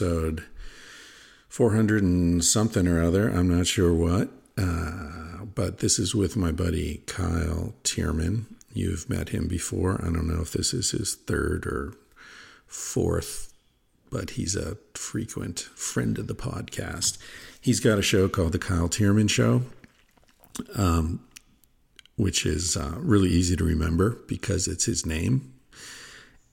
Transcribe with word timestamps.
Episode 0.00 0.44
400 1.48 2.04
and 2.04 2.44
something 2.44 2.86
or 2.86 3.02
other. 3.02 3.28
I'm 3.28 3.48
not 3.48 3.66
sure 3.66 3.92
what, 3.92 4.28
uh, 4.56 5.44
but 5.56 5.78
this 5.78 5.98
is 5.98 6.14
with 6.14 6.36
my 6.36 6.52
buddy 6.52 7.02
Kyle 7.06 7.74
Thiermann. 7.82 8.44
You've 8.72 9.10
met 9.10 9.30
him 9.30 9.48
before. 9.48 10.00
I 10.00 10.04
don't 10.04 10.28
know 10.28 10.40
if 10.40 10.52
this 10.52 10.72
is 10.72 10.92
his 10.92 11.16
third 11.16 11.66
or 11.66 11.94
fourth, 12.68 13.52
but 14.08 14.30
he's 14.30 14.54
a 14.54 14.76
frequent 14.94 15.58
friend 15.58 16.16
of 16.16 16.28
the 16.28 16.34
podcast. 16.34 17.18
He's 17.60 17.80
got 17.80 17.98
a 17.98 18.02
show 18.02 18.28
called 18.28 18.52
The 18.52 18.60
Kyle 18.60 18.88
Thiermann 18.88 19.28
Show 19.28 19.62
um, 20.76 21.24
which 22.16 22.46
is 22.46 22.76
uh, 22.76 22.94
really 22.98 23.30
easy 23.30 23.56
to 23.56 23.64
remember 23.64 24.18
because 24.28 24.68
it's 24.68 24.84
his 24.84 25.04
name. 25.04 25.54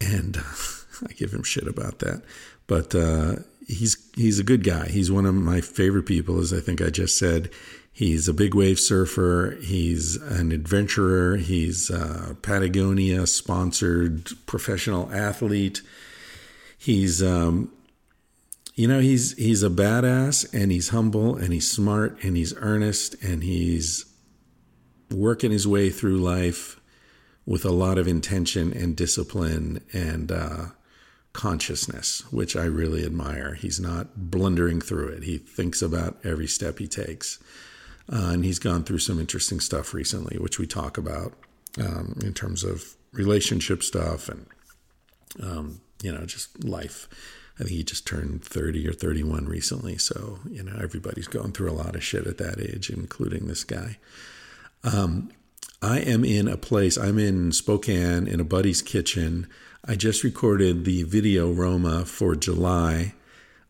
And 0.02 0.38
I 1.08 1.14
give 1.14 1.32
him 1.34 1.44
shit 1.44 1.68
about 1.68 2.00
that. 2.00 2.24
But 2.68 2.96
uh, 2.96 3.38
he's 3.68 3.98
he's 4.16 4.40
a 4.40 4.44
good 4.44 4.64
guy. 4.64 4.88
He's 4.88 5.12
one 5.12 5.26
of 5.26 5.36
my 5.36 5.62
favorite 5.62 6.06
people, 6.06 6.40
as 6.40 6.54
I 6.54 6.60
think 6.60 6.82
I 6.82 6.90
just 6.90 7.18
said. 7.18 7.52
He's 7.92 8.28
a 8.28 8.34
big 8.34 8.54
wave 8.54 8.78
surfer. 8.78 9.58
He's 9.62 10.18
an 10.18 10.52
adventurer. 10.52 11.38
He's 11.38 11.90
a 11.90 12.36
Patagonia 12.42 13.26
sponsored 13.26 14.32
professional 14.46 15.10
athlete. 15.14 15.82
He's 16.78 17.24
um, 17.24 17.72
you 18.76 18.88
know 18.88 19.00
he's 19.00 19.32
he's 19.38 19.64
a 19.64 19.70
badass 19.70 20.54
and 20.54 20.72
he's 20.72 20.90
humble 20.90 21.36
and 21.36 21.54
he's 21.54 21.72
smart 21.72 22.22
and 22.22 22.36
he's 22.36 22.54
earnest 22.58 23.16
and 23.24 23.44
he's 23.44 24.06
working 25.10 25.52
his 25.52 25.68
way 25.68 25.90
through 25.90 26.18
life 26.18 26.80
with 27.46 27.64
a 27.64 27.72
lot 27.72 27.98
of 27.98 28.08
intention 28.08 28.74
and 28.74 28.96
discipline 28.98 29.82
and 29.94 30.32
uh, 30.32 30.66
consciousness, 31.36 32.24
which 32.32 32.56
I 32.56 32.64
really 32.64 33.06
admire. 33.06 33.56
He's 33.56 33.80
not 33.80 34.32
blundering 34.32 34.80
through 34.80 35.10
it. 35.10 35.24
He 35.24 35.38
thinks 35.38 35.82
about 35.82 36.18
every 36.24 36.48
step 36.48 36.80
he 36.80 36.88
takes. 36.88 37.40
Uh, 38.12 38.30
and 38.32 38.46
he's 38.46 38.58
gone 38.58 38.84
through 38.84 39.00
some 39.00 39.20
interesting 39.20 39.60
stuff 39.60 39.94
recently, 39.94 40.38
which 40.38 40.60
we 40.60 40.66
talk 40.66 40.98
about 40.98 41.34
um, 41.78 42.18
in 42.24 42.34
terms 42.34 42.64
of 42.64 42.96
relationship 43.12 43.84
stuff 43.84 44.30
and, 44.30 44.48
um, 45.44 45.82
you 46.02 46.12
know, 46.12 46.26
just 46.26 46.64
life. 46.64 47.10
I 47.60 47.64
think 47.64 47.72
he 47.72 47.84
just 47.84 48.08
turned 48.08 48.44
30 48.44 48.88
or 48.88 48.94
31 48.94 49.46
recently. 49.46 49.98
So, 49.98 50.40
you 50.50 50.64
know, 50.64 50.78
everybody's 50.82 51.28
going 51.28 51.52
through 51.52 51.72
a 51.72 51.74
lot 51.74 51.96
of 51.96 52.04
shit 52.04 52.28
at 52.28 52.38
that 52.38 52.62
age, 52.62 52.90
including 52.90 53.48
this 53.48 53.66
guy. 53.66 53.98
Um, 54.84 55.32
I 55.82 56.00
am 56.00 56.24
in 56.24 56.48
a 56.48 56.58
place, 56.58 56.98
I'm 56.98 57.20
in 57.20 57.52
Spokane 57.52 58.28
in 58.28 58.40
a 58.40 58.46
buddy's 58.46 58.82
kitchen. 58.82 59.48
I 59.88 59.94
just 59.94 60.24
recorded 60.24 60.84
the 60.84 61.04
video 61.04 61.52
Roma 61.52 62.06
for 62.06 62.36
July. 62.36 63.14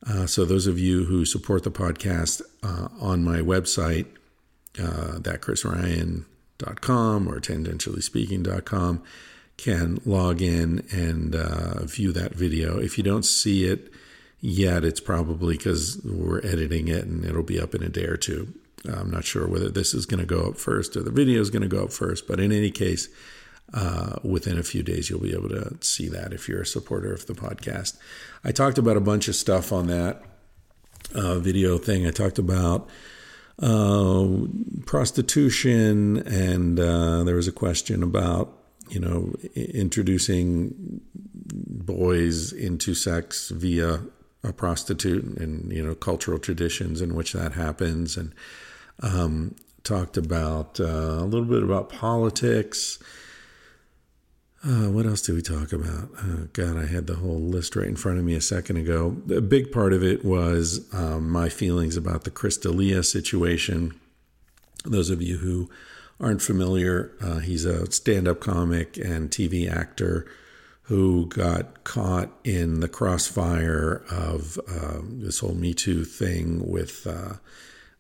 Uh, 0.08 0.26
so, 0.26 0.46
those 0.46 0.66
of 0.66 0.80
you 0.80 1.04
who 1.04 1.26
support 1.26 1.64
the 1.64 1.72
podcast 1.72 2.42
uh, 2.64 2.88
on 3.02 3.26
my 3.26 3.40
website, 3.40 4.06
uh, 4.80 5.20
thatchrisryan.com 5.20 7.28
or 7.28 7.42
tangentiallyspeaking.com, 7.42 9.04
can 9.58 10.00
log 10.06 10.42
in 10.42 10.88
and 10.90 11.36
uh, 11.36 11.84
view 11.84 12.14
that 12.14 12.34
video. 12.34 12.80
If 12.80 12.98
you 12.98 13.04
don't 13.04 13.26
see 13.26 13.66
it 13.66 13.92
yet, 14.40 14.86
it's 14.86 15.02
probably 15.02 15.58
because 15.58 16.00
we're 16.06 16.40
editing 16.46 16.88
it 16.88 17.04
and 17.04 17.26
it'll 17.26 17.44
be 17.44 17.60
up 17.60 17.76
in 17.76 17.84
a 17.84 17.90
day 17.90 18.06
or 18.06 18.16
two. 18.16 18.54
I'm 18.88 19.12
not 19.12 19.26
sure 19.26 19.48
whether 19.48 19.70
this 19.70 19.94
is 19.94 20.06
going 20.06 20.22
to 20.22 20.26
go 20.26 20.48
up 20.48 20.56
first 20.58 20.96
or 20.96 21.04
the 21.04 21.12
video 21.12 21.42
is 21.42 21.50
going 21.50 21.64
to 21.64 21.68
go 21.68 21.84
up 21.86 21.92
first, 21.92 22.26
but 22.26 22.40
in 22.40 22.54
any 22.54 22.72
case, 22.72 23.10
uh, 23.74 24.16
within 24.24 24.58
a 24.58 24.64
few 24.64 24.84
days, 24.84 25.10
you'll 25.10 25.20
be 25.20 25.34
able 25.34 25.50
to 25.50 25.78
see 25.82 26.08
that 26.10 26.34
if 26.34 26.48
you're 26.48 26.62
a 26.62 26.66
supporter 26.66 27.14
of 27.14 27.26
the 27.26 27.34
podcast. 27.34 27.98
I 28.44 28.52
talked 28.52 28.78
about 28.78 28.98
a 28.98 29.02
bunch 29.02 29.28
of 29.28 29.36
stuff 29.36 29.72
on 29.72 29.88
that 29.88 30.22
uh, 31.14 31.40
video 31.40 31.78
thing. 31.78 32.08
I 32.08 32.12
talked 32.12 32.40
about 32.40 32.90
uh, 33.60 34.28
prostitution, 34.86 36.18
and 36.28 36.80
uh, 36.80 37.24
there 37.24 37.36
was 37.36 37.48
a 37.48 37.54
question 37.54 38.04
about 38.04 38.52
you 38.90 39.00
know 39.00 39.34
introducing 39.56 41.02
boys 41.48 42.52
into 42.54 42.94
sex 42.94 43.50
via 43.50 44.02
a 44.44 44.54
prostitute 44.54 45.24
and 45.40 45.72
you 45.72 45.86
know 45.86 45.96
cultural 45.96 46.38
traditions 46.38 47.02
in 47.02 47.16
which 47.16 47.34
that 47.34 47.54
happens 47.54 48.16
and 48.18 48.34
um, 49.02 49.56
talked 49.84 50.18
about 50.18 50.80
uh, 50.80 50.84
a 50.84 51.26
little 51.26 51.48
bit 51.48 51.64
about 51.64 51.90
politics. 51.90 53.00
Uh, 54.68 54.90
what 54.90 55.06
else 55.06 55.22
did 55.22 55.36
we 55.36 55.44
talk 55.44 55.72
about? 55.72 56.10
Oh, 56.24 56.48
God, 56.54 56.76
I 56.76 56.88
had 56.88 57.06
the 57.06 57.18
whole 57.18 57.40
list 57.40 57.76
right 57.76 57.88
in 57.88 57.96
front 57.96 58.18
of 58.18 58.26
me 58.26 58.34
a 58.34 58.42
second 58.42 58.78
ago. 58.78 59.16
A 59.30 59.42
big 59.42 59.72
part 59.72 59.94
of 59.94 60.04
it 60.04 60.26
was 60.26 60.92
um, 60.92 61.30
my 61.30 61.50
feelings 61.50 61.96
about 61.96 62.24
the 62.24 62.32
Chris 62.32 62.58
D'Elia 62.58 63.04
situation. 63.04 63.94
Those 64.84 65.12
of 65.12 65.22
you 65.22 65.38
who 65.38 65.70
aren't 66.20 66.42
familiar, 66.42 67.12
uh, 67.22 67.40
he's 67.40 67.64
a 67.64 67.92
stand 67.92 68.28
up 68.28 68.40
comic 68.40 68.98
and 68.98 69.30
TV 69.30 69.72
actor 69.72 70.26
who 70.84 71.28
got 71.28 71.84
caught 71.84 72.32
in 72.44 72.80
the 72.80 72.90
crossfire 72.90 74.04
of 74.10 74.60
uh, 74.68 75.02
this 75.04 75.40
whole 75.40 75.54
Me 75.54 75.76
Too 75.76 76.04
thing 76.06 76.68
with 76.68 77.06
uh, 77.06 77.34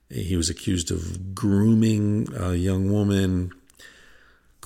he 0.09 0.35
was 0.35 0.49
accused 0.49 0.89
of 0.89 1.35
grooming 1.35 2.27
a 2.35 2.55
young 2.55 2.91
woman. 2.91 3.51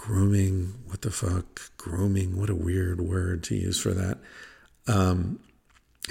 Grooming, 0.09 0.73
what 0.87 1.03
the 1.03 1.11
fuck? 1.11 1.69
Grooming, 1.77 2.35
what 2.35 2.49
a 2.49 2.55
weird 2.55 2.99
word 2.99 3.43
to 3.43 3.53
use 3.53 3.79
for 3.79 3.91
that. 3.91 4.17
Um, 4.87 5.39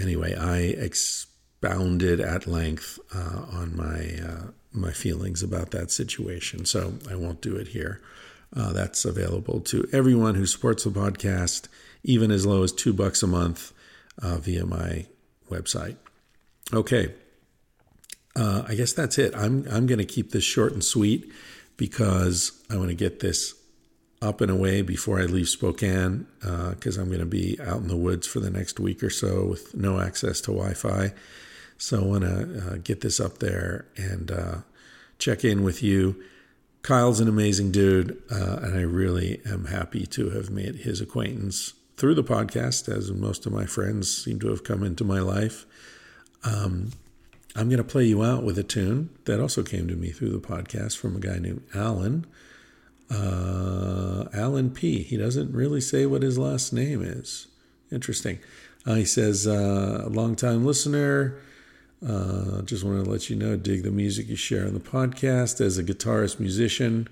anyway, 0.01 0.37
I 0.37 0.59
expounded 0.59 2.21
at 2.21 2.47
length 2.47 3.01
uh, 3.13 3.47
on 3.51 3.77
my 3.77 4.21
uh, 4.25 4.51
my 4.71 4.93
feelings 4.93 5.43
about 5.43 5.73
that 5.73 5.91
situation, 5.91 6.65
so 6.65 6.95
I 7.11 7.17
won't 7.17 7.41
do 7.41 7.57
it 7.57 7.67
here. 7.67 8.01
Uh, 8.55 8.73
that's 8.73 9.05
available 9.05 9.59
to 9.63 9.89
everyone 9.93 10.37
who 10.37 10.47
supports 10.47 10.85
the 10.85 10.91
podcast, 10.91 11.67
even 12.05 12.31
as 12.31 12.47
low 12.47 12.63
as 12.63 12.71
two 12.71 12.93
bucks 12.93 13.25
a 13.25 13.27
month 13.27 13.73
uh, 14.23 14.37
via 14.37 14.65
my 14.65 15.07
website. 15.51 15.97
Okay, 16.73 17.13
uh, 18.37 18.63
I 18.65 18.77
guess 18.77 18.93
that's 18.93 19.19
it. 19.19 19.35
I'm 19.35 19.67
I'm 19.69 19.89
going 19.89 19.99
to 19.99 20.05
keep 20.05 20.31
this 20.31 20.45
short 20.45 20.73
and 20.73 20.85
sweet 20.85 21.33
because 21.77 22.65
I 22.71 22.77
want 22.77 22.91
to 22.91 22.95
get 22.95 23.19
this 23.19 23.59
up 24.21 24.41
and 24.41 24.51
away 24.51 24.83
before 24.83 25.21
I 25.21 25.25
leave 25.25 25.49
Spokane 25.49 26.27
because 26.41 26.99
uh, 26.99 27.01
I'm 27.01 27.09
going 27.09 27.21
to 27.21 27.27
be 27.27 27.59
out 27.61 27.79
in 27.79 27.89
the 27.89 27.97
woods 27.97 28.27
for 28.27 28.41
the 28.41 28.51
next 28.51 28.81
week 28.81 29.03
or 29.03 29.11
so 29.11 29.45
with 29.47 29.75
no 29.75 30.01
access 30.01 30.41
to 30.43 30.53
Wi-Fi. 30.53 31.13
So 31.77 32.01
I 32.01 32.05
want 32.05 32.25
to 32.25 32.67
uh, 32.67 32.77
get 32.83 33.01
this 33.01 33.21
up 33.21 33.39
there 33.39 33.87
and 33.97 34.31
uh, 34.31 34.57
check 35.19 35.45
in 35.45 35.63
with 35.63 35.83
you. 35.83 36.21
Kyle's 36.83 37.21
an 37.21 37.29
amazing 37.29 37.71
dude, 37.71 38.21
uh, 38.31 38.61
and 38.63 38.77
I 38.77 38.83
really 38.83 39.41
am 39.45 39.67
happy 39.67 40.07
to 40.07 40.31
have 40.31 40.51
made 40.51 40.77
his 40.77 41.01
acquaintance 41.01 41.75
through 41.97 42.15
the 42.15 42.25
podcast, 42.25 42.89
as 42.89 43.11
most 43.11 43.47
of 43.47 43.53
my 43.53 43.67
friends 43.67 44.25
seem 44.25 44.39
to 44.41 44.49
have 44.49 44.65
come 44.65 44.83
into 44.83 45.05
my 45.05 45.21
life. 45.21 45.67
Um, 46.45 46.93
I'm 47.57 47.69
going 47.69 47.79
to 47.79 47.85
play 47.85 48.05
you 48.05 48.23
out 48.23 48.45
with 48.45 48.59
a 48.59 48.63
tune 48.63 49.11
that 49.25 49.41
also 49.41 49.63
came 49.63 49.89
to 49.89 49.97
me 49.97 50.11
through 50.11 50.31
the 50.31 50.39
podcast 50.39 50.97
from 50.97 51.17
a 51.17 51.21
guy 51.21 51.39
named 51.39 51.63
Alan. 51.75 52.27
Uh, 53.11 54.25
Alan 54.33 54.71
P. 54.71 55.03
He 55.03 55.17
doesn't 55.17 55.53
really 55.53 55.81
say 55.81 56.07
what 56.07 56.23
his 56.23 56.39
last 56.39 56.73
name 56.73 57.03
is. 57.03 57.47
Interesting. 57.91 58.39
Uh, 58.87 58.95
he 58.95 59.05
says, 59.05 59.47
uh, 59.47 60.07
long-time 60.11 60.65
listener. 60.65 61.41
Uh, 62.07 62.63
just 62.63 62.85
want 62.85 63.05
to 63.05 63.11
let 63.11 63.29
you 63.29 63.37
know, 63.37 63.57
dig 63.57 63.83
the 63.83 63.91
music 63.91 64.29
you 64.29 64.37
share 64.37 64.67
on 64.67 64.75
the 64.75 64.81
podcast. 64.81 65.61
As 65.61 65.79
a 65.79 65.85
guitarist 65.85 66.39
musician, 66.39 67.09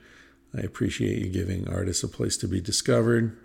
I 0.57 0.61
appreciate 0.61 1.19
you 1.19 1.29
giving 1.29 1.69
artists 1.69 2.03
a 2.03 2.09
place 2.09 2.37
to 2.39 2.49
be 2.49 2.61
discovered. 2.61 3.37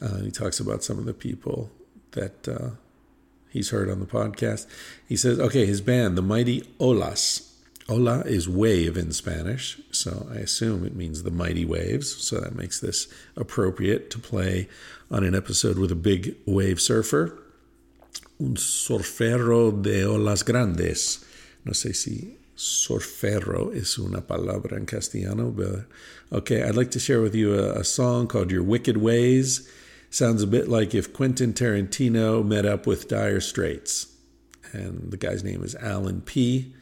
Uh, 0.00 0.18
he 0.18 0.30
talks 0.30 0.60
about 0.60 0.82
some 0.84 0.98
of 0.98 1.04
the 1.04 1.14
people 1.14 1.70
that 2.12 2.48
uh, 2.48 2.70
he's 3.50 3.70
heard 3.70 3.90
on 3.90 4.00
the 4.00 4.06
podcast. 4.06 4.66
He 5.06 5.16
says, 5.16 5.38
okay, 5.38 5.66
his 5.66 5.80
band, 5.80 6.16
the 6.16 6.22
Mighty 6.22 6.62
Olas, 6.80 7.47
Ola 7.88 8.20
is 8.26 8.48
wave 8.48 8.98
in 8.98 9.12
Spanish, 9.12 9.80
so 9.90 10.28
I 10.30 10.36
assume 10.36 10.84
it 10.84 10.94
means 10.94 11.22
the 11.22 11.30
mighty 11.30 11.64
waves. 11.64 12.14
So 12.22 12.38
that 12.38 12.54
makes 12.54 12.80
this 12.80 13.08
appropriate 13.34 14.10
to 14.10 14.18
play 14.18 14.68
on 15.10 15.24
an 15.24 15.34
episode 15.34 15.78
with 15.78 15.90
a 15.90 15.96
big 15.96 16.36
wave 16.44 16.82
surfer. 16.82 17.38
Un 18.38 18.56
surfero 18.56 19.82
de 19.82 20.02
olas 20.02 20.44
grandes. 20.44 21.24
No 21.64 21.72
sé 21.72 21.94
si 21.94 22.36
surfero 22.54 23.74
es 23.74 23.98
una 23.98 24.20
palabra 24.20 24.76
en 24.76 24.84
castellano, 24.84 25.50
but 25.50 25.86
okay, 26.30 26.62
I'd 26.62 26.76
like 26.76 26.90
to 26.90 26.98
share 26.98 27.22
with 27.22 27.34
you 27.34 27.54
a, 27.54 27.80
a 27.80 27.84
song 27.84 28.26
called 28.26 28.50
Your 28.50 28.62
Wicked 28.62 28.98
Ways. 28.98 29.66
Sounds 30.10 30.42
a 30.42 30.46
bit 30.46 30.68
like 30.68 30.94
if 30.94 31.14
Quentin 31.14 31.54
Tarantino 31.54 32.44
met 32.44 32.66
up 32.66 32.86
with 32.86 33.08
Dire 33.08 33.40
Straits. 33.40 34.14
And 34.72 35.10
the 35.10 35.16
guy's 35.16 35.42
name 35.42 35.64
is 35.64 35.74
Alan 35.76 36.20
P. 36.20 36.74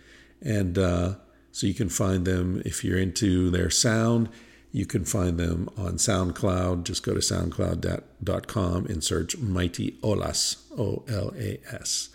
And 0.43 0.79
uh, 0.79 1.15
so 1.53 1.67
you 1.67 1.75
can 1.75 1.89
find 1.89 2.25
them 2.25 2.63
if 2.65 2.85
you're 2.85 2.99
into 2.99 3.51
their 3.51 3.71
sound. 3.71 4.29
You 4.73 4.85
can 4.85 5.05
find 5.05 5.39
them 5.39 5.71
on 5.77 5.95
SoundCloud. 5.95 6.85
Just 6.85 7.03
go 7.03 7.15
to 7.15 7.21
soundcloud.com 7.21 8.87
and 8.87 9.03
search 9.03 9.39
Mighty 9.39 9.93
Olas, 10.03 10.63
O 10.79 11.05
L 11.09 11.33
A 11.37 11.59
S. 11.71 12.11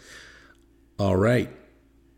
All 0.99 1.15
right. 1.15 1.49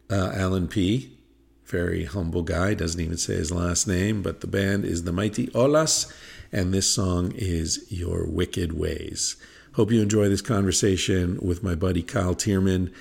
Uh, 0.09 0.33
Alan 0.35 0.67
P., 0.67 1.17
very 1.65 2.05
humble 2.05 2.44
guy, 2.44 2.73
doesn't 2.73 3.00
even 3.00 3.17
say 3.17 3.35
his 3.35 3.51
last 3.51 3.88
name, 3.88 4.21
but 4.21 4.41
the 4.41 4.47
band 4.47 4.83
is 4.83 5.05
the 5.05 5.13
Mighty 5.13 5.47
Olas, 5.47 6.13
and 6.51 6.73
this 6.73 6.88
song 6.94 7.31
is 7.35 7.85
Your 7.89 8.27
Wicked 8.27 8.73
Ways. 8.73 9.38
Hope 9.75 9.91
you 9.91 10.01
enjoy 10.01 10.29
this 10.29 10.41
conversation 10.41 11.39
with 11.41 11.63
my 11.63 11.73
buddy 11.73 12.03
Kyle 12.03 12.35
Thiermann. 12.35 12.94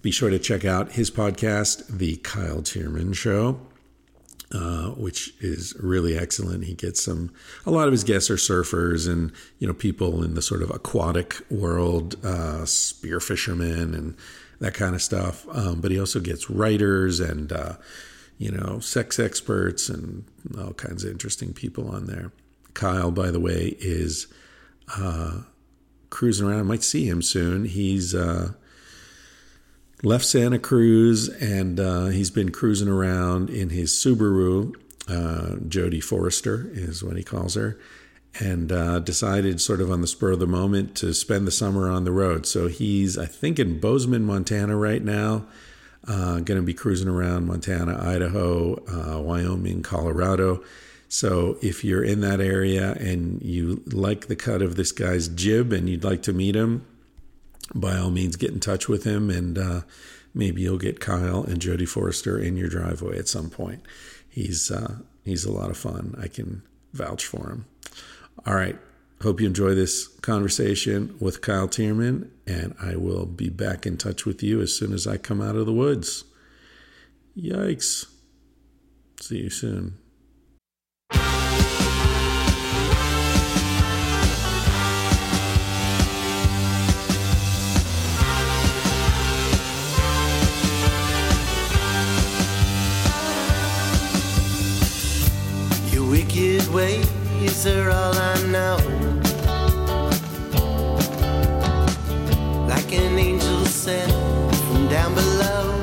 Be 0.00 0.10
sure 0.10 0.30
to 0.30 0.38
check 0.38 0.64
out 0.64 0.92
his 0.92 1.10
podcast, 1.10 1.98
The 1.98 2.16
Kyle 2.18 2.62
Thiermann 2.62 3.14
Show. 3.14 3.60
Uh, 4.50 4.92
which 4.92 5.34
is 5.40 5.76
really 5.78 6.16
excellent. 6.16 6.64
He 6.64 6.72
gets 6.72 7.04
some. 7.04 7.30
A 7.66 7.70
lot 7.70 7.86
of 7.86 7.92
his 7.92 8.02
guests 8.02 8.30
are 8.30 8.36
surfers 8.36 9.06
and 9.06 9.30
you 9.58 9.66
know 9.66 9.74
people 9.74 10.24
in 10.24 10.32
the 10.32 10.40
sort 10.40 10.62
of 10.62 10.70
aquatic 10.70 11.36
world, 11.50 12.16
uh, 12.24 12.64
spear 12.64 13.20
fishermen 13.20 13.94
and 13.94 14.16
that 14.60 14.72
kind 14.72 14.94
of 14.94 15.02
stuff. 15.02 15.46
Um, 15.52 15.82
but 15.82 15.90
he 15.90 16.00
also 16.00 16.18
gets 16.18 16.48
writers 16.48 17.20
and 17.20 17.52
uh, 17.52 17.74
you 18.38 18.50
know 18.50 18.80
sex 18.80 19.18
experts 19.18 19.90
and 19.90 20.24
all 20.58 20.72
kinds 20.72 21.04
of 21.04 21.10
interesting 21.10 21.52
people 21.52 21.88
on 21.90 22.06
there. 22.06 22.32
Kyle, 22.72 23.10
by 23.10 23.30
the 23.30 23.40
way, 23.40 23.76
is 23.80 24.28
uh, 24.96 25.42
cruising 26.08 26.48
around. 26.48 26.60
I 26.60 26.62
might 26.62 26.82
see 26.82 27.06
him 27.06 27.20
soon. 27.20 27.66
He's 27.66 28.14
uh, 28.14 28.52
left 30.02 30.24
Santa 30.24 30.58
Cruz 30.58 31.28
and 31.28 31.80
uh, 31.80 32.06
he's 32.06 32.30
been 32.30 32.50
cruising 32.50 32.88
around 32.88 33.50
in 33.50 33.70
his 33.70 33.92
Subaru. 33.92 34.74
Uh, 35.08 35.56
Jodie 35.66 36.02
Forrester 36.02 36.70
is 36.72 37.02
what 37.02 37.16
he 37.16 37.22
calls 37.22 37.54
her, 37.54 37.78
and 38.38 38.70
uh, 38.70 38.98
decided 38.98 39.60
sort 39.60 39.80
of 39.80 39.90
on 39.90 40.02
the 40.02 40.06
spur 40.06 40.32
of 40.32 40.38
the 40.38 40.46
moment 40.46 40.94
to 40.96 41.14
spend 41.14 41.46
the 41.46 41.50
summer 41.50 41.90
on 41.90 42.04
the 42.04 42.12
road. 42.12 42.46
So 42.46 42.68
he's, 42.68 43.16
I 43.16 43.24
think, 43.24 43.58
in 43.58 43.80
Bozeman, 43.80 44.24
Montana 44.24 44.76
right 44.76 45.02
now. 45.02 45.46
Uh, 46.06 46.40
going 46.40 46.58
to 46.58 46.62
be 46.62 46.74
cruising 46.74 47.08
around 47.08 47.46
Montana, 47.46 47.98
Idaho, 48.00 48.76
uh, 48.86 49.20
Wyoming, 49.20 49.82
Colorado. 49.82 50.62
So 51.08 51.58
if 51.60 51.84
you're 51.84 52.04
in 52.04 52.20
that 52.20 52.40
area 52.40 52.92
and 52.92 53.42
you 53.42 53.82
like 53.86 54.26
the 54.28 54.36
cut 54.36 54.62
of 54.62 54.76
this 54.76 54.92
guy's 54.92 55.28
jib 55.28 55.72
and 55.72 55.88
you'd 55.88 56.04
like 56.04 56.22
to 56.22 56.32
meet 56.32 56.54
him, 56.54 56.86
by 57.74 57.96
all 57.96 58.10
means 58.10 58.36
get 58.36 58.52
in 58.52 58.60
touch 58.60 58.88
with 58.88 59.04
him 59.04 59.30
and 59.30 59.58
uh, 59.58 59.80
maybe 60.34 60.62
you'll 60.62 60.78
get 60.78 61.00
Kyle 61.00 61.42
and 61.42 61.60
Jody 61.60 61.86
Forrester 61.86 62.38
in 62.38 62.56
your 62.56 62.68
driveway 62.68 63.18
at 63.18 63.28
some 63.28 63.50
point. 63.50 63.82
He's 64.28 64.70
uh, 64.70 64.98
he's 65.24 65.44
a 65.44 65.52
lot 65.52 65.70
of 65.70 65.76
fun. 65.76 66.14
I 66.20 66.28
can 66.28 66.62
vouch 66.92 67.26
for 67.26 67.50
him. 67.50 67.66
All 68.46 68.54
right. 68.54 68.78
Hope 69.20 69.40
you 69.40 69.48
enjoy 69.48 69.74
this 69.74 70.06
conversation 70.06 71.16
with 71.18 71.40
Kyle 71.40 71.66
Thiermann, 71.66 72.30
and 72.46 72.76
I 72.80 72.94
will 72.94 73.26
be 73.26 73.48
back 73.48 73.84
in 73.84 73.96
touch 73.96 74.24
with 74.24 74.44
you 74.44 74.60
as 74.60 74.72
soon 74.72 74.92
as 74.92 75.08
I 75.08 75.16
come 75.16 75.40
out 75.40 75.56
of 75.56 75.66
the 75.66 75.72
woods. 75.72 76.22
Yikes. 77.36 78.06
See 79.20 79.38
you 79.38 79.50
soon. 79.50 79.98
Wicked 96.38 96.72
ways 96.72 97.66
are 97.66 97.90
all 97.90 98.14
I 98.14 98.46
know. 98.46 98.76
Like 102.68 102.92
an 102.92 103.18
angel 103.18 103.64
sent 103.66 104.12
from 104.66 104.88
down 104.88 105.14
below. 105.14 105.74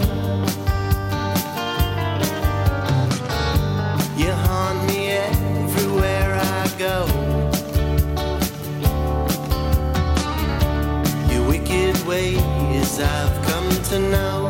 You 4.16 4.32
haunt 4.32 4.88
me 4.88 5.10
everywhere 5.10 6.36
I 6.36 6.68
go. 6.78 7.06
Your 11.34 11.48
wicked 11.50 11.98
ways 12.08 13.00
I've 13.00 13.46
come 13.46 13.70
to 13.90 14.00
know. 14.00 14.45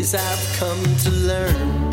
Ways 0.00 0.14
I've 0.14 0.56
come 0.58 0.82
to 1.04 1.10
learn. 1.10 1.89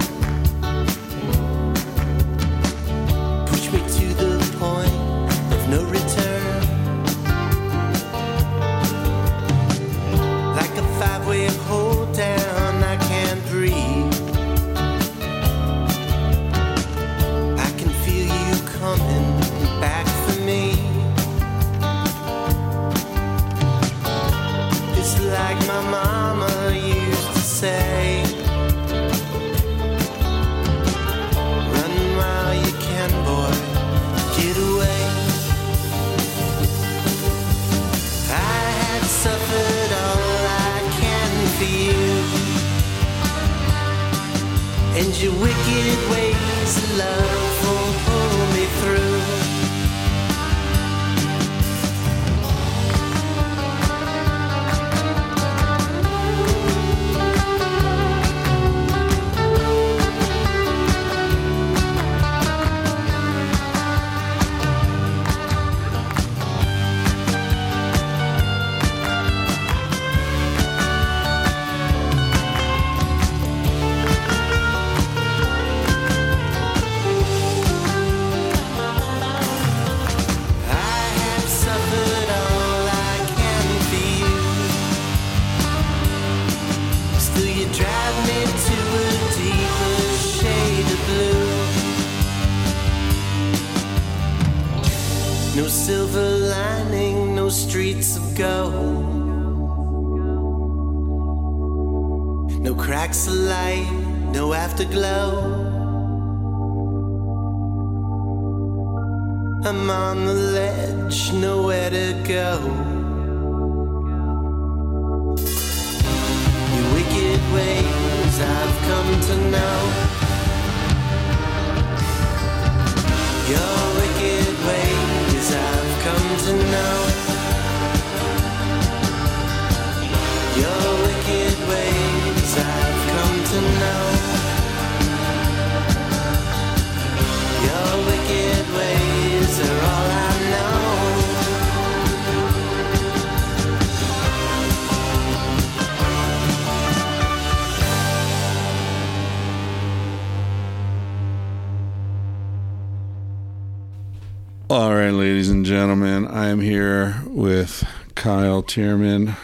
I 156.47 156.49
am 156.49 156.61
here 156.61 157.13
with 157.25 157.85
Kyle 158.15 158.63
Thiermann, 158.63 159.35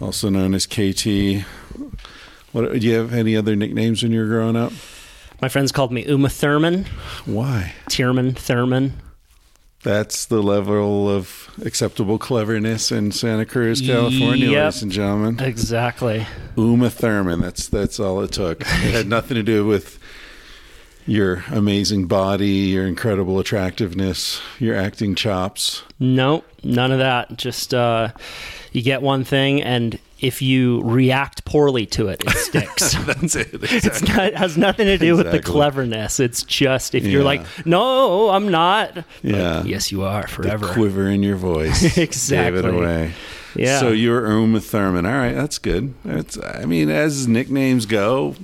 also 0.00 0.30
known 0.30 0.54
as 0.54 0.64
KT. 0.64 1.44
What 2.52 2.72
do 2.72 2.78
you 2.78 2.94
have 2.94 3.12
any 3.12 3.36
other 3.36 3.54
nicknames 3.54 4.02
when 4.02 4.12
you 4.12 4.20
were 4.20 4.26
growing 4.26 4.56
up? 4.56 4.72
My 5.42 5.50
friends 5.50 5.72
called 5.72 5.92
me 5.92 6.06
Uma 6.06 6.30
Thurman, 6.30 6.86
Why? 7.26 7.74
Thiermann 7.90 8.34
Thurman. 8.34 8.94
That's 9.82 10.24
the 10.24 10.42
level 10.42 11.06
of 11.10 11.50
acceptable 11.62 12.16
cleverness 12.18 12.90
in 12.90 13.12
Santa 13.12 13.44
Cruz, 13.44 13.82
California, 13.82 14.48
Yep. 14.48 14.58
ladies 14.64 14.82
and 14.84 14.92
gentlemen. 14.92 15.38
Exactly. 15.40 16.26
Uma 16.56 16.88
Thurman. 16.88 17.42
That's 17.42 17.68
that's 17.68 18.00
all 18.00 18.22
it 18.22 18.32
took. 18.32 18.62
It 18.62 18.66
had 18.94 19.06
nothing 19.06 19.34
to 19.34 19.42
do 19.42 19.66
with 19.66 19.98
your 21.06 21.44
amazing 21.50 22.06
body, 22.06 22.48
your 22.48 22.86
incredible 22.86 23.38
attractiveness, 23.38 24.40
your 24.58 24.74
acting 24.76 25.14
chops. 25.14 25.82
Nope, 25.98 26.44
none 26.64 26.92
of 26.92 26.98
that. 26.98 27.36
Just 27.36 27.72
uh, 27.74 28.08
you 28.72 28.82
get 28.82 29.02
one 29.02 29.24
thing, 29.24 29.62
and 29.62 29.98
if 30.18 30.40
you 30.40 30.80
react 30.82 31.44
poorly 31.44 31.84
to 31.86 32.08
it, 32.08 32.22
it 32.26 32.30
sticks. 32.30 32.94
That's 33.04 33.36
it. 33.36 33.50
it's 33.52 34.02
not, 34.02 34.24
it 34.26 34.36
has 34.36 34.56
nothing 34.56 34.86
to 34.86 34.98
do 34.98 35.16
with 35.16 35.30
the 35.30 35.40
cleverness. 35.40 36.18
It's 36.20 36.42
just 36.42 36.94
if 36.94 37.04
you're 37.04 37.20
Yeah. 37.20 37.26
like, 37.26 37.66
no, 37.66 38.30
I'm 38.30 38.50
not. 38.50 38.96
Like, 38.96 39.04
Yeah. 39.22 39.62
yes, 39.64 39.92
you 39.92 40.02
are 40.04 40.22
the 40.22 40.28
forever. 40.28 40.68
quiver 40.72 41.06
in 41.08 41.22
your 41.22 41.36
voice. 41.36 41.96
Exactly. 41.98 42.62
Gave 42.62 42.72
it 42.72 42.74
away. 42.74 43.12
Yeah. 43.54 43.78
So 43.80 43.88
you're 43.90 44.26
Uma 44.30 44.60
Thurman. 44.60 45.06
All 45.06 45.12
right, 45.12 45.34
that's 45.34 45.58
good. 45.58 45.94
That's 46.04 46.38
I 46.42 46.64
mean, 46.66 46.90
as 46.90 47.26
nicknames 47.28 47.86
go, 47.86 48.36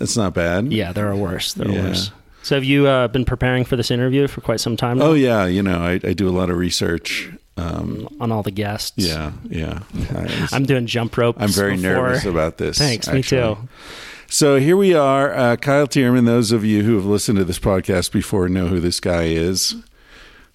it's 0.00 0.16
not 0.16 0.34
bad. 0.34 0.72
yeah, 0.72 0.92
there 0.92 1.08
are 1.08 1.16
worse. 1.16 1.52
There 1.54 1.68
are 1.68 1.72
Yeah. 1.72 1.82
worse. 1.88 2.10
So 2.42 2.54
have 2.54 2.64
you 2.64 2.86
uh, 2.86 3.08
been 3.08 3.24
preparing 3.24 3.64
for 3.64 3.74
this 3.76 3.90
interview 3.90 4.28
for 4.28 4.40
quite 4.40 4.60
some 4.60 4.76
time 4.76 4.98
now 4.98 5.06
Oh 5.06 5.14
yeah, 5.14 5.46
you 5.46 5.62
know, 5.62 5.78
I, 5.80 5.92
I 6.04 6.12
do 6.12 6.28
a 6.28 6.30
lot 6.30 6.48
of 6.50 6.56
research. 6.56 7.30
Um, 7.58 8.06
on 8.20 8.30
all 8.32 8.42
the 8.42 8.50
guests? 8.50 8.92
yeah, 8.98 9.32
yeah. 9.48 9.80
I- 10.14 10.48
I'm 10.52 10.64
doing 10.66 10.86
jump 10.86 11.16
ropes. 11.16 11.38
I'm 11.40 11.48
very 11.48 11.76
before- 11.76 11.90
nervous 11.90 12.24
about 12.26 12.58
this. 12.58 12.76
Thanks, 12.78 13.08
me 13.10 13.22
too. 13.22 13.56
So 14.28 14.56
here 14.60 14.76
we 14.76 14.92
are, 14.92 15.32
uh, 15.34 15.56
Kyle 15.56 15.86
Thiermann. 15.86 16.26
Those 16.26 16.52
of 16.52 16.64
you 16.64 16.82
who 16.82 16.96
have 16.96 17.06
listened 17.06 17.38
to 17.38 17.44
this 17.44 17.58
podcast 17.58 18.12
before 18.12 18.48
know 18.48 18.66
who 18.66 18.78
this 18.80 19.00
guy 19.00 19.24
is. 19.24 19.74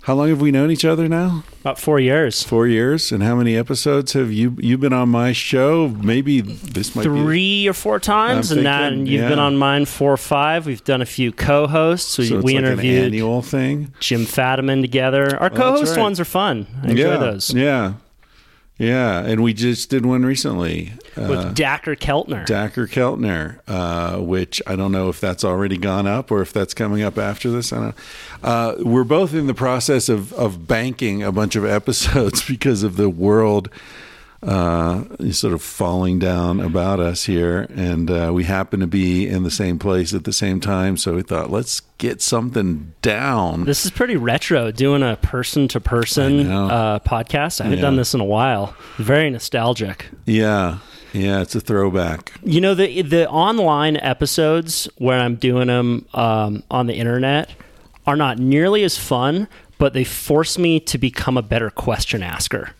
How 0.01 0.15
long 0.15 0.29
have 0.29 0.41
we 0.41 0.49
known 0.49 0.71
each 0.71 0.83
other 0.83 1.07
now? 1.07 1.43
About 1.61 1.79
four 1.79 1.99
years. 1.99 2.41
Four 2.41 2.65
years. 2.65 3.11
And 3.11 3.21
how 3.21 3.35
many 3.35 3.55
episodes 3.55 4.13
have 4.13 4.31
you 4.31 4.57
you 4.59 4.79
been 4.79 4.93
on 4.93 5.09
my 5.09 5.31
show? 5.31 5.89
Maybe 5.89 6.41
this 6.41 6.95
might 6.95 7.03
be 7.03 7.09
three 7.09 7.67
or 7.67 7.73
four 7.73 7.99
times, 7.99 8.51
I'm 8.51 8.57
and 8.59 8.65
then 8.65 9.05
you've 9.05 9.29
been 9.29 9.37
on 9.37 9.57
mine 9.57 9.85
four 9.85 10.11
or 10.11 10.17
five. 10.17 10.65
We've 10.65 10.83
done 10.83 11.03
a 11.03 11.05
few 11.05 11.31
co-hosts. 11.31 12.17
We, 12.17 12.27
so 12.29 12.37
it's 12.37 12.43
we 12.43 12.53
like 12.55 12.63
interviewed 12.63 12.99
an 12.99 13.05
annual 13.05 13.43
thing. 13.43 13.93
Jim 13.99 14.21
Fadiman 14.21 14.81
together. 14.81 15.37
Our 15.37 15.45
oh, 15.45 15.49
that's 15.49 15.57
co-host 15.57 15.95
right. 15.95 16.01
ones 16.01 16.19
are 16.19 16.25
fun. 16.25 16.65
I 16.83 16.89
enjoy 16.89 17.11
yeah, 17.11 17.17
those 17.17 17.53
Yeah, 17.53 17.93
yeah. 18.81 19.23
And 19.25 19.43
we 19.43 19.53
just 19.53 19.89
did 19.89 20.05
one 20.05 20.23
recently. 20.23 20.93
Uh, 21.17 21.27
with 21.29 21.57
Dacher 21.57 21.97
Keltner. 21.97 22.45
Dacher 22.45 22.87
Keltner, 22.87 23.59
uh, 23.67 24.21
which 24.21 24.61
I 24.65 24.75
don't 24.75 24.91
know 24.91 25.09
if 25.09 25.19
that's 25.19 25.43
already 25.43 25.77
gone 25.77 26.07
up 26.07 26.31
or 26.31 26.41
if 26.41 26.53
that's 26.53 26.73
coming 26.73 27.01
up 27.01 27.17
after 27.17 27.51
this. 27.51 27.71
I 27.73 27.77
don't. 27.77 27.95
Uh, 28.43 28.75
we're 28.79 29.03
both 29.03 29.33
in 29.33 29.47
the 29.47 29.53
process 29.53 30.09
of 30.09 30.33
of 30.33 30.67
banking 30.67 31.21
a 31.21 31.31
bunch 31.31 31.55
of 31.55 31.65
episodes 31.79 32.45
because 32.47 32.83
of 32.83 32.95
the 32.95 33.09
world 33.09 33.69
uh, 34.43 35.03
sort 35.31 35.53
of 35.53 35.61
falling 35.61 36.17
down 36.19 36.59
about 36.59 36.99
us 36.99 37.25
here, 37.25 37.67
and 37.75 38.09
uh, 38.09 38.31
we 38.33 38.43
happen 38.45 38.79
to 38.79 38.87
be 38.87 39.27
in 39.27 39.43
the 39.43 39.51
same 39.51 39.77
place 39.79 40.13
at 40.13 40.23
the 40.23 40.33
same 40.33 40.59
time. 40.59 40.97
So 40.97 41.15
we 41.15 41.21
thought, 41.21 41.51
let's 41.51 41.81
get 41.99 42.21
something 42.21 42.93
down. 43.01 43.65
this 43.65 43.85
is 43.85 43.91
pretty 43.91 44.15
retro, 44.17 44.71
doing 44.71 45.03
a 45.03 45.15
person-to-person 45.17 46.49
uh, 46.51 46.99
podcast. 46.99 47.61
I 47.61 47.65
haven't 47.65 47.79
Yeah. 47.79 47.85
done 47.85 47.95
this 47.97 48.13
in 48.13 48.19
a 48.21 48.25
while. 48.25 48.75
Very 48.97 49.29
nostalgic. 49.29 50.09
yeah, 50.25 50.79
yeah, 51.13 51.41
it's 51.41 51.55
a 51.55 51.59
throwback. 51.61 52.31
You 52.43 52.61
know 52.61 52.73
the 52.73 53.01
the 53.01 53.29
online 53.29 53.97
episodes 53.97 54.87
where 54.97 55.19
I'm 55.19 55.35
doing 55.35 55.67
them 55.67 56.05
um, 56.13 56.63
on 56.71 56.87
the 56.87 56.93
internet 56.95 57.49
are 58.07 58.15
not 58.15 58.39
nearly 58.39 58.83
as 58.83 58.97
fun, 58.97 59.47
but 59.77 59.93
they 59.93 60.03
force 60.03 60.57
me 60.57 60.79
to 60.79 60.97
become 60.97 61.37
a 61.37 61.41
better 61.41 61.69
question 61.69 62.23
asker 62.23 62.71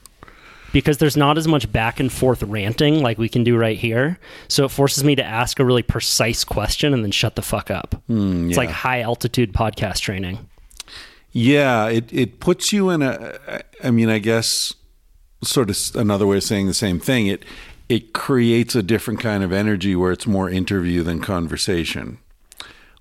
because 0.73 0.97
there's 0.99 1.17
not 1.17 1.37
as 1.37 1.47
much 1.47 1.71
back 1.71 1.99
and 1.99 2.11
forth 2.11 2.43
ranting 2.43 3.01
like 3.01 3.17
we 3.17 3.29
can 3.29 3.43
do 3.43 3.57
right 3.57 3.77
here. 3.77 4.19
So 4.47 4.65
it 4.65 4.69
forces 4.71 5.03
me 5.03 5.15
to 5.15 5.23
ask 5.23 5.59
a 5.59 5.65
really 5.65 5.83
precise 5.83 6.43
question 6.43 6.93
and 6.93 7.03
then 7.03 7.11
shut 7.11 7.35
the 7.35 7.41
fuck 7.41 7.69
up. 7.71 7.93
It's 7.95 8.03
Hmm, 8.07 8.49
yeah. 8.49 8.57
like 8.57 8.69
high 8.69 9.01
altitude 9.01 9.53
podcast 9.53 9.99
training. 9.99 10.39
Yeah, 11.31 11.87
it 11.87 12.11
it 12.11 12.39
puts 12.39 12.73
you 12.73 12.89
in 12.89 13.01
a. 13.01 13.37
I 13.83 13.91
mean, 13.91 14.09
I 14.09 14.19
guess 14.19 14.73
sort 15.43 15.69
of 15.69 15.77
another 15.95 16.27
way 16.27 16.37
of 16.37 16.43
saying 16.43 16.67
the 16.67 16.73
same 16.73 16.99
thing. 16.99 17.27
It 17.27 17.45
it 17.87 18.13
creates 18.13 18.75
a 18.75 18.83
different 18.83 19.19
kind 19.21 19.43
of 19.43 19.51
energy 19.53 19.95
where 19.95 20.11
it's 20.11 20.27
more 20.27 20.49
interview 20.49 21.03
than 21.03 21.21
conversation, 21.21 22.17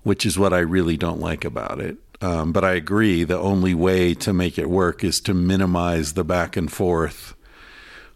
which 0.03 0.25
is 0.25 0.39
what 0.39 0.53
I 0.53 0.59
really 0.59 0.95
don't 0.97 1.19
like 1.19 1.43
about 1.45 1.79
it. 1.81 1.97
Um, 2.21 2.51
but 2.53 2.63
I 2.63 2.73
agree. 2.73 3.23
The 3.23 3.39
only 3.39 3.73
way 3.73 4.13
to 4.15 4.31
make 4.31 4.57
it 4.59 4.69
work 4.69 5.03
is 5.03 5.19
to 5.21 5.33
minimize 5.33 6.13
the 6.13 6.23
back 6.23 6.55
and 6.55 6.71
forth, 6.71 7.33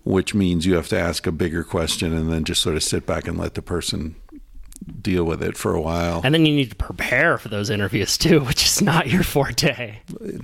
which 0.06 0.36
means 0.36 0.66
you 0.66 0.76
have 0.76 0.88
to 0.88 0.98
ask 0.98 1.28
a 1.28 1.32
bigger 1.32 1.64
question 1.64 2.14
and 2.14 2.32
then 2.32 2.44
just 2.44 2.62
sort 2.62 2.76
of 2.76 2.84
sit 2.84 3.06
back 3.06 3.28
and 3.28 3.38
let 3.38 3.56
the 3.56 3.62
person 3.62 4.16
deal 5.02 5.24
with 5.24 5.42
it 5.42 5.58
for 5.58 5.74
a 5.74 5.82
while. 5.82 6.22
And 6.24 6.34
then 6.34 6.46
you 6.46 6.56
need 6.56 6.70
to 6.70 6.76
prepare 6.76 7.40
for 7.40 7.50
those 7.50 7.72
interviews 7.72 8.18
too, 8.18 8.40
which 8.46 8.64
is 8.64 8.82
not 8.82 9.08
your 9.08 9.24
forte. 9.24 9.98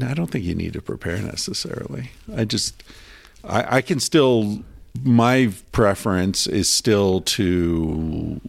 I 0.03 0.13
don't 0.13 0.31
think 0.31 0.43
you 0.43 0.55
need 0.55 0.73
to 0.73 0.81
prepare 0.81 1.21
necessarily. 1.21 2.09
I 2.35 2.43
just, 2.45 2.83
I, 3.43 3.77
I 3.77 3.81
can 3.81 3.99
still, 3.99 4.63
my 5.03 5.53
preference 5.71 6.47
is 6.47 6.67
still 6.67 7.21
to 7.21 8.41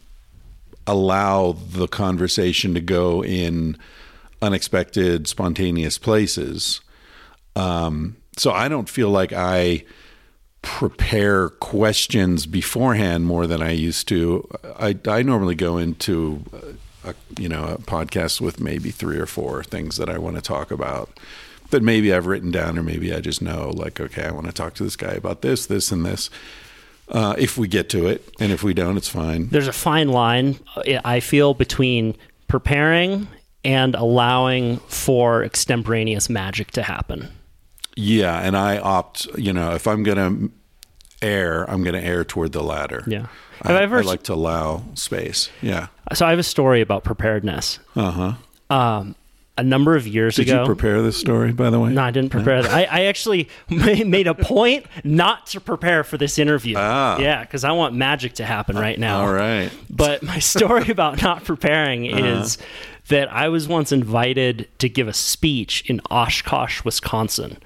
allow 0.86 1.52
the 1.52 1.86
conversation 1.86 2.72
to 2.74 2.80
go 2.80 3.22
in 3.22 3.76
unexpected, 4.40 5.28
spontaneous 5.28 5.98
places. 5.98 6.80
Um, 7.54 8.16
so 8.38 8.50
I 8.50 8.68
don't 8.68 8.88
feel 8.88 9.10
like 9.10 9.32
I 9.32 9.84
prepare 10.62 11.48
questions 11.48 12.46
beforehand 12.46 13.26
more 13.26 13.46
than 13.46 13.60
I 13.60 13.72
used 13.72 14.08
to. 14.08 14.48
I, 14.78 14.96
I 15.06 15.22
normally 15.22 15.54
go 15.54 15.76
into 15.76 16.44
a, 17.04 17.14
you 17.38 17.48
know 17.48 17.64
a 17.64 17.78
podcast 17.78 18.40
with 18.40 18.60
maybe 18.60 18.90
three 18.90 19.18
or 19.18 19.26
four 19.26 19.64
things 19.64 19.96
that 19.96 20.08
I 20.08 20.18
want 20.18 20.36
to 20.36 20.42
talk 20.42 20.70
about 20.70 21.10
that 21.70 21.82
maybe 21.82 22.12
I've 22.12 22.26
written 22.26 22.50
down 22.50 22.78
or 22.78 22.82
maybe 22.82 23.12
I 23.12 23.20
just 23.20 23.42
know 23.42 23.70
like 23.70 24.00
okay 24.00 24.24
I 24.24 24.30
want 24.30 24.46
to 24.46 24.52
talk 24.52 24.74
to 24.74 24.84
this 24.84 24.96
guy 24.96 25.12
about 25.12 25.42
this 25.42 25.66
this 25.66 25.90
and 25.90 26.06
this 26.06 26.30
uh, 27.08 27.34
if 27.38 27.58
we 27.58 27.66
get 27.66 27.88
to 27.90 28.06
it 28.06 28.32
and 28.38 28.52
if 28.52 28.62
we 28.62 28.72
don't 28.72 28.96
it's 28.96 29.08
fine 29.08 29.48
there's 29.48 29.68
a 29.68 29.72
fine 29.72 30.08
line 30.08 30.60
uh, 30.76 31.00
I 31.04 31.20
feel 31.20 31.54
between 31.54 32.16
preparing 32.46 33.26
and 33.64 33.94
allowing 33.94 34.78
for 34.88 35.44
extemporaneous 35.44 36.28
magic 36.28 36.70
to 36.72 36.82
happen. 36.82 37.28
Yeah 37.96 38.40
and 38.40 38.56
I 38.56 38.78
opt 38.78 39.26
you 39.38 39.52
know 39.52 39.74
if 39.74 39.86
I'm 39.86 40.02
gonna 40.02 40.48
air 41.20 41.64
I'm 41.70 41.82
gonna 41.84 42.00
air 42.00 42.24
toward 42.24 42.52
the 42.52 42.62
latter 42.62 43.04
Yeah. 43.06 43.26
I, 43.62 43.74
ever 43.82 43.98
I 43.98 44.02
like 44.02 44.24
to 44.24 44.34
allow 44.34 44.82
space 44.94 45.50
yeah 45.60 45.88
So 46.14 46.26
I 46.26 46.30
have 46.30 46.38
a 46.38 46.42
story 46.44 46.80
about 46.80 47.04
preparedness. 47.04 47.78
uh 47.94 48.10
huh 48.10 48.32
Um, 48.74 49.14
a 49.58 49.62
number 49.62 49.94
of 49.96 50.06
years 50.06 50.36
Did 50.36 50.48
ago. 50.48 50.52
Did 50.54 50.60
you 50.60 50.66
prepare 50.66 51.02
this 51.02 51.18
story, 51.18 51.52
by 51.52 51.68
the 51.68 51.78
way? 51.78 51.90
No, 51.92 52.02
I 52.02 52.10
didn't 52.10 52.30
prepare 52.30 52.62
that. 52.62 52.72
I, 52.72 52.84
I 52.84 53.00
actually 53.04 53.50
made 53.68 54.26
a 54.26 54.34
point 54.34 54.86
not 55.04 55.46
to 55.48 55.60
prepare 55.60 56.04
for 56.04 56.16
this 56.16 56.38
interview. 56.38 56.76
Ah. 56.78 57.18
Yeah, 57.18 57.42
because 57.42 57.62
I 57.62 57.72
want 57.72 57.94
magic 57.94 58.32
to 58.34 58.46
happen 58.46 58.76
right 58.78 58.98
now. 58.98 59.20
All 59.20 59.32
right. 59.32 59.70
But 59.90 60.22
my 60.22 60.38
story 60.38 60.88
about 60.96 61.20
not 61.22 61.44
preparing 61.44 62.06
is 62.06 62.56
that 63.08 63.30
I 63.30 63.50
was 63.50 63.68
once 63.68 63.92
invited 63.92 64.68
to 64.78 64.88
give 64.88 65.06
a 65.06 65.12
speech 65.12 65.84
in 65.86 66.00
Oshkosh, 66.10 66.82
Wisconsin, 66.82 67.58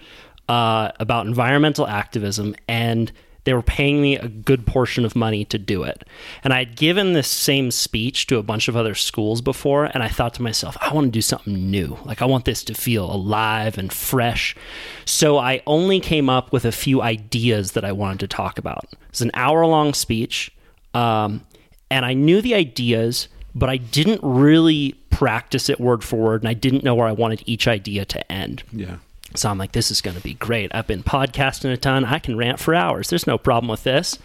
uh, 0.49 0.93
about 1.01 1.27
environmental 1.27 1.87
activism, 1.87 2.55
and 2.69 3.13
they 3.45 3.55
were 3.55 3.63
paying 3.63 4.03
me 4.03 4.17
a 4.17 4.27
good 4.29 4.67
portion 4.67 5.05
of 5.05 5.15
money 5.15 5.45
to 5.45 5.57
do 5.57 5.85
it. 5.85 6.03
And 6.43 6.53
I 6.53 6.59
had 6.59 6.77
given 6.77 7.13
this 7.13 7.29
same 7.29 7.71
speech 7.71 8.27
to 8.27 8.39
a 8.39 8.43
bunch 8.43 8.67
of 8.67 8.77
other 8.77 8.97
schools 8.97 9.41
before, 9.41 9.85
and 9.85 10.03
I 10.03 10.09
thought 10.09 10.35
to 10.35 10.43
myself, 10.43 10.77
I 10.81 10.93
want 10.93 11.07
to 11.07 11.11
do 11.13 11.23
something 11.23 11.71
new. 11.71 11.97
Like, 12.05 12.21
I 12.21 12.25
want 12.25 12.45
this 12.45 12.65
to 12.65 12.75
feel 12.75 13.11
alive 13.11 13.79
and 13.79 13.93
fresh. 13.93 14.57
So 15.05 15.39
I 15.39 15.63
only 15.65 16.01
came 16.01 16.29
up 16.29 16.53
with 16.53 16.65
a 16.65 16.73
few 16.73 17.03
ideas 17.03 17.73
that 17.73 17.85
I 17.85 17.93
wanted 17.93 18.19
to 18.21 18.27
talk 18.27 18.59
about. 18.59 18.89
It's 19.11 19.21
an 19.21 19.31
hour 19.35 19.65
long 19.65 19.95
speech. 19.95 20.51
Um, 20.93 21.43
and 21.89 22.05
I 22.05 22.15
knew 22.15 22.41
the 22.41 22.55
ideas, 22.55 23.29
but 23.55 23.69
I 23.69 23.77
didn't 23.77 24.21
really 24.25 24.97
practice 25.11 25.69
it 25.69 25.79
word 25.81 26.03
for 26.03 26.17
word, 26.17 26.43
and 26.43 26.49
I 26.49 26.55
didn't 26.55 26.83
know 26.83 26.95
where 26.97 27.07
I 27.07 27.13
wanted 27.13 27.45
each 27.47 27.69
idea 27.69 28.05
to 28.07 28.33
end. 28.33 28.65
Yeah. 28.73 28.97
So 29.35 29.51
I'm 29.51 29.59
like, 29.59 29.73
this 29.73 29.91
is 29.91 30.01
going 30.01 30.17
to 30.17 30.23
be 30.23 30.35
great. 30.35 30.75
I've 30.75 30.87
been 30.87 31.03
podcasting 31.03 31.73
a 31.73 31.77
ton. 31.77 32.05
I 32.05 32.19
can 32.19 32.37
rant 32.37 32.59
for 32.59 32.75
hours. 32.75 33.11
There's 33.11 33.27
no 33.27 33.37
problem 33.39 33.69
with 33.69 33.83
this. 33.83 34.19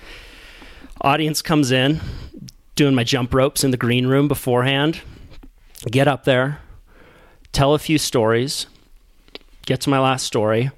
Audience 1.01 1.41
comes 1.41 1.71
in, 1.71 1.99
doing 2.75 2.93
my 2.95 3.03
jump 3.03 3.33
ropes 3.33 3.63
in 3.63 3.71
the 3.71 3.77
green 3.77 4.07
room 4.07 4.27
beforehand. 4.27 5.01
Get 5.89 6.07
up 6.07 6.25
there, 6.25 6.59
tell 7.51 7.73
a 7.73 7.79
few 7.79 7.97
stories, 7.97 8.67
get 9.65 9.81
to 9.81 9.89
my 9.89 9.99
last 9.99 10.25
story. 10.27 10.69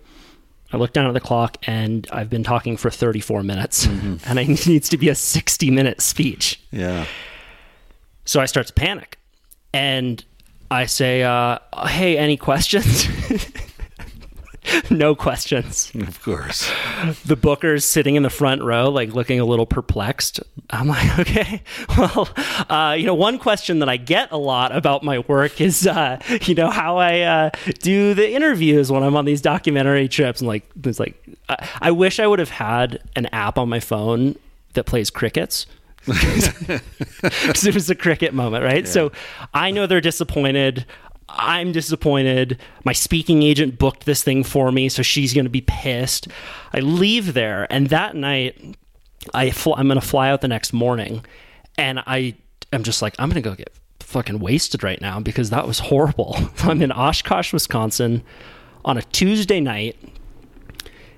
I 0.72 0.78
look 0.78 0.94
down 0.94 1.06
at 1.06 1.14
the 1.14 1.20
clock 1.20 1.58
and 1.68 2.08
I've 2.12 2.30
been 2.30 2.44
talking 2.44 2.78
for 2.78 2.90
34 2.90 3.44
minutes, 3.44 3.86
and 3.86 4.40
it 4.40 4.48
needs 4.68 4.90
to 4.90 4.98
be 4.98 5.10
a 5.10 5.16
60 5.16 5.70
minute 5.70 6.02
speech. 6.02 6.60
Yeah. 6.72 7.06
So 8.26 8.40
I 8.40 8.46
start 8.46 8.68
to 8.68 8.74
panic 8.74 9.20
and 9.74 10.24
I 10.72 10.86
say, 10.86 11.24
uh, 11.24 11.60
Hey, 11.86 12.18
any 12.18 12.38
questions? 12.38 13.08
no 14.90 15.16
questions. 15.16 15.92
Of 15.96 16.22
course. 16.22 16.72
The 17.26 17.36
booker's 17.36 17.86
sitting 17.86 18.16
in 18.16 18.24
the 18.24 18.30
front 18.30 18.64
row, 18.64 18.90
like 18.90 19.14
looking 19.14 19.40
a 19.40 19.46
little 19.46 19.66
perplexed. 19.66 20.40
I'm 20.70 20.88
like, 20.88 21.20
okay, 21.20 21.62
well, 21.98 22.30
uh, 22.70 22.96
you 22.98 23.06
know, 23.06 23.16
one 23.16 23.40
question 23.40 23.80
that 23.80 23.90
I 23.90 23.98
get 23.98 24.32
a 24.32 24.38
lot 24.38 24.76
about 24.76 25.04
my 25.04 25.20
work 25.20 25.62
is, 25.62 25.88
uh, 25.88 26.20
you 26.44 26.56
know, 26.56 26.70
how 26.70 26.98
I 26.98 27.22
uh, 27.22 27.50
do 27.80 28.14
the 28.14 28.32
interviews 28.32 28.92
when 28.92 29.04
I'm 29.04 29.16
on 29.16 29.26
these 29.26 29.42
documentary 29.42 30.08
trips. 30.08 30.42
And 30.42 30.48
like, 30.48 30.70
it's 30.84 31.00
like, 31.00 31.22
I, 31.50 31.70
I 31.82 31.92
wish 31.92 32.20
I 32.20 32.28
would 32.28 32.40
have 32.40 32.50
had 32.50 33.02
an 33.16 33.28
app 33.28 33.58
on 33.58 33.70
my 33.70 33.80
phone 33.80 34.36
that 34.74 34.86
plays 34.86 35.10
crickets. 35.10 35.66
It 36.06 37.76
was 37.76 37.90
a 37.90 37.96
cricket 37.96 38.34
moment, 38.34 38.64
right? 38.64 38.88
So 38.88 39.12
I 39.54 39.72
know 39.72 39.88
they're 39.88 40.02
disappointed. 40.02 40.86
I'm 41.36 41.72
disappointed. 41.72 42.60
My 42.84 42.94
speaking 42.94 43.44
agent 43.44 43.80
booked 43.80 44.06
this 44.06 44.24
thing 44.24 44.44
for 44.44 44.72
me, 44.72 44.88
so 44.90 45.02
she's 45.02 45.34
going 45.34 45.46
to 45.46 45.50
be 45.50 45.62
pissed. 45.62 46.28
I 46.74 46.80
leave 46.80 47.34
there, 47.34 47.68
and 47.72 47.88
that 47.90 48.16
night, 48.16 48.78
I 49.34 49.52
fl- 49.52 49.74
I'm 49.74 49.88
going 49.88 50.00
to 50.00 50.06
fly 50.06 50.30
out 50.30 50.42
the 50.42 50.48
next 50.48 50.74
morning, 50.74 51.26
and 51.78 52.00
I 52.06 52.36
am 52.72 52.84
just 52.84 53.02
like, 53.02 53.16
I'm 53.18 53.30
going 53.30 53.42
to 53.42 53.50
go 53.50 53.56
get 53.56 53.74
fucking 54.00 54.40
wasted 54.40 54.84
right 54.84 55.02
now 55.02 55.20
because 55.20 55.50
that 55.50 55.66
was 55.68 55.80
horrible. 55.80 56.38
I'm 56.60 56.82
in 56.82 56.92
Oshkosh, 56.92 57.52
Wisconsin, 57.52 58.24
on 58.86 58.98
a 58.98 59.02
Tuesday 59.02 59.60
night. 59.60 59.98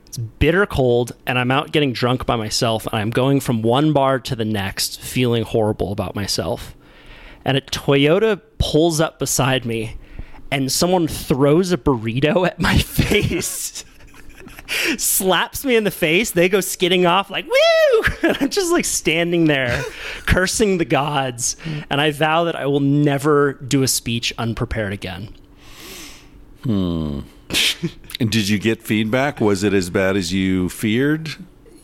It's 0.07 0.17
bitter 0.17 0.65
cold, 0.65 1.11
and 1.27 1.37
I'm 1.37 1.51
out 1.51 1.71
getting 1.71 1.91
drunk 1.91 2.25
by 2.25 2.37
myself, 2.37 2.87
and 2.87 2.95
I'm 2.95 3.09
going 3.09 3.41
from 3.41 3.61
one 3.61 3.91
bar 3.91 4.19
to 4.19 4.35
the 4.35 4.45
next, 4.45 5.01
feeling 5.01 5.43
horrible 5.43 5.91
about 5.91 6.15
myself. 6.15 6.73
And 7.43 7.57
a 7.57 7.61
Toyota 7.61 8.41
pulls 8.57 9.01
up 9.01 9.19
beside 9.19 9.65
me, 9.65 9.97
and 10.51 10.71
someone 10.71 11.07
throws 11.07 11.71
a 11.71 11.77
burrito 11.77 12.45
at 12.47 12.59
my 12.59 12.77
face. 12.79 13.83
slaps 14.97 15.63
me 15.63 15.75
in 15.75 15.83
the 15.83 15.91
face. 15.91 16.31
They 16.31 16.49
go 16.49 16.59
skidding 16.59 17.05
off 17.05 17.29
like 17.29 17.45
woo. 17.45 18.03
And 18.23 18.37
I'm 18.41 18.49
just 18.49 18.71
like 18.71 18.85
standing 18.85 19.45
there, 19.45 19.83
cursing 20.25 20.77
the 20.77 20.85
gods, 20.85 21.55
and 21.89 22.01
I 22.01 22.11
vow 22.11 22.45
that 22.45 22.55
I 22.55 22.65
will 22.65 22.79
never 22.79 23.53
do 23.53 23.83
a 23.83 23.87
speech 23.87 24.33
unprepared 24.37 24.93
again. 24.93 25.33
Hmm. 26.63 27.19
and 28.19 28.31
did 28.31 28.49
you 28.49 28.57
get 28.57 28.81
feedback? 28.81 29.39
Was 29.39 29.63
it 29.63 29.73
as 29.73 29.91
bad 29.91 30.17
as 30.17 30.33
you 30.33 30.67
feared? 30.69 31.35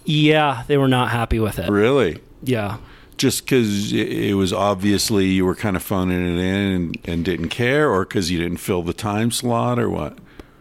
Yeah, 0.06 0.63
they 0.67 0.78
were 0.78 0.88
not 0.88 1.12
happy 1.12 1.39
with 1.39 1.60
it. 1.60 1.69
Really? 1.69 2.19
Yeah. 2.43 2.78
Just 3.17 3.45
because 3.45 3.93
it 3.93 4.34
was 4.34 4.52
obviously 4.52 5.28
you 5.28 5.45
were 5.45 5.56
kind 5.56 5.76
of 5.76 5.84
phoning 5.84 6.38
it 6.38 6.41
in 6.41 6.71
and, 6.71 6.97
and 7.06 7.26
didn't 7.26 7.50
care, 7.50 7.89
or 7.89 8.04
because 8.04 8.32
you 8.32 8.39
didn't 8.39 8.58
fill 8.58 8.82
the 8.82 8.93
time 8.93 9.30
slot, 9.30 9.78
or 9.78 9.89
what? 9.89 10.17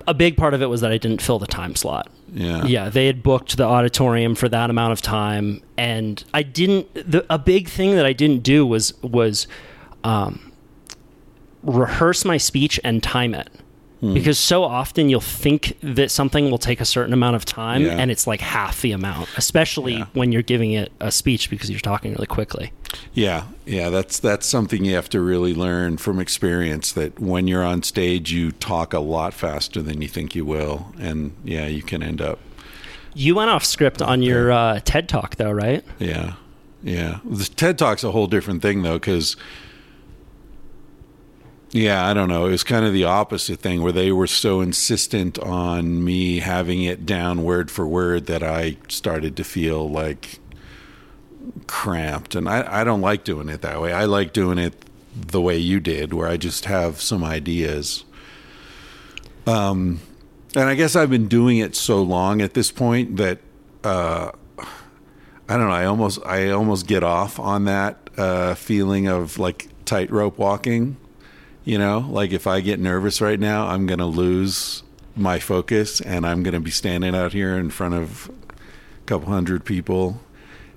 A 0.06 0.14
big 0.14 0.36
part 0.36 0.54
of 0.54 0.60
it 0.60 0.66
was 0.66 0.80
that 0.82 0.92
I 0.92 0.98
didn't 0.98 1.22
fill 1.22 1.38
the 1.38 1.46
time 1.46 1.74
slot. 1.74 2.10
Yeah. 2.32 2.64
Yeah, 2.64 2.88
they 2.88 3.06
had 3.06 3.22
booked 3.22 3.56
the 3.56 3.64
auditorium 3.64 4.34
for 4.34 4.48
that 4.48 4.70
amount 4.70 4.92
of 4.92 5.02
time, 5.02 5.62
and 5.76 6.22
I 6.34 6.42
didn't. 6.42 6.92
The, 6.94 7.24
a 7.30 7.38
big 7.38 7.68
thing 7.68 7.96
that 7.96 8.06
I 8.06 8.12
didn't 8.12 8.42
do 8.42 8.66
was 8.66 8.94
was 9.02 9.46
um, 10.04 10.52
rehearse 11.62 12.24
my 12.24 12.36
speech 12.36 12.78
and 12.84 13.02
time 13.02 13.34
it. 13.34 13.48
Hmm. 14.00 14.14
Because 14.14 14.38
so 14.38 14.64
often 14.64 15.10
you'll 15.10 15.20
think 15.20 15.76
that 15.82 16.10
something 16.10 16.50
will 16.50 16.58
take 16.58 16.80
a 16.80 16.86
certain 16.86 17.12
amount 17.12 17.36
of 17.36 17.44
time, 17.44 17.82
Yeah. 17.82 17.96
and 17.98 18.10
it's 18.10 18.26
like 18.26 18.40
half 18.40 18.80
the 18.80 18.92
amount, 18.92 19.28
especially 19.36 19.96
Yeah. 19.96 20.06
when 20.14 20.32
you're 20.32 20.40
giving 20.42 20.72
it 20.72 20.90
a 21.00 21.12
speech 21.12 21.50
because 21.50 21.68
you're 21.68 21.80
talking 21.80 22.12
really 22.12 22.26
quickly. 22.26 22.72
Yeah, 23.12 23.44
yeah, 23.66 23.90
that's 23.90 24.18
that's 24.18 24.46
something 24.46 24.84
you 24.86 24.94
have 24.94 25.10
to 25.10 25.20
really 25.20 25.54
learn 25.54 25.98
from 25.98 26.18
experience. 26.18 26.92
That 26.92 27.20
when 27.20 27.46
you're 27.46 27.62
on 27.64 27.82
stage, 27.82 28.32
you 28.32 28.52
talk 28.52 28.94
a 28.94 29.00
lot 29.00 29.34
faster 29.34 29.82
than 29.82 30.00
you 30.00 30.08
think 30.08 30.34
you 30.34 30.46
will, 30.46 30.92
and 30.98 31.32
yeah, 31.44 31.66
you 31.66 31.82
can 31.82 32.02
end 32.02 32.22
up. 32.22 32.38
You 33.14 33.34
went 33.34 33.50
off 33.50 33.64
script 33.64 34.00
on 34.00 34.22
your 34.22 34.50
uh, 34.50 34.80
TED 34.84 35.08
talk, 35.08 35.36
though, 35.36 35.50
right? 35.50 35.84
Yeah, 35.98 36.34
yeah. 36.82 37.18
The 37.28 37.44
TED 37.44 37.76
Talk's 37.76 38.04
a 38.04 38.12
whole 38.12 38.28
different 38.28 38.62
thing 38.62 38.82
though, 38.82 38.98
because 38.98 39.36
yeah, 41.72 42.06
I 42.06 42.14
don't 42.14 42.28
know. 42.28 42.46
It 42.46 42.50
was 42.50 42.64
kind 42.64 42.84
of 42.84 42.92
the 42.92 43.04
opposite 43.04 43.60
thing 43.60 43.82
where 43.82 43.92
they 43.92 44.10
were 44.10 44.26
so 44.26 44.60
insistent 44.60 45.38
on 45.38 46.04
me 46.04 46.40
having 46.40 46.82
it 46.82 47.06
down 47.06 47.44
word 47.44 47.70
for 47.70 47.86
word 47.86 48.26
that 48.26 48.42
I 48.42 48.76
started 48.88 49.36
to 49.36 49.44
feel 49.44 49.88
like 49.88 50.40
cramped, 51.66 52.34
and 52.34 52.48
I, 52.48 52.80
I 52.80 52.84
don't 52.84 53.00
like 53.00 53.22
doing 53.22 53.48
it 53.48 53.62
that 53.62 53.80
way. 53.80 53.92
I 53.92 54.04
like 54.06 54.32
doing 54.32 54.58
it 54.58 54.74
the 55.14 55.40
way 55.40 55.58
you 55.58 55.80
did, 55.80 56.12
where 56.12 56.28
I 56.28 56.36
just 56.36 56.64
have 56.64 57.00
some 57.00 57.22
ideas. 57.22 58.04
Um, 59.46 60.00
and 60.56 60.68
I 60.68 60.74
guess 60.74 60.96
I've 60.96 61.10
been 61.10 61.28
doing 61.28 61.58
it 61.58 61.76
so 61.76 62.02
long 62.02 62.40
at 62.42 62.54
this 62.54 62.72
point 62.72 63.16
that 63.16 63.38
uh, 63.84 64.32
I 64.58 65.56
don't 65.56 65.68
know. 65.68 65.72
I 65.72 65.84
almost 65.84 66.18
I 66.26 66.50
almost 66.50 66.86
get 66.86 67.04
off 67.04 67.38
on 67.38 67.64
that 67.64 68.10
uh, 68.16 68.54
feeling 68.54 69.06
of 69.06 69.38
like 69.38 69.68
tightrope 69.84 70.38
walking. 70.38 70.96
You 71.70 71.78
know, 71.78 72.00
like 72.00 72.32
if 72.32 72.48
I 72.48 72.62
get 72.62 72.80
nervous 72.80 73.20
right 73.20 73.38
now, 73.38 73.68
I'm 73.68 73.86
gonna 73.86 74.04
lose 74.04 74.82
my 75.14 75.38
focus, 75.38 76.00
and 76.00 76.26
I'm 76.26 76.42
gonna 76.42 76.58
be 76.58 76.72
standing 76.72 77.14
out 77.14 77.32
here 77.32 77.56
in 77.56 77.70
front 77.70 77.94
of 77.94 78.28
a 78.28 79.04
couple 79.06 79.28
hundred 79.28 79.64
people, 79.64 80.20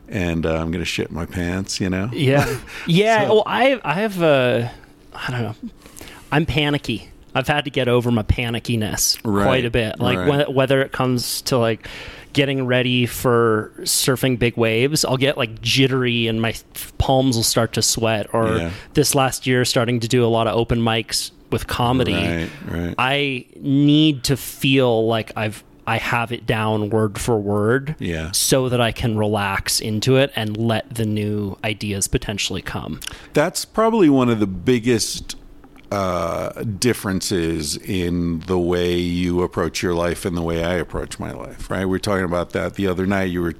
and 0.08 0.46
uh, 0.46 0.54
I'm 0.54 0.70
gonna 0.70 0.86
shit 0.86 1.10
my 1.10 1.26
pants. 1.26 1.82
You 1.82 1.90
know? 1.90 2.12
Yeah, 2.14 2.60
yeah. 2.88 3.24
well, 3.24 3.42
I 3.48 3.82
I 3.84 3.96
have 3.96 4.22
uh, 4.22 4.70
I 5.16 5.32
don't 5.32 5.42
know. 5.42 5.56
I'm 6.32 6.46
panicky. 6.46 7.10
I've 7.36 7.48
had 7.48 7.66
to 7.66 7.72
get 7.72 7.88
over 7.88 8.12
my 8.12 8.24
panickiness 8.24 9.20
Right, 9.24 9.44
quite 9.46 9.66
a 9.66 9.70
bit. 9.72 10.00
Like 10.00 10.18
right. 10.20 10.28
when, 10.48 10.54
whether 10.54 10.82
it 10.82 10.92
comes 10.92 11.42
to 11.44 11.58
like 11.58 11.88
getting 12.34 12.66
ready 12.66 13.06
for 13.06 13.72
surfing 13.82 14.38
big 14.40 14.58
waves, 14.58 15.06
I'll 15.06 15.18
get 15.18 15.38
like 15.38 15.62
jittery 15.62 16.28
and 16.28 16.42
my 16.42 16.56
palms 16.98 17.36
will 17.36 17.44
start 17.44 17.74
to 17.74 17.82
sweat. 17.82 18.34
Or 18.34 18.58
Yeah. 18.58 18.72
this 18.94 19.14
last 19.16 19.46
year, 19.48 19.66
starting 19.66 20.00
to 20.02 20.08
do 20.08 20.26
a 20.26 20.28
lot 20.28 20.48
of 20.48 20.56
open 20.56 20.80
mics 20.80 21.32
with 21.52 21.68
comedy. 21.68 22.14
Right, 22.14 22.50
right. 22.68 22.96
I 22.98 23.46
need 23.60 24.24
to 24.26 24.38
feel 24.38 25.06
like 25.08 25.32
I've 25.36 25.64
I 25.86 25.98
have 25.98 26.32
it 26.32 26.46
down 26.46 26.90
word 26.92 27.20
for 27.20 27.38
word 27.38 27.98
Yeah. 28.00 28.32
so 28.32 28.70
that 28.70 28.80
I 28.80 28.94
can 28.94 29.18
relax 29.18 29.82
into 29.82 30.16
it 30.16 30.32
and 30.34 30.56
let 30.56 30.96
the 30.96 31.06
new 31.06 31.58
ideas 31.62 32.08
potentially 32.08 32.62
come. 32.62 33.02
That's 33.34 33.66
probably 33.66 34.08
one 34.10 34.30
of 34.30 34.40
the 34.40 34.48
biggest 34.48 35.36
uh, 35.94 36.64
differences 36.64 37.78
in 37.78 38.40
the 38.42 38.58
way 38.58 38.96
you 38.96 39.44
approach 39.44 39.84
your 39.84 39.94
life 39.94 40.26
and 40.26 40.36
the 40.36 40.42
way 40.42 40.64
I 40.64 40.74
approach 40.74 41.20
my 41.20 41.32
life. 41.32 41.70
Right? 41.70 41.82
We 41.82 41.86
were 41.86 42.00
talking 42.00 42.26
about 42.26 42.50
that 42.52 42.74
the 42.74 42.88
other 42.88 43.06
night. 43.06 43.26
You 43.26 43.44
were, 43.44 43.54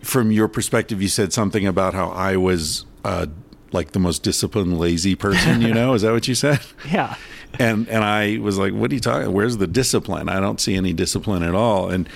from 0.00 0.30
your 0.30 0.46
perspective, 0.46 1.02
you 1.02 1.08
said 1.08 1.32
something 1.32 1.66
about 1.66 1.94
how 1.94 2.10
I 2.10 2.36
was 2.36 2.84
uh, 3.04 3.26
like 3.72 3.90
the 3.90 3.98
most 3.98 4.22
disciplined, 4.22 4.78
lazy 4.78 5.16
person. 5.16 5.60
You 5.60 5.74
know, 5.74 5.94
is 5.94 6.02
that 6.02 6.12
what 6.12 6.28
you 6.28 6.36
said? 6.36 6.60
Yeah. 6.88 7.16
and 7.58 7.88
and 7.88 8.04
I 8.04 8.38
was 8.38 8.56
like, 8.56 8.72
"What 8.72 8.92
are 8.92 8.94
you 8.94 9.00
talking? 9.00 9.32
Where's 9.32 9.56
the 9.56 9.66
discipline? 9.66 10.28
I 10.28 10.38
don't 10.38 10.60
see 10.60 10.76
any 10.76 10.92
discipline 10.92 11.42
at 11.42 11.56
all." 11.56 11.90
And 11.90 12.08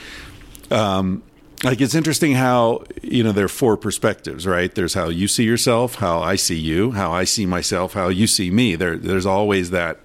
um, 0.70 1.24
like 1.62 1.80
it's 1.80 1.94
interesting 1.94 2.32
how 2.32 2.84
you 3.02 3.22
know 3.22 3.32
there 3.32 3.44
are 3.44 3.48
four 3.48 3.76
perspectives, 3.76 4.46
right? 4.46 4.74
There's 4.74 4.94
how 4.94 5.08
you 5.08 5.28
see 5.28 5.44
yourself, 5.44 5.96
how 5.96 6.20
I 6.20 6.36
see 6.36 6.58
you, 6.58 6.92
how 6.92 7.12
I 7.12 7.24
see 7.24 7.46
myself, 7.46 7.92
how 7.92 8.08
you 8.08 8.26
see 8.26 8.50
me. 8.50 8.74
There, 8.74 8.96
there's 8.96 9.26
always 9.26 9.70
that, 9.70 10.00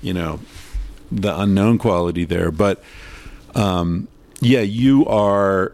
you 0.00 0.14
know, 0.14 0.40
the 1.12 1.38
unknown 1.38 1.78
quality 1.78 2.24
there. 2.24 2.50
But 2.50 2.82
um, 3.54 4.08
yeah, 4.40 4.60
you 4.60 5.04
are 5.06 5.72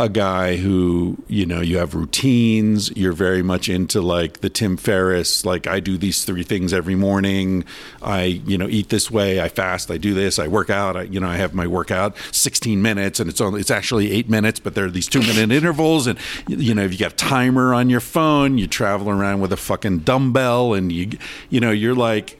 a 0.00 0.08
guy 0.08 0.56
who 0.56 1.16
you 1.26 1.44
know 1.44 1.60
you 1.60 1.78
have 1.78 1.94
routines. 1.94 2.90
You're 2.96 3.12
very 3.12 3.42
much 3.42 3.68
into 3.68 4.00
like 4.00 4.40
the 4.40 4.48
tim 4.48 4.76
ferriss 4.76 5.44
like 5.44 5.66
i 5.66 5.80
do 5.80 5.98
these 5.98 6.24
three 6.24 6.42
things 6.42 6.72
every 6.72 6.94
morning. 6.94 7.64
I 8.00 8.24
you 8.24 8.56
know 8.56 8.68
eat 8.68 8.90
this 8.90 9.10
way 9.10 9.40
i 9.40 9.48
fast 9.48 9.90
i 9.90 9.98
do 9.98 10.14
this 10.14 10.38
i 10.38 10.46
work 10.46 10.70
out 10.70 10.96
i 10.96 11.02
you 11.02 11.18
know 11.18 11.28
i 11.28 11.36
have 11.36 11.54
my 11.54 11.66
workout 11.66 12.16
16 12.32 12.80
minutes 12.80 13.18
and 13.18 13.28
it's 13.28 13.40
only 13.40 13.60
it's 13.60 13.70
actually 13.70 14.12
eight 14.12 14.28
minutes 14.28 14.60
but 14.60 14.74
there 14.74 14.84
are 14.84 14.90
these 14.90 15.08
two 15.08 15.20
minute 15.20 15.50
intervals 15.50 16.06
and 16.06 16.18
you 16.46 16.74
know 16.74 16.82
if 16.82 16.92
you 16.92 16.98
got 16.98 17.12
a 17.12 17.16
timer 17.16 17.74
on 17.74 17.90
your 17.90 18.00
phone 18.00 18.58
you 18.58 18.66
travel 18.66 19.10
around 19.10 19.40
with 19.40 19.52
a 19.52 19.56
fucking 19.56 20.00
dumbbell 20.00 20.74
and 20.74 20.92
you 20.92 21.10
you 21.50 21.60
know 21.60 21.70
you're 21.70 21.94
like 21.94 22.38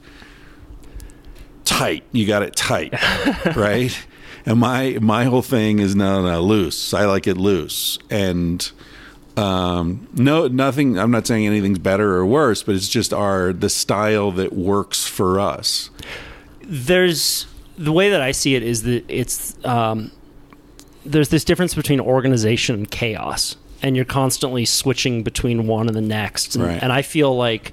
tight. 1.68 2.02
You 2.12 2.26
got 2.26 2.42
it 2.42 2.56
tight 2.56 2.94
right 3.56 3.96
and 4.48 4.58
my 4.60 4.98
my 5.00 5.24
whole 5.24 5.42
thing 5.42 5.78
is 5.78 5.94
no 5.94 6.22
no 6.22 6.40
loose. 6.42 6.92
I 6.94 7.04
like 7.06 7.26
it 7.26 7.36
loose. 7.36 7.98
And 8.10 8.70
um, 9.36 10.08
no 10.14 10.48
nothing 10.48 10.98
i'm 10.98 11.12
not 11.12 11.24
saying 11.24 11.46
anything's 11.46 11.78
better 11.78 12.16
or 12.16 12.26
worse 12.26 12.64
but 12.64 12.74
it's 12.74 12.88
just 12.88 13.12
our 13.14 13.52
the 13.52 13.70
style 13.70 14.32
that 14.32 14.52
works 14.52 15.06
for 15.06 15.38
us. 15.38 15.90
There's 16.62 17.46
the 17.76 17.92
way 17.92 18.10
that 18.10 18.20
I 18.20 18.32
see 18.32 18.56
it 18.56 18.62
is 18.64 18.82
that 18.82 19.04
it's 19.08 19.56
um, 19.64 20.10
there's 21.06 21.28
this 21.28 21.44
difference 21.44 21.74
between 21.74 22.00
organization 22.00 22.74
and 22.74 22.90
chaos, 22.90 23.56
and 23.80 23.94
you're 23.94 24.04
constantly 24.04 24.64
switching 24.64 25.22
between 25.22 25.66
one 25.68 25.86
and 25.86 25.96
the 25.96 26.00
next. 26.02 26.56
And, 26.56 26.64
Right. 26.64 26.82
and 26.82 26.92
I 26.92 27.02
feel 27.02 27.36
like 27.36 27.72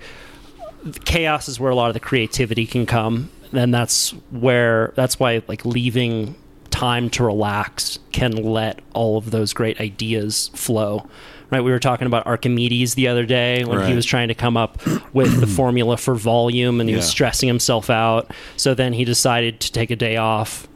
chaos 1.04 1.50
is 1.50 1.60
where 1.60 1.72
a 1.72 1.76
lot 1.76 1.88
of 1.88 1.96
the 1.96 2.00
creativity 2.00 2.68
can 2.68 2.86
come, 2.86 3.32
and 3.52 3.74
that's 3.74 4.12
where 4.30 4.94
that's 4.96 5.20
why 5.20 5.42
like 5.48 5.66
leaving 5.66 6.36
time 6.76 7.10
to 7.10 7.24
relax 7.24 8.00
can 8.12 8.32
let 8.32 8.82
all 8.94 9.18
of 9.18 9.32
those 9.32 9.54
great 9.54 9.80
ideas 9.80 10.50
flow. 10.54 11.08
Right, 11.50 11.62
we 11.62 11.72
were 11.72 11.80
talking 11.80 12.08
about 12.08 12.26
Archimedes 12.26 12.96
the 12.96 13.08
other 13.08 13.26
day 13.26 13.64
when 13.64 13.88
he 13.88 13.94
was 13.94 14.04
trying 14.04 14.28
to 14.30 14.34
come 14.34 14.58
up 14.58 14.86
with 15.14 15.40
the 15.40 15.48
formula 15.62 15.96
for 15.96 16.16
volume, 16.16 16.82
and 16.82 16.90
he 16.90 16.96
was 16.96 17.08
stressing 17.08 17.48
himself 17.48 17.90
out. 17.90 18.32
So 18.58 18.74
then 18.74 18.94
he 18.94 19.06
decided 19.06 19.60
to 19.62 19.72
take 19.72 19.92
a 19.92 19.96
day 19.96 20.18
off, 20.18 20.68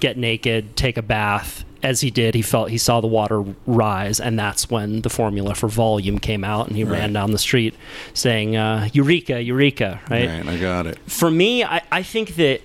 get 0.00 0.18
naked, 0.18 0.76
take 0.76 0.96
a 0.96 1.02
bath. 1.02 1.64
As 1.84 2.00
he 2.00 2.10
did, 2.10 2.34
he 2.34 2.42
felt 2.42 2.70
he 2.70 2.78
saw 2.78 3.00
the 3.00 3.06
water 3.06 3.44
rise, 3.64 4.18
and 4.18 4.36
that's 4.36 4.68
when 4.68 5.02
the 5.02 5.08
formula 5.08 5.54
for 5.54 5.68
volume 5.68 6.18
came 6.18 6.42
out, 6.42 6.66
and 6.66 6.76
he 6.76 6.82
ran 6.82 7.12
down 7.12 7.30
the 7.30 7.38
street 7.38 7.74
saying 8.12 8.56
uh, 8.56 8.88
"Eureka, 8.92 9.40
Eureka!" 9.40 10.00
Right? 10.10 10.28
right 10.28 10.48
i 10.48 10.58
got 10.58 10.88
it 10.88 10.98
For 11.06 11.30
me, 11.30 11.62
I, 11.62 11.80
I 11.92 12.02
think 12.02 12.34
that 12.34 12.60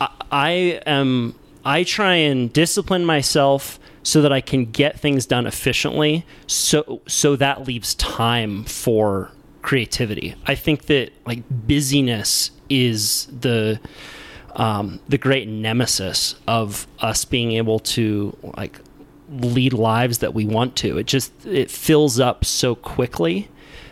I, 0.00 0.08
I 0.32 0.50
am. 0.86 1.34
I 1.66 1.82
try 1.82 2.14
and 2.14 2.52
discipline 2.52 3.04
myself 3.04 3.80
so 4.04 4.22
that 4.22 4.32
I 4.32 4.40
can 4.40 4.66
get 4.66 5.00
things 5.00 5.26
done 5.26 5.48
efficiently. 5.48 6.24
So 6.46 7.02
so 7.08 7.34
that 7.36 7.66
leaves 7.66 7.96
time 7.96 8.64
for 8.64 9.32
creativity. 9.62 10.36
I 10.46 10.54
think 10.54 10.86
that 10.86 11.10
like 11.26 11.42
busyness 11.50 12.52
is 12.70 13.26
the 13.26 13.80
um, 14.54 15.00
the 15.08 15.18
great 15.18 15.48
nemesis 15.48 16.36
of 16.46 16.86
us 17.00 17.24
being 17.24 17.52
able 17.52 17.80
to 17.80 18.36
like 18.56 18.80
lead 19.28 19.72
lives 19.72 20.18
that 20.18 20.34
we 20.34 20.46
want 20.46 20.76
to. 20.76 20.98
It 20.98 21.06
just 21.08 21.32
it 21.44 21.68
fills 21.68 22.20
up 22.20 22.44
so 22.44 22.76
quickly 22.76 23.48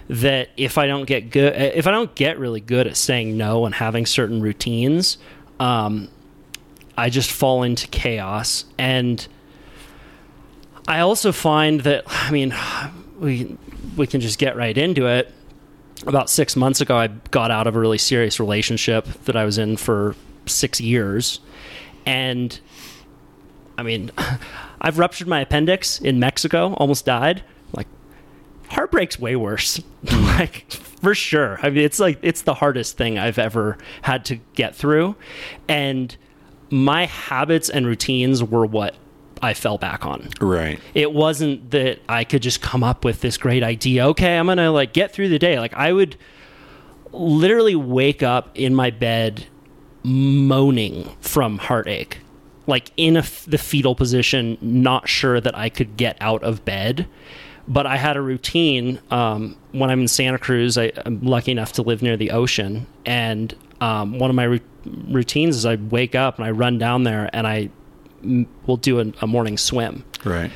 that 0.09 0.51
if 0.57 0.79
I 0.79 0.87
don't 0.87 1.07
get 1.07 1.31
good, 1.31 1.55
if 1.57 1.89
I 1.89 1.91
don't 1.91 2.15
get 2.15 2.39
really 2.39 2.61
good 2.61 2.87
at 2.87 2.97
saying 2.97 3.37
no 3.37 3.67
and 3.67 3.75
having 3.75 4.07
certain 4.07 4.41
routines, 4.41 5.19
um, 5.59 6.09
I 6.97 7.11
just 7.11 7.31
fall 7.31 7.63
into 7.63 7.87
chaos. 7.89 8.65
And 8.79 9.27
I 10.87 11.01
also 11.01 11.33
find 11.33 11.81
that 11.81 12.05
I 12.07 12.31
mean, 12.31 12.55
we 13.19 13.57
we 13.97 14.07
can 14.07 14.21
just 14.21 14.39
get 14.39 14.57
right 14.57 14.77
into 14.77 15.07
it 15.07 15.33
about 16.07 16.29
six 16.29 16.57
months 16.57 16.81
ago, 16.81 16.97
I 16.97 17.09
got 17.31 17.51
out 17.51 17.67
of 17.67 17.77
a 17.77 17.81
really 17.81 17.99
serious 17.99 18.39
relationship 18.39 19.07
that 19.25 19.37
I 19.37 19.45
was 19.45 19.59
in 19.59 19.77
for 19.77 20.15
six 20.47 20.81
years. 20.81 21.41
And 22.05 22.59
I 23.79 23.83
mean, 23.83 24.11
I've 24.81 24.99
ruptured 24.99 25.29
my 25.29 25.41
appendix 25.41 26.01
in 26.01 26.19
Mexico, 26.19 26.75
almost 26.75 27.07
died. 27.07 27.43
Like, 27.73 27.87
heartbreak's 28.69 29.19
way 29.19 29.37
worse. 29.37 29.81
like, 30.03 30.71
for 30.71 31.15
sure. 31.15 31.59
I 31.63 31.71
mean, 31.71 31.85
it's 31.85 31.99
like, 31.99 32.19
it's 32.23 32.43
the 32.43 32.55
hardest 32.55 32.97
thing 32.97 33.19
I've 33.19 33.39
ever 33.39 33.79
had 34.03 34.25
to 34.27 34.37
get 34.55 34.75
through. 34.75 35.17
And 35.69 36.15
my 36.75 37.07
habits 37.07 37.69
and 37.69 37.87
routines 37.87 38.43
were 38.43 38.67
what 38.67 38.97
I 39.41 39.55
fell 39.55 39.79
back 39.79 40.05
on 40.05 40.29
right 40.41 40.81
it 40.95 41.13
wasn't 41.13 41.71
that 41.71 42.01
I 42.09 42.25
could 42.25 42.43
just 42.43 42.61
come 42.61 42.83
up 42.83 43.05
with 43.05 43.21
this 43.21 43.37
great 43.37 43.63
idea. 43.63 44.07
Okay, 44.09 44.37
I'm 44.37 44.47
gonna 44.47 44.73
like 44.73 44.93
get 44.93 45.13
through 45.13 45.29
the 45.29 45.39
day. 45.39 45.61
Like 45.61 45.73
I 45.75 45.93
would 45.93 46.17
literally 47.13 47.77
wake 47.77 48.25
up 48.25 48.51
in 48.57 48.75
my 48.75 48.91
bed 48.91 49.47
moaning 50.03 51.09
from 51.21 51.59
heartache, 51.59 52.19
like 52.67 52.91
in 52.97 53.15
a 53.17 53.21
f 53.21 53.45
the 53.45 53.59
fetal 53.59 53.95
position, 53.95 54.59
not 54.61 55.09
sure 55.09 55.41
that 55.41 55.57
I 55.57 55.69
could 55.69 55.97
get 55.97 56.17
out 56.21 56.43
of 56.43 56.65
bed. 56.65 57.07
But 57.69 57.87
I 57.87 57.97
had 57.97 58.17
a 58.17 58.21
routine 58.21 58.99
um, 59.11 59.57
when 59.73 59.91
I'm 59.91 60.01
in 60.01 60.09
Santa 60.09 60.39
Cruz. 60.39 60.77
I, 60.77 60.91
I'm 61.07 61.21
lucky 61.23 61.53
enough 61.53 61.73
to 61.75 61.83
live 61.83 62.03
near 62.03 62.17
the 62.17 62.33
ocean, 62.33 62.87
and 63.07 63.55
um, 63.85 64.19
one 64.19 64.31
of 64.31 64.37
my 64.37 64.45
ru- 64.45 64.61
routines 65.09 65.57
is 65.57 65.67
I 65.67 65.77
wake 65.77 66.15
up 66.15 66.39
and 66.39 66.45
I 66.45 66.51
run 66.51 66.79
down 66.79 67.05
there 67.05 67.29
and 67.33 67.47
I 67.47 67.71
mm, 68.23 68.47
will 68.67 68.77
do 68.77 69.01
a, 69.01 69.13
a 69.23 69.27
morning 69.27 69.59
swim 69.59 70.05
right 70.25 70.51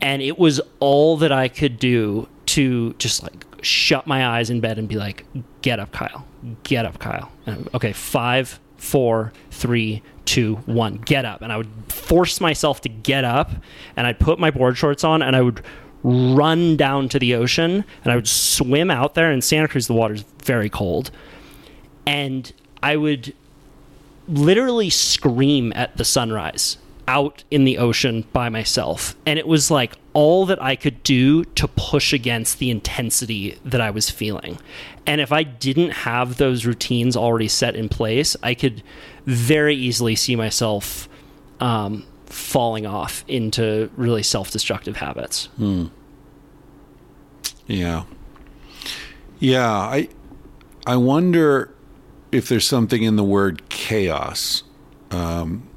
and 0.00 0.20
it 0.20 0.38
was 0.38 0.60
all 0.80 1.16
that 1.16 1.32
I 1.32 1.48
could 1.48 1.78
do 1.78 2.28
to 2.46 2.92
just 2.94 3.22
like 3.22 3.44
shut 3.62 4.06
my 4.06 4.26
eyes 4.26 4.50
in 4.50 4.60
bed 4.60 4.78
and 4.78 4.86
be 4.88 4.96
like, 4.96 5.24
"Get 5.62 5.80
up, 5.80 5.92
Kyle. 5.92 6.26
Get 6.62 6.84
up, 6.84 6.98
Kyle." 6.98 7.32
And, 7.46 7.68
okay, 7.74 7.92
five, 7.92 8.60
four, 8.76 9.32
three, 9.50 10.02
two, 10.26 10.56
one. 10.66 10.96
Get 10.96 11.24
up, 11.24 11.42
and 11.42 11.50
I 11.50 11.56
would 11.56 11.70
force 11.88 12.40
myself 12.40 12.82
to 12.82 12.88
get 12.88 13.24
up, 13.24 13.50
and 13.96 14.06
I'd 14.06 14.18
put 14.18 14.38
my 14.38 14.50
board 14.50 14.76
shorts 14.76 15.04
on, 15.04 15.22
and 15.22 15.34
I 15.34 15.40
would 15.40 15.62
run 16.02 16.76
down 16.76 17.08
to 17.08 17.18
the 17.18 17.34
ocean, 17.34 17.84
and 18.04 18.12
I 18.12 18.16
would 18.16 18.28
swim 18.28 18.90
out 18.90 19.14
there. 19.14 19.32
In 19.32 19.40
Santa 19.40 19.68
Cruz, 19.68 19.86
the 19.86 19.94
water's 19.94 20.22
very 20.44 20.68
cold, 20.68 21.10
and 22.06 22.52
I 22.84 22.96
would 22.96 23.32
literally 24.28 24.90
scream 24.90 25.72
at 25.74 25.96
the 25.96 26.04
sunrise 26.04 26.76
out 27.08 27.42
in 27.50 27.64
the 27.64 27.78
ocean 27.78 28.26
by 28.34 28.50
myself. 28.50 29.16
And 29.24 29.38
it 29.38 29.46
was 29.46 29.70
like 29.70 29.96
all 30.12 30.44
that 30.46 30.62
I 30.62 30.76
could 30.76 31.02
do 31.02 31.44
to 31.44 31.66
push 31.66 32.12
against 32.12 32.58
the 32.58 32.70
intensity 32.70 33.58
that 33.64 33.80
I 33.80 33.90
was 33.90 34.10
feeling. 34.10 34.58
And 35.06 35.22
if 35.22 35.32
I 35.32 35.44
didn't 35.44 35.90
have 35.90 36.36
those 36.36 36.66
routines 36.66 37.16
already 37.16 37.48
set 37.48 37.74
in 37.74 37.88
place, 37.88 38.36
I 38.42 38.52
could 38.52 38.82
very 39.24 39.74
easily 39.74 40.14
see 40.14 40.36
myself 40.36 41.08
um, 41.60 42.04
falling 42.26 42.84
off 42.84 43.24
into 43.28 43.90
really 43.96 44.22
self 44.22 44.50
destructive 44.50 44.98
habits. 44.98 45.48
Yeah. 47.66 48.04
Yeah, 49.38 49.70
I 49.70 50.08
I 50.86 50.96
wonder 50.96 51.73
if 52.34 52.48
there's 52.48 52.66
something 52.66 53.02
in 53.02 53.16
the 53.16 53.24
word 53.24 53.68
chaos. 53.68 54.64
Um, 55.10 55.68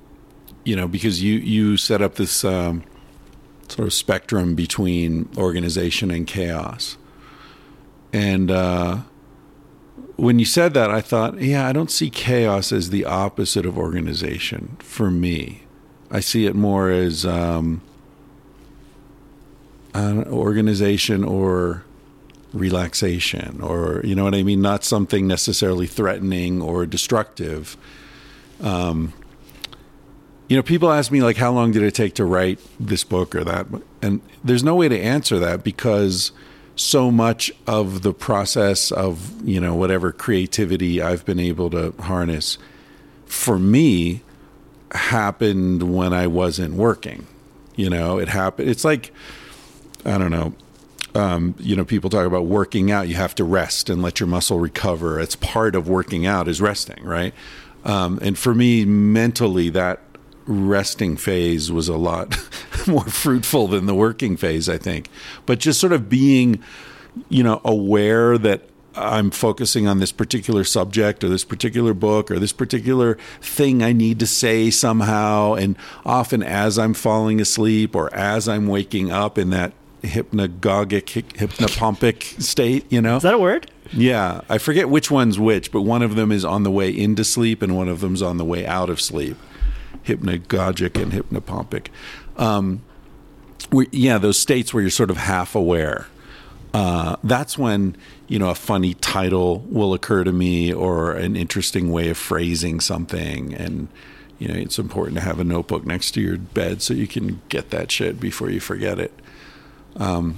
you 0.66 0.76
know, 0.76 0.88
because 0.88 1.24
you 1.24 1.36
you 1.36 1.78
set 1.78 2.02
up 2.02 2.16
this 2.16 2.44
um, 2.44 2.84
sort 3.70 3.88
of 3.88 3.94
spectrum 3.94 4.56
between 4.56 5.30
organization 5.38 6.12
and 6.12 6.28
chaos. 6.28 6.98
And 8.12 8.50
uh, 8.52 9.02
when 10.16 10.40
you 10.40 10.46
said 10.46 10.74
that, 10.74 10.90
I 10.90 11.02
thought, 11.02 11.40
yeah, 11.40 11.68
I 11.68 11.74
don't 11.74 11.92
see 11.92 12.10
chaos 12.10 12.72
as 12.72 12.90
the 12.90 13.06
opposite 13.06 13.66
of 13.66 13.78
organization 13.78 14.78
for 14.80 15.12
me. 15.12 15.64
I 16.10 16.22
see 16.22 16.46
it 16.46 16.56
more 16.56 16.90
as 16.90 17.26
um, 17.26 17.82
uh, 19.94 20.24
organization 20.28 21.24
or 21.24 21.84
relaxation 22.58 23.60
or 23.62 24.02
you 24.04 24.16
know 24.16 24.24
what 24.24 24.36
i 24.36 24.44
mean 24.44 24.62
not 24.62 24.84
something 24.84 25.28
necessarily 25.28 25.88
threatening 25.88 26.62
or 26.62 26.86
destructive 26.86 27.78
um 28.62 29.14
you 30.48 30.56
know 30.56 30.64
people 30.64 30.92
ask 30.92 31.12
me 31.12 31.22
like 31.22 31.38
how 31.38 31.52
long 31.52 31.72
did 31.72 31.84
it 31.84 31.94
take 31.94 32.14
to 32.16 32.26
write 32.26 32.60
this 32.80 33.04
book 33.04 33.36
or 33.36 33.44
that 33.44 33.68
and 34.02 34.22
there's 34.44 34.64
no 34.64 34.76
way 34.76 34.88
to 34.90 35.00
answer 35.00 35.40
that 35.40 35.64
because 35.64 36.32
so 36.76 37.10
much 37.10 37.52
of 37.66 38.04
the 38.04 38.14
process 38.14 38.92
of 38.92 39.42
you 39.48 39.60
know 39.60 39.76
whatever 39.76 40.12
creativity 40.12 41.02
i've 41.02 41.26
been 41.26 41.40
able 41.40 41.70
to 41.70 41.94
harness 42.02 42.58
for 43.26 43.60
me 43.60 44.22
happened 44.92 45.84
when 45.94 46.14
I 46.14 46.28
wasn't 46.28 46.76
working. 46.76 47.28
You 47.76 47.90
know, 47.90 48.18
it 48.18 48.30
happened. 48.30 48.70
It's 48.70 48.84
like 48.84 49.12
I 50.06 50.18
don't 50.18 50.32
know. 50.32 50.54
Um, 51.18 51.56
you 51.58 51.76
know, 51.76 51.84
people 51.84 52.10
talk 52.10 52.28
about 52.28 52.46
working 52.46 52.92
out. 52.92 53.08
You 53.08 53.16
have 53.16 53.34
to 53.36 53.44
rest 53.44 53.90
and 53.90 54.02
let 54.04 54.20
your 54.20 54.28
muscle 54.28 54.60
recover. 54.60 55.20
It's 55.20 55.36
part 55.36 55.76
of 55.76 55.90
working 55.90 56.28
out 56.28 56.48
is 56.48 56.62
resting, 56.62 57.04
right? 57.04 57.34
Um, 57.84 58.20
and 58.22 58.38
for 58.38 58.54
me, 58.54 58.86
mentally, 58.86 59.70
that 59.70 60.02
resting 60.46 61.18
phase 61.18 61.72
was 61.72 61.88
a 61.88 61.98
lot 61.98 62.38
more 62.88 63.06
fruitful 63.06 63.68
than 63.68 63.88
the 63.88 63.96
working 63.96 64.38
phase, 64.38 64.70
I 64.70 64.78
think. 64.78 65.10
But 65.46 65.60
just 65.60 65.80
sort 65.80 65.94
of 65.94 66.08
being, 66.08 66.64
you 67.30 67.44
know, 67.44 67.62
aware 67.66 68.38
that 68.38 68.70
I'm 68.94 69.32
focusing 69.32 69.88
on 69.88 70.00
this 70.00 70.12
particular 70.12 70.64
subject 70.64 71.24
or 71.24 71.30
this 71.30 71.44
particular 71.44 71.94
book 71.94 72.32
or 72.32 72.40
this 72.40 72.54
particular 72.54 73.18
thing 73.42 73.84
I 73.84 73.94
need 73.94 74.20
to 74.20 74.28
say 74.28 74.70
somehow. 74.70 75.54
And 75.54 75.78
often 76.06 76.42
as 76.44 76.80
I'm 76.80 76.94
falling 76.94 77.40
asleep 77.40 77.96
or 77.96 78.14
as 78.14 78.48
I'm 78.48 78.68
waking 78.68 79.12
up 79.12 79.38
in 79.38 79.50
that 79.52 79.74
hypnagogic, 80.04 81.24
hypnopompic 81.34 82.42
state, 82.42 82.86
you 82.92 83.02
know? 83.02 83.18
Is 83.18 83.24
that 83.24 83.34
a 83.34 83.40
word? 83.40 83.70
Yeah, 83.94 84.42
I 84.50 84.58
forget 84.58 84.90
which 84.90 85.10
one's 85.10 85.40
which, 85.40 85.72
but 85.72 85.82
one 85.82 86.02
of 86.02 86.16
them 86.16 86.32
is 86.32 86.44
on 86.44 86.64
the 86.64 86.72
way 86.72 86.90
into 86.90 87.24
sleep 87.24 87.62
and 87.62 87.76
one 87.76 87.88
of 87.88 88.02
them's 88.02 88.22
on 88.22 88.38
the 88.38 88.46
way 88.46 88.66
out 88.66 88.90
of 88.90 89.00
sleep. 89.00 89.38
Hypnagogic 90.06 91.02
and 91.02 91.12
hypnopompic. 91.12 91.88
Um, 92.38 92.82
we, 93.72 93.88
yeah, 93.92 94.18
those 94.18 94.38
states 94.38 94.74
where 94.74 94.82
you're 94.82 94.90
sort 94.90 95.10
of 95.10 95.18
half 95.18 95.56
aware. 95.56 96.08
Uh, 96.74 97.16
that's 97.24 97.58
when 97.58 97.96
you 98.28 98.38
know 98.38 98.50
a 98.50 98.56
funny 98.56 98.94
title 98.94 99.60
will 99.70 99.94
occur 99.94 100.24
to 100.24 100.32
me 100.32 100.72
or 100.72 101.14
an 101.14 101.36
interesting 101.36 101.92
way 101.92 102.10
of 102.10 102.18
phrasing 102.18 102.80
something, 102.80 103.54
and 103.54 103.88
you 104.38 104.48
know 104.48 104.54
it's 104.54 104.78
important 104.78 105.18
to 105.18 105.24
have 105.24 105.40
a 105.40 105.44
notebook 105.44 105.86
next 105.86 106.12
to 106.12 106.22
your 106.22 106.38
bed 106.38 106.82
so 106.82 106.94
you 106.94 107.08
can 107.08 107.42
get 107.50 107.70
that 107.72 107.92
shit 107.92 108.20
before 108.20 108.50
you 108.50 108.60
forget 108.60 109.00
it. 109.00 109.12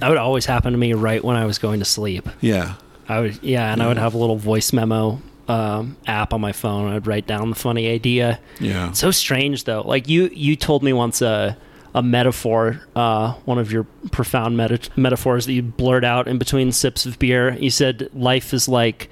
That 0.00 0.08
would 0.08 0.18
always 0.18 0.46
happen 0.46 0.72
to 0.72 0.78
me 0.78 0.92
right 0.94 1.22
when 1.22 1.36
I 1.36 1.44
was 1.46 1.58
going 1.58 1.78
to 1.80 1.84
sleep. 1.84 2.28
Yeah, 2.40 2.74
I 3.08 3.20
would, 3.20 3.42
yeah, 3.42 3.72
and 3.72 3.82
I 3.82 3.88
would 3.88 3.98
have 3.98 4.14
a 4.14 4.18
little 4.18 4.36
voice 4.36 4.72
memo 4.72 5.20
um, 5.48 5.96
app 6.06 6.32
on 6.32 6.40
my 6.40 6.52
phone. 6.52 6.92
I'd 6.92 7.06
write 7.06 7.26
down 7.26 7.50
the 7.50 7.56
funny 7.56 7.88
idea. 7.88 8.40
yeah. 8.60 8.92
So 8.92 9.10
strange 9.10 9.64
though. 9.64 9.82
Like 9.82 10.08
you, 10.08 10.30
you 10.32 10.56
told 10.56 10.82
me 10.82 10.92
once 10.92 11.20
a 11.22 11.56
a 11.92 12.02
metaphor, 12.04 12.80
uh, 12.94 13.32
one 13.46 13.58
of 13.58 13.72
your 13.72 13.82
profound 14.12 14.56
meta- 14.56 14.88
metaphors 14.94 15.46
that 15.46 15.52
you 15.54 15.62
blurt 15.62 16.04
out 16.04 16.28
in 16.28 16.38
between 16.38 16.70
sips 16.70 17.04
of 17.04 17.18
beer. 17.18 17.54
You 17.58 17.70
said 17.70 18.08
life 18.14 18.54
is 18.54 18.68
like 18.68 19.10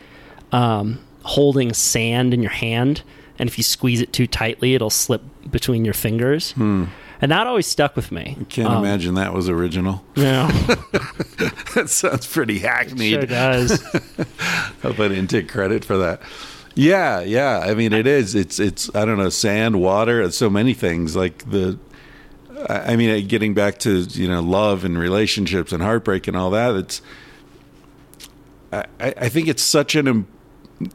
um, 0.53 1.01
holding 1.25 1.73
sand 1.75 2.33
in 2.33 2.41
your 2.41 2.53
hand, 2.53 3.03
and 3.37 3.49
if 3.49 3.59
you 3.59 3.65
squeeze 3.65 4.01
it 4.01 4.13
too 4.13 4.29
tightly, 4.29 4.75
it'll 4.77 4.91
slip 4.91 5.23
between 5.51 5.85
your 5.85 5.95
fingers. 5.95 6.55
And 7.21 7.33
that 7.33 7.47
always 7.49 7.67
stuck 7.67 7.97
with 7.97 8.13
me. 8.13 8.37
I 8.41 8.45
can't 8.45 8.69
Um, 8.69 8.85
imagine 8.85 9.15
that 9.15 9.33
was 9.35 9.49
original. 9.49 10.05
Yeah, 10.15 10.47
that 11.75 11.87
sounds 11.89 12.27
pretty 12.27 12.61
sure 12.61 12.69
hackneyed. 12.69 13.29
does. 13.29 13.83
Hope 14.83 15.01
I 15.01 15.09
didn't 15.09 15.27
take 15.29 15.49
credit 15.49 15.85
for 15.85 15.97
that. 15.99 16.23
Yeah, 16.75 17.21
yeah. 17.21 17.59
I 17.59 17.75
mean, 17.75 17.93
it 17.93 18.07
is. 18.07 18.37
It's 18.37 18.61
it's. 18.61 18.95
I 18.95 19.05
don't 19.05 19.19
know. 19.19 19.31
Sand, 19.31 19.81
water, 19.81 20.31
so 20.31 20.49
many 20.49 20.75
things. 20.75 21.17
Like 21.17 21.51
the. 21.51 21.77
I 22.69 22.93
I 22.93 22.97
mean, 22.97 23.27
getting 23.27 23.53
back 23.53 23.79
to 23.81 23.99
you 24.03 24.29
know 24.29 24.41
love 24.41 24.85
and 24.85 24.97
relationships 24.97 25.73
and 25.73 25.83
heartbreak 25.83 26.29
and 26.29 26.37
all 26.37 26.51
that. 26.51 26.77
It's. 26.77 27.03
I, 28.73 28.85
I 29.01 29.15
I 29.23 29.29
think 29.29 29.49
it's 29.49 29.63
such 29.63 29.97
an 29.97 30.07
im- 30.07 30.29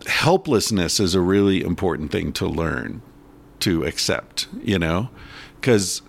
helplessness 0.08 1.02
is 1.02 1.16
a 1.16 1.22
really 1.22 1.62
important 1.64 2.12
thing 2.12 2.32
to 2.34 2.48
learn, 2.48 3.02
to 3.60 3.84
accept. 3.84 4.48
You 4.62 4.80
know, 4.80 5.10
because 5.60 6.02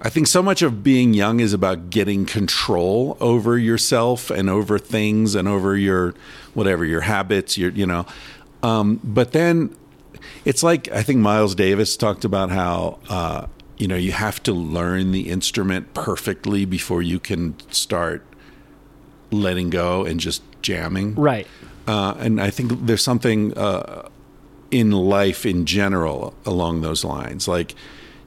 I 0.00 0.10
think 0.10 0.26
so 0.26 0.42
much 0.42 0.62
of 0.62 0.82
being 0.82 1.14
young 1.14 1.40
is 1.40 1.52
about 1.52 1.90
getting 1.90 2.26
control 2.26 3.16
over 3.20 3.58
yourself 3.58 4.30
and 4.30 4.50
over 4.50 4.78
things 4.78 5.34
and 5.34 5.48
over 5.48 5.76
your 5.76 6.14
whatever 6.54 6.84
your 6.84 7.02
habits, 7.02 7.56
your 7.56 7.70
you 7.70 7.86
know. 7.86 8.06
Um, 8.62 9.00
but 9.02 9.32
then 9.32 9.74
it's 10.44 10.62
like 10.62 10.88
I 10.92 11.02
think 11.02 11.20
Miles 11.20 11.54
Davis 11.54 11.96
talked 11.96 12.24
about 12.24 12.50
how 12.50 12.98
uh, 13.08 13.46
you 13.78 13.88
know 13.88 13.96
you 13.96 14.12
have 14.12 14.42
to 14.44 14.52
learn 14.52 15.12
the 15.12 15.30
instrument 15.30 15.94
perfectly 15.94 16.64
before 16.64 17.00
you 17.00 17.18
can 17.18 17.58
start 17.70 18.24
letting 19.30 19.70
go 19.70 20.04
and 20.04 20.20
just 20.20 20.42
jamming. 20.62 21.14
right. 21.14 21.46
Uh, 21.86 22.14
and 22.18 22.40
I 22.40 22.50
think 22.50 22.86
there's 22.86 23.02
something 23.02 23.56
uh, 23.56 24.08
in 24.72 24.90
life 24.90 25.46
in 25.46 25.66
general 25.66 26.34
along 26.44 26.80
those 26.80 27.04
lines. 27.04 27.46
Like 27.46 27.74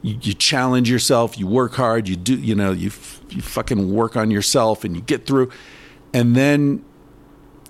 you, 0.02 0.18
you 0.22 0.34
challenge 0.34 0.90
yourself, 0.90 1.38
you 1.38 1.48
work 1.48 1.74
hard, 1.74 2.08
you 2.08 2.16
do, 2.16 2.36
you 2.36 2.56
know, 2.56 2.72
you 2.72 2.92
you 3.30 3.42
fucking 3.42 3.92
work 3.94 4.16
on 4.16 4.32
yourself, 4.32 4.84
and 4.84 4.96
you 4.96 5.02
get 5.02 5.26
through. 5.26 5.50
And 6.14 6.36
then, 6.36 6.84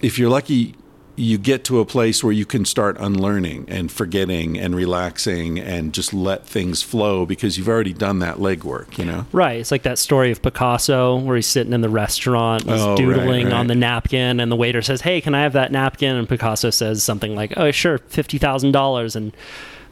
if 0.02 0.18
you're 0.20 0.30
lucky, 0.30 0.76
you 1.16 1.38
get 1.38 1.66
to 1.66 1.82
a 1.82 1.86
place 1.86 2.24
where 2.24 2.32
you 2.32 2.46
can 2.46 2.64
start 2.64 2.96
unlearning 2.98 3.66
and 3.68 3.92
forgetting 3.92 4.58
and 4.58 4.74
relaxing 4.74 5.60
and 5.60 5.94
just 5.94 6.14
let 6.14 6.46
things 6.48 6.82
flow 6.82 7.26
because 7.26 7.58
you've 7.58 7.68
already 7.68 7.92
done 7.92 8.20
that 8.20 8.38
legwork. 8.38 8.98
You 8.98 9.04
know. 9.04 9.26
Right. 9.34 9.60
It's 9.60 9.70
like 9.72 9.84
that 9.84 10.00
story 10.00 10.32
of 10.32 10.42
Picasso 10.42 11.18
where 11.18 11.36
he's 11.36 11.48
sitting 11.48 11.74
in 11.74 11.82
the 11.82 11.90
restaurant, 11.90 12.64
he's 12.64 12.80
Oh, 12.80 12.90
right, 12.92 12.98
doodling 12.98 13.46
right. 13.48 13.54
on 13.54 13.68
the 13.68 13.76
napkin, 13.76 14.40
and 14.40 14.50
the 14.50 14.56
waiter 14.56 14.82
says, 14.82 15.02
Hey, 15.02 15.20
can 15.20 15.36
I 15.36 15.42
have 15.42 15.54
that 15.54 15.74
napkin? 15.74 16.16
And 16.16 16.30
Picasso 16.30 16.70
says 16.70 17.04
something 17.04 17.36
like, 17.36 17.54
Oh, 17.58 17.72
sure, 17.72 18.00
$50,000. 18.00 19.16
And 19.18 19.36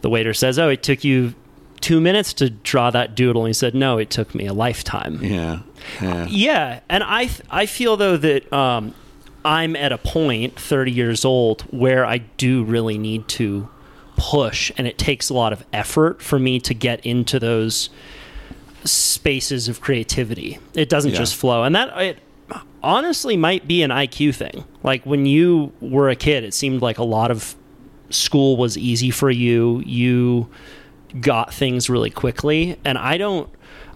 the 0.02 0.10
waiter 0.10 0.34
says, 0.34 0.58
Oh, 0.58 0.69
it 0.69 0.82
took 0.82 1.04
you 1.04 1.34
two 1.80 2.00
minutes 2.02 2.34
to 2.34 2.50
draw 2.50 2.92
that 2.92 3.16
doodle. 3.16 3.44
And 3.44 3.50
he 3.50 3.54
said, 3.54 3.74
No, 3.76 3.98
it 3.98 4.10
took 4.10 4.34
me 4.36 4.46
a 4.46 4.54
lifetime. 4.54 5.20
Yeah. 5.24 5.60
Yeah. 6.02 6.28
Yeah, 6.30 6.80
and 6.90 7.04
I 7.04 7.26
th- 7.28 7.42
I 7.50 7.66
feel 7.66 7.96
though 7.98 8.18
that 8.18 8.52
um, 8.52 8.94
I'm 9.46 9.76
at 9.76 9.92
a 9.92 9.98
point, 9.98 10.60
30 10.60 10.92
years 10.92 11.24
old, 11.24 11.62
where 11.72 12.06
I 12.06 12.18
do 12.18 12.63
really 12.63 12.98
need 12.98 13.28
to 13.30 13.70
push, 14.18 14.72
and 14.78 14.88
it 14.88 14.98
takes 14.98 15.30
a 15.30 15.34
lot 15.34 15.54
of 15.54 15.63
effort 15.72 16.22
for 16.22 16.40
me 16.40 16.60
to 16.62 16.74
get 16.74 17.06
into 17.06 17.40
those 17.40 17.90
spaces 18.84 19.68
of 19.68 19.82
creativity. 19.82 20.60
It 20.74 20.90
doesn't 20.90 21.12
Yeah. 21.12 21.18
just 21.18 21.36
flow, 21.36 21.63
and 21.63 21.76
that 21.76 21.96
it 22.02 22.20
honestly 22.84 23.36
might 23.38 23.68
be 23.68 23.82
an 23.84 23.92
IQ 23.92 24.32
thing. 24.34 24.63
Like 24.84 25.06
when 25.06 25.26
you 25.26 25.72
were 25.82 26.10
a 26.10 26.16
kid, 26.16 26.44
it 26.44 26.54
seemed 26.54 26.82
like 26.82 26.98
a 26.98 27.04
lot 27.04 27.32
of 27.32 27.56
school 28.10 28.56
was 28.58 28.78
easy 28.78 29.12
for 29.12 29.30
you. 29.30 29.82
You 29.86 30.48
got 31.22 31.54
things 31.54 31.89
really 31.89 32.10
quickly, 32.10 32.78
and 32.84 32.98
I 32.98 33.17
don't. 33.17 33.50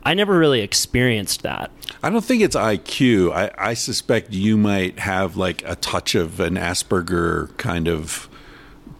I 0.03 0.15
never 0.15 0.37
really 0.37 0.61
experienced 0.61 1.43
that. 1.43 1.69
I 2.01 2.09
don't 2.09 2.23
think 2.23 2.41
it's 2.41 2.55
IQ. 2.55 3.33
I, 3.33 3.51
I 3.57 3.73
suspect 3.75 4.33
you 4.33 4.57
might 4.57 4.97
have 4.97 5.37
like 5.37 5.61
a 5.63 5.75
touch 5.75 6.15
of 6.15 6.39
an 6.39 6.55
Asperger 6.55 7.55
kind 7.57 7.87
of 7.87 8.27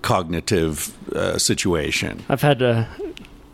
cognitive 0.02 0.95
uh, 1.15 1.38
situation. 1.38 2.24
I've 2.30 2.41
had 2.41 2.62
uh, 2.62 2.86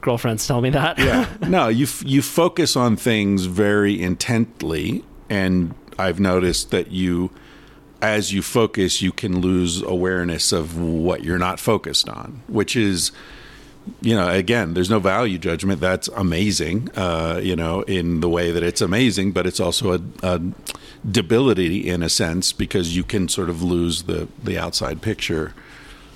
girlfriends 0.01 0.47
tell 0.47 0.61
me 0.61 0.69
that. 0.71 0.97
Yeah. 0.97 1.27
no, 1.47 1.67
you 1.67 1.85
f- 1.85 2.03
you 2.05 2.21
focus 2.21 2.75
on 2.75 2.95
things 2.95 3.45
very 3.45 4.01
intently, 4.01 5.03
and 5.29 5.73
I've 5.97 6.19
noticed 6.19 6.71
that 6.71 6.91
you, 6.91 7.31
as 8.01 8.33
you 8.33 8.41
focus, 8.41 9.01
you 9.01 9.11
can 9.11 9.41
lose 9.41 9.81
awareness 9.81 10.51
of 10.51 10.77
what 10.77 11.23
you're 11.23 11.39
not 11.39 11.59
focused 11.59 12.09
on, 12.09 12.41
which 12.47 12.75
is. 12.75 13.11
You 14.01 14.15
know, 14.15 14.29
again, 14.29 14.73
there's 14.73 14.89
no 14.89 14.99
value 14.99 15.37
judgment. 15.37 15.81
That's 15.81 16.07
amazing, 16.09 16.89
uh, 16.95 17.39
you 17.43 17.55
know, 17.55 17.81
in 17.81 18.21
the 18.21 18.29
way 18.29 18.51
that 18.51 18.63
it's 18.63 18.81
amazing, 18.81 19.31
but 19.31 19.45
it's 19.45 19.59
also 19.59 19.93
a, 19.93 20.01
a 20.23 20.41
debility 21.09 21.87
in 21.87 22.03
a 22.03 22.09
sense 22.09 22.53
because 22.53 22.95
you 22.95 23.03
can 23.03 23.27
sort 23.29 23.49
of 23.49 23.61
lose 23.63 24.03
the, 24.03 24.27
the 24.43 24.57
outside 24.57 25.01
picture. 25.01 25.53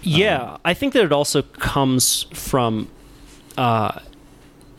yeah, 0.04 0.58
I 0.66 0.74
think 0.74 0.94
that 0.94 1.04
it 1.04 1.12
also 1.12 1.42
comes 1.42 2.24
from. 2.34 2.90
Uh, 3.58 4.00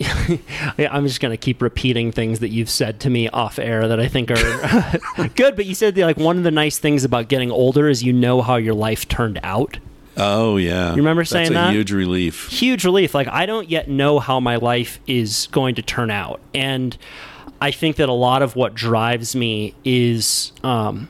I'm 0.78 1.06
just 1.06 1.20
going 1.20 1.30
to 1.30 1.36
keep 1.36 1.62
repeating 1.62 2.10
things 2.12 2.40
that 2.40 2.48
you've 2.48 2.70
said 2.70 2.98
to 3.00 3.10
me 3.10 3.28
off 3.28 3.58
air 3.58 3.86
that 3.86 4.00
I 4.00 4.08
think 4.08 4.30
are 4.30 5.28
good. 5.36 5.54
But 5.54 5.66
you 5.66 5.74
said 5.74 5.94
that, 5.94 6.04
like 6.04 6.16
one 6.16 6.38
of 6.38 6.42
the 6.42 6.50
nice 6.50 6.78
things 6.78 7.04
about 7.04 7.28
getting 7.28 7.50
older 7.50 7.88
is 7.88 8.02
you 8.02 8.12
know 8.12 8.42
how 8.42 8.56
your 8.56 8.74
life 8.74 9.06
turned 9.06 9.38
out. 9.42 9.78
Oh, 10.16 10.56
yeah. 10.58 10.90
You 10.90 10.96
remember 10.96 11.22
That's 11.22 11.30
saying 11.30 11.50
a 11.50 11.54
that? 11.54 11.72
huge 11.72 11.90
relief. 11.92 12.48
huge 12.48 12.84
relief. 12.84 13.14
Like 13.14 13.28
I 13.28 13.46
don't 13.46 13.68
yet 13.70 13.88
know 13.88 14.18
how 14.18 14.40
my 14.40 14.56
life 14.56 15.00
is 15.06 15.48
going 15.52 15.74
to 15.76 15.82
turn 15.82 16.10
out, 16.10 16.40
and 16.54 16.96
I 17.60 17.70
think 17.70 17.96
that 17.96 18.08
a 18.08 18.12
lot 18.14 18.42
of 18.42 18.54
what 18.56 18.74
drives 18.74 19.34
me 19.34 19.74
is 19.84 20.52
um, 20.62 21.08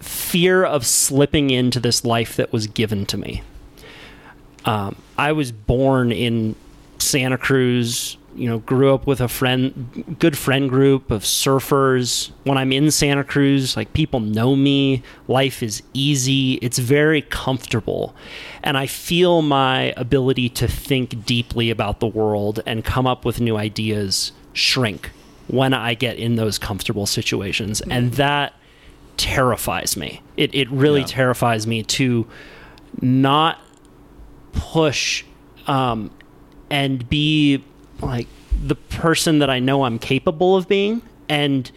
fear 0.00 0.64
of 0.64 0.86
slipping 0.86 1.50
into 1.50 1.80
this 1.80 2.04
life 2.04 2.36
that 2.36 2.52
was 2.52 2.66
given 2.66 3.06
to 3.06 3.16
me. 3.16 3.42
Um, 4.64 4.96
I 5.16 5.32
was 5.32 5.52
born 5.52 6.12
in 6.12 6.54
Santa 6.98 7.38
Cruz, 7.38 8.16
you 8.36 8.48
know, 8.48 8.58
grew 8.58 8.94
up 8.94 9.06
with 9.06 9.20
a 9.20 9.28
friend, 9.28 10.16
good 10.18 10.36
friend 10.36 10.68
group 10.68 11.10
of 11.10 11.22
surfers. 11.22 12.30
When 12.44 12.58
I'm 12.58 12.70
in 12.72 12.90
Santa 12.90 13.24
Cruz, 13.24 13.76
like 13.76 13.92
people 13.92 14.20
know 14.20 14.54
me. 14.54 15.02
Life 15.26 15.62
is 15.62 15.82
easy. 15.94 16.54
It's 16.54 16.78
very 16.78 17.22
comfortable. 17.22 18.14
And 18.62 18.76
I 18.76 18.86
feel 18.86 19.42
my 19.42 19.94
ability 19.96 20.48
to 20.50 20.68
think 20.68 21.24
deeply 21.24 21.70
about 21.70 22.00
the 22.00 22.06
world 22.06 22.60
and 22.66 22.84
come 22.84 23.06
up 23.06 23.24
with 23.24 23.40
new 23.40 23.56
ideas 23.56 24.32
shrink 24.52 25.10
when 25.48 25.72
I 25.72 25.94
get 25.94 26.16
in 26.18 26.36
those 26.36 26.58
comfortable 26.58 27.06
situations. 27.06 27.80
And 27.82 28.12
that 28.14 28.52
terrifies 29.16 29.96
me. 29.96 30.20
It, 30.36 30.54
it 30.54 30.70
really 30.70 31.00
Yeah. 31.00 31.06
terrifies 31.06 31.66
me 31.66 31.82
to 31.84 32.26
not 33.00 33.60
push 34.52 35.24
um, 35.66 36.10
and 36.70 37.08
be 37.08 37.64
like 38.00 38.28
the 38.60 38.74
person 38.74 39.40
that 39.40 39.50
I 39.50 39.58
know 39.58 39.84
I'm 39.84 39.98
capable 39.98 40.56
of 40.56 40.68
being. 40.68 41.02
And 41.28 41.70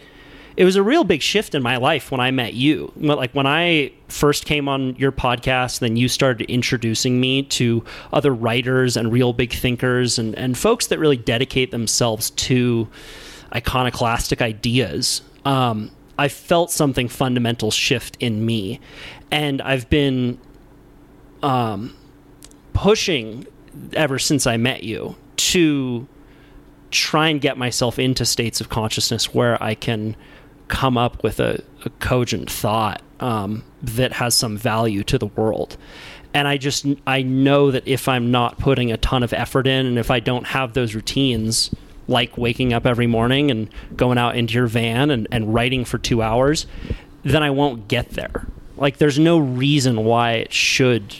it 0.56 0.64
was 0.64 0.76
a 0.76 0.82
real 0.82 1.04
big 1.04 1.22
shift 1.22 1.54
in 1.54 1.62
my 1.62 1.76
life 1.76 2.10
when 2.10 2.20
I 2.20 2.30
met 2.30 2.54
you. 2.54 2.92
Like 2.96 3.32
when 3.32 3.46
I 3.46 3.92
first 4.08 4.44
came 4.44 4.68
on 4.68 4.96
your 4.96 5.12
podcast, 5.12 5.78
then 5.78 5.96
you 5.96 6.08
started 6.08 6.50
introducing 6.50 7.20
me 7.20 7.44
to 7.44 7.84
other 8.12 8.34
writers 8.34 8.96
and 8.96 9.12
real 9.12 9.32
big 9.32 9.52
thinkers 9.52 10.18
and, 10.18 10.34
and 10.34 10.58
folks 10.58 10.88
that 10.88 10.98
really 10.98 11.16
dedicate 11.16 11.70
themselves 11.70 12.30
to 12.30 12.88
iconoclastic 13.54 14.42
ideas. 14.42 15.22
Um, 15.44 15.90
I 16.18 16.28
felt 16.28 16.70
something 16.70 17.08
fundamental 17.08 17.70
shift 17.70 18.16
in 18.20 18.44
me. 18.44 18.80
And 19.30 19.62
I've 19.62 19.88
been 19.88 20.38
um, 21.42 21.96
pushing 22.74 23.46
ever 23.94 24.18
since 24.18 24.46
I 24.46 24.56
met 24.56 24.82
you 24.82 25.16
to 25.48 26.06
try 26.90 27.28
and 27.28 27.40
get 27.40 27.56
myself 27.56 27.98
into 27.98 28.24
states 28.24 28.60
of 28.60 28.68
consciousness 28.68 29.32
where 29.32 29.62
I 29.62 29.74
can 29.74 30.16
come 30.68 30.96
up 30.96 31.22
with 31.22 31.40
a, 31.40 31.62
a 31.84 31.90
cogent 31.98 32.50
thought 32.50 33.02
um, 33.20 33.64
that 33.82 34.14
has 34.14 34.34
some 34.34 34.56
value 34.56 35.04
to 35.04 35.18
the 35.18 35.26
world. 35.26 35.76
And 36.32 36.46
I 36.46 36.58
just 36.58 36.86
I 37.06 37.22
know 37.22 37.70
that 37.70 37.86
if 37.86 38.08
I'm 38.08 38.30
not 38.30 38.58
putting 38.58 38.92
a 38.92 38.96
ton 38.96 39.22
of 39.22 39.32
effort 39.32 39.66
in, 39.66 39.86
and 39.86 39.98
if 39.98 40.10
I 40.10 40.20
don't 40.20 40.46
have 40.46 40.74
those 40.74 40.94
routines, 40.94 41.74
like 42.06 42.38
waking 42.38 42.72
up 42.72 42.86
every 42.86 43.06
morning 43.06 43.50
and 43.50 43.68
going 43.96 44.18
out 44.18 44.36
into 44.36 44.54
your 44.54 44.66
van 44.66 45.10
and, 45.10 45.26
and 45.32 45.52
writing 45.52 45.84
for 45.84 45.98
two 45.98 46.22
hours, 46.22 46.66
then 47.24 47.42
I 47.42 47.50
won't 47.50 47.88
get 47.88 48.10
there. 48.10 48.46
Like 48.76 48.98
there's 48.98 49.18
no 49.18 49.38
reason 49.38 50.04
why 50.04 50.32
it 50.32 50.52
should 50.52 51.14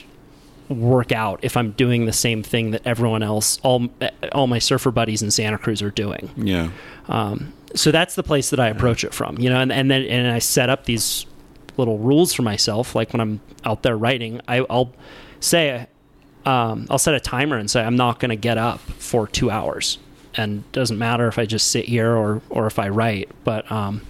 work 0.71 1.11
out 1.11 1.41
if 1.43 1.57
I'm 1.57 1.73
doing 1.73 2.07
the 2.07 2.13
same 2.13 2.43
thing 2.43 2.71
that 2.71 2.83
everyone 2.87 3.23
else, 3.23 3.59
all 3.63 3.89
all 4.33 4.47
my 4.47 4.61
surfer 4.61 4.91
buddies 4.91 5.21
in 5.21 5.31
Santa 5.31 5.59
Cruz 5.59 5.83
are 5.83 5.91
doing. 5.91 6.31
Yeah. 6.37 6.71
Um, 7.09 7.53
so 7.75 7.91
that's 7.91 8.15
the 8.15 8.23
place 8.23 8.51
that 8.51 8.61
I 8.61 8.69
approach 8.69 9.05
it 9.05 9.13
from, 9.13 9.39
you 9.39 9.51
know, 9.51 9.61
and, 9.61 9.73
and 9.73 9.91
then 9.91 10.05
and 10.05 10.29
I 10.33 10.39
set 10.39 10.71
up 10.71 10.85
these 10.85 11.27
little 11.77 11.99
rules 11.99 12.33
for 12.33 12.43
myself. 12.43 12.95
Like 12.95 13.13
when 13.13 13.21
I'm 13.21 13.41
out 13.65 13.83
there 13.83 13.97
writing, 13.97 14.41
I, 14.47 14.65
I'll 14.71 14.93
say, 15.41 15.87
um, 16.47 16.87
I'll 16.89 16.99
set 16.99 17.15
a 17.15 17.21
timer 17.21 17.57
and 17.57 17.71
say 17.71 17.83
I'm 17.83 17.97
not 17.97 18.21
going 18.21 18.31
to 18.31 18.37
get 18.37 18.57
up 18.57 18.81
for 18.81 19.27
two 19.27 19.51
hours, 19.51 19.99
and 20.35 20.71
doesn't 20.73 20.99
matter 20.99 21.27
if 21.27 21.39
I 21.39 21.47
just 21.47 21.69
sit 21.69 21.87
here 21.87 22.15
or 22.15 22.43
or 22.49 22.67
if 22.67 22.79
I 22.79 22.89
write. 22.89 23.31
But 23.45 23.71
um, 23.73 24.03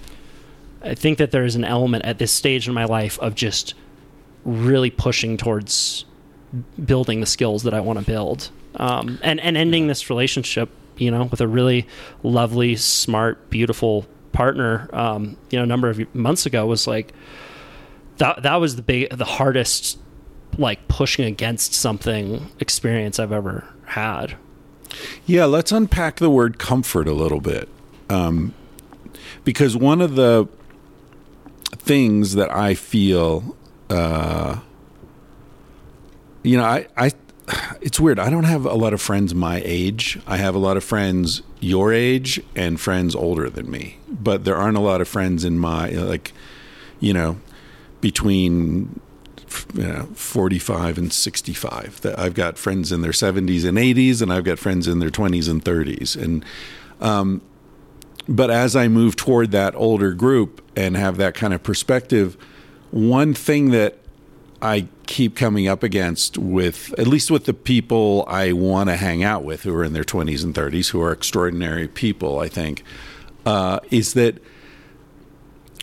I 0.83 0.95
think 0.95 1.19
that 1.19 1.31
there 1.31 1.45
is 1.45 1.57
an 1.57 1.65
element 1.65 2.05
at 2.05 2.19
this 2.19 2.33
stage 2.33 2.69
in 2.69 2.75
my 2.75 2.85
life 2.85 3.19
of 3.21 3.35
just 3.35 3.75
really 4.45 4.91
pushing 4.91 5.37
towards 5.37 6.05
building 6.85 7.21
the 7.21 7.27
skills 7.27 7.63
that 7.63 7.75
I 7.75 7.81
want 7.81 7.99
to 7.99 8.05
build, 8.05 8.51
um, 8.77 9.19
and 9.23 9.41
and 9.41 9.57
ending 9.57 9.87
this 9.87 10.11
relationship, 10.11 10.71
you 10.97 11.11
know, 11.11 11.25
with 11.25 11.41
a 11.41 11.49
really 11.49 11.87
lovely, 12.23 12.77
smart, 12.77 13.51
beautiful 13.51 14.07
partner. 14.33 14.89
Um, 14.93 15.37
you 15.51 15.59
know, 15.59 15.65
a 15.65 15.67
number 15.67 15.89
of 15.91 16.15
months 16.15 16.47
ago 16.47 16.67
was 16.67 16.87
like 16.87 17.13
that. 18.19 18.43
That 18.43 18.57
was 18.57 18.77
the 18.77 18.83
big, 18.83 19.17
the 19.17 19.25
hardest, 19.25 19.99
like 20.59 20.89
pushing 20.89 21.25
against 21.25 21.75
something 21.75 22.51
experience 22.61 23.19
I've 23.19 23.33
ever 23.33 23.65
had. 23.87 24.37
Yeah, 25.27 25.45
let's 25.45 25.73
unpack 25.73 26.17
the 26.17 26.31
word 26.31 26.59
comfort 26.59 27.07
a 27.07 27.13
little 27.13 27.41
bit. 27.41 27.69
Um, 28.09 28.55
because 29.45 29.77
one 29.77 30.01
of 30.01 30.17
the 30.17 30.49
things 31.73 32.35
that 32.35 32.55
I 32.55 32.75
feel, 32.75 33.57
uh, 33.89 34.61
you 36.43 36.57
know, 36.57 36.65
I, 36.65 36.87
I, 36.97 37.13
it's 37.81 37.99
weird. 37.99 38.19
I 38.19 38.31
don't 38.31 38.45
have 38.45 38.65
a 38.65 38.75
lot 38.75 38.93
of 38.93 39.01
friends 39.01 39.35
my 39.35 39.63
age. 39.65 40.19
I 40.27 40.37
have 40.37 40.55
a 40.55 40.59
lot 40.59 40.77
of 40.77 40.85
friends 40.85 41.43
your 41.61 41.93
age 41.93 42.41
and 42.55 42.81
friends 42.81 43.15
older 43.15 43.51
than 43.51 43.71
me, 43.71 43.99
but 44.09 44.45
there 44.45 44.57
aren't 44.57 44.77
a 44.77 44.81
lot 44.81 45.01
of 45.01 45.09
friends 45.09 45.45
in 45.45 45.59
my, 45.59 45.91
like, 45.91 46.33
you 47.01 47.13
know, 47.13 47.39
between 48.01 49.01
you 49.75 49.83
know 49.83 50.09
45 50.15 50.99
and 50.99 51.13
65 51.13 52.01
that 52.03 52.19
i've 52.19 52.35
got 52.35 52.57
friends 52.57 52.93
in 52.93 53.03
their 53.03 53.13
70s 53.13 53.65
and 53.65 53.77
80s 53.79 54.23
and 54.23 54.33
i've 54.33 54.45
got 54.45 54.59
friends 54.61 54.87
in 54.87 55.01
their 55.01 55.11
20s 55.11 55.49
and 55.51 55.65
30s 55.65 56.21
and 56.21 56.45
um, 57.01 57.43
but 58.29 58.51
as 58.51 58.77
i 58.77 58.87
move 58.87 59.17
toward 59.17 59.51
that 59.51 59.75
older 59.75 60.13
group 60.13 60.63
and 60.77 60.97
have 60.97 61.17
that 61.17 61.35
kind 61.35 61.53
of 61.53 61.63
perspective 61.63 62.37
one 62.91 63.35
thing 63.35 63.71
that 63.71 63.99
i 64.63 64.87
keep 65.07 65.35
coming 65.37 65.67
up 65.67 65.83
against 65.83 66.39
with 66.39 66.95
at 66.99 67.07
least 67.07 67.31
with 67.31 67.45
the 67.47 67.55
people 67.55 68.25
i 68.29 68.53
want 68.53 68.89
to 68.89 68.97
hang 68.97 69.23
out 69.23 69.45
with 69.45 69.63
who 69.63 69.75
are 69.75 69.85
in 69.85 69.93
their 69.93 70.05
20s 70.05 70.45
and 70.45 70.55
30s 70.55 70.91
who 70.91 71.01
are 71.01 71.13
extraordinary 71.13 71.89
people 71.89 72.39
i 72.39 72.49
think 72.49 72.83
uh, 73.47 73.81
is 73.91 74.13
that 74.15 74.39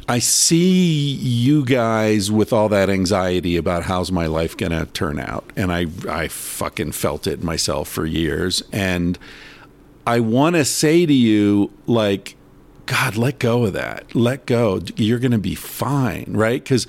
I 0.09 0.19
see 0.19 1.15
you 1.15 1.65
guys 1.65 2.31
with 2.31 2.53
all 2.53 2.69
that 2.69 2.89
anxiety 2.89 3.57
about 3.57 3.83
how's 3.83 4.09
my 4.09 4.25
life 4.25 4.55
going 4.55 4.71
to 4.71 4.85
turn 4.85 5.19
out. 5.19 5.51
And 5.57 5.71
I, 5.71 5.87
I 6.07 6.29
fucking 6.29 6.93
felt 6.93 7.27
it 7.27 7.43
myself 7.43 7.89
for 7.89 8.05
years. 8.05 8.63
And 8.71 9.19
I 10.05 10.21
want 10.21 10.55
to 10.55 10.63
say 10.63 11.05
to 11.05 11.13
you, 11.13 11.73
like, 11.87 12.37
God, 12.85 13.17
let 13.17 13.39
go 13.39 13.65
of 13.65 13.73
that. 13.73 14.15
Let 14.15 14.45
go. 14.45 14.79
You're 14.95 15.19
going 15.19 15.31
to 15.33 15.37
be 15.37 15.55
fine, 15.55 16.27
right? 16.29 16.63
Because 16.63 16.87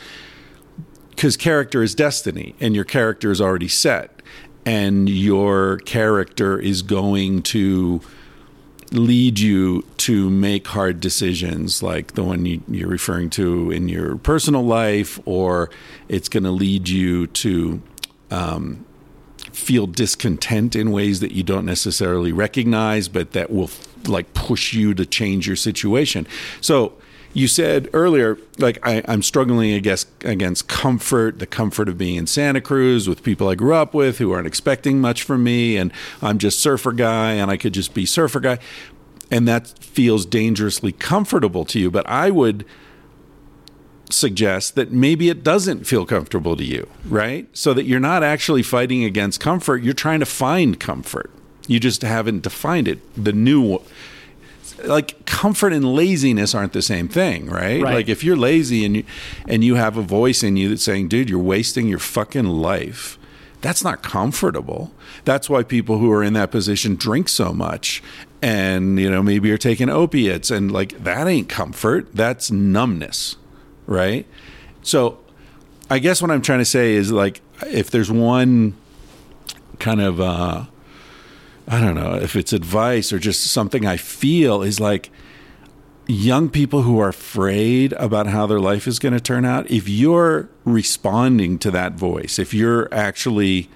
because 1.18 1.36
character 1.36 1.82
is 1.82 1.96
destiny 1.96 2.54
and 2.60 2.76
your 2.76 2.84
character 2.84 3.32
is 3.32 3.40
already 3.40 3.66
set 3.66 4.22
and 4.64 5.08
your 5.08 5.78
character 5.78 6.60
is 6.60 6.80
going 6.80 7.42
to 7.42 8.00
lead 8.92 9.36
you 9.40 9.82
to 9.96 10.30
make 10.30 10.68
hard 10.68 11.00
decisions 11.00 11.82
like 11.82 12.12
the 12.12 12.22
one 12.22 12.46
you, 12.46 12.62
you're 12.68 12.88
referring 12.88 13.28
to 13.28 13.68
in 13.72 13.88
your 13.88 14.14
personal 14.14 14.64
life, 14.64 15.18
or 15.24 15.70
it's 16.08 16.28
going 16.28 16.44
to 16.44 16.52
lead 16.52 16.88
you 16.88 17.26
to 17.26 17.82
um, 18.30 18.86
feel 19.52 19.88
discontent 19.88 20.76
in 20.76 20.92
ways 20.92 21.18
that 21.18 21.32
you 21.32 21.42
don't 21.42 21.66
necessarily 21.66 22.30
recognize, 22.30 23.08
but 23.08 23.32
that 23.32 23.50
will 23.50 23.70
like 24.06 24.34
push 24.34 24.72
you 24.72 24.94
to 24.94 25.04
change 25.04 25.48
your 25.48 25.56
situation. 25.56 26.28
So, 26.60 26.92
you 27.32 27.46
said 27.48 27.88
earlier, 27.92 28.38
like 28.58 28.78
I, 28.86 29.02
I'm 29.06 29.22
struggling 29.22 29.72
against 29.72 30.08
against 30.24 30.68
comfort, 30.68 31.38
the 31.38 31.46
comfort 31.46 31.88
of 31.88 31.98
being 31.98 32.16
in 32.16 32.26
Santa 32.26 32.60
Cruz 32.60 33.08
with 33.08 33.22
people 33.22 33.48
I 33.48 33.54
grew 33.54 33.74
up 33.74 33.94
with 33.94 34.18
who 34.18 34.32
aren't 34.32 34.46
expecting 34.46 35.00
much 35.00 35.22
from 35.22 35.44
me, 35.44 35.76
and 35.76 35.92
I'm 36.22 36.38
just 36.38 36.60
surfer 36.60 36.92
guy, 36.92 37.32
and 37.32 37.50
I 37.50 37.56
could 37.56 37.74
just 37.74 37.94
be 37.94 38.06
surfer 38.06 38.40
guy, 38.40 38.58
and 39.30 39.46
that 39.46 39.68
feels 39.80 40.26
dangerously 40.26 40.92
comfortable 40.92 41.64
to 41.66 41.78
you. 41.78 41.90
But 41.90 42.08
I 42.08 42.30
would 42.30 42.64
suggest 44.10 44.74
that 44.74 44.90
maybe 44.90 45.28
it 45.28 45.44
doesn't 45.44 45.86
feel 45.86 46.06
comfortable 46.06 46.56
to 46.56 46.64
you, 46.64 46.88
right? 47.04 47.46
So 47.52 47.74
that 47.74 47.84
you're 47.84 48.00
not 48.00 48.22
actually 48.22 48.62
fighting 48.62 49.04
against 49.04 49.40
comfort, 49.40 49.82
you're 49.82 49.94
trying 49.94 50.20
to 50.20 50.26
find 50.26 50.80
comfort. 50.80 51.30
You 51.66 51.78
just 51.78 52.00
haven't 52.00 52.42
defined 52.42 52.88
it. 52.88 53.00
The 53.22 53.34
new 53.34 53.80
like 54.84 55.24
comfort 55.26 55.72
and 55.72 55.94
laziness 55.94 56.54
aren't 56.54 56.72
the 56.72 56.82
same 56.82 57.08
thing, 57.08 57.46
right? 57.46 57.82
Right. 57.82 57.94
Like 57.94 58.08
if 58.08 58.24
you're 58.24 58.36
lazy 58.36 58.84
and 58.84 58.96
you 58.96 59.04
and 59.46 59.62
you 59.62 59.76
have 59.76 59.96
a 59.96 60.02
voice 60.02 60.42
in 60.42 60.56
you 60.56 60.68
that's 60.68 60.82
saying, 60.82 61.08
"Dude, 61.08 61.30
you're 61.30 61.38
wasting 61.38 61.88
your 61.88 61.98
fucking 61.98 62.46
life." 62.46 63.18
That's 63.60 63.82
not 63.82 64.02
comfortable. 64.02 64.92
That's 65.24 65.50
why 65.50 65.64
people 65.64 65.98
who 65.98 66.12
are 66.12 66.22
in 66.22 66.32
that 66.34 66.50
position 66.52 66.94
drink 66.94 67.28
so 67.28 67.52
much 67.52 68.02
and, 68.40 68.98
you 69.00 69.10
know, 69.10 69.22
maybe 69.22 69.48
you're 69.48 69.58
taking 69.58 69.88
opiates 69.88 70.50
and 70.50 70.70
like 70.70 71.02
that 71.02 71.26
ain't 71.26 71.48
comfort. 71.48 72.14
That's 72.14 72.50
numbness, 72.50 73.36
right? 73.86 74.26
So, 74.82 75.18
I 75.90 75.98
guess 75.98 76.22
what 76.22 76.30
I'm 76.30 76.42
trying 76.42 76.60
to 76.60 76.64
say 76.64 76.94
is 76.94 77.10
like 77.10 77.40
if 77.66 77.90
there's 77.90 78.10
one 78.10 78.74
kind 79.78 80.00
of 80.00 80.20
uh 80.20 80.64
I 81.68 81.80
don't 81.80 81.94
know 81.94 82.14
if 82.14 82.34
it's 82.34 82.52
advice 82.52 83.12
or 83.12 83.18
just 83.18 83.44
something 83.44 83.86
I 83.86 83.98
feel 83.98 84.62
is 84.62 84.80
like 84.80 85.10
young 86.06 86.48
people 86.48 86.82
who 86.82 86.98
are 86.98 87.10
afraid 87.10 87.92
about 87.94 88.26
how 88.26 88.46
their 88.46 88.58
life 88.58 88.86
is 88.86 88.98
going 88.98 89.12
to 89.12 89.20
turn 89.20 89.44
out. 89.44 89.70
If 89.70 89.88
you're 89.88 90.48
responding 90.64 91.58
to 91.58 91.70
that 91.72 91.92
voice, 91.92 92.38
if 92.38 92.54
you're 92.54 92.92
actually, 92.92 93.68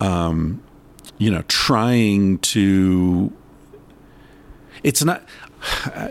um, 0.00 0.62
you 1.18 1.30
know, 1.30 1.42
trying 1.46 2.38
to 2.38 3.32
it's 4.82 5.04
not. 5.04 5.24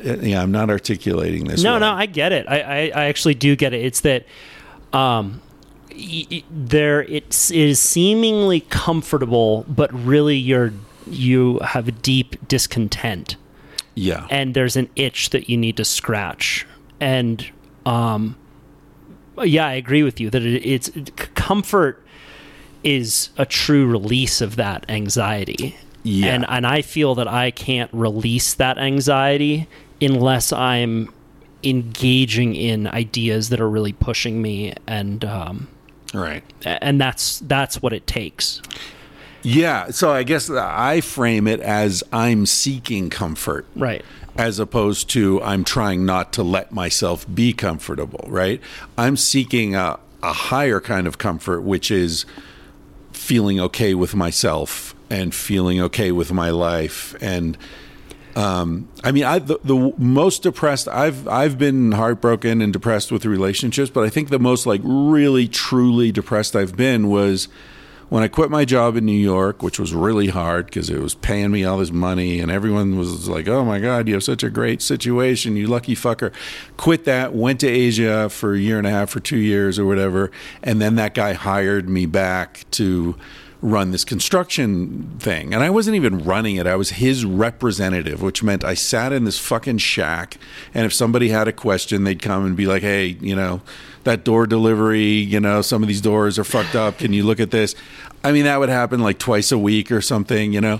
Yeah, 0.03 0.41
I'm 0.41 0.51
not 0.51 0.69
articulating 0.69 1.45
this. 1.45 1.63
No, 1.63 1.71
well. 1.71 1.79
no, 1.79 1.91
I 1.93 2.07
get 2.07 2.33
it. 2.33 2.45
I, 2.49 2.59
I, 2.59 2.91
I 2.93 3.05
actually 3.05 3.35
do 3.35 3.55
get 3.55 3.73
it. 3.73 3.85
It's 3.85 4.01
that 4.01 4.25
um, 4.91 5.41
there 6.49 7.03
it's, 7.03 7.51
seemingly 7.79 8.61
comfortable, 8.61 9.65
but 9.67 9.93
really 9.93 10.37
you're 10.37 10.73
you 11.07 11.59
have 11.59 11.87
a 11.87 11.91
deep 11.91 12.47
discontent, 12.47 13.35
yeah, 13.93 14.27
and 14.29 14.53
there's 14.53 14.75
an 14.75 14.89
itch 14.95 15.29
that 15.29 15.49
you 15.49 15.57
need 15.57 15.77
to 15.77 15.85
scratch. 15.85 16.65
And 16.99 17.45
um, 17.85 18.35
yeah, 19.43 19.67
I 19.67 19.73
agree 19.73 20.03
with 20.03 20.19
you 20.19 20.29
that 20.29 20.43
it, 20.43 20.65
it's 20.65 20.89
comfort 21.35 22.01
is 22.83 23.29
a 23.37 23.45
true 23.45 23.87
release 23.87 24.41
of 24.41 24.55
that 24.57 24.85
anxiety. 24.89 25.75
Yeah. 26.03 26.35
And 26.35 26.45
and 26.47 26.67
I 26.67 26.81
feel 26.81 27.15
that 27.15 27.27
I 27.27 27.51
can't 27.51 27.89
release 27.93 28.53
that 28.55 28.77
anxiety 28.77 29.67
unless 29.99 30.53
I'm 30.53 31.11
engaging 31.63 32.55
in 32.55 32.85
ideas 32.87 33.49
that 33.49 33.59
are 33.59 33.69
really 33.69 33.93
pushing 33.93 34.41
me 34.41 34.73
and 34.85 35.25
um, 35.25 35.67
right. 36.13 36.43
and 36.63 36.99
that's 36.99 37.39
that's 37.39 37.81
what 37.81 37.93
it 37.93 38.07
takes. 38.07 38.61
Yeah, 39.45 39.91
so 39.91 40.11
I 40.11 40.23
guess 40.23 40.49
I 40.49 41.01
frame 41.01 41.47
it 41.47 41.59
as 41.59 42.03
I'm 42.11 42.47
seeking 42.47 43.11
comfort. 43.11 43.67
Right. 43.75 44.03
As 44.35 44.57
opposed 44.57 45.07
to 45.11 45.41
I'm 45.43 45.63
trying 45.63 46.03
not 46.03 46.33
to 46.33 46.43
let 46.43 46.71
myself 46.71 47.25
be 47.31 47.53
comfortable, 47.53 48.25
right? 48.27 48.59
I'm 48.97 49.15
seeking 49.15 49.75
a, 49.75 49.99
a 50.23 50.33
higher 50.33 50.79
kind 50.81 51.05
of 51.05 51.19
comfort, 51.19 51.61
which 51.61 51.91
is 51.91 52.25
feeling 53.13 53.59
okay 53.59 53.93
with 53.93 54.15
myself 54.15 54.95
and 55.11 55.33
feeling 55.33 55.79
okay 55.79 56.11
with 56.11 56.33
my 56.33 56.49
life. 56.49 57.15
And 57.21 57.55
um, 58.35 58.89
I 59.03 59.11
mean, 59.11 59.23
I 59.23 59.39
the, 59.39 59.59
the 59.63 59.93
most 59.97 60.43
depressed 60.43 60.87
I've 60.89 61.27
I've 61.27 61.57
been 61.57 61.93
heartbroken 61.93 62.61
and 62.61 62.73
depressed 62.73 63.11
with 63.11 63.25
relationships, 63.25 63.89
but 63.89 64.03
I 64.03 64.09
think 64.09 64.29
the 64.29 64.39
most 64.39 64.65
like 64.65 64.81
really 64.83 65.47
truly 65.47 66.11
depressed 66.11 66.55
I've 66.55 66.75
been 66.75 67.07
was 67.09 67.47
when 68.09 68.23
I 68.23 68.27
quit 68.27 68.51
my 68.51 68.65
job 68.65 68.97
in 68.97 69.05
New 69.05 69.13
York, 69.13 69.63
which 69.63 69.79
was 69.79 69.93
really 69.93 70.27
hard 70.27 70.65
because 70.65 70.89
it 70.89 70.99
was 70.99 71.15
paying 71.15 71.49
me 71.51 71.63
all 71.63 71.77
this 71.77 71.91
money, 71.91 72.39
and 72.41 72.51
everyone 72.51 72.97
was 72.97 73.29
like, 73.29 73.47
"Oh 73.47 73.63
my 73.63 73.79
God, 73.79 74.09
you 74.09 74.13
have 74.15 74.23
such 74.23 74.43
a 74.43 74.49
great 74.49 74.81
situation, 74.81 75.55
you 75.55 75.67
lucky 75.67 75.95
fucker." 75.95 76.33
Quit 76.75 77.05
that, 77.05 77.33
went 77.33 77.61
to 77.61 77.67
Asia 77.67 78.29
for 78.29 78.53
a 78.53 78.59
year 78.59 78.77
and 78.77 78.85
a 78.85 78.91
half, 78.91 79.09
for 79.09 79.21
two 79.21 79.37
years 79.37 79.79
or 79.79 79.85
whatever, 79.85 80.29
and 80.61 80.81
then 80.81 80.95
that 80.95 81.13
guy 81.13 81.33
hired 81.33 81.87
me 81.87 82.05
back 82.05 82.65
to 82.71 83.15
run 83.65 83.91
this 83.91 84.05
construction 84.05 85.17
thing. 85.19 85.53
And 85.53 85.63
I 85.63 85.69
wasn't 85.69 85.95
even 85.95 86.19
running 86.19 86.57
it. 86.57 86.67
I 86.67 86.75
was 86.75 86.91
his 86.91 87.25
representative, 87.25 88.21
which 88.21 88.43
meant 88.43 88.63
I 88.63 88.75
sat 88.75 89.11
in 89.11 89.25
this 89.25 89.39
fucking 89.39 89.79
shack. 89.79 90.37
And 90.73 90.85
if 90.85 90.93
somebody 90.93 91.29
had 91.29 91.47
a 91.47 91.51
question, 91.51 92.03
they'd 92.03 92.21
come 92.21 92.45
and 92.45 92.55
be 92.55 92.67
like, 92.67 92.83
hey, 92.83 93.17
you 93.19 93.35
know, 93.35 93.61
that 94.03 94.23
door 94.23 94.45
delivery, 94.45 95.09
you 95.09 95.39
know, 95.39 95.61
some 95.61 95.81
of 95.81 95.87
these 95.87 96.01
doors 96.01 96.37
are 96.37 96.43
fucked 96.43 96.75
up. 96.75 96.99
Can 96.99 97.11
you 97.11 97.23
look 97.23 97.39
at 97.39 97.51
this? 97.51 97.75
I 98.23 98.31
mean, 98.31 98.45
that 98.45 98.57
would 98.57 98.69
happen 98.69 98.99
like 98.99 99.17
twice 99.17 99.51
a 99.51 99.57
week 99.57 99.91
or 99.91 100.01
something, 100.01 100.53
you 100.53 100.61
know. 100.61 100.79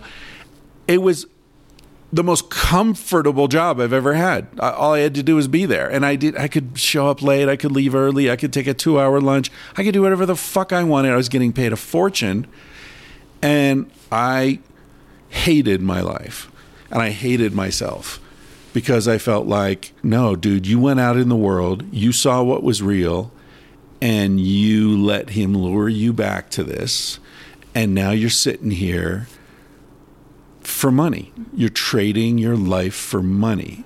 It 0.87 1.01
was 1.01 1.25
the 2.13 2.23
most 2.23 2.49
comfortable 2.49 3.47
job 3.47 3.79
I've 3.79 3.91
ever 3.91 4.13
had. 4.13 4.47
All 4.59 4.93
I 4.93 4.99
had 4.99 5.15
to 5.15 5.23
do 5.23 5.35
was 5.35 5.47
be 5.47 5.65
there, 5.65 5.89
and 5.89 6.05
I 6.05 6.15
did. 6.15 6.37
I 6.37 6.47
could 6.47 6.79
show 6.79 7.07
up 7.07 7.21
late. 7.21 7.49
I 7.49 7.55
could 7.55 7.71
leave 7.71 7.93
early. 7.93 8.31
I 8.31 8.35
could 8.35 8.53
take 8.53 8.67
a 8.67 8.73
two-hour 8.73 9.19
lunch. 9.19 9.51
I 9.75 9.83
could 9.83 9.93
do 9.93 10.03
whatever 10.03 10.25
the 10.25 10.35
fuck 10.35 10.71
I 10.71 10.83
wanted. 10.83 11.11
I 11.11 11.15
was 11.15 11.27
getting 11.27 11.51
paid 11.51 11.73
a 11.73 11.75
fortune, 11.75 12.47
and 13.41 13.89
I 14.11 14.59
hated 15.29 15.81
my 15.81 16.01
life, 16.01 16.51
and 16.89 17.01
I 17.01 17.09
hated 17.09 17.53
myself. 17.53 18.19
Because 18.73 19.07
I 19.07 19.17
felt 19.17 19.47
like, 19.47 19.93
no, 20.03 20.35
dude, 20.35 20.67
you 20.67 20.79
went 20.79 20.99
out 20.99 21.15
in 21.15 21.29
the 21.29 21.35
world, 21.35 21.85
you 21.93 22.11
saw 22.11 22.43
what 22.43 22.61
was 22.61 22.81
real, 22.81 23.31
and 24.01 24.39
you 24.39 25.01
let 25.01 25.29
him 25.31 25.55
lure 25.55 25.87
you 25.87 26.11
back 26.11 26.49
to 26.51 26.63
this, 26.63 27.19
and 27.73 27.93
now 27.93 28.11
you're 28.11 28.29
sitting 28.29 28.71
here 28.71 29.27
for 30.59 30.91
money. 30.91 31.31
You're 31.53 31.69
trading 31.69 32.37
your 32.37 32.57
life 32.57 32.95
for 32.95 33.23
money, 33.23 33.85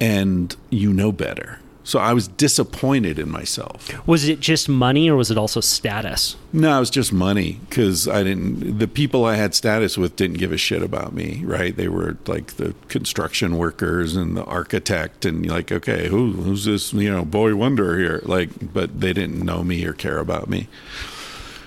and 0.00 0.54
you 0.70 0.92
know 0.92 1.12
better. 1.12 1.60
So 1.86 2.00
I 2.00 2.14
was 2.14 2.26
disappointed 2.26 3.16
in 3.16 3.30
myself. 3.30 3.88
Was 4.08 4.28
it 4.28 4.40
just 4.40 4.68
money 4.68 5.08
or 5.08 5.14
was 5.14 5.30
it 5.30 5.38
also 5.38 5.60
status? 5.60 6.34
No, 6.52 6.78
it 6.78 6.80
was 6.80 6.90
just 6.90 7.12
money 7.12 7.60
because 7.68 8.08
I 8.08 8.24
didn't. 8.24 8.80
The 8.80 8.88
people 8.88 9.24
I 9.24 9.36
had 9.36 9.54
status 9.54 9.96
with 9.96 10.16
didn't 10.16 10.38
give 10.38 10.50
a 10.50 10.56
shit 10.56 10.82
about 10.82 11.12
me, 11.12 11.42
right? 11.44 11.76
They 11.76 11.86
were 11.86 12.16
like 12.26 12.56
the 12.56 12.74
construction 12.88 13.56
workers 13.56 14.16
and 14.16 14.36
the 14.36 14.42
architect, 14.46 15.24
and 15.24 15.46
like, 15.46 15.70
okay, 15.70 16.08
who 16.08 16.32
who's 16.32 16.64
this? 16.64 16.92
You 16.92 17.08
know, 17.08 17.24
boy 17.24 17.54
wonder 17.54 17.96
here. 17.96 18.20
Like, 18.24 18.72
but 18.72 19.00
they 19.00 19.12
didn't 19.12 19.44
know 19.44 19.62
me 19.62 19.84
or 19.84 19.92
care 19.92 20.18
about 20.18 20.48
me. 20.48 20.66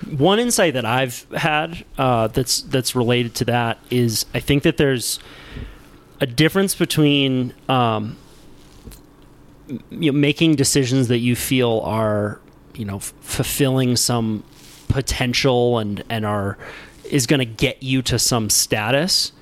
One 0.06 0.38
insight 0.38 0.74
that 0.74 0.84
I've 0.84 1.24
had 1.32 1.82
uh, 1.96 2.26
that's 2.26 2.60
that's 2.60 2.94
related 2.94 3.34
to 3.36 3.46
that 3.46 3.78
is 3.88 4.26
I 4.34 4.40
think 4.40 4.64
that 4.64 4.76
there's 4.76 5.18
a 6.20 6.26
difference 6.26 6.74
between 6.74 7.54
um, 7.70 8.18
you 9.90 10.12
know, 10.12 10.18
making 10.18 10.56
decisions 10.56 11.08
that 11.08 11.18
you 11.18 11.36
feel 11.36 11.80
are 11.84 12.40
you 12.74 12.84
know 12.84 12.96
f- 12.96 13.14
fulfilling 13.20 13.96
some 13.96 14.42
potential 14.88 15.78
and 15.78 16.02
and 16.08 16.26
are 16.26 16.58
is 17.04 17.26
going 17.26 17.38
to 17.38 17.44
get 17.44 17.82
you 17.82 18.02
to 18.02 18.18
some 18.18 18.48
status 18.50 19.32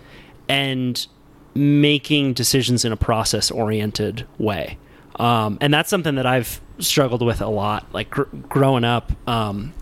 and 0.49 1.07
making 1.55 2.33
decisions 2.33 2.85
in 2.85 2.93
a 2.93 2.97
process 2.97 3.51
oriented 3.51 4.27
way. 4.39 4.79
Um, 5.17 5.59
and 5.61 5.75
that's 5.75 5.91
something 5.91 6.15
that 6.15 6.27
I've 6.27 6.61
struggled 6.79 7.23
with 7.23 7.41
a 7.41 7.49
lot 7.49 7.87
like 7.93 8.09
gr- 8.11 8.23
growing 8.49 8.85
up 8.85 9.11
um, 9.29 9.75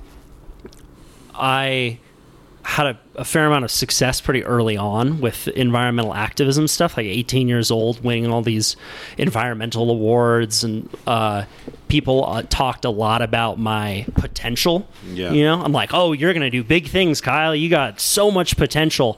I 1.34 1.98
had 2.66 2.86
a, 2.88 2.98
a 3.14 3.24
fair 3.24 3.46
amount 3.46 3.64
of 3.64 3.70
success 3.70 4.20
pretty 4.20 4.42
early 4.42 4.76
on 4.76 5.20
with 5.20 5.46
environmental 5.48 6.12
activism 6.12 6.66
stuff, 6.66 6.96
like 6.96 7.06
18 7.06 7.46
years 7.46 7.70
old, 7.70 8.02
winning 8.02 8.26
all 8.26 8.42
these 8.42 8.76
environmental 9.16 9.88
awards, 9.88 10.64
and 10.64 10.90
uh, 11.06 11.44
people 11.86 12.26
uh, 12.26 12.42
talked 12.50 12.84
a 12.84 12.90
lot 12.90 13.22
about 13.22 13.56
my 13.60 14.04
potential. 14.16 14.88
Yeah. 15.06 15.30
You 15.30 15.44
know, 15.44 15.62
I'm 15.62 15.70
like, 15.70 15.94
oh, 15.94 16.10
you're 16.12 16.32
going 16.32 16.42
to 16.42 16.50
do 16.50 16.64
big 16.64 16.88
things, 16.88 17.20
Kyle. 17.20 17.54
You 17.54 17.70
got 17.70 18.00
so 18.00 18.32
much 18.32 18.56
potential. 18.56 19.16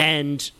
And 0.00 0.50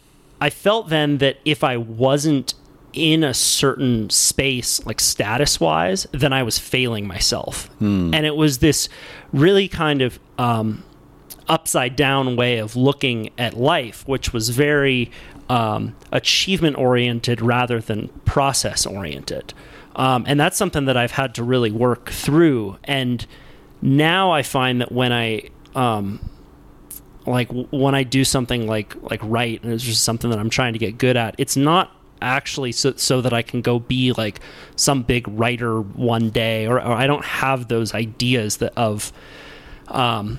I 0.41 0.51
felt 0.51 0.89
then 0.89 1.18
that 1.18 1.39
if 1.45 1.64
I 1.64 1.78
wasn't 1.78 2.55
in 2.93 3.24
a 3.24 3.35
certain 3.35 4.09
space, 4.09 4.87
like 4.87 5.01
status 5.01 5.59
wise, 5.59 6.07
then 6.12 6.33
I 6.33 6.45
was 6.45 6.61
failing 6.61 7.09
myself. 7.09 7.68
And 8.14 8.24
it 8.24 8.37
was 8.37 8.59
this 8.59 8.89
really 9.33 9.66
kind 9.66 10.01
of 10.01 10.20
um, 10.39 10.85
upside 11.51 11.96
down 11.96 12.36
way 12.36 12.59
of 12.59 12.76
looking 12.76 13.30
at 13.36 13.55
life, 13.55 14.07
which 14.09 14.32
was 14.32 14.48
very 14.51 15.11
um, 15.51 15.96
achievement 16.12 16.78
oriented 16.78 17.42
rather 17.42 17.80
than 17.80 18.09
process 18.24 18.86
oriented. 18.86 19.53
Um, 19.96 20.24
and 20.26 20.38
that's 20.38 20.57
something 20.57 20.84
that 20.86 20.96
I've 20.96 21.11
had 21.11 21.34
to 21.34 21.44
really 21.44 21.72
work 21.72 22.11
through. 22.11 22.78
And 22.84 23.26
now 23.82 24.30
I 24.30 24.42
find 24.42 24.80
that 24.80 24.92
when 24.92 25.12
I 25.12 25.51
um, 25.74 26.20
like 27.26 27.51
when 27.51 27.94
I 27.94 28.05
do 28.05 28.24
something 28.24 28.66
like 28.66 28.94
like 29.03 29.20
write, 29.22 29.62
and 29.62 29.72
it's 29.72 29.84
just 29.84 30.05
something 30.05 30.30
that 30.30 30.38
I'm 30.38 30.51
trying 30.51 30.72
to 30.72 30.78
get 30.78 30.98
good 30.98 31.16
at. 31.16 31.34
It's 31.36 31.57
not 31.57 31.94
actually 32.22 32.72
so, 32.72 32.92
so 32.96 33.20
that 33.20 33.32
I 33.32 33.42
can 33.42 33.61
go 33.61 33.78
be 33.78 34.12
like 34.12 34.40
some 34.76 35.03
big 35.03 35.26
writer 35.28 35.80
one 35.80 36.30
day, 36.30 36.66
or, 36.66 36.76
or 36.76 36.92
I 36.92 37.07
don't 37.07 37.24
have 37.24 37.68
those 37.68 37.92
ideas 37.92 38.59
that 38.59 38.72
of 38.76 39.12
um, 39.88 40.38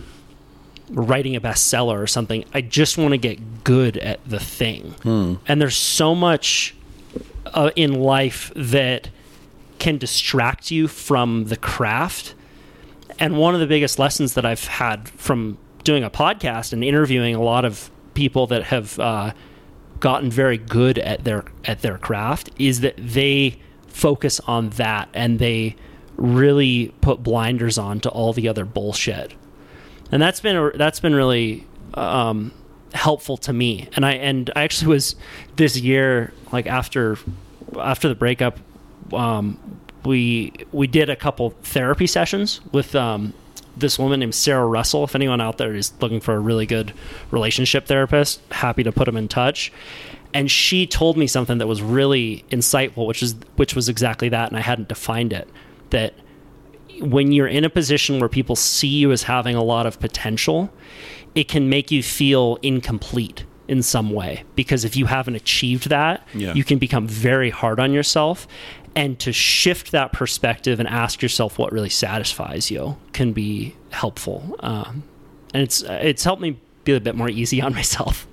writing 0.92 1.36
a 1.36 1.42
bestseller 1.42 2.02
or 2.02 2.08
something. 2.08 2.44
I 2.54 2.62
just 2.62 2.98
want 2.98 3.12
to 3.12 3.18
get 3.18 3.64
good 3.64 3.98
at 3.98 4.20
the 4.28 4.40
thing. 4.40 4.96
And 5.48 5.62
there's 5.62 5.78
so 5.78 6.14
much 6.14 6.76
uh, 7.46 7.72
in 7.76 7.94
life 7.94 8.52
that 8.56 9.10
can 9.80 9.98
distract 9.98 10.70
you 10.72 10.88
from 10.88 11.46
the 11.46 11.58
craft. 11.58 12.36
And 13.20 13.38
one 13.38 13.54
of 13.54 13.60
the 13.60 13.68
biggest 13.68 14.00
lessons 14.00 14.34
that 14.36 14.46
I've 14.46 14.66
had 14.66 15.10
from 15.10 15.58
doing 15.84 16.04
a 16.04 16.10
podcast 16.10 16.74
and 16.74 16.84
interviewing 16.84 17.36
a 17.36 17.42
lot 17.42 17.66
of 17.66 17.90
people 18.14 18.48
that 18.48 18.64
have 18.64 19.00
uh, 19.00 19.34
gotten 20.00 20.30
very 20.30 20.58
good 20.58 21.00
at 21.00 21.24
their 21.24 21.46
at 21.66 21.82
their 21.82 21.98
craft 21.98 22.50
is 22.60 22.82
that 22.82 22.96
they 22.98 23.60
focus 23.88 24.40
on 24.42 24.70
that 24.72 25.10
and 25.14 25.40
they 25.40 25.76
really 26.18 26.94
put 27.02 27.24
blinders 27.24 27.78
on 27.78 28.00
to 28.00 28.10
all 28.10 28.34
the 28.34 28.48
other 28.48 28.66
bullshit 28.66 29.34
and 30.12 30.22
that's 30.22 30.40
been 30.42 30.56
a, 30.56 30.72
that's 30.78 31.00
been 31.00 31.16
really 31.16 31.66
um, 31.94 32.52
helpful 32.94 33.38
to 33.38 33.54
me. 33.54 33.90
And 33.96 34.06
I 34.06 34.14
and 34.14 34.50
I 34.56 34.64
actually 34.64 34.90
was 34.90 35.16
this 35.56 35.78
year 35.78 36.34
like 36.52 36.68
after 36.68 37.18
after 37.80 38.08
the 38.08 38.16
breakup, 38.16 38.60
um, 39.14 39.58
we 40.04 40.54
we 40.72 40.88
did 40.88 41.10
a 41.10 41.16
couple 41.16 41.52
therapy 41.64 42.08
sessions 42.08 42.62
with 42.72 42.96
um, 42.96 43.34
this 43.78 43.98
woman 43.98 44.20
named 44.20 44.36
Sarah 44.36 44.66
Russell. 44.66 45.04
If 45.04 45.16
anyone 45.16 45.40
out 45.42 45.58
there 45.58 45.74
is 45.74 45.94
looking 46.02 46.20
for 46.20 46.34
a 46.34 46.40
really 46.40 46.66
good 46.66 46.94
relationship 47.32 47.88
therapist, 47.88 48.42
happy 48.52 48.84
to 48.84 48.92
put 48.92 49.06
them 49.06 49.18
in 49.18 49.28
touch. 49.28 49.72
and 50.34 50.50
she 50.50 50.88
told 50.88 51.18
me 51.18 51.28
something 51.28 51.58
that 51.58 51.68
was 51.68 51.82
really 51.82 52.46
insightful, 52.52 53.06
which 53.06 53.22
is 53.24 53.36
which 53.56 53.76
was 53.76 53.90
exactly 53.90 54.30
that, 54.30 54.50
and 54.50 54.58
I 54.58 54.62
hadn't 54.62 54.88
defined 54.88 55.34
it. 55.34 55.48
That 55.90 56.14
when 57.00 57.32
you're 57.32 57.48
in 57.48 57.64
a 57.64 57.70
position 57.70 58.20
where 58.20 58.30
people 58.30 58.56
see 58.56 58.88
you 58.88 59.12
as 59.12 59.24
having 59.24 59.56
a 59.56 59.64
lot 59.64 59.86
of 59.86 60.00
potential, 60.00 60.70
it 61.36 61.48
can 61.48 61.70
make 61.70 61.92
you 61.92 62.04
feel 62.04 62.58
incomplete 62.62 63.46
in 63.68 63.82
some 63.82 64.12
way 64.12 64.44
because 64.56 64.84
if 64.84 64.96
you 64.98 65.06
haven't 65.06 65.36
achieved 65.36 65.90
that, 65.90 66.28
Yeah. 66.34 66.54
you 66.54 66.64
can 66.64 66.78
become 66.78 67.08
very 67.08 67.50
hard 67.50 67.80
on 67.80 67.94
yourself. 67.94 68.48
And 68.94 69.18
to 69.20 69.32
shift 69.32 69.92
that 69.94 70.12
perspective 70.12 70.78
and 70.82 70.90
ask 70.90 71.22
yourself 71.22 71.58
what 71.58 71.72
really 71.72 71.90
satisfies 71.90 72.70
you 72.70 72.98
can 73.14 73.32
be 73.32 73.76
helpful. 73.92 74.58
Um, 74.60 75.04
and 75.54 75.64
it's 75.64 75.82
it's 75.84 76.26
helped 76.26 76.42
me 76.42 76.58
be 76.84 76.94
a 76.94 77.00
bit 77.00 77.16
more 77.16 77.30
easy 77.30 77.62
on 77.62 77.74
myself. 77.82 78.28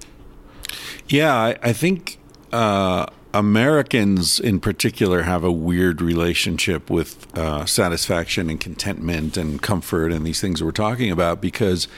Yeah, 1.09 1.33
I, 1.35 1.57
I 1.63 1.73
think 1.73 2.19
uh, 2.53 3.07
Americans 3.35 4.41
in 4.41 4.59
particular 4.59 5.23
have 5.23 5.45
a 5.45 5.53
weird 5.53 6.01
relationship 6.01 6.89
with 6.89 7.27
uh, 7.37 7.67
satisfaction 7.67 8.49
and 8.49 8.59
contentment 8.59 9.37
and 9.37 9.61
comfort 9.61 10.13
and 10.13 10.27
these 10.27 10.41
things 10.41 10.63
we're 10.63 10.71
talking 10.71 11.11
about 11.11 11.41
because 11.41 11.89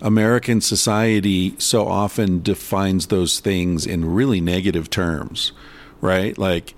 American 0.00 0.60
society 0.60 1.54
so 1.58 1.86
often 1.86 2.42
defines 2.42 3.06
those 3.06 3.38
things 3.38 3.86
in 3.86 4.12
really 4.12 4.40
negative 4.40 4.90
terms, 4.90 5.52
right? 6.00 6.36
Like, 6.36 6.74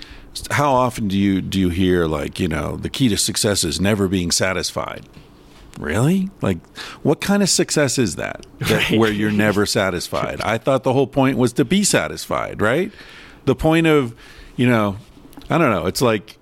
how 0.50 0.72
often 0.74 1.09
do 1.09 1.16
you 1.16 1.40
do 1.40 1.59
you 1.59 1.70
hear 1.70 2.07
like 2.07 2.38
you 2.38 2.48
know 2.48 2.76
the 2.76 2.90
key 2.90 3.09
to 3.09 3.16
success 3.16 3.64
is 3.64 3.80
never 3.80 4.09
being 4.09 4.30
satisfied? 4.30 5.07
Really? 5.78 6.28
Like, 6.40 6.64
what 7.02 7.20
kind 7.20 7.42
of 7.42 7.48
success 7.48 7.98
is 7.98 8.16
that? 8.16 8.46
that 8.61 8.92
Where 8.92 9.11
you're 9.11 9.32
never 9.32 9.66
satisfied? 9.66 10.40
I 10.42 10.59
thought 10.59 10.84
the 10.84 10.92
whole 10.92 11.07
point 11.07 11.36
was 11.36 11.52
to 11.55 11.64
be 11.64 11.82
satisfied, 11.82 12.61
right? 12.61 12.92
The 13.45 13.55
point 13.55 13.86
of, 13.86 14.14
you 14.57 14.66
know, 14.68 14.97
I 15.51 15.59
don't 15.59 15.70
know. 15.70 15.86
It's 15.86 16.01
like, 16.03 16.38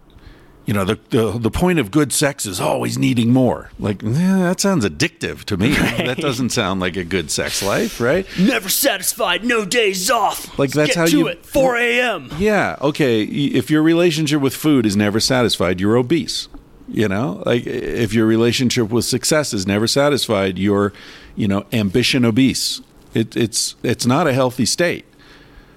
you 0.67 0.73
know, 0.75 0.85
the 0.85 0.99
the, 1.11 1.39
the 1.39 1.51
point 1.51 1.81
of 1.81 1.91
good 1.91 2.13
sex 2.13 2.47
is 2.47 2.61
always 2.61 2.97
needing 2.97 3.33
more. 3.33 3.71
Like, 3.81 4.05
eh, 4.05 4.09
that 4.09 4.61
sounds 4.61 4.85
addictive 4.85 5.43
to 5.47 5.57
me. 5.57 5.71
That 5.73 6.19
doesn't 6.19 6.51
sound 6.51 6.81
like 6.81 6.97
a 6.97 7.03
good 7.05 7.31
sex 7.33 7.63
life, 7.63 8.01
right? 8.01 8.25
Never 8.39 8.69
satisfied, 8.69 9.45
no 9.45 9.65
days 9.65 10.09
off. 10.11 10.57
Like, 10.59 10.71
that's 10.71 10.95
Get 10.95 10.97
how 10.97 11.07
you- 11.07 11.27
it. 11.29 11.45
4 11.45 11.77
a.m. 11.79 12.31
Yeah. 12.39 12.77
Okay. 12.81 13.23
If 13.25 13.71
your 13.71 13.83
relationship 13.83 14.41
with 14.41 14.55
food 14.55 14.87
is 14.87 14.97
never 14.97 15.19
satisfied, 15.19 15.81
you're 15.81 15.97
obese. 15.97 16.49
You 16.89 17.09
know, 17.09 17.43
like 17.47 17.65
if 17.67 18.13
your 18.13 18.27
relationship 18.27 18.91
with 18.91 19.05
success 19.07 19.55
is 19.55 19.67
never 19.67 19.87
satisfied, 19.87 20.59
you're, 20.59 20.93
you 21.37 21.49
know, 21.49 21.65
ambition 21.73 22.25
obese. 22.25 22.83
It, 23.15 23.35
it's 23.37 23.77
it's 23.83 24.05
not 24.05 24.27
a 24.27 24.33
healthy 24.33 24.67
state. 24.67 25.07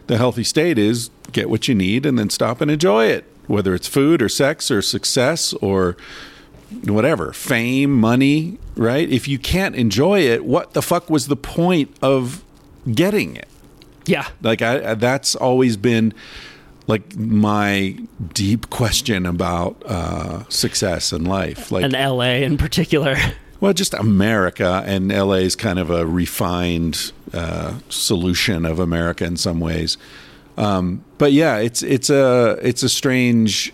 The 0.08 0.18
healthy 0.18 0.44
state 0.44 0.78
is 0.78 1.10
get 1.32 1.50
what 1.50 1.68
you 1.68 1.76
need 1.76 2.06
and 2.06 2.18
then 2.18 2.30
stop 2.30 2.62
and 2.62 2.70
enjoy 2.70 3.06
it, 3.06 3.26
whether 3.48 3.74
it's 3.74 3.88
food 3.88 4.22
or 4.22 4.30
sex 4.30 4.70
or 4.70 4.82
success 4.82 5.54
or 5.54 5.98
whatever, 6.84 7.34
fame, 7.34 7.92
money, 7.92 8.58
right? 8.76 9.10
If 9.10 9.28
you 9.28 9.40
can't 9.40 9.76
enjoy 9.76 10.22
it, 10.22 10.46
what 10.46 10.74
the 10.74 10.82
fuck 10.82 11.10
was 11.10 11.28
the 11.28 11.36
point 11.36 11.96
of 12.02 12.44
getting 12.92 13.36
it? 13.36 13.48
Yeah. 14.06 14.28
Like 14.42 14.62
I, 14.62 14.94
that's 14.96 15.36
always 15.36 15.78
been 15.78 16.14
like 16.88 17.16
my 17.16 17.98
deep 18.34 18.70
question 18.70 19.26
about 19.26 19.82
uh, 19.86 20.48
success 20.50 21.12
in 21.12 21.26
life. 21.26 21.72
Like, 21.72 21.84
And 21.84 21.94
LA 21.94 22.36
in 22.44 22.58
particular. 22.58 23.16
well, 23.60 23.74
just 23.74 23.94
America 23.94 24.84
and 24.86 25.10
LA 25.10 25.36
is 25.36 25.56
kind 25.56 25.80
of 25.80 25.90
a 25.90 26.06
refined 26.06 27.12
uh, 27.34 27.80
solution 27.90 28.66
of 28.66 28.80
America 28.80 29.26
in 29.26 29.38
some 29.38 29.60
ways. 29.60 29.98
Um, 30.58 31.04
but 31.18 31.34
yeah, 31.34 31.58
it's 31.58 31.84
it's 31.84 32.10
a 32.10 32.58
it's 32.62 32.84
a 32.84 32.90
strange 32.90 33.74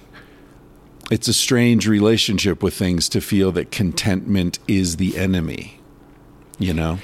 it's 1.12 1.28
a 1.28 1.34
strange 1.34 1.88
relationship 1.88 2.64
with 2.64 2.74
things 2.74 3.10
to 3.10 3.22
feel 3.22 3.52
that 3.52 3.72
contentment 3.72 4.60
is 4.68 4.98
the 4.98 5.18
enemy. 5.18 5.80
You 6.58 6.74
know. 6.74 7.00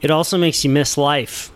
It 0.00 0.10
also 0.10 0.36
makes 0.36 0.64
you 0.64 0.70
miss 0.70 0.98
life. 0.98 1.51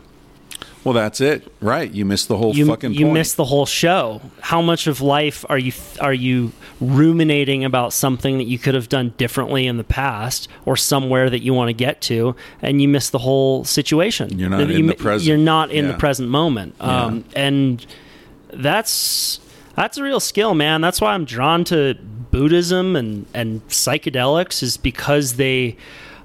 Well, 0.87 0.95
that's 0.95 1.21
it, 1.21 1.53
right? 1.61 1.91
You 1.91 2.05
missed 2.05 2.29
the 2.29 2.37
whole 2.37 2.55
You 2.55 2.65
fucking. 2.67 2.93
you 2.95 3.07
point. 3.07 3.15
miss 3.15 3.35
the 3.35 3.47
whole 3.47 3.67
show. 3.67 4.21
How 4.41 4.63
much 4.63 4.87
of 4.87 5.01
life 5.01 5.45
are 5.49 5.59
you 5.59 5.73
are 6.01 6.15
you 6.15 6.53
ruminating 6.81 7.65
about 7.65 7.93
something 7.93 8.39
that 8.39 8.45
you 8.45 8.57
could 8.57 8.75
have 8.75 8.89
done 8.89 9.13
differently 9.17 9.67
in 9.67 9.79
the 9.79 9.85
past 9.85 10.47
or 10.65 10.77
somewhere 10.77 11.29
that 11.29 11.41
you 11.43 11.53
want 11.53 11.71
to 11.71 11.73
get 11.73 12.01
to, 12.03 12.37
and 12.63 12.81
you 12.81 12.87
miss 12.87 13.11
the 13.11 13.19
whole 13.19 13.65
situation. 13.65 14.39
You're 14.39 14.49
not 14.49 14.69
You 14.69 14.77
in 14.77 14.87
the 14.87 14.95
present. 14.95 15.27
You're 15.29 15.39
not 15.39 15.73
in 15.73 15.87
Yeah. 15.87 15.91
the 15.93 15.99
present 15.99 16.29
moment, 16.29 16.77
um, 16.81 17.25
and 17.35 17.85
that's 18.53 19.41
that's 19.75 19.99
a 19.99 20.05
real 20.05 20.21
skill, 20.21 20.55
man. 20.55 20.81
That's 20.83 21.01
why 21.01 21.15
I'm 21.15 21.25
drawn 21.25 21.65
to 21.65 21.95
Buddhism 22.31 22.95
and 22.95 23.27
and 23.35 23.67
psychedelics 23.69 24.63
is 24.63 24.77
because 24.77 25.35
they 25.35 25.77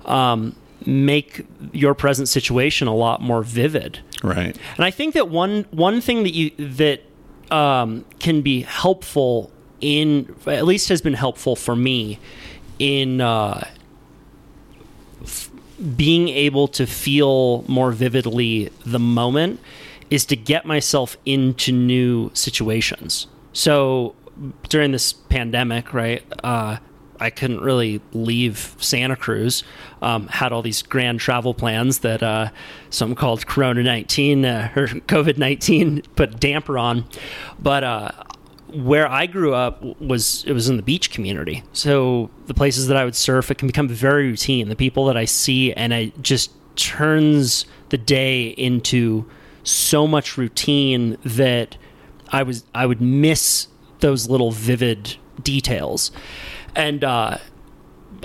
um, 0.05 0.55
make 0.85 1.45
your 1.71 1.93
present 1.93 2.27
situation 2.27 2.87
a 2.87 2.95
lot 2.95 3.21
more 3.21 3.43
vivid. 3.43 3.99
right. 4.23 4.57
And 4.75 4.85
I 4.85 4.91
think 4.91 5.13
that 5.13 5.29
one 5.29 5.65
one 5.71 6.01
thing 6.01 6.23
that 6.23 6.33
you 6.33 6.51
that 6.57 7.03
um, 7.51 8.05
can 8.19 8.41
be 8.41 8.61
helpful 8.61 9.51
in 9.79 10.33
at 10.45 10.65
least 10.65 10.89
has 10.89 11.01
been 11.01 11.13
helpful 11.13 11.55
for 11.55 11.75
me 11.75 12.19
in 12.79 13.21
uh, 13.21 13.67
f- 15.23 15.51
being 15.95 16.29
able 16.29 16.67
to 16.69 16.85
feel 16.85 17.63
more 17.67 17.91
vividly 17.91 18.71
the 18.85 18.99
moment 18.99 19.59
is 20.09 20.25
to 20.25 20.35
get 20.35 20.65
myself 20.65 21.17
into 21.25 21.71
new 21.71 22.29
situations. 22.33 23.27
So 23.53 24.15
during 24.69 24.91
this 24.91 25.13
pandemic, 25.13 25.93
right? 25.93 26.23
Uh, 26.43 26.77
I 27.21 27.29
couldn't 27.29 27.61
really 27.61 28.01
leave 28.13 28.75
Santa 28.79 29.15
Cruz. 29.15 29.63
Um, 30.01 30.27
had 30.27 30.51
all 30.51 30.61
these 30.61 30.81
grand 30.81 31.19
travel 31.19 31.53
plans 31.53 31.99
that 31.99 32.23
uh, 32.23 32.49
something 32.89 33.15
called 33.15 33.45
Corona 33.45 33.83
nineteen 33.83 34.43
uh, 34.43 34.71
or 34.75 34.87
COVID 34.87 35.37
nineteen 35.37 36.01
put 36.15 36.39
damper 36.39 36.77
on. 36.77 37.05
But 37.59 37.83
uh, 37.83 38.11
where 38.73 39.09
I 39.09 39.25
grew 39.25 39.53
up 39.53 39.83
was 40.01 40.43
it 40.45 40.53
was 40.53 40.69
in 40.69 40.77
the 40.77 40.83
beach 40.83 41.11
community. 41.11 41.63
So 41.73 42.29
the 42.47 42.53
places 42.53 42.87
that 42.87 42.97
I 42.97 43.05
would 43.05 43.15
surf, 43.15 43.51
it 43.51 43.57
can 43.57 43.67
become 43.67 43.87
very 43.87 44.27
routine. 44.27 44.69
The 44.69 44.75
people 44.75 45.05
that 45.05 45.17
I 45.17 45.25
see, 45.25 45.73
and 45.73 45.93
it 45.93 46.21
just 46.21 46.51
turns 46.75 47.65
the 47.89 47.97
day 47.97 48.47
into 48.47 49.29
so 49.63 50.07
much 50.07 50.37
routine 50.37 51.17
that 51.23 51.77
I 52.29 52.43
was 52.43 52.63
I 52.73 52.85
would 52.85 53.01
miss 53.01 53.67
those 53.99 54.29
little 54.29 54.51
vivid 54.51 55.17
details. 55.43 56.11
And 56.75 57.03
uh, 57.03 57.37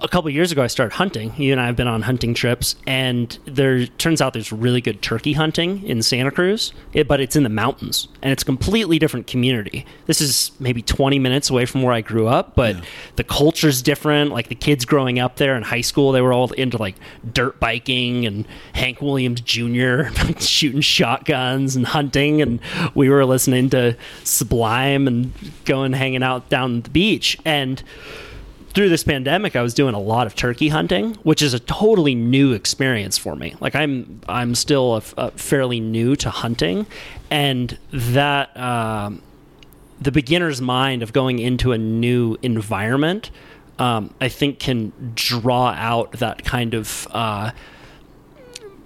a 0.02 0.08
couple 0.08 0.28
years 0.30 0.52
ago, 0.52 0.62
I 0.62 0.66
started 0.66 0.94
hunting. 0.94 1.32
You 1.36 1.52
and 1.52 1.60
I 1.60 1.66
have 1.66 1.76
been 1.76 1.88
on 1.88 2.02
hunting 2.02 2.34
trips, 2.34 2.76
and 2.86 3.38
there 3.44 3.86
turns 3.86 4.20
out 4.20 4.32
there's 4.32 4.52
really 4.52 4.80
good 4.80 5.00
turkey 5.00 5.32
hunting 5.32 5.82
in 5.84 6.02
Santa 6.02 6.30
Cruz, 6.30 6.72
it, 6.92 7.08
but 7.08 7.20
it's 7.20 7.36
in 7.36 7.42
the 7.42 7.48
mountains, 7.48 8.08
and 8.22 8.32
it's 8.32 8.42
a 8.42 8.46
completely 8.46 8.98
different 8.98 9.26
community. 9.26 9.86
This 10.06 10.20
is 10.20 10.52
maybe 10.58 10.82
20 10.82 11.18
minutes 11.18 11.50
away 11.50 11.66
from 11.66 11.82
where 11.82 11.94
I 11.94 12.00
grew 12.00 12.26
up, 12.26 12.54
but 12.54 12.76
the 13.16 13.24
culture's 13.24 13.82
different. 13.82 14.32
Like 14.32 14.48
the 14.48 14.54
kids 14.54 14.84
growing 14.84 15.18
up 15.18 15.36
there 15.36 15.56
in 15.56 15.62
high 15.62 15.80
school, 15.80 16.12
they 16.12 16.20
were 16.20 16.32
all 16.32 16.50
into 16.52 16.76
like 16.76 16.96
dirt 17.32 17.58
biking 17.60 18.26
and 18.26 18.46
Hank 18.74 19.00
Williams 19.00 19.40
Jr. 19.40 20.04
shooting 20.38 20.80
shotguns 20.80 21.76
and 21.76 21.86
hunting, 21.86 22.42
and 22.42 22.60
we 22.94 23.08
were 23.08 23.24
listening 23.24 23.70
to 23.70 23.96
Sublime 24.24 25.06
and 25.06 25.32
going 25.64 25.92
hanging 25.92 26.22
out 26.22 26.48
down 26.48 26.82
the 26.82 26.90
beach 26.90 27.38
and 27.44 27.82
through 28.76 28.90
this 28.90 29.02
pandemic, 29.02 29.56
I 29.56 29.62
was 29.62 29.72
doing 29.72 29.94
a 29.94 29.98
lot 29.98 30.26
of 30.26 30.34
turkey 30.34 30.68
hunting, 30.68 31.14
which 31.22 31.40
is 31.40 31.54
a 31.54 31.58
totally 31.58 32.14
new 32.14 32.52
experience 32.52 33.16
for 33.16 33.34
me. 33.34 33.54
Like 33.58 33.74
I'm, 33.74 34.20
I'm 34.28 34.54
still 34.54 34.96
a, 34.96 35.02
a 35.16 35.30
fairly 35.30 35.80
new 35.80 36.14
to 36.16 36.28
hunting, 36.28 36.86
and 37.30 37.78
that 37.90 38.54
um, 38.54 39.22
the 39.98 40.12
beginner's 40.12 40.60
mind 40.60 41.02
of 41.02 41.14
going 41.14 41.38
into 41.38 41.72
a 41.72 41.78
new 41.78 42.36
environment, 42.42 43.30
um, 43.78 44.12
I 44.20 44.28
think, 44.28 44.58
can 44.58 44.92
draw 45.14 45.70
out 45.70 46.12
that 46.12 46.44
kind 46.44 46.74
of. 46.74 47.08
Uh, 47.10 47.52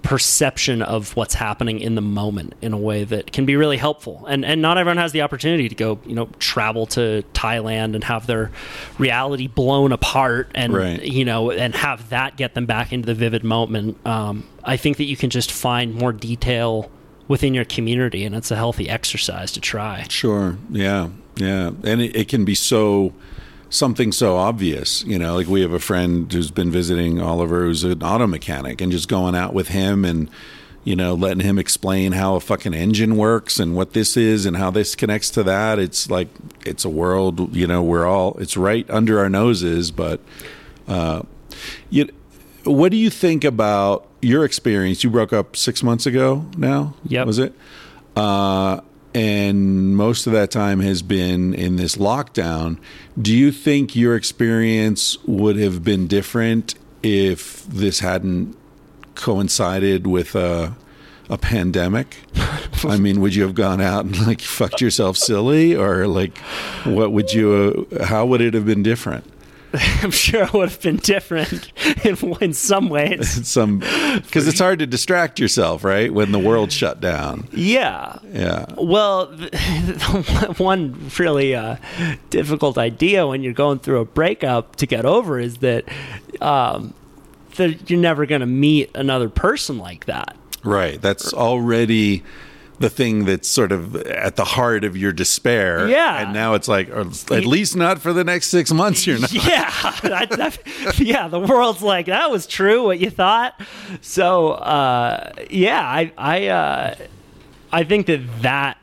perception 0.03 0.81
of 0.81 1.15
what's 1.15 1.35
happening 1.35 1.79
in 1.79 1.95
the 1.95 2.01
moment 2.01 2.53
in 2.61 2.73
a 2.73 2.77
way 2.77 3.03
that 3.03 3.31
can 3.31 3.45
be 3.45 3.55
really 3.55 3.77
helpful. 3.77 4.25
And 4.27 4.43
and 4.43 4.61
not 4.61 4.77
everyone 4.77 4.97
has 4.97 5.11
the 5.11 5.21
opportunity 5.21 5.69
to 5.69 5.75
go, 5.75 5.99
you 6.05 6.15
know, 6.15 6.27
travel 6.39 6.85
to 6.87 7.23
Thailand 7.33 7.93
and 7.95 8.03
have 8.03 8.27
their 8.27 8.51
reality 8.97 9.47
blown 9.47 9.91
apart 9.91 10.49
and 10.55 10.73
Right. 10.73 11.01
you 11.01 11.23
know, 11.25 11.51
and 11.51 11.75
have 11.75 12.09
that 12.09 12.35
get 12.37 12.53
them 12.55 12.65
back 12.65 12.91
into 12.91 13.05
the 13.05 13.13
vivid 13.13 13.43
moment. 13.43 13.97
Um, 14.05 14.45
I 14.63 14.77
think 14.77 14.97
that 14.97 15.05
you 15.05 15.15
can 15.17 15.29
just 15.29 15.51
find 15.51 15.93
more 15.93 16.13
detail 16.13 16.89
within 17.27 17.53
your 17.53 17.65
community 17.65 18.25
and 18.25 18.35
it's 18.35 18.51
a 18.51 18.55
healthy 18.55 18.89
exercise 18.89 19.51
to 19.53 19.61
try. 19.61 20.05
Sure. 20.09 20.57
Yeah. 20.69 21.09
Yeah. 21.37 21.71
And 21.83 22.01
it, 22.01 22.15
it 22.15 22.27
can 22.27 22.43
be 22.43 22.55
so 22.55 23.13
something 23.71 24.11
so 24.11 24.35
obvious. 24.37 25.03
You 25.05 25.17
know, 25.17 25.35
like 25.35 25.47
we 25.47 25.61
have 25.61 25.73
a 25.73 25.79
friend 25.79 26.31
who's 26.31 26.51
been 26.51 26.69
visiting 26.69 27.19
Oliver, 27.19 27.61
who's 27.65 27.83
an 27.83 28.03
auto 28.03 28.27
mechanic, 28.27 28.79
and 28.81 28.91
just 28.91 29.07
going 29.09 29.33
out 29.33 29.53
with 29.55 29.69
him 29.69 30.05
and 30.05 30.29
you 30.83 30.95
know, 30.95 31.13
letting 31.13 31.41
him 31.41 31.59
explain 31.59 32.11
how 32.11 32.33
a 32.33 32.39
fucking 32.39 32.73
engine 32.73 33.15
works 33.15 33.59
and 33.59 33.75
what 33.75 33.93
this 33.93 34.17
is 34.17 34.47
and 34.47 34.57
how 34.57 34.71
this 34.71 34.95
connects 34.95 35.29
to 35.29 35.43
that. 35.43 35.77
It's 35.77 36.09
like 36.09 36.27
it's 36.65 36.83
a 36.85 36.89
world, 36.89 37.55
you 37.55 37.67
know, 37.67 37.83
we're 37.83 38.07
all 38.07 38.35
it's 38.39 38.57
right 38.57 38.89
under 38.89 39.19
our 39.19 39.29
noses, 39.29 39.91
but 39.91 40.19
uh 40.87 41.21
you 41.91 42.09
what 42.63 42.89
do 42.89 42.97
you 42.97 43.11
think 43.11 43.43
about 43.43 44.07
your 44.23 44.43
experience? 44.43 45.03
You 45.03 45.11
broke 45.11 45.33
up 45.33 45.55
6 45.55 45.83
months 45.83 46.07
ago 46.07 46.45
now, 46.57 46.95
Yep. 47.05 47.27
was 47.27 47.37
it? 47.37 47.53
Uh 48.15 48.81
and 49.13 49.95
most 49.95 50.27
of 50.27 50.33
that 50.33 50.51
time 50.51 50.79
has 50.79 51.01
been 51.01 51.53
in 51.53 51.75
this 51.75 51.95
lockdown. 51.95 52.77
Do 53.21 53.35
you 53.35 53.51
think 53.51 53.95
your 53.95 54.15
experience 54.15 55.17
would 55.25 55.57
have 55.57 55.83
been 55.83 56.07
different 56.07 56.75
if 57.03 57.65
this 57.65 57.99
hadn't 57.99 58.55
coincided 59.15 60.07
with 60.07 60.35
a 60.35 60.75
a 61.29 61.37
pandemic? 61.37 62.17
I 62.83 62.97
mean, 62.97 63.21
would 63.21 63.35
you 63.35 63.43
have 63.43 63.55
gone 63.55 63.79
out 63.81 64.05
and 64.05 64.27
like 64.27 64.41
fucked 64.41 64.81
yourself 64.81 65.17
silly, 65.17 65.75
or 65.75 66.07
like, 66.07 66.37
what 66.83 67.11
would 67.11 67.31
you? 67.33 67.87
Uh, 67.91 68.05
how 68.05 68.25
would 68.25 68.41
it 68.41 68.53
have 68.53 68.65
been 68.65 68.83
different? 68.83 69.23
I'm 70.03 70.11
sure 70.11 70.43
it 70.43 70.53
would 70.53 70.69
have 70.69 70.81
been 70.81 70.97
different 70.97 71.71
in, 72.05 72.17
in 72.41 72.53
some 72.53 72.89
ways. 72.89 73.47
Some 73.51 73.79
because 73.79 74.47
it's 74.47 74.59
hard 74.59 74.79
to 74.79 74.87
distract 74.87 75.39
yourself, 75.39 75.83
right? 75.83 76.13
When 76.13 76.31
the 76.31 76.39
world 76.39 76.71
shut 76.71 76.99
down. 76.99 77.47
Yeah. 77.51 78.19
Yeah. 78.31 78.65
Well, 78.77 79.27
one 80.57 81.11
really 81.17 81.55
uh, 81.55 81.77
difficult 82.29 82.77
idea 82.77 83.25
when 83.27 83.43
you're 83.43 83.53
going 83.53 83.79
through 83.79 83.99
a 83.99 84.05
breakup 84.05 84.75
to 84.77 84.85
get 84.85 85.05
over 85.05 85.39
is 85.39 85.57
that 85.57 85.85
um, 86.41 86.93
that 87.55 87.89
you're 87.89 87.99
never 87.99 88.25
going 88.25 88.41
to 88.41 88.47
meet 88.47 88.91
another 88.95 89.29
person 89.29 89.77
like 89.77 90.05
that. 90.05 90.35
Right. 90.63 91.01
That's 91.01 91.33
already 91.33 92.23
the 92.81 92.89
thing 92.89 93.25
that's 93.25 93.47
sort 93.47 93.71
of 93.71 93.95
at 93.95 94.35
the 94.35 94.43
heart 94.45 94.83
of 94.83 94.97
your 94.97 95.13
despair. 95.13 95.87
Yeah. 95.87 96.21
And 96.23 96.33
now 96.33 96.53
it's 96.55 96.67
like, 96.67 96.89
at 96.89 97.45
least 97.45 97.75
not 97.75 97.99
for 97.99 98.11
the 98.13 98.23
next 98.23 98.47
six 98.47 98.71
months. 98.73 99.07
You're 99.07 99.19
not. 99.19 99.31
Yeah, 99.33 99.69
that, 100.03 100.29
that- 100.31 100.99
yeah. 100.99 101.27
The 101.27 101.39
world's 101.39 101.81
like 101.81 102.07
that 102.07 102.29
was 102.31 102.45
true 102.47 102.83
what 102.83 102.99
you 102.99 103.09
thought. 103.09 103.59
So 104.01 104.51
uh, 104.51 105.31
yeah, 105.49 105.81
I 105.81 106.11
I 106.17 106.47
uh, 106.47 106.95
I 107.71 107.83
think 107.83 108.07
that 108.07 108.21
that 108.41 108.77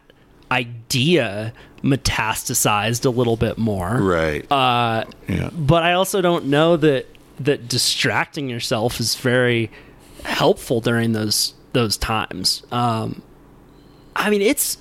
idea 0.50 1.52
metastasized 1.82 3.04
a 3.04 3.10
little 3.10 3.36
bit 3.36 3.58
more. 3.58 3.96
Right. 4.00 4.50
Uh, 4.50 5.04
yeah. 5.28 5.50
but 5.52 5.82
I 5.82 5.92
also 5.92 6.20
don't 6.20 6.46
know 6.46 6.76
that 6.76 7.06
that 7.40 7.68
distracting 7.68 8.48
yourself 8.48 8.98
is 9.00 9.14
very 9.14 9.70
helpful 10.24 10.80
during 10.80 11.12
those 11.12 11.54
those 11.72 11.96
times. 11.96 12.62
Um, 12.72 13.22
I 14.18 14.30
mean, 14.30 14.42
it's 14.42 14.78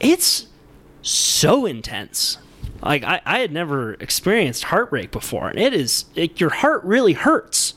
it's 0.00 0.46
so 1.02 1.66
intense. 1.66 2.38
Like 2.82 3.04
I, 3.04 3.20
I 3.24 3.38
had 3.40 3.52
never 3.52 3.94
experienced 3.94 4.64
heartbreak 4.64 5.10
before, 5.10 5.48
and 5.48 5.58
it 5.58 5.72
is 5.72 6.06
it, 6.14 6.40
your 6.40 6.50
heart 6.50 6.82
really 6.84 7.12
hurts. 7.12 7.74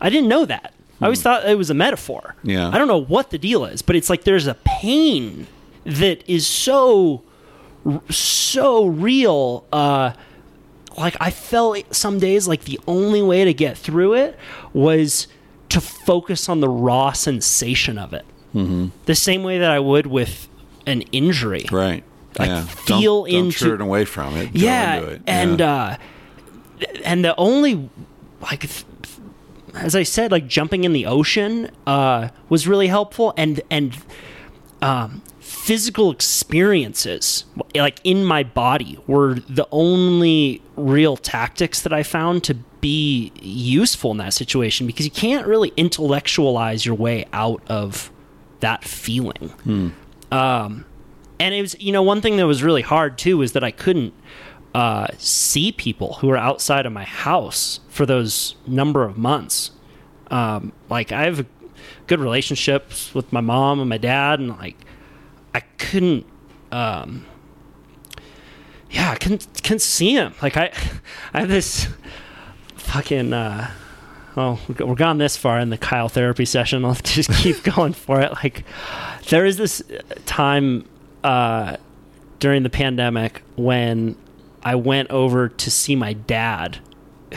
I 0.00 0.10
didn't 0.10 0.28
know 0.28 0.44
that. 0.44 0.74
I 1.00 1.04
always 1.06 1.22
thought 1.22 1.46
it 1.46 1.58
was 1.58 1.68
a 1.68 1.74
metaphor. 1.74 2.36
Yeah. 2.42 2.68
I 2.70 2.78
don't 2.78 2.88
know 2.88 3.02
what 3.02 3.30
the 3.30 3.38
deal 3.38 3.66
is, 3.66 3.82
but 3.82 3.96
it's 3.96 4.08
like 4.08 4.24
there's 4.24 4.46
a 4.46 4.54
pain 4.64 5.46
that 5.84 6.28
is 6.28 6.46
so 6.46 7.22
so 8.10 8.86
real. 8.86 9.66
Uh, 9.72 10.12
like 10.96 11.16
I 11.20 11.30
felt 11.30 11.94
some 11.94 12.18
days 12.18 12.48
like 12.48 12.64
the 12.64 12.80
only 12.86 13.22
way 13.22 13.44
to 13.44 13.52
get 13.52 13.76
through 13.76 14.14
it 14.14 14.38
was 14.72 15.28
to 15.68 15.80
focus 15.80 16.48
on 16.48 16.60
the 16.60 16.68
raw 16.68 17.12
sensation 17.12 17.98
of 17.98 18.12
it. 18.14 18.24
Mm-hmm. 18.54 18.86
The 19.06 19.14
same 19.14 19.42
way 19.42 19.58
that 19.58 19.70
I 19.70 19.78
would 19.80 20.06
with 20.06 20.48
an 20.86 21.02
injury. 21.12 21.66
Right. 21.70 22.04
Yeah. 22.38 22.64
feel 22.64 23.24
don't, 23.24 23.30
don't 23.32 23.44
into- 23.46 23.58
turn 23.64 23.80
away 23.80 24.04
from 24.04 24.36
it. 24.36 24.50
Yeah, 24.54 24.96
it. 25.00 25.22
and 25.26 25.60
Yeah. 25.60 25.74
uh, 25.74 25.96
and 27.04 27.24
the 27.24 27.34
only 27.36 27.88
like. 28.40 28.68
As 29.74 29.94
I 29.94 30.04
said, 30.04 30.30
like 30.32 30.46
jumping 30.46 30.84
in 30.84 30.92
the 30.94 31.04
ocean 31.04 31.70
uh, 31.86 32.28
was 32.48 32.66
really 32.66 32.86
helpful, 32.86 33.34
and 33.36 33.60
and 33.70 33.96
um, 34.80 35.22
physical 35.38 36.10
experiences, 36.10 37.44
like 37.74 38.00
in 38.04 38.24
my 38.24 38.42
body, 38.42 38.98
were 39.06 39.34
the 39.34 39.66
only 39.70 40.62
real 40.76 41.16
tactics 41.16 41.82
that 41.82 41.92
I 41.92 42.02
found 42.02 42.42
to 42.44 42.54
be 42.80 43.32
useful 43.40 44.12
in 44.12 44.16
that 44.18 44.32
situation 44.32 44.86
because 44.86 45.04
you 45.04 45.10
can't 45.10 45.46
really 45.46 45.72
intellectualize 45.76 46.86
your 46.86 46.94
way 46.94 47.26
out 47.32 47.62
of 47.68 48.10
that 48.66 48.82
feeling. 48.82 49.52
Um, 50.32 50.84
and 51.38 51.54
it 51.54 51.60
was, 51.60 51.80
you 51.80 51.92
know, 51.92 52.02
one 52.02 52.20
thing 52.20 52.36
that 52.38 52.46
was 52.48 52.64
really 52.64 52.82
hard 52.82 53.16
too 53.16 53.38
was 53.38 53.52
that 53.52 53.62
I 53.62 53.70
couldn't 53.70 54.12
uh, 54.74 55.06
see 55.18 55.70
people 55.70 56.14
who 56.14 56.26
were 56.26 56.36
outside 56.36 56.84
of 56.84 56.92
my 56.92 57.04
house 57.04 57.78
for 57.88 58.04
those 58.04 58.56
number 58.66 59.04
of 59.04 59.16
months. 59.16 59.70
Um, 60.32 60.72
like 60.90 61.12
I 61.12 61.22
have 61.26 61.46
good 62.08 62.18
relationships 62.18 63.14
with 63.14 63.32
my 63.32 63.40
mom 63.40 63.78
and 63.78 63.88
my 63.88 63.98
dad, 63.98 64.40
and 64.40 64.48
like 64.48 64.76
I 65.54 65.60
couldn't, 65.78 66.26
um, 66.72 67.24
yeah, 68.90 69.12
I 69.12 69.14
couldn't 69.14 69.46
couldn't 69.62 69.78
see 69.82 70.14
him. 70.14 70.34
Like 70.42 70.56
I, 70.56 70.72
I 71.32 71.40
have 71.40 71.48
this 71.48 71.86
fucking. 72.74 73.32
Uh, 73.32 73.70
well, 74.36 74.60
we're 74.78 74.94
gone 74.94 75.16
this 75.16 75.36
far 75.36 75.58
in 75.58 75.70
the 75.70 75.78
Kyle 75.78 76.10
therapy 76.10 76.44
session. 76.44 76.84
I'll 76.84 76.94
just 77.02 77.32
keep 77.32 77.62
going 77.74 77.94
for 77.94 78.20
it. 78.20 78.32
Like, 78.34 78.64
there 79.30 79.46
is 79.46 79.56
this 79.56 79.82
time 80.26 80.86
uh, 81.24 81.78
during 82.38 82.62
the 82.62 82.70
pandemic 82.70 83.42
when 83.56 84.14
I 84.62 84.74
went 84.74 85.10
over 85.10 85.48
to 85.48 85.70
see 85.70 85.96
my 85.96 86.12
dad, 86.12 86.78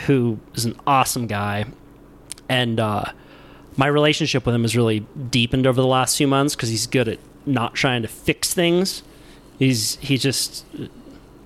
who 0.06 0.38
is 0.54 0.66
an 0.66 0.78
awesome 0.86 1.26
guy, 1.26 1.64
and 2.50 2.78
uh, 2.78 3.04
my 3.76 3.86
relationship 3.86 4.44
with 4.44 4.54
him 4.54 4.62
has 4.62 4.76
really 4.76 5.00
deepened 5.30 5.66
over 5.66 5.80
the 5.80 5.86
last 5.86 6.18
few 6.18 6.28
months 6.28 6.54
because 6.54 6.68
he's 6.68 6.86
good 6.86 7.08
at 7.08 7.18
not 7.46 7.74
trying 7.74 8.02
to 8.02 8.08
fix 8.08 8.52
things. 8.52 9.02
He's 9.58 9.96
he 9.96 10.18
just 10.18 10.66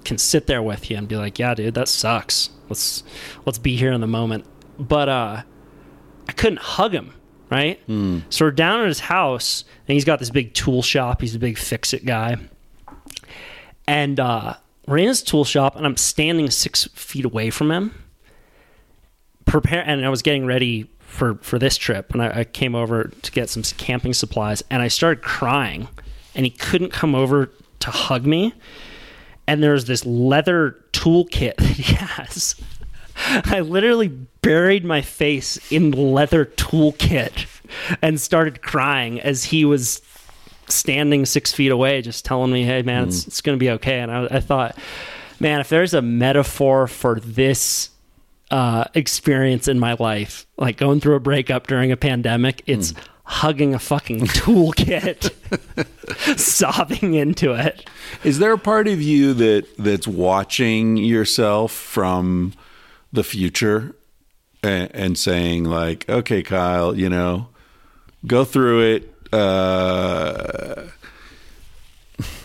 can 0.05 0.19
sit 0.19 0.47
there 0.47 0.63
with 0.63 0.91
you 0.91 0.97
and 0.97 1.07
be 1.07 1.17
like, 1.17 1.39
"Yeah, 1.39 1.55
dude, 1.55 1.75
that 1.75 1.89
sucks. 1.89 2.51
Let's 2.69 3.05
let's 3.47 3.59
be 3.59 3.77
here 3.77 3.93
in 3.93 4.01
the 4.01 4.07
moment." 4.07 4.47
But 4.79 5.09
uh, 5.09 5.43
I 6.29 6.33
couldn't 6.33 6.61
hug 6.61 6.93
him. 6.93 7.12
Right, 7.51 7.79
so 8.31 8.47
we're 8.47 8.51
down 8.51 8.81
at 8.81 8.89
his 8.89 8.99
house, 8.99 9.64
and 9.87 9.95
he's 9.95 10.05
got 10.05 10.18
this 10.18 10.31
big 10.31 10.55
tool 10.55 10.83
shop. 10.83 11.20
He's 11.20 11.37
a 11.37 11.39
big 11.39 11.57
fix-it 11.59 12.05
guy, 12.05 12.39
and 13.87 14.18
uh, 14.18 14.55
we're 14.89 14.99
in 14.99 15.09
his 15.09 15.22
tool 15.22 15.45
shop, 15.45 15.77
and 15.77 15.87
I'm 15.87 15.97
standing 15.97 16.51
six 16.51 16.89
feet 16.95 17.25
away 17.25 17.51
from 17.51 17.70
him, 17.70 17.95
prepare. 19.45 19.85
And 19.87 20.05
I 20.05 20.09
was 20.09 20.22
getting 20.22 20.47
ready 20.47 20.91
for 20.99 21.37
for 21.43 21.59
this 21.59 21.77
trip, 21.77 22.12
and 22.12 22.22
I, 22.22 22.41
I 22.41 22.45
came 22.45 22.75
over 22.75 23.05
to 23.05 23.31
get 23.31 23.51
some 23.51 23.62
camping 23.62 24.14
supplies, 24.14 24.64
and 24.70 24.83
I 24.83 24.89
started 24.89 25.22
crying, 25.22 25.87
and 26.35 26.45
he 26.45 26.51
couldn't 26.51 26.91
come 26.91 27.14
over 27.14 27.53
to 27.81 27.91
hug 27.91 28.27
me. 28.27 28.55
And 29.47 29.62
there's 29.62 29.85
this 29.85 30.05
leather 30.07 30.83
toolkit 30.93 31.57
that 31.59 31.66
he 31.66 31.95
has. 31.95 32.57
I 33.17 33.61
literally 33.61 34.09
buried 34.09 34.85
my 34.85 35.01
face 35.01 35.59
in 35.71 35.91
the 35.91 36.01
leather 36.01 36.45
toolkit 36.45 37.47
and 38.03 38.21
started 38.21 38.62
crying 38.62 39.21
as 39.21 39.45
he 39.45 39.65
was 39.65 40.03
standing 40.69 41.27
six 41.27 41.53
feet 41.53 41.71
away, 41.71 42.03
just 42.03 42.25
telling 42.25 42.53
me, 42.53 42.65
"Hey, 42.65 42.83
man, 42.83 43.09
it's 43.09 43.27
it's 43.27 43.41
going 43.41 43.59
to 43.59 43.61
be 43.61 43.71
okay." 43.71 44.01
And 44.01 44.11
I, 44.11 44.25
I 44.27 44.41
thought, 44.41 44.77
man, 45.41 45.61
if 45.61 45.69
there's 45.69 45.95
a 45.95 46.03
metaphor 46.03 46.87
for 46.87 47.21
this 47.21 47.91
uh, 48.51 48.85
experience 48.95 49.69
in 49.69 49.79
my 49.79 49.97
life, 49.99 50.47
like 50.57 50.77
going 50.77 51.01
through 51.01 51.17
a 51.17 51.21
breakup 51.21 51.67
during 51.67 51.93
a 51.93 51.97
pandemic, 51.97 52.62
it's 52.67 52.95
hugging 53.25 53.75
a 53.75 53.79
fucking 53.79 54.21
toolkit, 54.27 55.31
sobbing 56.39 57.15
into 57.15 57.53
it. 57.53 57.89
Is 58.23 58.39
there 58.39 58.53
a 58.53 58.59
part 58.59 58.87
of 58.87 59.01
you 59.01 59.35
that 59.35 59.67
that's 59.79 60.07
watching 60.07 60.97
yourself 60.97 61.73
from 61.73 62.53
the 63.15 63.25
future 63.25 63.95
and, 64.62 64.91
and 64.95 65.19
saying 65.19 65.65
like, 65.65 66.09
"Okay, 66.09 66.43
Kyle, 66.43 66.97
you 66.97 67.09
know, 67.09 67.49
go 68.27 68.45
through 68.45 68.95
it, 68.95 69.33
uh, 69.33 70.83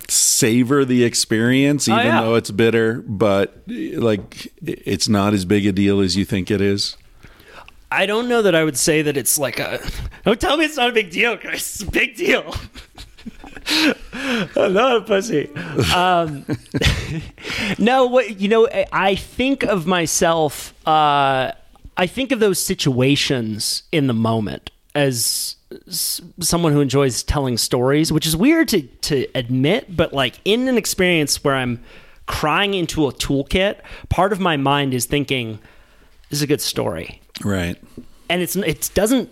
savor 0.08 0.86
the 0.86 1.04
experience, 1.04 1.88
even 1.88 2.06
yeah. 2.06 2.22
though 2.22 2.36
it's 2.36 2.52
bitter, 2.52 3.04
but 3.08 3.62
like 3.68 4.54
it's 4.62 5.10
not 5.10 5.34
as 5.34 5.44
big 5.44 5.66
a 5.66 5.72
deal 5.72 6.00
as 6.00 6.16
you 6.16 6.24
think 6.24 6.50
it 6.50 6.62
is." 6.62 6.96
I 7.92 8.06
don't 8.06 8.30
know 8.30 8.44
that 8.44 8.54
I 8.54 8.64
would 8.64 8.78
say 8.78 9.02
that 9.02 9.18
it's 9.18 9.40
like 9.40 9.60
a. 9.60 9.80
Don't 10.24 10.40
tell 10.40 10.58
me 10.58 10.66
it's 10.66 10.78
not 10.78 10.92
a 10.92 10.94
big 10.94 11.10
deal, 11.10 11.38
Chris. 11.38 11.82
It's 11.82 11.82
a 11.82 11.92
big 11.92 12.16
deal. 12.16 12.56
I'm 14.56 14.74
not 14.74 14.98
a 14.98 15.02
pussy. 15.02 15.50
Um, 15.96 16.46
no, 17.80 18.06
what 18.06 18.40
you 18.40 18.48
know, 18.48 18.68
I- 18.68 18.86
I 18.92 19.16
think 19.16 19.64
of 19.64 19.86
myself. 19.88 20.74
Uh, 20.88 21.52
I 21.98 22.08
think 22.08 22.32
of 22.32 22.40
those 22.40 22.60
situations 22.62 23.84
in 23.92 24.08
the 24.08 24.14
moment 24.14 24.72
as 24.96 25.56
someone 25.90 26.74
who 26.74 26.82
enjoys 26.82 27.22
telling 27.24 27.58
stories, 27.58 28.12
which 28.12 28.26
is 28.26 28.36
weird 28.36 28.68
to 28.70 28.82
to 28.82 29.28
admit, 29.36 29.96
but 29.96 30.14
like 30.14 30.40
in 30.46 30.68
an 30.68 30.78
experience 30.78 31.44
where 31.44 31.56
I'm 31.56 31.82
crying 32.26 32.74
into 32.74 33.08
a 33.08 33.12
toolkit, 33.14 33.78
part 34.10 34.32
of 34.32 34.40
my 34.40 34.56
mind 34.58 34.94
is 34.94 35.06
thinking, 35.06 35.60
"This 36.30 36.40
is 36.40 36.42
a 36.44 36.48
good 36.48 36.62
story," 36.62 37.22
Right. 37.44 37.76
and 38.30 38.42
it's 38.42 38.56
it 38.56 38.90
doesn't 38.94 39.30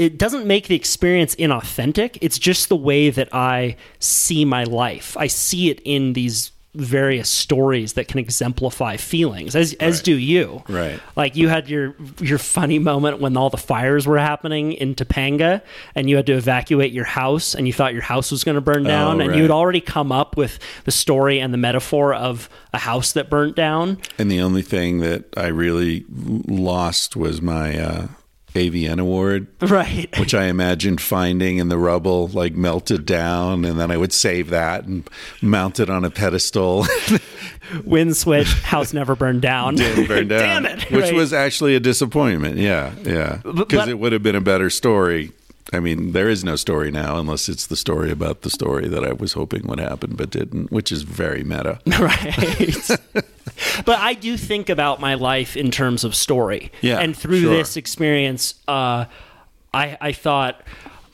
it 0.00 0.16
doesn't 0.18 0.46
make 0.46 0.68
the 0.68 0.74
experience 0.74 1.34
inauthentic. 1.36 2.16
It's 2.22 2.38
just 2.38 2.68
the 2.68 2.76
way 2.76 3.10
that 3.10 3.28
I 3.34 3.76
see 3.98 4.44
my 4.44 4.64
life. 4.64 5.16
I 5.16 5.26
see 5.26 5.68
it 5.70 5.80
in 5.84 6.14
these 6.14 6.52
various 6.72 7.28
stories 7.28 7.94
that 7.94 8.06
can 8.06 8.20
exemplify 8.20 8.96
feelings, 8.96 9.56
as 9.56 9.74
as 9.80 9.96
Right. 9.98 10.04
do 10.04 10.14
you. 10.16 10.62
Right. 10.68 11.00
Like 11.16 11.34
you 11.34 11.48
had 11.48 11.68
your 11.68 11.96
your 12.20 12.38
funny 12.38 12.78
moment 12.78 13.20
when 13.20 13.36
all 13.36 13.50
the 13.50 13.56
fires 13.56 14.06
were 14.06 14.18
happening 14.18 14.72
in 14.74 14.94
Topanga, 14.94 15.62
and 15.96 16.08
you 16.08 16.14
had 16.14 16.26
to 16.26 16.34
evacuate 16.34 16.92
your 16.92 17.06
house, 17.06 17.56
and 17.56 17.66
you 17.66 17.72
thought 17.72 17.92
your 17.92 18.02
house 18.02 18.30
was 18.30 18.44
going 18.44 18.54
to 18.54 18.60
burn 18.60 18.84
down, 18.84 19.20
and 19.20 19.34
you 19.34 19.42
had 19.42 19.50
already 19.50 19.80
come 19.80 20.12
up 20.12 20.36
with 20.36 20.60
the 20.84 20.92
story 20.92 21.40
and 21.40 21.52
the 21.52 21.58
metaphor 21.58 22.14
of 22.14 22.48
a 22.72 22.78
house 22.78 23.12
that 23.12 23.28
burnt 23.28 23.56
down. 23.56 23.98
And 24.16 24.30
the 24.30 24.40
only 24.40 24.62
thing 24.62 25.00
that 25.00 25.24
I 25.36 25.48
really 25.48 26.04
lost 26.08 27.16
was 27.16 27.42
my 27.42 27.76
uh, 27.78 28.06
AVN 28.54 28.98
award. 29.00 29.46
Right. 29.62 30.08
which 30.18 30.34
I 30.34 30.46
imagined 30.46 31.00
finding 31.00 31.58
in 31.58 31.68
the 31.68 31.78
rubble, 31.78 32.28
like 32.28 32.54
melted 32.54 33.06
down, 33.06 33.64
and 33.64 33.78
then 33.78 33.90
I 33.90 33.96
would 33.96 34.12
save 34.12 34.50
that 34.50 34.84
and 34.84 35.08
mount 35.42 35.78
it 35.80 35.88
on 35.90 36.04
a 36.04 36.10
pedestal. 36.10 36.86
Wind 37.84 38.16
switch, 38.16 38.52
house 38.62 38.92
never 38.92 39.14
burned 39.14 39.42
down. 39.42 39.76
Didn't 39.76 40.08
burn 40.08 40.28
down, 40.28 40.62
Damn 40.64 40.66
it. 40.66 40.90
which 40.90 41.04
Right. 41.04 41.14
was 41.14 41.32
actually 41.32 41.76
a 41.76 41.80
disappointment. 41.80 42.56
Yeah, 42.56 42.92
yeah, 43.04 43.40
because 43.54 43.86
it 43.88 43.98
would 43.98 44.12
have 44.12 44.22
been 44.22 44.34
a 44.36 44.40
better 44.40 44.70
story. 44.70 45.30
I 45.72 45.78
mean, 45.80 46.12
there 46.12 46.28
is 46.28 46.42
no 46.44 46.56
story 46.56 46.90
now 46.90 47.18
unless 47.18 47.48
it's 47.48 47.66
the 47.66 47.76
story 47.76 48.10
about 48.10 48.42
the 48.42 48.50
story 48.50 48.88
that 48.88 49.04
I 49.04 49.12
was 49.12 49.34
hoping 49.34 49.66
would 49.68 49.78
happen 49.78 50.14
but 50.16 50.30
didn't, 50.30 50.72
which 50.72 50.90
is 50.90 51.02
very 51.02 51.44
meta. 51.44 51.78
right 52.00 52.90
but 53.84 53.98
i 53.98 54.14
do 54.14 54.36
think 54.36 54.68
about 54.70 55.00
my 55.00 55.14
life 55.14 55.56
in 55.56 55.70
terms 55.70 56.02
of 56.04 56.14
story 56.14 56.72
Yeah, 56.80 56.98
and 56.98 57.16
through 57.16 57.40
sure. 57.42 57.52
this 57.54 57.76
experience 57.76 58.54
uh, 58.66 59.04
I, 59.74 59.98
I 60.00 60.12
thought 60.12 60.62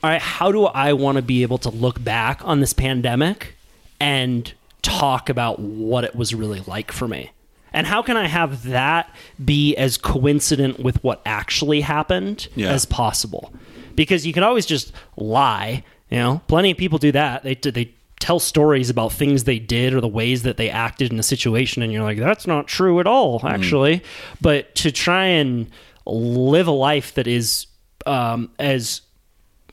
all 0.03 0.09
right 0.11 0.21
how 0.21 0.51
do 0.51 0.65
i 0.65 0.93
want 0.93 1.17
to 1.17 1.21
be 1.21 1.41
able 1.41 1.57
to 1.59 1.69
look 1.69 2.01
back 2.03 2.41
on 2.45 2.59
this 2.61 2.73
pandemic 2.73 3.55
and 3.99 4.51
talk 4.81 5.29
about 5.29 5.59
what 5.59 6.03
it 6.03 6.15
was 6.15 6.33
really 6.33 6.61
like 6.61 6.91
for 6.91 7.07
me 7.07 7.31
and 7.73 7.85
how 7.85 8.01
can 8.01 8.15
i 8.15 8.27
have 8.27 8.63
that 8.63 9.13
be 9.43 9.75
as 9.75 9.97
coincident 9.97 10.79
with 10.79 11.03
what 11.03 11.21
actually 11.25 11.81
happened 11.81 12.47
Yeah. 12.55 12.71
as 12.71 12.85
possible 12.85 13.51
because 13.97 14.25
you 14.25 14.31
can 14.31 14.43
always 14.43 14.65
just 14.65 14.93
lie 15.17 15.83
you 16.09 16.17
know? 16.17 16.41
Plenty 16.47 16.71
of 16.71 16.77
people 16.77 16.97
do 16.97 17.11
that. 17.11 17.43
They 17.43 17.55
they 17.55 17.93
tell 18.19 18.39
stories 18.39 18.89
about 18.89 19.13
things 19.13 19.43
they 19.43 19.59
did 19.59 19.93
or 19.93 20.01
the 20.01 20.07
ways 20.07 20.43
that 20.43 20.57
they 20.57 20.69
acted 20.69 21.13
in 21.13 21.19
a 21.19 21.23
situation 21.23 21.83
and 21.83 21.93
you're 21.93 22.03
like 22.03 22.17
that's 22.17 22.47
not 22.47 22.67
true 22.67 22.99
at 22.99 23.07
all 23.07 23.41
actually. 23.45 24.03
But 24.41 24.73
to 24.75 24.91
try 24.91 25.25
and 25.25 25.69
live 26.05 26.67
a 26.67 26.71
life 26.71 27.13
that 27.15 27.27
is 27.27 27.67
um, 28.05 28.49
as 28.57 29.01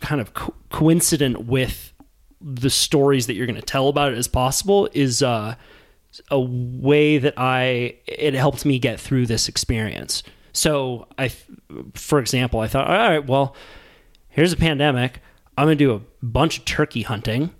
kind 0.00 0.20
of 0.20 0.34
co- 0.34 0.54
coincident 0.70 1.46
with 1.46 1.92
the 2.40 2.68
stories 2.68 3.26
that 3.28 3.34
you're 3.34 3.46
going 3.46 3.56
to 3.56 3.62
tell 3.62 3.88
about 3.88 4.12
it 4.12 4.18
as 4.18 4.28
possible 4.28 4.88
is 4.92 5.22
uh, 5.22 5.54
a 6.30 6.38
way 6.38 7.16
that 7.16 7.34
I 7.38 7.96
it 8.06 8.34
helped 8.34 8.66
me 8.66 8.78
get 8.78 9.00
through 9.00 9.26
this 9.26 9.48
experience. 9.48 10.22
So 10.52 11.08
I, 11.16 11.32
for 11.94 12.18
example, 12.18 12.60
I 12.60 12.68
thought, 12.68 12.88
all 12.88 12.96
right, 12.96 13.26
well, 13.26 13.56
here's 14.35 14.53
a 14.53 14.57
pandemic. 14.57 15.20
I'm 15.57 15.66
gonna 15.66 15.76
do 15.76 15.95
a 15.95 16.01
bunch 16.22 16.59
of 16.59 16.64
turkey 16.64 17.03
hunting, 17.03 17.51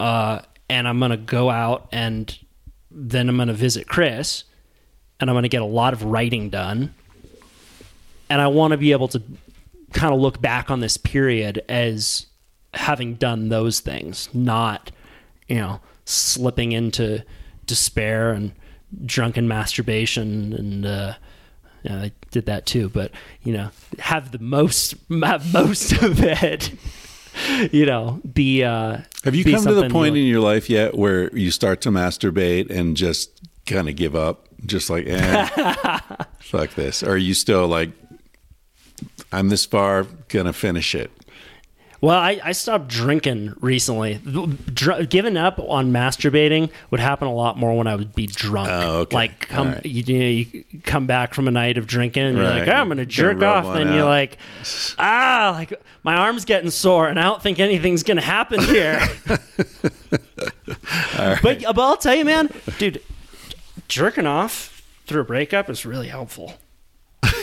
uh, 0.00 0.40
and 0.70 0.86
I'm 0.88 0.98
gonna 1.00 1.16
go 1.16 1.50
out 1.50 1.88
and 1.92 2.36
then 2.90 3.28
I'm 3.28 3.36
gonna 3.36 3.52
visit 3.52 3.88
Chris, 3.88 4.44
and 5.20 5.28
I'm 5.28 5.36
gonna 5.36 5.48
get 5.48 5.60
a 5.60 5.66
lot 5.66 5.92
of 5.92 6.04
writing 6.04 6.48
done, 6.50 6.94
and 8.30 8.40
I 8.40 8.46
want 8.46 8.70
to 8.70 8.76
be 8.76 8.92
able 8.92 9.08
to 9.08 9.22
kind 9.92 10.14
of 10.14 10.20
look 10.20 10.40
back 10.40 10.70
on 10.70 10.80
this 10.80 10.96
period 10.96 11.64
as 11.68 12.26
having 12.74 13.14
done 13.14 13.48
those 13.48 13.80
things, 13.80 14.28
not 14.32 14.92
you 15.48 15.56
know 15.56 15.80
slipping 16.04 16.72
into 16.72 17.24
despair 17.66 18.30
and 18.30 18.52
drunken 19.04 19.48
masturbation 19.48 20.52
and 20.52 20.86
uh, 20.86 21.14
you 21.82 21.90
know, 21.90 22.10
did 22.30 22.46
that 22.46 22.66
too, 22.66 22.88
but 22.88 23.10
you 23.42 23.52
know 23.52 23.70
have 23.98 24.32
the 24.32 24.38
most 24.38 24.94
have 25.22 25.52
most 25.52 25.92
of 26.02 26.20
it. 26.22 26.70
You 27.70 27.86
know, 27.86 28.20
be 28.34 28.64
uh, 28.64 28.98
Have 29.22 29.36
you 29.36 29.44
be 29.44 29.52
come 29.52 29.64
to 29.64 29.72
the 29.74 29.88
point 29.88 30.16
you- 30.16 30.22
in 30.22 30.28
your 30.28 30.40
life 30.40 30.68
yet 30.68 30.96
where 30.98 31.32
you 31.36 31.52
start 31.52 31.80
to 31.82 31.90
masturbate 31.90 32.68
and 32.68 32.96
just 32.96 33.30
kind 33.64 33.88
of 33.88 33.94
give 33.94 34.16
up? 34.16 34.48
Just 34.66 34.90
like, 34.90 35.06
eh, 35.06 35.46
fuck 36.40 36.70
this. 36.74 37.00
Or 37.04 37.10
are 37.10 37.16
you 37.16 37.34
still 37.34 37.68
like, 37.68 37.90
I'm 39.30 39.50
this 39.50 39.64
far, 39.64 40.04
gonna 40.26 40.52
finish 40.52 40.96
it? 40.96 41.12
Well, 42.00 42.16
I, 42.16 42.40
I 42.44 42.52
stopped 42.52 42.86
drinking 42.86 43.54
recently. 43.60 44.20
Dr- 44.72 45.08
giving 45.08 45.36
up 45.36 45.58
on 45.58 45.90
masturbating 45.90 46.70
would 46.90 47.00
happen 47.00 47.26
a 47.26 47.34
lot 47.34 47.58
more 47.58 47.76
when 47.76 47.88
I 47.88 47.96
would 47.96 48.14
be 48.14 48.26
drunk. 48.26 48.68
Oh, 48.70 49.00
okay. 49.00 49.16
Like 49.16 49.48
come, 49.48 49.72
right. 49.72 49.84
you, 49.84 50.02
you, 50.04 50.18
know, 50.18 50.24
you 50.24 50.64
come 50.84 51.08
back 51.08 51.34
from 51.34 51.48
a 51.48 51.50
night 51.50 51.76
of 51.76 51.88
drinking, 51.88 52.22
and 52.22 52.36
you're 52.38 52.48
like, 52.48 52.68
oh, 52.68 52.72
I'm 52.72 52.86
going 52.86 52.98
to 52.98 53.04
Gonna 53.04 53.06
jerk 53.06 53.42
off, 53.42 53.66
and 53.74 53.92
you're 53.92 54.04
like, 54.04 54.38
ah, 54.98 55.52
like 55.54 55.72
my 56.04 56.14
arm's 56.14 56.44
getting 56.44 56.70
sore, 56.70 57.08
and 57.08 57.18
I 57.18 57.24
don't 57.24 57.42
think 57.42 57.58
anything's 57.58 58.04
going 58.04 58.18
to 58.18 58.22
happen 58.22 58.60
here. 58.62 59.00
but, 61.16 61.42
but 61.42 61.78
I'll 61.78 61.96
tell 61.96 62.14
you, 62.14 62.24
man, 62.24 62.48
dude, 62.78 63.02
jerking 63.88 64.26
off 64.26 64.84
through 65.06 65.22
a 65.22 65.24
breakup 65.24 65.68
is 65.68 65.84
really 65.84 66.08
helpful. 66.08 66.54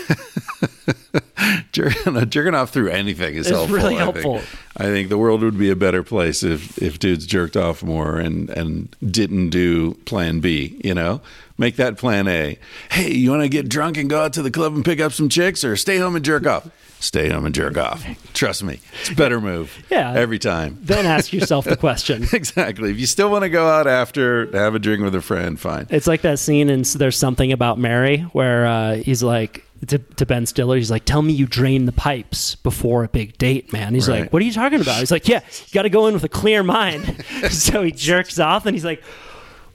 jerking, 1.72 2.30
jerking 2.30 2.56
off 2.56 2.72
through 2.72 2.90
anything 2.90 3.36
is 3.36 3.48
It's 3.48 3.56
helpful. 3.56 3.76
really 3.76 3.96
I 3.96 4.00
helpful. 4.00 4.40
think. 4.40 4.50
I 4.78 4.84
think 4.86 5.10
the 5.10 5.18
world 5.18 5.42
would 5.42 5.58
be 5.58 5.70
a 5.70 5.76
better 5.76 6.04
place 6.04 6.44
if 6.44 6.82
if 6.82 7.00
dudes 7.00 7.26
jerked 7.26 7.56
off 7.56 7.82
more 7.84 8.18
and 8.18 8.50
and 8.50 8.94
didn't 9.06 9.50
do 9.50 9.94
Plan 10.06 10.40
B. 10.40 10.80
You 10.84 10.94
know, 10.94 11.22
make 11.58 11.78
that 11.78 11.98
Plan 11.98 12.28
A. 12.28 12.58
Hey, 12.92 13.12
you 13.14 13.32
want 13.32 13.44
to 13.44 13.50
get 13.50 13.70
drunk 13.70 13.98
and 13.98 14.10
go 14.10 14.24
out 14.24 14.34
to 14.34 14.42
the 14.42 14.52
club 14.52 14.74
and 14.76 14.84
pick 14.84 15.00
up 15.00 15.14
some 15.14 15.30
chicks, 15.30 15.64
or 15.64 15.76
stay 15.76 15.98
home 15.98 16.16
and 16.16 16.26
jerk 16.26 16.46
off? 16.46 16.70
Stay 17.00 17.30
home 17.30 17.46
and 17.46 17.54
jerk 17.54 17.78
off. 17.78 18.04
Trust 18.34 18.64
me, 18.64 18.80
it's 19.02 19.10
a 19.12 19.16
better 19.16 19.40
move. 19.40 19.84
Yeah. 19.92 20.14
every 20.16 20.40
time. 20.40 20.78
Then 20.82 21.06
ask 21.06 21.32
yourself 21.34 21.66
the 21.66 21.78
question. 21.78 22.26
Exactly. 22.34 22.90
If 22.90 23.00
you 23.00 23.06
still 23.06 23.30
want 23.30 23.44
to 23.44 23.50
go 23.50 23.68
out 23.68 23.86
after, 23.86 24.50
have 24.58 24.76
a 24.76 24.80
drink 24.80 25.04
with 25.04 25.14
a 25.14 25.22
friend, 25.22 25.60
fine. 25.60 25.88
It's 25.90 26.08
like 26.08 26.22
that 26.22 26.40
scene 26.40 26.70
in 26.70 26.84
There's 26.96 27.18
Something 27.18 27.52
About 27.52 27.78
Mary 27.78 28.20
where 28.32 28.66
uh, 28.66 28.96
he's 28.96 29.22
like, 29.22 29.65
to, 29.88 29.98
to 30.00 30.26
Ben 30.26 30.46
Stiller, 30.46 30.76
he's 30.78 30.92
like, 30.92 31.06
tell 31.06 31.22
me 31.22 31.34
you 31.34 31.46
drain 31.46 31.86
the 31.86 31.92
pipes 31.92 32.56
before 32.56 33.04
a 33.04 33.08
big 33.08 33.38
date, 33.38 33.72
man. 33.74 33.94
He's 33.94 34.08
Right. 34.08 34.22
like, 34.22 34.34
what 34.34 34.42
are 34.42 34.46
you 34.46 34.54
talking 34.54 34.82
about? 34.82 35.00
He's 35.00 35.12
like, 35.12 35.28
yeah, 35.28 35.42
you 35.68 35.74
got 35.74 35.84
to 35.84 35.90
go 35.90 36.08
in 36.08 36.14
with 36.14 36.24
a 36.24 36.30
clear 36.30 36.64
mind. 36.64 37.24
so 37.52 37.84
he 37.84 37.92
jerks 37.92 38.40
off 38.40 38.66
and 38.66 38.76
he's 38.76 38.86
like, 38.86 39.04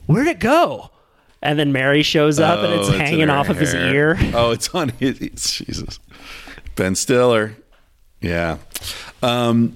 where'd 0.07 0.27
it 0.27 0.39
go? 0.39 0.89
And 1.41 1.57
then 1.57 1.71
Mary 1.71 2.03
shows 2.03 2.39
up 2.39 2.59
and 2.59 2.73
it's 2.73 2.89
Oh, 2.89 2.93
in 2.93 2.99
hanging 2.99 3.29
off 3.29 3.49
of 3.49 3.57
his 3.57 3.73
ear. 3.73 4.15
Oh, 4.33 4.51
it's 4.51 4.69
on 4.75 4.89
his. 4.89 5.17
Jesus. 5.19 5.99
Ben 6.75 6.93
Stiller. 6.95 7.55
Yeah. 8.21 8.57
Um, 9.23 9.75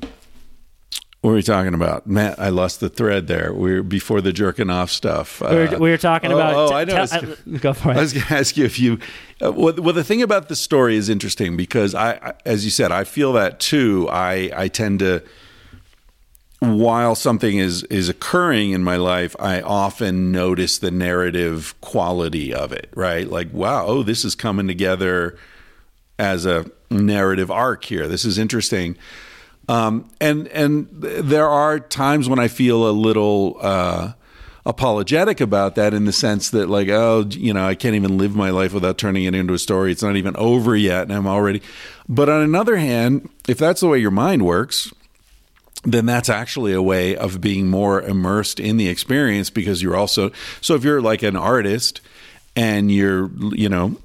what 1.25 1.31
were 1.31 1.37
we 1.37 1.41
talking 1.41 1.73
about? 1.73 2.05
Matt, 2.05 2.37
I 2.37 2.49
lost 2.49 2.81
the 2.81 2.87
thread 2.87 3.25
there. 3.25 3.51
We 3.51 3.73
were 3.73 3.81
before 3.81 4.21
the 4.21 4.31
jerking 4.31 4.69
off 4.69 4.91
stuff. 4.91 5.41
We 5.41 5.47
were, 5.47 5.67
Uh, 5.69 5.79
we 5.79 5.89
were 5.89 5.97
talking 5.97 6.31
oh, 6.31 6.35
about. 6.35 6.53
Oh, 6.53 6.67
t- 6.67 6.75
I 6.75 6.83
know. 6.83 7.01
It's- 7.01 7.13
uh, 7.13 7.35
go 7.61 7.73
for 7.73 7.89
it. 7.89 7.97
I 7.97 8.01
was 8.01 8.13
going 8.13 8.27
to 8.27 8.33
ask 8.35 8.55
you 8.55 8.63
if 8.63 8.77
you. 8.77 8.99
Uh, 9.43 9.51
well, 9.51 9.73
well, 9.73 9.93
the 9.93 10.03
thing 10.03 10.21
about 10.21 10.49
the 10.49 10.55
story 10.55 10.95
is 10.95 11.09
interesting 11.09 11.57
because 11.57 11.95
I, 11.95 12.11
I, 12.11 12.33
as 12.45 12.63
you 12.63 12.69
said, 12.69 12.91
I 12.91 13.05
feel 13.05 13.33
that 13.33 13.59
too. 13.59 14.07
I, 14.11 14.51
I 14.55 14.67
tend 14.67 14.99
to, 14.99 15.23
while 16.59 17.15
something 17.15 17.57
is 17.57 17.81
is 17.85 18.07
occurring 18.07 18.73
in 18.73 18.83
my 18.83 18.97
life, 18.97 19.35
I 19.39 19.61
often 19.61 20.31
notice 20.31 20.77
the 20.77 20.91
narrative 20.91 21.73
quality 21.81 22.53
of 22.53 22.71
it. 22.71 22.91
Right, 22.93 23.27
like 23.27 23.51
wow, 23.51 23.87
oh, 23.87 24.03
this 24.03 24.25
is 24.25 24.35
coming 24.35 24.67
together 24.67 25.39
as 26.19 26.45
a 26.45 26.69
narrative 26.91 27.49
arc 27.49 27.85
here. 27.85 28.07
This 28.07 28.25
is 28.25 28.37
interesting. 28.37 28.95
Um, 29.67 30.09
and 30.21 30.47
and 30.49 30.87
there 30.91 31.47
are 31.47 31.79
times 31.79 32.29
when 32.29 32.39
I 32.39 32.47
feel 32.47 32.87
a 32.87 32.91
little 32.91 33.57
uh, 33.59 34.13
apologetic 34.65 35.41
about 35.41 35.75
that 35.75 35.93
in 35.93 36.05
the 36.05 36.11
sense 36.11 36.49
that 36.51 36.69
like 36.69 36.89
oh 36.89 37.25
you 37.29 37.53
know 37.53 37.65
I 37.65 37.75
can't 37.75 37.95
even 37.95 38.17
live 38.17 38.35
my 38.35 38.51
life 38.51 38.73
without 38.73 38.97
turning 38.97 39.23
it 39.23 39.33
into 39.33 39.53
a 39.53 39.59
story. 39.59 39.91
It's 39.91 40.03
not 40.03 40.15
even 40.15 40.35
over 40.35 40.75
yet, 40.75 41.03
and 41.03 41.13
I'm 41.13 41.27
already. 41.27 41.61
But 42.07 42.29
on 42.29 42.41
another 42.41 42.77
hand, 42.77 43.29
if 43.47 43.57
that's 43.57 43.81
the 43.81 43.87
way 43.87 43.97
your 43.97 44.11
mind 44.11 44.45
works, 44.45 44.93
then 45.83 46.05
that's 46.05 46.29
actually 46.29 46.73
a 46.73 46.81
way 46.81 47.15
of 47.15 47.41
being 47.41 47.69
more 47.69 48.01
immersed 48.01 48.59
in 48.59 48.77
the 48.77 48.87
experience 48.87 49.49
because 49.49 49.81
you're 49.81 49.95
also 49.95 50.31
so 50.61 50.75
if 50.75 50.83
you're 50.83 51.01
like 51.01 51.23
an 51.23 51.35
artist 51.35 52.01
and 52.55 52.91
you're 52.91 53.31
you 53.53 53.69
know 53.69 53.97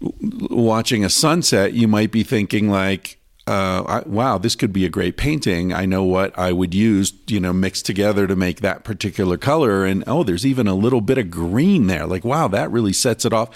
watching 0.00 1.04
a 1.04 1.10
sunset, 1.10 1.72
you 1.72 1.88
might 1.88 2.12
be 2.12 2.22
thinking 2.22 2.68
like, 2.68 3.17
uh, 3.48 3.82
I, 3.88 4.00
wow, 4.06 4.36
this 4.36 4.54
could 4.54 4.74
be 4.74 4.84
a 4.84 4.90
great 4.90 5.16
painting. 5.16 5.72
I 5.72 5.86
know 5.86 6.04
what 6.04 6.38
I 6.38 6.52
would 6.52 6.74
use, 6.74 7.14
you 7.28 7.40
know, 7.40 7.54
mixed 7.54 7.86
together 7.86 8.26
to 8.26 8.36
make 8.36 8.60
that 8.60 8.84
particular 8.84 9.38
color. 9.38 9.86
And 9.86 10.04
oh, 10.06 10.22
there's 10.22 10.44
even 10.44 10.66
a 10.66 10.74
little 10.74 11.00
bit 11.00 11.16
of 11.16 11.30
green 11.30 11.86
there. 11.86 12.06
Like, 12.06 12.26
wow, 12.26 12.48
that 12.48 12.70
really 12.70 12.92
sets 12.92 13.24
it 13.24 13.32
off. 13.32 13.48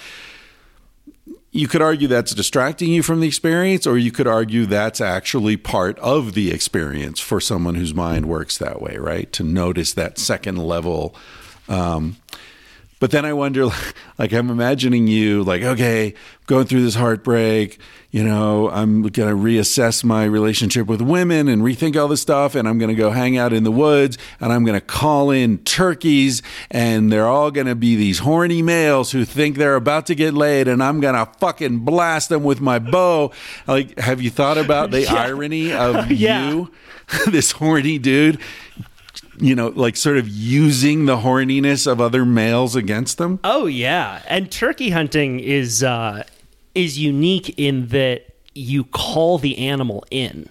You 1.50 1.68
could 1.68 1.82
argue 1.82 2.08
that's 2.08 2.32
distracting 2.32 2.88
you 2.88 3.02
from 3.02 3.20
the 3.20 3.26
experience, 3.26 3.86
or 3.86 3.98
you 3.98 4.10
could 4.10 4.26
argue 4.26 4.64
that's 4.64 5.02
actually 5.02 5.58
part 5.58 5.98
of 5.98 6.32
the 6.32 6.50
experience 6.50 7.20
for 7.20 7.38
someone 7.38 7.74
whose 7.74 7.92
mind 7.92 8.24
works 8.24 8.56
that 8.56 8.80
way, 8.80 8.96
right? 8.96 9.30
To 9.34 9.44
notice 9.44 9.92
that 9.92 10.18
second 10.18 10.56
level. 10.56 11.14
Um, 11.68 12.16
but 13.02 13.10
then 13.10 13.24
I 13.24 13.32
wonder, 13.32 13.68
like, 14.18 14.32
I'm 14.32 14.48
imagining 14.48 15.08
you, 15.08 15.42
like, 15.42 15.62
okay, 15.64 16.14
going 16.46 16.66
through 16.66 16.84
this 16.84 16.94
heartbreak, 16.94 17.80
you 18.12 18.22
know, 18.22 18.70
I'm 18.70 19.02
going 19.02 19.28
to 19.28 19.34
reassess 19.34 20.04
my 20.04 20.22
relationship 20.24 20.86
with 20.86 21.00
women 21.00 21.48
and 21.48 21.62
rethink 21.62 22.00
all 22.00 22.06
this 22.06 22.22
stuff. 22.22 22.54
And 22.54 22.68
I'm 22.68 22.78
going 22.78 22.90
to 22.90 22.94
go 22.94 23.10
hang 23.10 23.36
out 23.36 23.52
in 23.52 23.64
the 23.64 23.72
woods 23.72 24.18
and 24.38 24.52
I'm 24.52 24.64
going 24.64 24.78
to 24.78 24.86
call 24.86 25.32
in 25.32 25.58
turkeys 25.64 26.42
and 26.70 27.10
they're 27.10 27.26
all 27.26 27.50
going 27.50 27.66
to 27.66 27.74
be 27.74 27.96
these 27.96 28.20
horny 28.20 28.62
males 28.62 29.10
who 29.10 29.24
think 29.24 29.56
they're 29.56 29.74
about 29.74 30.06
to 30.06 30.14
get 30.14 30.32
laid. 30.32 30.68
And 30.68 30.80
I'm 30.80 31.00
going 31.00 31.14
to 31.16 31.26
fucking 31.40 31.80
blast 31.80 32.28
them 32.28 32.44
with 32.44 32.60
my 32.60 32.78
bow. 32.78 33.32
Like, 33.66 33.98
have 33.98 34.22
you 34.22 34.30
thought 34.30 34.58
about 34.58 34.92
the 34.92 35.00
Yeah. 35.06 35.14
irony 35.14 35.72
of 35.72 36.08
Yeah. 36.12 36.50
you, 36.50 36.70
this 37.26 37.50
horny 37.50 37.98
dude? 37.98 38.38
You 39.38 39.54
know, 39.54 39.68
like 39.68 39.96
sort 39.96 40.16
of 40.18 40.28
using 40.28 41.06
the 41.06 41.18
horniness 41.18 41.90
of 41.90 42.00
other 42.00 42.24
males 42.24 42.76
against 42.76 43.18
them. 43.18 43.40
Oh 43.44 43.66
yeah, 43.66 44.22
and 44.28 44.50
turkey 44.50 44.90
hunting 44.90 45.40
is 45.40 45.82
uh, 45.82 46.24
is 46.74 46.98
unique 46.98 47.58
in 47.58 47.88
that 47.88 48.26
you 48.54 48.84
call 48.84 49.38
the 49.38 49.58
animal 49.58 50.04
in. 50.10 50.48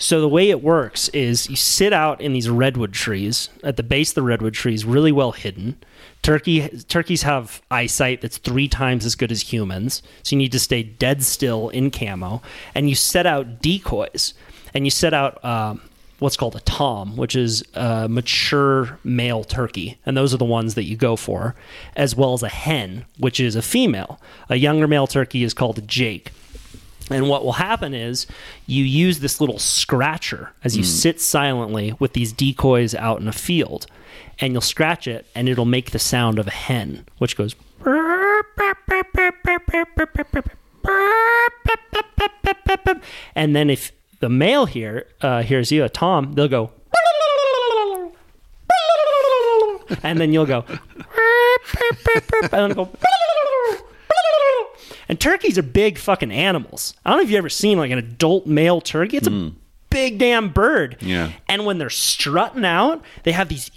So 0.00 0.20
the 0.20 0.28
way 0.28 0.50
it 0.50 0.62
works 0.62 1.08
is 1.08 1.50
you 1.50 1.56
sit 1.56 1.92
out 1.92 2.20
in 2.20 2.32
these 2.32 2.48
redwood 2.48 2.92
trees 2.92 3.48
at 3.64 3.76
the 3.76 3.82
base 3.82 4.10
of 4.10 4.14
the 4.14 4.22
redwood 4.22 4.54
trees, 4.54 4.84
really 4.84 5.10
well 5.10 5.32
hidden. 5.32 5.76
Turkey 6.22 6.68
turkeys 6.88 7.22
have 7.22 7.60
eyesight 7.70 8.20
that's 8.20 8.38
three 8.38 8.68
times 8.68 9.04
as 9.04 9.16
good 9.16 9.32
as 9.32 9.52
humans, 9.52 10.02
so 10.22 10.34
you 10.34 10.38
need 10.38 10.52
to 10.52 10.60
stay 10.60 10.82
dead 10.82 11.24
still 11.24 11.68
in 11.70 11.90
camo, 11.90 12.42
and 12.74 12.88
you 12.88 12.94
set 12.94 13.26
out 13.26 13.60
decoys, 13.60 14.34
and 14.72 14.84
you 14.84 14.90
set 14.90 15.12
out. 15.12 15.44
Um, 15.44 15.80
What's 16.18 16.36
called 16.36 16.56
a 16.56 16.60
tom, 16.60 17.16
which 17.16 17.36
is 17.36 17.62
a 17.74 18.08
mature 18.08 18.98
male 19.04 19.44
turkey, 19.44 19.98
and 20.04 20.16
those 20.16 20.34
are 20.34 20.38
the 20.38 20.44
ones 20.44 20.74
that 20.74 20.84
you 20.84 20.96
go 20.96 21.14
for, 21.14 21.54
as 21.94 22.16
well 22.16 22.32
as 22.32 22.42
a 22.42 22.48
hen, 22.48 23.04
which 23.18 23.38
is 23.38 23.54
a 23.54 23.62
female. 23.62 24.20
A 24.48 24.56
younger 24.56 24.88
male 24.88 25.06
turkey 25.06 25.44
is 25.44 25.54
called 25.54 25.78
a 25.78 25.82
jake. 25.82 26.32
And 27.10 27.28
what 27.28 27.44
will 27.44 27.52
happen 27.52 27.94
is 27.94 28.26
you 28.66 28.84
use 28.84 29.20
this 29.20 29.40
little 29.40 29.58
scratcher 29.58 30.52
as 30.64 30.76
you 30.76 30.82
hmm. 30.82 30.88
sit 30.88 31.20
silently 31.20 31.94
with 31.98 32.12
these 32.12 32.32
decoys 32.32 32.94
out 32.94 33.20
in 33.20 33.28
a 33.28 33.32
field, 33.32 33.86
and 34.40 34.52
you'll 34.52 34.60
scratch 34.60 35.06
it, 35.06 35.26
and 35.34 35.48
it'll 35.48 35.64
make 35.64 35.92
the 35.92 35.98
sound 35.98 36.38
of 36.38 36.46
a 36.46 36.50
hen, 36.52 37.06
which 37.18 37.36
goes. 37.36 37.54
And 43.34 43.54
then 43.54 43.70
if 43.70 43.92
the 44.20 44.28
male 44.28 44.66
here 44.66 45.06
uh, 45.20 45.42
hears 45.42 45.70
you, 45.72 45.84
a 45.84 45.88
tom, 45.88 46.32
they'll 46.32 46.48
go. 46.48 46.72
And 50.02 50.20
then 50.20 50.32
you'll 50.32 50.46
go. 50.46 50.64
And 52.42 52.50
then 52.50 52.72
go. 52.72 52.90
And 55.08 55.18
turkeys 55.18 55.56
are 55.56 55.62
big 55.62 55.96
fucking 55.98 56.30
animals. 56.30 56.94
I 57.04 57.10
don't 57.10 57.18
know 57.18 57.22
if 57.24 57.30
you've 57.30 57.38
ever 57.38 57.48
seen 57.48 57.78
like 57.78 57.90
an 57.90 57.98
adult 57.98 58.46
male 58.46 58.80
turkey. 58.80 59.16
It's 59.16 59.26
a 59.28 59.52
big 59.88 60.18
damn 60.18 60.50
bird. 60.50 60.98
Yeah. 61.00 61.32
And 61.48 61.64
when 61.64 61.78
they're 61.78 61.88
strutting 61.88 62.66
out, 62.66 63.02
they 63.22 63.32
have 63.32 63.48
these 63.48 63.70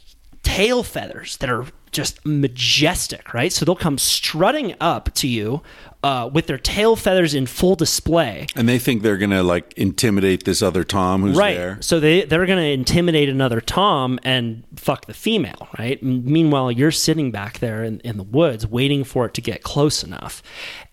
tail 0.43 0.83
feathers 0.83 1.37
that 1.37 1.49
are 1.49 1.65
just 1.91 2.25
majestic, 2.25 3.33
right? 3.33 3.51
So 3.51 3.65
they'll 3.65 3.75
come 3.75 3.97
strutting 3.97 4.75
up 4.79 5.13
to 5.15 5.27
you 5.27 5.61
uh, 6.03 6.29
with 6.31 6.47
their 6.47 6.57
tail 6.57 6.95
feathers 6.95 7.33
in 7.33 7.45
full 7.45 7.75
display. 7.75 8.47
And 8.55 8.67
they 8.67 8.79
think 8.79 9.01
they're 9.01 9.17
going 9.17 9.31
to 9.31 9.43
like 9.43 9.73
intimidate 9.73 10.45
this 10.45 10.61
other 10.61 10.83
Tom 10.83 11.21
who's 11.21 11.37
right. 11.37 11.55
there. 11.55 11.77
So 11.81 11.99
they 11.99 12.23
they're 12.23 12.45
going 12.45 12.59
to 12.59 12.71
intimidate 12.71 13.29
another 13.29 13.61
Tom 13.61 14.19
and 14.23 14.63
fuck 14.75 15.05
the 15.05 15.13
female, 15.13 15.67
right? 15.77 16.01
Meanwhile, 16.01 16.71
you're 16.71 16.91
sitting 16.91 17.31
back 17.31 17.59
there 17.59 17.83
in, 17.83 17.99
in 18.01 18.17
the 18.17 18.23
woods 18.23 18.65
waiting 18.65 19.03
for 19.03 19.25
it 19.25 19.33
to 19.35 19.41
get 19.41 19.63
close 19.63 20.03
enough, 20.03 20.41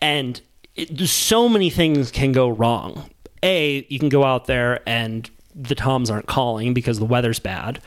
and 0.00 0.40
it, 0.74 0.98
so 1.08 1.48
many 1.48 1.70
things 1.70 2.10
can 2.10 2.32
go 2.32 2.48
wrong. 2.48 3.10
A, 3.42 3.86
you 3.88 3.98
can 3.98 4.08
go 4.08 4.24
out 4.24 4.46
there 4.46 4.80
and 4.86 5.30
the 5.54 5.74
Toms 5.74 6.10
aren't 6.10 6.26
calling 6.26 6.74
because 6.74 6.98
the 6.98 7.04
weather's 7.04 7.38
bad. 7.38 7.80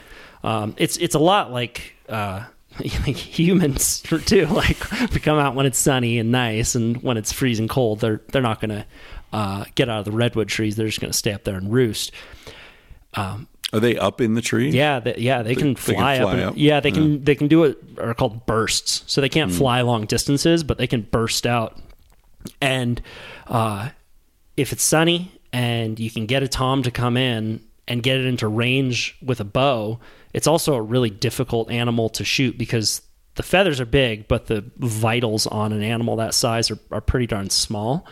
Um, 0.43 0.76
it's 0.78 0.97
it's 0.97 1.16
a 1.16 1.20
lot 1.20 1.51
like. 1.51 1.95
Uh, 2.09 2.45
like 2.80 3.16
humans 3.18 4.02
too 4.26 4.46
like 4.52 4.92
we 5.14 5.20
come 5.20 5.38
out 5.38 5.56
when 5.56 5.66
it's 5.66 5.78
sunny 5.78 6.18
and 6.20 6.32
nice 6.32 6.74
and 6.76 7.02
when 7.04 7.18
it's 7.18 7.32
freezing 7.32 7.68
cold 7.68 8.00
they're 8.00 8.22
they're 8.30 8.42
not 8.42 8.62
gonna 8.62 8.86
uh, 9.34 9.66
get 9.76 9.90
out 9.90 10.00
of 10.00 10.06
the 10.06 10.12
redwood 10.12 10.48
trees 10.48 10.76
they're 10.76 10.88
just 10.88 11.00
gonna 11.02 11.14
stay 11.14 11.34
up 11.34 11.44
there 11.44 11.56
and 11.56 11.72
roost 11.72 12.12
Are 13.16 13.80
they 13.80 13.98
up 13.98 14.20
in 14.22 14.34
the 14.36 14.42
tree? 14.42 14.70
yeah, 14.72 15.00
they, 15.00 15.16
yeah, 15.18 15.42
they 15.44 15.56
can 15.56 15.74
they 15.74 15.94
can 15.94 15.96
fly, 15.96 16.18
up. 16.18 16.24
fly 16.24 16.34
and- 16.34 16.42
up? 16.42 16.54
Yeah, 16.58 16.80
they 16.82 16.92
can. 16.92 17.24
They 17.24 17.36
can 17.36 17.48
do 17.48 17.64
it. 17.64 17.78
Are 17.98 18.14
called 18.14 18.46
bursts. 18.46 19.04
So 19.08 19.22
they 19.22 19.30
can't 19.30 19.52
fly 19.52 19.80
long 19.82 20.06
distances, 20.06 20.64
but 20.64 20.78
they 20.78 20.88
can 20.88 21.02
burst 21.04 21.46
out. 21.48 21.78
And 22.60 23.02
uh, 23.48 23.90
if 24.58 24.74
it's 24.74 24.84
sunny 24.84 25.32
and 25.54 26.00
you 26.00 26.12
can 26.12 26.26
get 26.26 26.44
a 26.44 26.48
tom 26.50 26.84
to 26.84 26.92
come 26.92 27.16
in 27.16 27.62
and 27.88 28.04
get 28.04 28.18
it 28.18 28.26
into 28.26 28.48
range 28.48 29.18
with 29.22 29.40
a 29.40 29.46
bow, 29.46 30.00
it's 30.34 30.48
also 30.48 30.76
a 30.76 30.82
really 30.82 31.10
difficult 31.10 31.72
animal 31.72 32.10
to 32.10 32.24
shoot 32.24 32.58
because 32.58 33.02
the 33.36 33.44
feathers 33.44 33.80
are 33.80 33.86
big, 33.86 34.28
but 34.28 34.48
the 34.48 34.64
vitals 34.78 35.48
on 35.48 35.72
an 35.72 35.84
animal 35.84 36.18
that 36.18 36.34
size 36.34 36.70
are, 36.70 36.80
are 36.92 37.02
pretty 37.02 37.28
darn 37.28 37.50
small. 37.50 38.06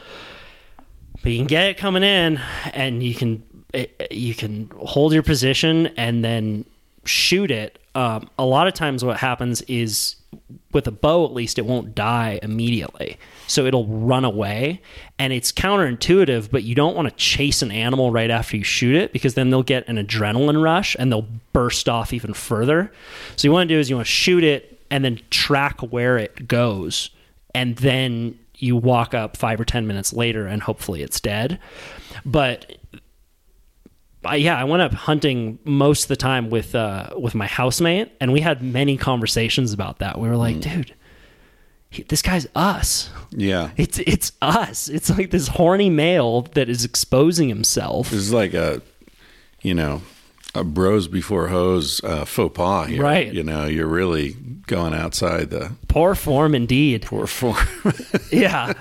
But 1.22 1.32
you 1.32 1.38
can 1.39 1.47
get 1.47 1.67
it 1.67 1.78
coming 1.78 2.03
in 2.03 2.39
and 2.74 3.03
you 3.03 3.13
can 3.13 3.43
it, 3.74 4.07
you 4.11 4.34
can 4.34 4.72
hold 4.80 5.13
your 5.13 5.24
position 5.24 5.88
and 5.97 6.24
then 6.24 6.65
shoot 7.05 7.51
it. 7.51 7.80
Um, 7.95 8.30
a 8.38 8.45
lot 8.45 8.67
of 8.67 8.74
times 8.74 9.03
what 9.03 9.17
happens 9.17 9.61
is 9.63 10.15
with 10.71 10.88
a 10.88 10.91
bow 10.91 11.25
at 11.25 11.34
least 11.34 11.57
it 11.57 11.65
won't 11.65 11.95
die 11.95 12.39
immediately. 12.43 13.17
So 13.47 13.65
it'll 13.65 13.88
run 13.88 14.23
away. 14.23 14.82
And 15.17 15.34
it's 15.34 15.51
counterintuitive 15.51 16.51
but 16.51 16.63
you 16.63 16.75
don't 16.75 16.95
want 16.95 17.09
to 17.09 17.15
chase 17.15 17.61
an 17.61 17.71
animal 17.71 18.11
right 18.11 18.30
after 18.30 18.57
you 18.57 18.63
shoot 18.63 18.95
it 18.95 19.11
because 19.11 19.34
then 19.34 19.49
they'll 19.49 19.63
get 19.63 19.88
an 19.88 19.97
adrenaline 19.97 20.61
rush 20.61 20.95
and 20.99 21.11
they'll 21.11 21.27
burst 21.53 21.89
off 21.89 22.13
even 22.13 22.34
further. 22.34 22.91
So 23.36 23.47
you 23.47 23.51
want 23.51 23.67
to 23.67 23.75
do 23.75 23.80
is 23.80 23.89
you 23.89 23.95
want 23.95 24.07
to 24.07 24.11
shoot 24.11 24.43
it 24.43 24.80
and 24.91 25.03
then 25.03 25.19
track 25.30 25.80
where 25.82 26.17
it 26.17 26.47
goes. 26.47 27.09
And 27.55 27.75
then 27.77 28.38
you 28.55 28.75
walk 28.75 29.13
up 29.13 29.38
five 29.38 29.59
or 29.59 29.65
ten 29.65 29.88
minutes 29.88 30.13
later 30.13 30.45
and 30.45 30.61
hopefully 30.61 31.01
it's 31.01 31.19
dead. 31.19 31.59
But 32.25 32.77
I, 34.24 34.36
yeah, 34.36 34.57
I 34.59 34.65
went 34.65 34.82
up 34.82 34.93
hunting 34.93 35.59
most 35.63 36.03
of 36.03 36.07
the 36.09 36.15
time 36.15 36.49
with 36.49 36.76
uh, 36.76 37.09
with 37.17 37.36
my 37.36 37.47
housemate, 37.47 38.11
and 38.20 38.34
we 38.34 38.41
had 38.41 38.61
many 38.61 38.97
conversations 38.97 39.72
about 39.72 39.99
that. 39.99 40.20
We 40.20 40.28
were 40.28 40.36
like, 40.36 40.59
dude, 40.59 40.93
he, 41.89 42.03
this 42.03 42.22
guy's 42.22 42.47
us. 42.55 43.09
Yeah. 43.32 43.72
It's 43.78 43.99
it's 43.99 44.34
us. 44.41 44.89
It's 44.89 45.09
like 45.09 45.32
this 45.32 45.47
horny 45.47 45.89
male 45.89 46.41
that 46.53 46.70
is 46.70 46.84
exposing 46.84 47.49
himself. 47.49 48.09
This 48.09 48.20
is 48.20 48.34
like 48.34 48.53
a, 48.53 48.82
you 49.61 49.74
know, 49.74 50.01
a 50.55 50.63
bros 50.63 51.07
before 51.07 51.47
hose 51.49 52.01
uh, 52.03 52.25
faux 52.25 52.55
pas 52.55 52.87
here. 52.87 53.03
Right. 53.03 53.31
You 53.33 53.43
know, 53.43 53.65
you're 53.65 53.87
really 53.87 54.35
going 54.65 54.93
outside 54.93 55.49
the 55.49 55.71
Poor 55.87 56.13
form 56.15 56.53
indeed. 56.55 57.03
poor 57.03 57.27
form. 57.27 57.57
Yeah, 58.31 58.73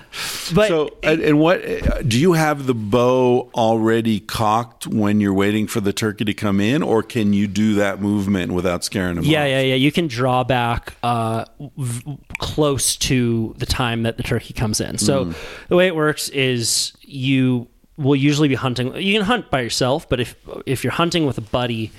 but 0.53 0.67
so, 0.67 0.95
and, 1.01 1.21
and 1.21 1.39
what 1.39 1.65
uh, 1.67 2.03
do 2.03 2.19
you 2.19 2.33
have 2.33 2.67
the 2.67 2.75
bow 2.75 3.49
already 3.55 4.19
cocked 4.19 4.85
when 4.85 5.19
you're 5.19 5.33
waiting 5.33 5.65
for 5.65 5.81
the 5.81 5.91
turkey 5.91 6.23
to 6.25 6.35
come 6.35 6.59
in, 6.61 6.83
or 6.83 7.01
can 7.01 7.33
you 7.33 7.47
do 7.47 7.73
that 7.75 7.99
movement 7.99 8.51
without 8.51 8.83
scaring 8.83 9.15
them? 9.15 9.25
Yeah, 9.25 9.41
off? 9.41 9.47
yeah, 9.49 9.61
yeah. 9.61 9.75
You 9.75 9.91
can 9.91 10.05
draw 10.07 10.43
back 10.43 10.93
uh, 11.01 11.45
v- 11.77 12.19
close 12.37 12.95
to 12.97 13.55
the 13.57 13.65
time 13.65 14.03
that 14.03 14.17
the 14.17 14.23
turkey 14.23 14.53
comes 14.53 14.79
in. 14.79 14.99
So 14.99 15.33
the 15.67 15.75
way 15.75 15.87
it 15.87 15.95
works 15.95 16.29
is 16.29 16.93
you 17.01 17.67
will 17.99 18.15
usually 18.15 18.47
be 18.47 18.55
hunting. 18.55 18.95
You 18.95 19.13
can 19.13 19.25
hunt 19.25 19.49
by 19.51 19.61
yourself, 19.61 20.07
but 20.09 20.19
if 20.19 20.35
if 20.65 20.83
you're 20.83 20.93
hunting 20.93 21.25
with 21.25 21.37
a 21.37 21.41
buddy, 21.41 21.91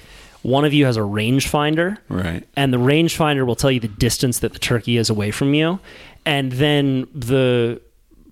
one 0.43 0.65
of 0.65 0.73
you 0.73 0.87
has 0.87 0.97
a 0.97 1.01
rangefinder, 1.01 1.99
Right. 2.09 2.43
and 2.57 2.73
the 2.73 2.79
rangefinder 2.79 3.47
will 3.47 3.57
tell 3.57 3.71
you 3.71 3.81
the 3.81 3.89
distance 3.89 4.39
that 4.41 4.53
the 4.55 4.59
turkey 4.59 4.97
is 4.97 5.11
away 5.11 5.31
from 5.31 5.53
you, 5.55 5.79
and 6.25 6.53
then 6.53 7.07
the 7.15 7.81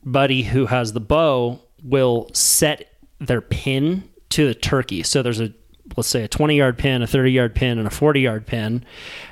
buddy 0.05 0.43
who 0.43 0.67
has 0.67 0.93
the 0.95 1.01
bow 1.01 1.61
will 1.85 2.31
set 2.33 2.89
their 3.21 3.41
pin 3.43 4.05
to 4.31 4.47
the 4.47 4.55
turkey. 4.55 5.03
So 5.03 5.23
there's 5.23 5.41
a 5.41 5.53
let's 5.97 6.09
say 6.09 6.23
a 6.23 6.29
20 6.29 6.57
yard 6.57 6.79
pin, 6.79 7.03
a 7.03 7.07
30 7.07 7.33
yard 7.33 7.55
pin, 7.55 7.79
and 7.79 7.87
a 7.87 7.91
40 7.91 8.21
yard 8.21 8.47
pin, 8.47 8.85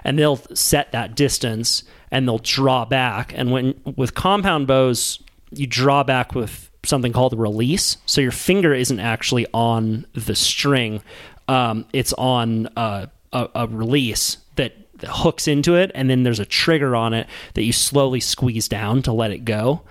and 0.05 0.18
they'll 0.18 0.41
set 0.55 0.93
that 0.93 1.14
distance 1.14 1.82
and 2.11 2.26
they'll 2.28 2.39
draw 2.39 2.84
back. 2.84 3.32
And 3.37 3.51
when 3.51 3.74
with 3.97 4.14
compound 4.14 4.66
bows, 4.66 5.18
you 5.51 5.66
draw 5.66 6.03
back 6.03 6.34
with 6.34 6.66
something 6.87 7.12
called 7.12 7.39
release. 7.39 7.99
So 8.07 8.20
your 8.20 8.32
finger 8.32 8.74
isn't 8.74 9.01
actually 9.01 9.47
on 9.53 10.07
the 10.14 10.34
string; 10.34 11.03
um, 11.49 11.87
it's 11.93 12.12
on 12.14 12.68
uh, 12.76 13.07
a, 13.32 13.49
a 13.55 13.66
release 13.66 14.39
that, 14.57 14.74
that 14.99 15.11
hooks 15.11 15.49
into 15.49 15.74
it, 15.76 15.91
and 15.95 16.09
then 16.09 16.22
there's 16.22 16.41
a 16.41 16.47
trigger 16.47 16.97
on 16.97 17.14
it 17.14 17.26
that 17.55 17.62
you 17.62 17.72
slowly 17.72 18.20
squeeze 18.20 18.68
down 18.68 19.03
to 19.03 19.12
let 19.12 19.30
it 19.30 19.45
go. 19.45 19.82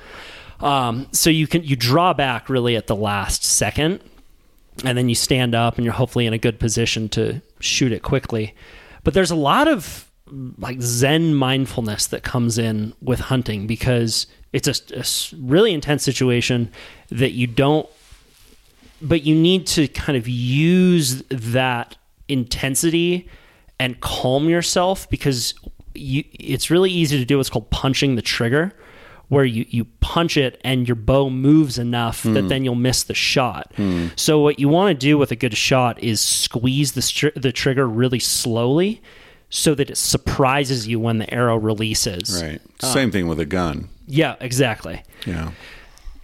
Um, 0.59 1.07
so 1.11 1.29
you 1.29 1.47
can 1.47 1.63
you 1.63 1.75
draw 1.75 2.13
back 2.13 2.49
really 2.49 2.75
at 2.75 2.87
the 2.87 2.95
last 2.95 3.43
second, 3.43 4.01
and 4.83 4.97
then 4.97 5.09
you 5.09 5.15
stand 5.15 5.53
up, 5.55 5.75
and 5.75 5.85
you're 5.85 5.93
hopefully 5.93 6.25
in 6.25 6.33
a 6.33 6.37
good 6.37 6.59
position 6.59 7.09
to 7.09 7.41
shoot 7.59 7.91
it 7.91 8.03
quickly. 8.03 8.55
But 9.03 9.13
there's 9.13 9.31
a 9.31 9.35
lot 9.35 9.67
of 9.67 10.09
like 10.57 10.81
Zen 10.81 11.35
mindfulness 11.35 12.07
that 12.07 12.23
comes 12.23 12.57
in 12.57 12.93
with 13.01 13.19
hunting 13.19 13.67
because 13.67 14.27
it's 14.55 15.31
a 15.33 15.35
really 15.37 15.73
intense 15.73 16.03
situation 16.03 16.71
that 17.09 17.31
you 17.31 17.47
don't 17.47 17.87
but 19.01 19.23
you 19.23 19.35
need 19.35 19.67
to 19.67 19.87
kind 19.89 20.17
of 20.17 20.27
use 20.27 21.21
that 21.29 21.97
intensity 22.27 23.27
and 23.79 23.99
calm 23.99 24.49
yourself 24.49 25.09
because 25.09 25.53
you 25.93 26.23
it's 26.33 26.71
really 26.71 26.91
easy 26.91 27.17
to 27.17 27.25
do 27.25 27.37
what's 27.37 27.49
called 27.49 27.69
punching 27.69 28.15
the 28.15 28.21
trigger 28.21 28.73
where 29.27 29.45
you, 29.45 29.65
you 29.69 29.85
punch 30.01 30.37
it 30.37 30.61
and 30.63 30.87
your 30.87 30.95
bow 30.95 31.29
moves 31.29 31.79
enough 31.79 32.21
that 32.23 32.41
hmm. 32.41 32.47
then 32.47 32.63
you'll 32.63 32.75
miss 32.75 33.03
the 33.03 33.13
shot. 33.15 33.71
Hmm. 33.75 34.07
So 34.15 34.39
what 34.39 34.59
you 34.59 34.69
want 34.69 34.89
to 34.89 34.93
do 34.93 35.17
with 35.17 35.31
a 35.31 35.35
good 35.35 35.57
shot 35.57 36.01
is 36.03 36.21
squeeze 36.21 36.91
the 36.91 37.01
str- 37.01 37.29
the 37.35 37.51
trigger 37.51 37.87
really 37.87 38.19
slowly 38.19 39.01
so 39.49 39.73
that 39.75 39.89
it 39.89 39.97
surprises 39.97 40.87
you 40.87 40.99
when 40.99 41.17
the 41.17 41.33
arrow 41.33 41.57
releases. 41.57 42.41
Right. 42.41 42.61
Ah. 42.83 42.93
Same 42.93 43.11
thing 43.11 43.27
with 43.27 43.39
a 43.39 43.45
gun. 43.45 43.89
Yeah, 44.07 44.35
exactly. 44.39 45.03
Yeah. 45.25 45.51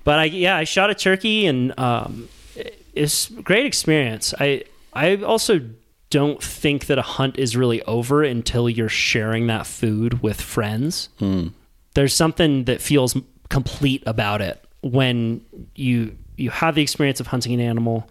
But 0.04 0.20
I 0.20 0.24
yeah, 0.26 0.58
I 0.58 0.64
shot 0.64 0.90
a 0.90 0.96
turkey 0.96 1.46
and 1.46 1.78
um, 1.80 2.30
it's 2.94 3.30
great 3.30 3.66
experience. 3.66 4.34
I 4.40 4.64
I 4.94 5.16
also 5.18 5.62
don't 6.10 6.44
think 6.44 6.88
that 6.88 6.98
a 6.98 7.04
hunt 7.04 7.40
is 7.40 7.56
really 7.56 7.82
over 7.84 8.24
until 8.24 8.70
you're 8.70 8.90
sharing 8.90 9.48
that 9.48 9.66
food 9.66 10.22
with 10.22 10.42
friends. 10.42 11.10
There's 11.94 12.14
something 12.14 12.66
that 12.66 12.82
feels 12.82 13.16
complete 13.50 14.04
about 14.06 14.42
it 14.42 14.64
when 14.82 15.42
you 15.76 16.18
you 16.36 16.50
have 16.50 16.76
the 16.76 16.82
experience 16.82 17.20
of 17.20 17.28
hunting 17.28 17.54
an 17.54 17.60
animal, 17.60 18.10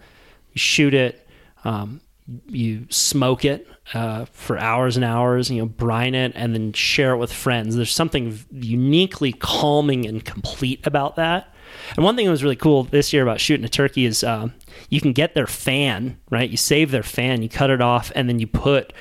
you 0.52 0.58
shoot 0.58 0.94
it, 0.94 1.26
um, 1.64 2.00
you 2.46 2.86
smoke 2.90 3.44
it 3.44 3.66
uh, 3.94 4.24
for 4.26 4.58
hours 4.58 4.96
and 4.96 5.04
hours, 5.04 5.50
you 5.50 5.58
know, 5.58 5.66
brine 5.66 6.14
it, 6.14 6.32
and 6.34 6.54
then 6.54 6.72
share 6.72 7.12
it 7.12 7.18
with 7.18 7.32
friends. 7.32 7.76
There's 7.76 7.94
something 7.94 8.38
uniquely 8.52 9.32
calming 9.32 10.06
and 10.06 10.24
complete 10.24 10.86
about 10.86 11.16
that. 11.16 11.52
And 11.96 12.04
one 12.04 12.16
thing 12.16 12.26
that 12.26 12.30
was 12.30 12.42
really 12.42 12.56
cool 12.56 12.84
this 12.84 13.12
year 13.12 13.22
about 13.22 13.40
shooting 13.40 13.64
a 13.64 13.68
turkey 13.68 14.04
is 14.04 14.24
um, 14.24 14.54
you 14.88 15.00
can 15.00 15.12
get 15.12 15.34
their 15.34 15.46
fan, 15.46 16.18
right? 16.30 16.48
You 16.48 16.56
save 16.56 16.90
their 16.90 17.02
fan, 17.02 17.42
you 17.42 17.48
cut 17.48 17.70
it 17.70 17.80
off, 17.80 18.12
and 18.14 18.28
then 18.28 18.38
you 18.38 18.46
put 18.46 18.92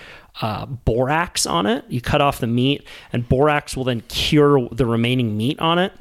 uh, 0.41 0.65
borax 0.65 1.45
on 1.45 1.65
it. 1.65 1.85
You 1.89 2.01
cut 2.01 2.21
off 2.21 2.39
the 2.39 2.47
meat, 2.47 2.85
and 3.11 3.27
borax 3.27 3.75
will 3.75 3.83
then 3.85 4.01
cure 4.01 4.69
the 4.71 4.85
remaining 4.85 5.37
meat 5.37 5.59
on 5.59 5.79
it. 5.79 5.93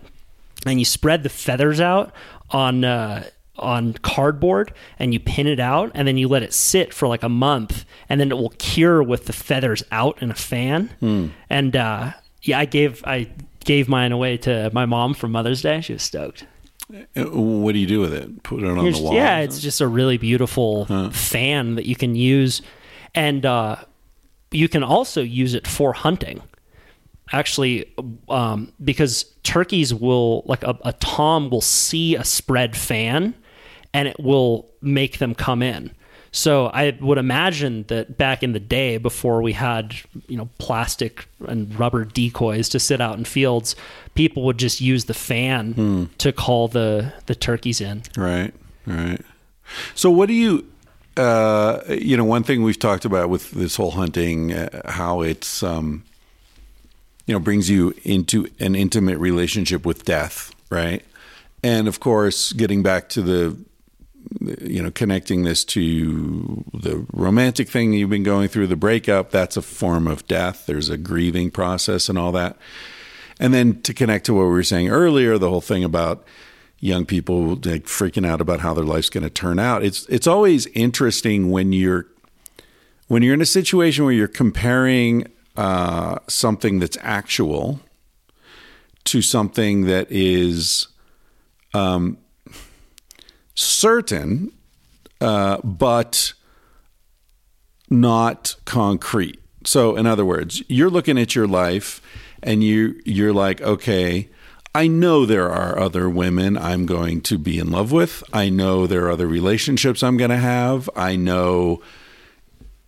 And 0.66 0.78
you 0.78 0.84
spread 0.84 1.22
the 1.22 1.28
feathers 1.28 1.80
out 1.80 2.12
on 2.50 2.84
uh, 2.84 3.24
on 3.58 3.94
cardboard, 3.94 4.72
and 4.98 5.12
you 5.12 5.20
pin 5.20 5.46
it 5.46 5.60
out, 5.60 5.90
and 5.94 6.06
then 6.06 6.16
you 6.16 6.28
let 6.28 6.42
it 6.42 6.52
sit 6.52 6.92
for 6.94 7.08
like 7.08 7.22
a 7.22 7.28
month, 7.28 7.84
and 8.08 8.20
then 8.20 8.30
it 8.30 8.36
will 8.36 8.54
cure 8.58 9.02
with 9.02 9.26
the 9.26 9.32
feathers 9.32 9.82
out 9.90 10.20
in 10.22 10.30
a 10.30 10.34
fan. 10.34 11.30
And 11.50 11.76
uh, 11.76 12.12
yeah, 12.42 12.58
I 12.58 12.64
gave 12.64 13.02
I 13.04 13.28
gave 13.64 13.88
mine 13.88 14.12
away 14.12 14.36
to 14.38 14.70
my 14.72 14.86
mom 14.86 15.14
for 15.14 15.28
Mother's 15.28 15.62
Day. 15.62 15.80
She 15.80 15.92
was 15.92 16.02
stoked. 16.02 16.46
Uh, 16.90 17.24
What 17.24 17.72
do 17.72 17.78
you 17.78 17.86
do 17.86 18.00
with 18.00 18.14
it? 18.14 18.42
Put 18.42 18.62
it 18.62 18.66
on 18.66 18.82
You're 18.82 18.92
the 18.92 19.02
wall? 19.02 19.14
Yeah, 19.14 19.38
it's 19.40 19.60
just 19.60 19.80
a 19.80 19.86
really 19.86 20.16
beautiful 20.16 20.86
fan 21.12 21.74
that 21.74 21.86
you 21.86 21.94
can 21.96 22.14
use, 22.14 22.62
and 23.14 23.44
uh, 23.44 23.76
you 24.50 24.68
can 24.68 24.82
also 24.82 25.20
use 25.20 25.54
it 25.54 25.66
for 25.66 25.92
hunting. 25.92 26.40
Actually, 27.30 27.92
um, 28.30 28.72
because 28.82 29.26
turkeys 29.42 29.92
will 29.92 30.44
like 30.46 30.62
a, 30.64 30.78
a 30.82 30.94
tom 30.94 31.50
will 31.50 31.60
see 31.60 32.16
a 32.16 32.24
spread 32.24 32.74
fan, 32.74 33.34
and 33.98 34.06
it 34.06 34.20
will 34.20 34.68
make 34.80 35.18
them 35.18 35.34
come 35.34 35.60
in. 35.60 35.90
So 36.30 36.66
I 36.66 36.96
would 37.00 37.18
imagine 37.18 37.84
that 37.88 38.16
back 38.16 38.42
in 38.42 38.52
the 38.52 38.60
day, 38.60 38.98
before 38.98 39.42
we 39.42 39.54
had 39.54 39.94
you 40.28 40.36
know 40.36 40.48
plastic 40.58 41.26
and 41.46 41.76
rubber 41.78 42.04
decoys 42.04 42.68
to 42.68 42.78
sit 42.78 43.00
out 43.00 43.18
in 43.18 43.24
fields, 43.24 43.74
people 44.14 44.44
would 44.44 44.58
just 44.58 44.80
use 44.80 45.06
the 45.06 45.14
fan 45.14 46.10
to 46.18 46.32
call 46.32 46.68
the 46.68 47.12
the 47.26 47.34
turkeys 47.34 47.80
in. 47.80 48.02
Right, 48.16 48.52
right. 48.86 49.20
So, 49.94 50.10
what 50.10 50.26
do 50.26 50.34
you, 50.34 50.66
uh, 51.16 51.80
you 51.88 52.16
know, 52.16 52.24
one 52.24 52.42
thing 52.42 52.62
we've 52.62 52.78
talked 52.78 53.04
about 53.04 53.30
with 53.30 53.50
this 53.50 53.76
whole 53.76 53.92
hunting, 53.92 54.52
uh, 54.52 54.90
how 54.90 55.22
it's, 55.22 55.62
um, 55.62 56.04
you 57.26 57.34
know, 57.34 57.40
brings 57.40 57.68
you 57.68 57.94
into 58.04 58.46
an 58.60 58.74
intimate 58.74 59.18
relationship 59.18 59.84
with 59.84 60.04
death, 60.04 60.54
right? 60.70 61.02
And 61.62 61.88
of 61.88 62.00
course, 62.00 62.52
getting 62.52 62.82
back 62.82 63.08
to 63.10 63.22
the, 63.22 63.56
you 64.40 64.82
know, 64.82 64.90
connecting 64.90 65.44
this 65.44 65.64
to 65.64 66.64
the 66.74 67.06
romantic 67.12 67.68
thing 67.68 67.92
you've 67.92 68.10
been 68.10 68.22
going 68.22 68.48
through, 68.48 68.66
the 68.66 68.76
breakup, 68.76 69.30
that's 69.30 69.56
a 69.56 69.62
form 69.62 70.06
of 70.06 70.26
death. 70.26 70.66
There's 70.66 70.90
a 70.90 70.98
grieving 70.98 71.50
process 71.50 72.08
and 72.08 72.18
all 72.18 72.32
that. 72.32 72.56
And 73.40 73.54
then 73.54 73.80
to 73.82 73.94
connect 73.94 74.26
to 74.26 74.34
what 74.34 74.44
we 74.44 74.50
were 74.50 74.62
saying 74.62 74.88
earlier, 74.88 75.38
the 75.38 75.48
whole 75.48 75.60
thing 75.60 75.84
about 75.84 76.24
young 76.80 77.04
people 77.04 77.50
like 77.50 77.84
freaking 77.84 78.26
out 78.26 78.40
about 78.40 78.60
how 78.60 78.74
their 78.74 78.84
life's 78.84 79.10
going 79.10 79.24
to 79.24 79.30
turn 79.30 79.58
out. 79.58 79.82
It's 79.82 80.06
it's 80.06 80.26
always 80.26 80.66
interesting 80.68 81.50
when 81.50 81.72
you're 81.72 82.06
when 83.08 83.22
you're 83.22 83.34
in 83.34 83.40
a 83.40 83.46
situation 83.46 84.04
where 84.04 84.12
you're 84.12 84.28
comparing 84.28 85.26
uh, 85.56 86.18
something 86.28 86.78
that's 86.78 86.98
actual 87.00 87.80
to 89.04 89.22
something 89.22 89.86
that 89.86 90.06
is 90.10 90.88
um, 91.74 92.18
certain, 93.58 94.52
uh, 95.20 95.58
but 95.58 96.32
not 97.90 98.54
concrete. 98.64 99.40
So, 99.64 99.96
in 99.96 100.06
other 100.06 100.24
words, 100.24 100.62
you're 100.68 100.90
looking 100.90 101.18
at 101.18 101.34
your 101.34 101.48
life 101.48 102.00
and 102.42 102.62
you 102.62 103.00
you're 103.04 103.32
like, 103.32 103.60
okay, 103.60 104.28
I 104.74 104.86
know 104.86 105.26
there 105.26 105.50
are 105.50 105.78
other 105.78 106.08
women 106.08 106.56
I'm 106.56 106.86
going 106.86 107.20
to 107.22 107.38
be 107.38 107.58
in 107.58 107.70
love 107.70 107.90
with. 107.90 108.22
I 108.32 108.48
know 108.48 108.86
there 108.86 109.06
are 109.06 109.10
other 109.10 109.26
relationships 109.26 110.02
I'm 110.02 110.16
going 110.16 110.30
to 110.30 110.36
have. 110.36 110.88
I 110.94 111.16
know 111.16 111.82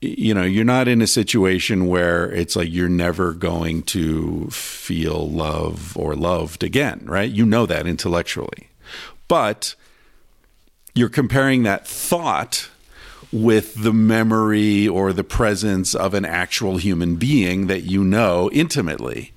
you 0.03 0.33
know, 0.33 0.45
you're 0.45 0.65
not 0.65 0.89
in 0.89 1.03
a 1.03 1.07
situation 1.07 1.87
where 1.87 2.31
it's 2.33 2.57
like 2.57 2.73
you're 2.73 2.89
never 2.89 3.35
going 3.35 3.83
to 3.83 4.49
feel 4.49 5.29
love 5.29 5.95
or 5.95 6.15
loved 6.15 6.63
again, 6.63 7.03
right? 7.05 7.31
You 7.31 7.45
know 7.45 7.67
that 7.67 7.87
intellectually. 7.87 8.69
But 9.29 9.75
you're 10.95 11.09
comparing 11.09 11.63
that 11.63 11.87
thought 11.87 12.69
with 13.33 13.75
the 13.83 13.93
memory 13.93 14.89
or 14.89 15.13
the 15.13 15.23
presence 15.23 15.95
of 15.95 16.15
an 16.15 16.25
actual 16.25 16.79
human 16.79 17.17
being 17.17 17.69
that 17.69 17.83
you 17.83 18.03
know 18.03 18.51
intimately. 18.53 19.33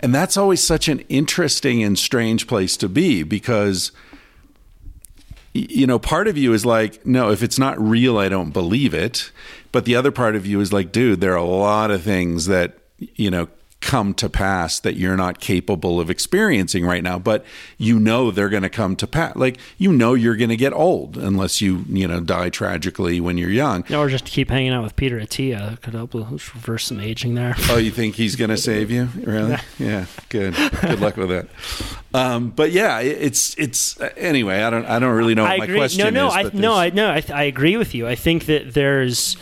And 0.00 0.14
that's 0.14 0.36
always 0.36 0.62
such 0.62 0.88
an 0.88 1.00
interesting 1.10 1.82
and 1.82 1.98
strange 1.98 2.46
place 2.46 2.76
to 2.78 2.88
be 2.88 3.22
because 3.22 3.92
you 5.54 5.86
know, 5.86 6.00
part 6.00 6.26
of 6.26 6.36
you 6.36 6.52
is 6.52 6.66
like, 6.66 7.06
no, 7.06 7.30
if 7.30 7.40
it's 7.40 7.60
not 7.60 7.80
real, 7.80 8.18
I 8.18 8.28
don't 8.28 8.50
believe 8.50 8.92
it. 8.92 9.30
But 9.70 9.84
the 9.84 9.94
other 9.94 10.10
part 10.10 10.34
of 10.34 10.46
you 10.46 10.60
is 10.60 10.72
like, 10.72 10.90
dude, 10.90 11.20
there 11.20 11.32
are 11.32 11.36
a 11.36 11.44
lot 11.44 11.92
of 11.92 12.02
things 12.02 12.46
that, 12.46 12.76
you 12.98 13.30
know, 13.30 13.46
come 13.84 14.14
to 14.14 14.28
pass 14.30 14.80
that 14.80 14.96
you're 14.96 15.16
not 15.16 15.38
capable 15.40 16.00
of 16.00 16.08
experiencing 16.08 16.86
right 16.86 17.02
now, 17.02 17.18
but 17.18 17.44
you 17.76 18.00
know 18.00 18.30
they're 18.30 18.48
going 18.48 18.62
to 18.62 18.70
come 18.70 18.96
to 18.96 19.06
pass. 19.06 19.36
Like, 19.36 19.58
you 19.76 19.92
know 19.92 20.14
you're 20.14 20.36
going 20.36 20.48
to 20.50 20.56
get 20.56 20.72
old 20.72 21.18
unless 21.18 21.60
you, 21.60 21.84
you 21.88 22.08
know, 22.08 22.20
die 22.20 22.48
tragically 22.48 23.20
when 23.20 23.36
you're 23.36 23.50
young. 23.50 23.84
Or 23.92 24.08
just 24.08 24.24
keep 24.24 24.48
hanging 24.48 24.72
out 24.72 24.82
with 24.82 24.96
Peter 24.96 25.20
Attia. 25.20 25.80
Could 25.82 25.92
help 25.94 26.14
reverse 26.14 26.86
some 26.86 26.98
aging 26.98 27.34
there. 27.34 27.54
Oh, 27.68 27.76
you 27.76 27.90
think 27.90 28.14
he's 28.14 28.36
going 28.36 28.50
to 28.50 28.56
save 28.56 28.90
you? 28.90 29.08
Really? 29.16 29.56
Yeah. 29.78 30.06
Good. 30.30 30.54
Good 30.80 31.00
luck 31.00 31.16
with 31.16 31.28
that. 31.28 31.48
Um, 32.14 32.50
but 32.50 32.70
yeah, 32.72 33.00
it- 33.00 33.18
it's 33.20 33.54
it's 33.58 34.00
anyway. 34.16 34.62
I 34.62 34.70
don't 34.70 34.86
I 34.86 34.98
don't 34.98 35.14
really 35.16 35.34
know 35.34 35.42
what 35.42 35.52
I 35.52 35.56
my 35.58 35.64
agree. 35.64 35.76
question 35.78 36.04
no, 36.04 36.10
no, 36.10 36.28
is. 36.28 36.34
I 36.34 36.42
no, 36.56 36.74
I 36.74 36.90
no, 36.90 37.10
I, 37.10 37.20
th- 37.20 37.30
I 37.30 37.42
agree 37.44 37.76
with 37.76 37.94
you. 37.94 38.06
I 38.06 38.14
think 38.14 38.46
that 38.46 38.74
there's 38.74 39.36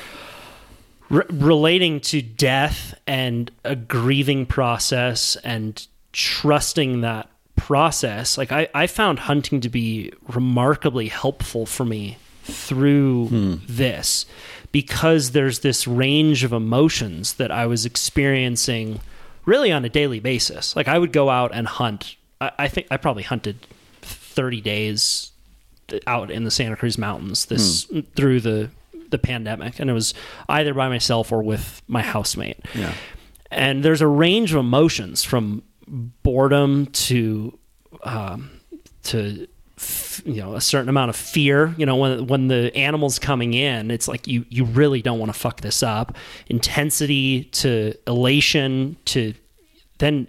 re- 1.13 1.25
relating 1.31 2.01
to 2.01 2.21
death 2.21 2.99
and 3.07 3.51
a 3.63 3.77
grieving 3.77 4.47
process 4.47 5.37
and 5.45 5.87
trusting 6.13 7.03
that 7.03 7.29
process. 7.55 8.37
Like 8.37 8.51
I, 8.51 8.69
I 8.75 8.87
found 8.89 9.21
hunting 9.21 9.61
to 9.61 9.69
be 9.69 10.13
remarkably 10.27 11.07
helpful 11.09 11.65
for 11.67 11.85
me 11.85 12.19
through 12.45 13.29
Hmm. 13.29 13.55
this 13.69 14.27
because 14.73 15.31
there's 15.31 15.61
this 15.61 15.87
range 15.87 16.43
of 16.43 16.53
emotions 16.53 17.35
that 17.35 17.53
I 17.53 17.67
was 17.67 17.85
experiencing 17.87 19.01
really 19.45 19.71
on 19.71 19.85
a 19.85 19.89
daily 19.89 20.19
basis. 20.19 20.75
Like 20.75 20.89
I 20.89 20.99
would 20.99 21.13
go 21.13 21.31
out 21.31 21.53
and 21.55 21.67
hunt. 21.69 22.17
I, 22.41 22.51
I 22.59 22.69
think 22.69 22.89
I 22.91 22.97
probably 22.97 23.23
hunted 23.23 23.59
30 24.01 24.61
days 24.61 25.31
out 26.07 26.31
in 26.31 26.45
the 26.45 26.51
Santa 26.51 26.75
Cruz 26.75 26.97
Mountains 26.99 27.47
this 27.47 27.87
through 28.17 28.41
the 28.41 28.71
the 29.13 29.19
pandemic, 29.19 29.79
and 29.79 29.89
it 29.89 29.93
was 29.93 30.13
either 30.49 30.75
by 30.75 30.89
myself 30.89 31.31
or 31.31 31.43
with 31.43 31.81
my 31.87 32.03
housemate. 32.03 32.59
Yeah. 32.75 32.93
And 33.51 33.85
there's 33.85 34.01
a 34.01 34.07
range 34.07 34.53
of 34.53 34.59
emotions 34.59 35.23
from 35.23 35.63
boredom 35.87 36.87
to 36.87 37.59
um, 38.03 38.51
to 39.05 39.47
f- 39.79 40.23
you 40.25 40.41
know 40.41 40.55
a 40.55 40.61
certain 40.61 40.89
amount 40.89 41.11
of 41.11 41.17
fear. 41.17 41.75
You 41.77 41.87
know 41.87 41.97
when 41.97 42.27
when 42.27 42.49
the 42.49 42.75
animal's 42.77 43.19
coming 43.19 43.55
in, 43.55 43.91
it's 43.91 44.09
like 44.09 44.27
you 44.27 44.45
you 44.49 44.65
really 44.65 45.03
don't 45.03 45.19
want 45.19 45.33
to 45.33 45.39
fuck 45.39 45.61
this 45.61 45.83
up. 45.83 46.17
Intensity 46.49 47.45
to 47.45 47.95
elation 48.07 48.97
to 49.07 49.35
then 49.99 50.27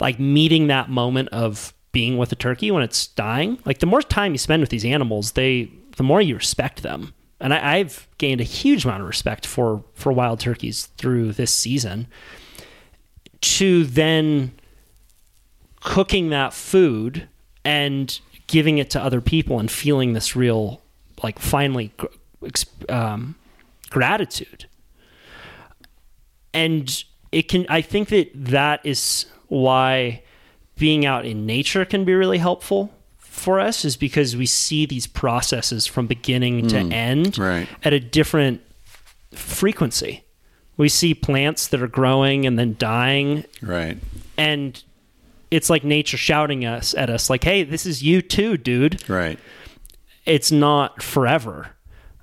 like 0.00 0.18
meeting 0.18 0.66
that 0.68 0.88
moment 0.88 1.28
of 1.28 1.72
being 1.92 2.16
with 2.16 2.32
a 2.32 2.36
turkey 2.36 2.70
when 2.70 2.82
it's 2.82 3.06
dying. 3.08 3.58
Like 3.64 3.78
the 3.78 3.86
more 3.86 4.02
time 4.02 4.32
you 4.32 4.38
spend 4.38 4.60
with 4.60 4.70
these 4.70 4.84
animals, 4.84 5.32
they 5.32 5.70
the 5.96 6.02
more 6.02 6.20
you 6.22 6.34
respect 6.34 6.82
them. 6.82 7.14
And 7.42 7.52
I, 7.52 7.74
I've 7.76 8.08
gained 8.18 8.40
a 8.40 8.44
huge 8.44 8.84
amount 8.84 9.02
of 9.02 9.08
respect 9.08 9.46
for 9.46 9.84
for 9.94 10.12
wild 10.12 10.40
turkeys 10.40 10.86
through 10.96 11.32
this 11.32 11.52
season. 11.52 12.06
To 13.40 13.84
then 13.84 14.52
cooking 15.80 16.30
that 16.30 16.54
food 16.54 17.28
and 17.64 18.20
giving 18.46 18.78
it 18.78 18.90
to 18.90 19.02
other 19.02 19.20
people 19.20 19.58
and 19.58 19.70
feeling 19.70 20.12
this 20.12 20.36
real 20.36 20.80
like 21.22 21.38
finally 21.38 21.92
um, 22.88 23.34
gratitude 23.90 24.66
and 26.52 27.04
it 27.30 27.48
can 27.48 27.64
i 27.68 27.80
think 27.80 28.08
that 28.08 28.30
that 28.34 28.80
is 28.84 29.26
why 29.48 30.22
being 30.76 31.06
out 31.06 31.24
in 31.24 31.46
nature 31.46 31.84
can 31.84 32.04
be 32.04 32.14
really 32.14 32.38
helpful 32.38 32.92
for 33.32 33.58
us 33.58 33.84
is 33.84 33.96
because 33.96 34.36
we 34.36 34.44
see 34.44 34.84
these 34.84 35.06
processes 35.06 35.86
from 35.86 36.06
beginning 36.06 36.68
to 36.68 36.76
end 36.78 37.38
right. 37.38 37.66
at 37.82 37.92
a 37.94 37.98
different 37.98 38.60
frequency 39.32 40.22
we 40.76 40.88
see 40.88 41.14
plants 41.14 41.68
that 41.68 41.82
are 41.82 41.88
growing 41.88 42.44
and 42.46 42.58
then 42.58 42.76
dying 42.78 43.44
Right. 43.62 43.96
and 44.36 44.82
it's 45.50 45.70
like 45.70 45.82
nature 45.84 46.16
shouting 46.18 46.64
us 46.66 46.94
at 46.94 47.08
us 47.10 47.30
like 47.30 47.42
hey 47.44 47.62
this 47.62 47.86
is 47.86 48.02
you 48.02 48.20
too 48.22 48.56
dude 48.58 49.08
Right. 49.08 49.38
it's 50.26 50.52
not 50.52 51.02
forever 51.02 51.70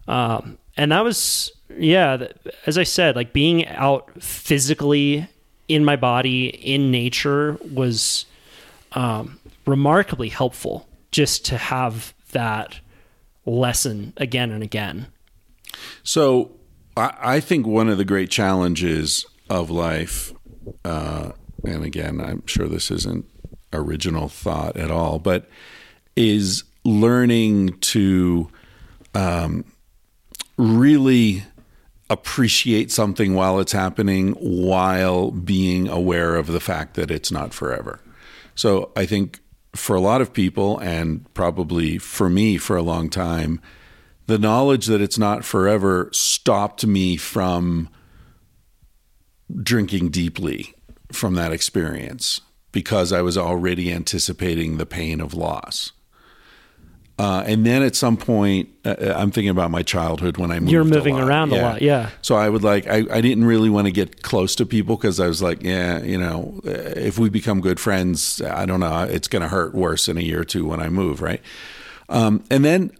um, 0.07 0.57
and 0.77 0.91
that 0.91 1.03
was 1.03 1.51
yeah 1.77 2.27
as 2.67 2.77
i 2.77 2.83
said 2.83 3.15
like 3.15 3.33
being 3.33 3.65
out 3.67 4.09
physically 4.21 5.27
in 5.67 5.83
my 5.83 5.95
body 5.95 6.47
in 6.49 6.91
nature 6.91 7.57
was 7.73 8.25
um, 8.93 9.39
remarkably 9.65 10.29
helpful 10.29 10.87
just 11.11 11.45
to 11.45 11.57
have 11.57 12.13
that 12.31 12.79
lesson 13.45 14.13
again 14.17 14.51
and 14.51 14.63
again 14.63 15.07
So 16.03 16.51
I, 16.97 17.13
I 17.19 17.39
think 17.39 17.67
one 17.67 17.89
of 17.89 17.97
the 17.97 18.05
great 18.05 18.29
challenges 18.29 19.25
of 19.49 19.69
life, 19.69 20.33
uh, 20.85 21.31
and 21.63 21.83
again, 21.83 22.21
I'm 22.21 22.45
sure 22.45 22.67
this 22.67 22.91
isn't 22.91 23.25
original 23.73 24.29
thought 24.29 24.77
at 24.77 24.91
all, 24.91 25.19
but 25.19 25.49
is 26.15 26.63
learning 26.83 27.77
to 27.79 28.49
um, 29.13 29.65
really 30.57 31.43
appreciate 32.09 32.91
something 32.91 33.35
while 33.35 33.59
it's 33.59 33.71
happening, 33.71 34.33
while 34.33 35.31
being 35.31 35.87
aware 35.87 36.35
of 36.35 36.47
the 36.47 36.59
fact 36.59 36.95
that 36.95 37.11
it's 37.11 37.31
not 37.31 37.53
forever. 37.53 37.99
So 38.55 38.91
I 38.95 39.05
think 39.05 39.39
for 39.75 39.95
a 39.95 40.01
lot 40.01 40.21
of 40.21 40.33
people, 40.33 40.79
and 40.79 41.31
probably 41.33 41.97
for 41.97 42.29
me 42.29 42.57
for 42.57 42.75
a 42.75 42.81
long 42.81 43.09
time, 43.09 43.61
the 44.25 44.39
knowledge 44.39 44.85
that 44.87 45.01
it's 45.01 45.17
not 45.17 45.45
forever 45.45 46.09
stopped 46.11 46.85
me 46.85 47.17
from 47.17 47.89
drinking 49.63 50.09
deeply 50.09 50.73
from 51.11 51.35
that 51.35 51.51
experience 51.51 52.41
because 52.71 53.11
I 53.11 53.21
was 53.21 53.37
already 53.37 53.91
anticipating 53.91 54.77
the 54.77 54.85
pain 54.85 55.19
of 55.19 55.33
loss. 55.33 55.91
Uh, 57.19 57.43
and 57.45 57.65
then 57.65 57.83
at 57.83 57.97
some 57.97 58.15
point, 58.15 58.69
uh, 58.85 58.95
I'm 59.13 59.29
thinking 59.29 59.49
about 59.49 59.71
my 59.71 59.83
childhood 59.83 60.37
when 60.37 60.51
I 60.51 60.59
moved. 60.61 60.71
You're 60.71 60.83
a 60.83 60.85
moving 60.85 61.15
lot. 61.15 61.27
around 61.27 61.51
a 61.51 61.61
lot, 61.61 61.81
yeah. 61.81 62.11
So 62.21 62.35
I 62.35 62.47
would 62.47 62.63
like, 62.63 62.87
I, 62.87 63.03
I 63.11 63.19
didn't 63.19 63.43
really 63.43 63.69
want 63.69 63.87
to 63.87 63.91
get 63.91 64.21
close 64.21 64.55
to 64.55 64.65
people 64.65 64.95
because 64.95 65.19
I 65.19 65.27
was 65.27 65.41
like, 65.41 65.61
yeah, 65.61 66.01
you 66.01 66.17
know, 66.17 66.61
uh, 66.65 66.69
if 66.69 67.19
we 67.19 67.29
become 67.29 67.59
good 67.59 67.77
friends, 67.77 68.41
I 68.41 68.65
don't 68.65 68.79
know, 68.79 69.03
it's 69.03 69.27
going 69.27 69.41
to 69.41 69.49
hurt 69.49 69.75
worse 69.75 70.07
in 70.07 70.17
a 70.17 70.21
year 70.21 70.39
or 70.39 70.45
two 70.45 70.65
when 70.65 70.79
I 70.79 70.87
move, 70.87 71.21
right? 71.21 71.41
Um, 72.07 72.41
and 72.49 72.63
then, 72.63 72.91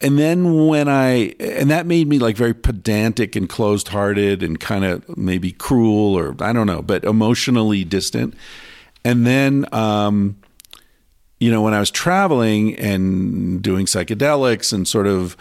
and 0.00 0.18
then 0.18 0.66
when 0.66 0.88
I, 0.88 1.36
and 1.38 1.70
that 1.70 1.86
made 1.86 2.08
me 2.08 2.18
like 2.18 2.36
very 2.36 2.54
pedantic 2.54 3.36
and 3.36 3.48
closed 3.48 3.88
hearted 3.88 4.42
and 4.42 4.58
kind 4.58 4.84
of 4.84 5.16
maybe 5.16 5.52
cruel 5.52 6.18
or 6.18 6.34
I 6.40 6.52
don't 6.52 6.66
know, 6.66 6.82
but 6.82 7.04
emotionally 7.04 7.84
distant. 7.84 8.34
And 9.04 9.24
then, 9.24 9.72
um, 9.72 10.41
you 11.42 11.50
know, 11.50 11.60
when 11.60 11.74
I 11.74 11.80
was 11.80 11.90
traveling 11.90 12.76
and 12.76 13.60
doing 13.60 13.86
psychedelics 13.86 14.72
and 14.72 14.86
sort 14.86 15.08
of, 15.08 15.36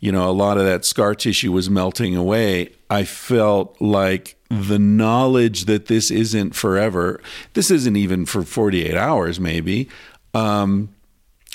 you 0.00 0.10
know, 0.10 0.28
a 0.28 0.32
lot 0.32 0.58
of 0.58 0.64
that 0.64 0.84
scar 0.84 1.14
tissue 1.14 1.52
was 1.52 1.70
melting 1.70 2.16
away, 2.16 2.72
I 2.90 3.04
felt 3.04 3.80
like 3.80 4.34
the 4.50 4.80
knowledge 4.80 5.66
that 5.66 5.86
this 5.86 6.10
isn't 6.10 6.56
forever, 6.56 7.22
this 7.52 7.70
isn't 7.70 7.94
even 7.94 8.26
for 8.26 8.42
48 8.42 8.96
hours, 8.96 9.38
maybe, 9.38 9.88
um, 10.34 10.92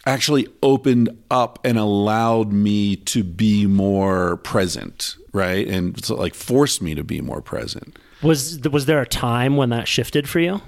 actually 0.06 0.48
opened 0.64 1.10
up 1.30 1.60
and 1.66 1.78
allowed 1.78 2.54
me 2.54 2.96
to 2.96 3.22
be 3.22 3.66
more 3.66 4.38
present, 4.38 5.18
right? 5.34 5.68
And 5.68 6.02
so, 6.06 6.16
like 6.16 6.36
forced 6.36 6.82
me 6.82 6.96
to 6.96 7.04
be 7.04 7.20
more 7.20 7.42
present. 7.42 8.00
was 8.24 8.62
was 8.62 8.86
there 8.86 9.02
a 9.02 9.06
time 9.06 9.58
when 9.58 9.72
that 9.72 9.90
shifted 9.90 10.30
for 10.30 10.40
you 10.40 10.62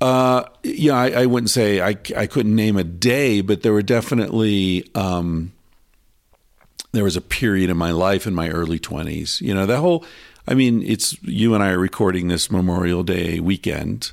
Uh, 0.00 0.44
yeah, 0.62 0.94
I, 0.94 1.22
I 1.22 1.26
wouldn't 1.26 1.50
say 1.50 1.80
I, 1.80 1.96
I 2.16 2.26
couldn't 2.26 2.54
name 2.54 2.76
a 2.76 2.84
day, 2.84 3.40
but 3.40 3.62
there 3.62 3.72
were 3.72 3.82
definitely 3.82 4.90
um, 4.94 5.52
there 6.92 7.04
was 7.04 7.16
a 7.16 7.22
period 7.22 7.70
in 7.70 7.76
my 7.76 7.92
life 7.92 8.26
in 8.26 8.34
my 8.34 8.50
early 8.50 8.78
twenties. 8.78 9.40
You 9.40 9.54
know, 9.54 9.66
that 9.66 9.78
whole. 9.78 10.04
I 10.48 10.54
mean, 10.54 10.82
it's 10.82 11.20
you 11.22 11.54
and 11.54 11.62
I 11.62 11.70
are 11.70 11.78
recording 11.78 12.28
this 12.28 12.50
Memorial 12.50 13.02
Day 13.02 13.40
weekend, 13.40 14.12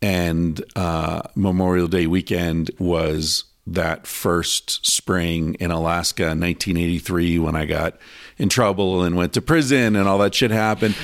and 0.00 0.64
uh, 0.76 1.22
Memorial 1.34 1.88
Day 1.88 2.06
weekend 2.06 2.70
was 2.78 3.44
that 3.66 4.06
first 4.06 4.86
spring 4.86 5.54
in 5.54 5.70
Alaska 5.70 6.24
in 6.24 6.40
1983 6.40 7.38
when 7.38 7.56
I 7.56 7.64
got 7.64 7.96
in 8.36 8.48
trouble 8.48 9.02
and 9.02 9.16
went 9.16 9.32
to 9.34 9.42
prison 9.42 9.96
and 9.96 10.06
all 10.06 10.18
that 10.18 10.34
shit 10.34 10.50
happened. 10.50 10.94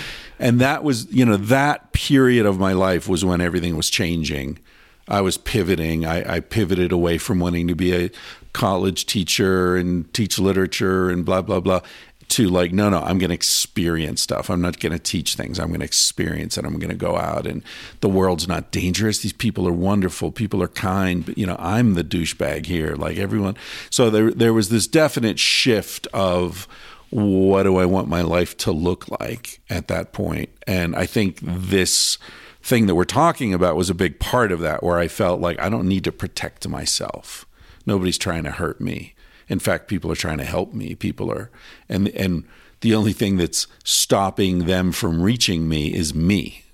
And 0.41 0.61
that 0.61 0.83
was, 0.83 1.07
you 1.13 1.25
know, 1.25 1.37
that 1.37 1.93
period 1.93 2.47
of 2.47 2.59
my 2.59 2.73
life 2.73 3.09
was 3.09 3.25
when 3.25 3.41
everything 3.41 3.77
was 3.77 3.91
changing. 3.91 4.59
I 5.07 5.21
was 5.21 5.37
pivoting. 5.37 6.07
I, 6.07 6.37
I 6.37 6.41
pivoted 6.41 6.93
away 6.93 7.19
from 7.19 7.41
wanting 7.41 7.69
to 7.69 7.75
be 7.75 7.95
a 7.95 8.11
college 8.53 9.07
teacher 9.07 9.77
and 9.77 10.13
teach 10.15 10.39
literature 10.39 11.11
and 11.11 11.25
blah, 11.25 11.43
blah, 11.43 11.61
blah 11.61 11.83
to 12.31 12.49
like, 12.49 12.73
no, 12.73 12.89
no, 12.89 13.01
I'm 13.01 13.19
going 13.19 13.31
to 13.31 13.35
experience 13.35 14.23
stuff. 14.23 14.51
I'm 14.51 14.61
not 14.61 14.79
going 14.79 14.93
to 14.93 14.99
teach 15.01 15.35
things. 15.35 15.59
I'm 15.59 15.69
going 15.69 15.81
to 15.81 15.87
experience 15.87 16.57
it. 16.57 16.65
I'm 16.65 16.79
going 16.79 16.91
to 16.91 16.95
go 16.95 17.17
out 17.17 17.47
and 17.47 17.63
the 18.01 18.09
world's 18.09 18.47
not 18.47 18.71
dangerous. 18.71 19.19
These 19.19 19.33
people 19.33 19.67
are 19.67 19.73
wonderful. 19.73 20.31
People 20.31 20.63
are 20.63 20.69
kind. 20.69 21.27
But, 21.27 21.37
you 21.37 21.45
know, 21.45 21.57
I'm 21.59 21.95
the 21.95 22.05
douchebag 22.05 22.67
here, 22.67 22.95
like 22.95 23.19
everyone. 23.19 23.57
So 23.91 24.11
there, 24.11 24.31
there 24.31 24.55
was 24.55 24.69
this 24.69 24.87
definite 24.87 25.41
shift 25.41 26.07
of 26.15 26.69
what 27.11 27.65
do 27.65 27.77
I 27.77 27.87
want 27.87 28.09
my 28.09 28.23
life 28.23 28.57
to 28.59 28.73
look 28.73 29.09
like 29.21 29.61
at 29.69 29.89
that 29.89 30.13
point? 30.13 30.51
And 30.67 30.95
I 30.95 31.07
think 31.07 31.41
this 31.43 32.19
thing 32.63 32.87
that 32.87 32.95
we're 32.95 33.05
talking 33.05 33.53
about 33.53 33.77
was 33.77 33.91
a 33.91 33.95
big 33.95 34.21
part 34.21 34.53
of 34.53 34.61
that, 34.61 34.83
where 34.83 34.99
I 34.99 35.09
felt 35.09 35.41
like 35.41 35.61
I 35.61 35.69
don't 35.69 35.89
need 35.89 36.05
to 36.05 36.13
protect 36.13 36.69
myself. 36.69 37.47
Nobody's 37.87 38.19
trying 38.19 38.45
to 38.45 38.53
hurt 38.53 38.81
me. 38.81 39.15
In 39.49 39.59
fact, 39.59 39.89
people 39.89 40.13
are 40.13 40.17
trying 40.17 40.39
to 40.39 40.45
help 40.45 40.73
me. 40.73 40.95
People 40.95 41.31
are, 41.33 41.51
and 41.89 42.09
and 42.11 42.45
the 42.83 42.95
only 42.95 43.13
thing 43.13 43.37
that's 43.37 43.67
stopping 43.83 44.67
them 44.67 44.93
from 44.93 45.23
reaching 45.23 45.69
me 45.69 45.93
is 45.93 46.15
me. 46.15 46.65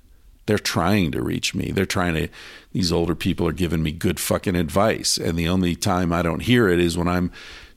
They're 0.44 0.58
trying 0.58 1.10
to 1.12 1.22
reach 1.22 1.54
me. 1.54 1.70
They're 1.72 1.86
trying 1.86 2.14
to. 2.14 2.28
These 2.72 2.92
older 2.92 3.14
people 3.14 3.48
are 3.48 3.52
giving 3.52 3.82
me 3.82 3.92
good 3.92 4.20
fucking 4.20 4.56
advice, 4.56 5.16
and 5.16 5.38
the 5.38 5.48
only 5.48 5.74
time 5.74 6.12
I 6.12 6.20
don't 6.20 6.42
hear 6.42 6.68
it 6.68 6.78
is 6.78 6.98
when 6.98 7.08
I'm 7.08 7.32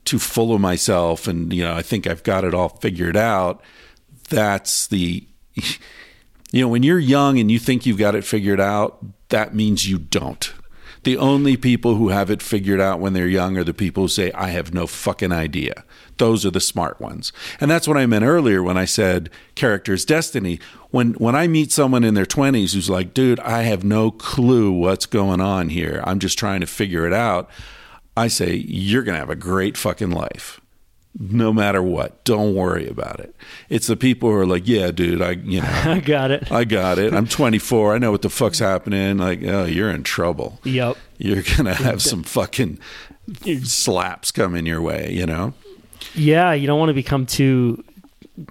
too 0.10 0.18
full 0.19 0.53
of 0.56 0.60
myself, 0.60 1.27
and 1.27 1.53
you 1.53 1.64
know 1.64 1.76
I 1.76 1.84
think 1.84 2.07
I've 2.07 2.23
got 2.23 2.44
it 2.44 2.56
all 2.56 2.69
figured 2.69 3.15
out. 3.15 3.61
That's 4.30 4.88
the, 4.88 5.27
you 6.52 6.61
know, 6.61 6.68
when 6.68 6.81
you're 6.81 6.99
young 6.99 7.38
and 7.38 7.52
you 7.52 7.60
think 7.60 7.86
you've 7.86 7.99
got 7.99 8.15
it 8.15 8.26
figured 8.26 8.60
out, 8.60 9.06
that 9.30 9.53
means 9.53 9.88
you 9.88 9.99
don't. 9.99 10.52
The 11.03 11.15
only 11.18 11.56
people 11.56 11.95
who 11.95 12.10
have 12.10 12.30
it 12.30 12.41
figured 12.41 12.81
out 12.81 12.99
when 12.99 13.14
they're 13.14 13.27
young 13.27 13.56
are 13.57 13.64
the 13.64 13.73
people 13.73 14.03
who 14.03 14.10
say, 14.10 14.31
I 14.34 14.49
have 14.49 14.73
no 14.73 14.86
fucking 14.86 15.31
idea. 15.31 15.86
Those 16.18 16.45
are 16.45 16.52
the 16.52 16.60
smart 16.60 16.99
ones. 16.99 17.31
And 17.61 17.72
that's 17.72 17.88
what 17.88 17.95
I 17.95 18.06
meant 18.06 18.26
earlier 18.26 18.61
when 18.61 18.77
I 18.77 18.84
said 18.84 19.30
character's 19.56 20.03
destiny. 20.03 20.60
When 20.90 21.14
when 21.14 21.36
I 21.36 21.48
meet 21.48 21.72
someone 21.72 22.03
in 22.03 22.15
their 22.15 22.26
20s 22.26 22.73
who's 22.73 22.90
like, 22.90 23.14
dude, 23.14 23.40
I 23.41 23.61
have 23.61 23.84
no 23.84 24.11
clue 24.11 24.72
what's 24.72 25.06
going 25.06 25.40
on 25.40 25.69
here. 25.69 26.02
I'm 26.03 26.19
just 26.19 26.38
trying 26.38 26.60
to 26.61 26.68
figure 26.68 27.06
it 27.06 27.14
out. 27.14 27.49
I 28.20 28.28
say, 28.28 28.56
you're 28.56 29.04
going 29.04 29.14
to 29.16 29.20
have 29.20 29.30
a 29.30 29.36
great 29.36 29.78
fucking 29.78 30.12
life. 30.12 30.60
No 31.18 31.52
matter 31.52 31.82
what, 31.82 32.24
don't 32.24 32.54
worry 32.54 32.88
about 32.88 33.20
it. 33.20 33.36
It's 33.68 33.88
the 33.88 33.96
people 33.96 34.30
who 34.30 34.36
are 34.36 34.46
like, 34.46 34.68
yeah, 34.68 34.91
dude, 34.91 35.22
I, 35.22 35.32
you 35.32 35.62
know, 35.62 35.68
I 35.86 36.00
got 36.00 36.32
it. 36.32 36.52
I 36.52 36.66
got 36.66 37.00
it. 37.00 37.14
I'm 37.14 37.28
24. 37.28 37.96
I 37.96 37.98
know 37.98 38.12
what 38.12 38.22
the 38.22 38.30
fuck's 38.30 38.60
happening. 38.60 39.18
Like, 39.18 39.41
oh, 39.44 39.66
you're 39.66 39.90
in 39.90 40.04
trouble. 40.04 40.60
Yep. 40.66 40.98
You're 41.18 41.44
gonna 41.58 41.74
have 41.74 42.02
some 42.12 42.24
fucking 42.24 42.80
slaps 43.64 44.32
coming 44.32 44.66
your 44.66 44.82
way. 44.82 45.12
You 45.12 45.26
know. 45.26 45.54
Yeah, 46.14 46.54
you 46.54 46.68
don't 46.68 46.80
want 46.80 46.90
to 46.90 46.94
become 46.94 47.26
too 47.26 47.84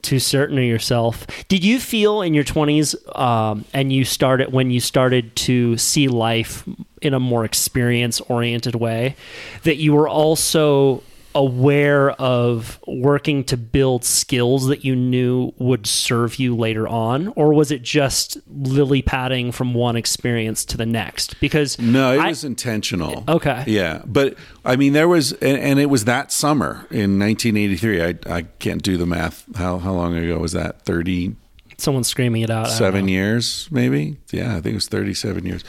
too 0.02 0.18
certain 0.18 0.58
of 0.58 0.64
yourself. 0.64 1.26
Did 1.48 1.64
you 1.64 1.80
feel 1.80 2.22
in 2.22 2.34
your 2.34 2.44
twenties, 2.44 2.94
um, 3.14 3.64
and 3.72 3.92
you 3.92 4.04
started 4.04 4.52
when 4.52 4.70
you 4.70 4.80
started 4.80 5.34
to 5.36 5.76
see 5.76 6.08
life 6.08 6.64
in 7.00 7.14
a 7.14 7.20
more 7.20 7.44
experience 7.44 8.20
oriented 8.22 8.74
way, 8.74 9.16
that 9.62 9.76
you 9.76 9.92
were 9.92 10.08
also 10.08 11.02
aware 11.38 12.10
of 12.20 12.80
working 12.86 13.44
to 13.44 13.56
build 13.56 14.04
skills 14.04 14.66
that 14.66 14.84
you 14.84 14.96
knew 14.96 15.52
would 15.58 15.86
serve 15.86 16.36
you 16.40 16.56
later 16.56 16.88
on 16.88 17.28
or 17.36 17.54
was 17.54 17.70
it 17.70 17.80
just 17.80 18.36
lily 18.48 19.00
padding 19.02 19.52
from 19.52 19.72
one 19.72 19.94
experience 19.94 20.64
to 20.64 20.76
the 20.76 20.84
next 20.84 21.38
because 21.40 21.78
No, 21.78 22.12
it 22.12 22.18
I- 22.20 22.28
was 22.28 22.42
intentional. 22.42 23.22
Okay. 23.28 23.62
Yeah, 23.68 24.02
but 24.04 24.36
I 24.64 24.74
mean, 24.74 24.92
there 24.94 25.06
was, 25.08 25.32
and, 25.34 25.56
and 25.58 25.78
it 25.78 25.86
was 25.86 26.04
that 26.06 26.32
summer 26.32 26.86
in 26.90 27.18
1983. 27.18 28.02
I 28.02 28.14
I 28.38 28.42
can't 28.58 28.82
do 28.82 28.96
the 28.96 29.06
math. 29.06 29.44
How 29.56 29.78
how 29.78 29.92
long 29.92 30.16
ago 30.16 30.38
was 30.40 30.52
that? 30.52 30.82
30 30.82 31.36
someone's 31.76 32.08
screaming 32.08 32.42
it 32.42 32.50
out 32.50 32.68
seven 32.68 33.06
years, 33.06 33.68
maybe. 33.70 34.16
Yeah, 34.32 34.50
I 34.56 34.60
think 34.60 34.72
it 34.72 34.74
was 34.74 34.88
37 34.88 35.46
years. 35.46 35.62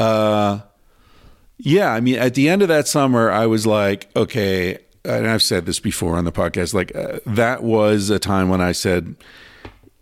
Uh, 0.00 0.58
yeah, 1.58 1.92
I 1.92 2.00
mean, 2.00 2.16
at 2.16 2.34
the 2.34 2.48
end 2.48 2.62
of 2.62 2.68
that 2.68 2.88
summer, 2.88 3.30
I 3.30 3.46
was 3.46 3.64
like, 3.64 4.08
okay, 4.16 4.78
and 5.04 5.28
I've 5.28 5.42
said 5.42 5.66
this 5.66 5.80
before 5.80 6.16
on 6.16 6.24
the 6.24 6.32
podcast. 6.32 6.74
Like 6.74 6.94
uh, 6.94 7.20
that 7.26 7.62
was 7.62 8.10
a 8.10 8.18
time 8.18 8.48
when 8.48 8.60
I 8.60 8.72
said, 8.72 9.14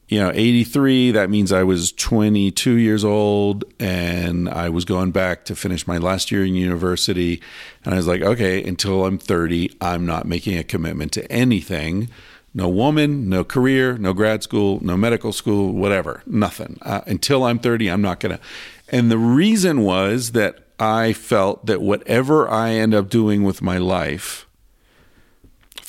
you 0.09 0.19
know, 0.19 0.31
83, 0.35 1.13
that 1.13 1.31
means 1.31 1.53
I 1.53 1.63
was 1.63 1.91
22 1.93 2.75
years 2.75 3.05
old 3.05 3.65
and 3.81 4.49
I 4.49 4.69
was 4.69 4.85
going 4.85 5.11
back 5.11 5.45
to 5.47 5.57
finish 5.57 5.87
my 5.87 5.99
last 5.99 6.31
year 6.31 6.45
in 6.45 6.55
university. 6.55 7.41
And 7.85 7.95
I 7.95 7.97
was 7.97 8.07
like, 8.07 8.21
okay, 8.21 8.63
until 8.63 9.07
I'm 9.07 9.19
30, 9.19 9.77
I'm 9.81 10.05
not 10.05 10.27
making 10.27 10.59
a 10.59 10.65
commitment 10.65 11.13
to 11.13 11.31
anything. 11.33 12.11
No 12.55 12.69
woman, 12.69 13.31
no 13.31 13.43
career, 13.45 13.97
no 13.97 14.13
grad 14.13 14.43
school, 14.43 14.79
no 14.83 14.99
medical 14.99 15.33
school, 15.33 15.73
whatever, 15.73 16.23
nothing. 16.27 16.79
Uh, 16.83 17.01
until 17.07 17.45
I'm 17.45 17.59
30, 17.59 17.91
I'm 17.91 18.03
not 18.03 18.21
going 18.21 18.37
to. 18.37 18.43
And 18.91 19.11
the 19.11 19.17
reason 19.17 19.81
was 19.81 20.33
that 20.33 20.59
I 20.79 21.15
felt 21.15 21.65
that 21.65 21.81
whatever 21.81 22.47
I 22.51 22.73
end 22.73 22.93
up 22.93 23.09
doing 23.09 23.45
with 23.45 23.63
my 23.63 23.79
life, 23.79 24.47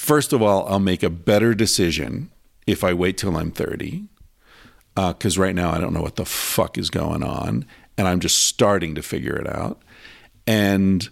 first 0.03 0.33
of 0.33 0.41
all, 0.41 0.67
I'll 0.67 0.79
make 0.79 1.01
a 1.01 1.09
better 1.09 1.55
decision 1.55 2.29
if 2.67 2.83
I 2.83 2.93
wait 2.93 3.17
till 3.17 3.37
I'm 3.37 3.51
30. 3.51 4.03
Uh, 4.95 5.13
because 5.13 5.39
right 5.39 5.55
now 5.55 5.71
I 5.71 5.79
don't 5.79 5.93
know 5.93 6.03
what 6.03 6.17
the 6.17 6.25
fuck 6.25 6.77
is 6.77 6.91
going 6.91 7.23
on. 7.23 7.65
And 7.97 8.07
I'm 8.07 8.19
just 8.19 8.43
starting 8.43 8.93
to 8.95 9.01
figure 9.01 9.35
it 9.35 9.47
out. 9.47 9.81
And 10.45 11.07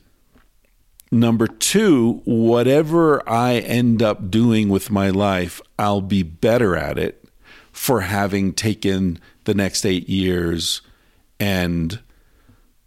number 1.12 1.48
two, 1.48 2.22
whatever 2.26 3.28
I 3.28 3.56
end 3.56 4.04
up 4.04 4.30
doing 4.30 4.70
with 4.70 4.92
my 4.92 5.10
life, 5.10 5.62
I'll 5.80 6.02
be 6.02 6.22
better 6.22 6.76
at 6.76 7.00
it 7.00 7.24
for 7.72 8.02
having 8.02 8.54
taken 8.54 9.20
the 9.46 9.54
next 9.56 9.86
eight 9.86 10.10
years 10.10 10.82
and 11.40 12.00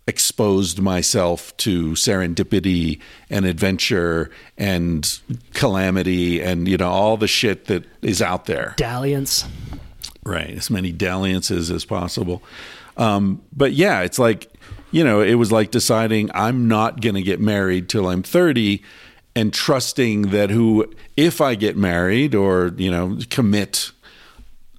exposed 0.06 0.80
myself 0.80 1.56
to 1.56 1.92
serendipity 1.92 3.00
and 3.30 3.46
adventure 3.46 4.30
and 4.58 5.20
calamity 5.54 6.42
and 6.42 6.68
you 6.68 6.76
know 6.76 6.90
all 6.90 7.16
the 7.16 7.28
shit 7.28 7.66
that 7.66 7.84
is 8.02 8.20
out 8.20 8.44
there. 8.44 8.74
Dalliance. 8.76 9.46
Right 10.24 10.50
as 10.50 10.70
many 10.70 10.92
dalliances 10.92 11.70
as 11.70 11.84
possible. 11.84 12.42
Um, 12.96 13.42
but 13.52 13.72
yeah 13.72 14.02
it's 14.02 14.18
like 14.18 14.50
you 14.94 15.02
know 15.02 15.20
it 15.20 15.34
was 15.34 15.50
like 15.50 15.72
deciding 15.72 16.30
i'm 16.32 16.68
not 16.68 17.00
going 17.00 17.16
to 17.16 17.22
get 17.22 17.40
married 17.40 17.88
till 17.88 18.06
i'm 18.06 18.22
30 18.22 18.80
and 19.34 19.52
trusting 19.52 20.30
that 20.30 20.50
who 20.50 20.88
if 21.16 21.40
i 21.40 21.56
get 21.56 21.76
married 21.76 22.34
or 22.34 22.72
you 22.76 22.90
know 22.90 23.18
commit 23.28 23.90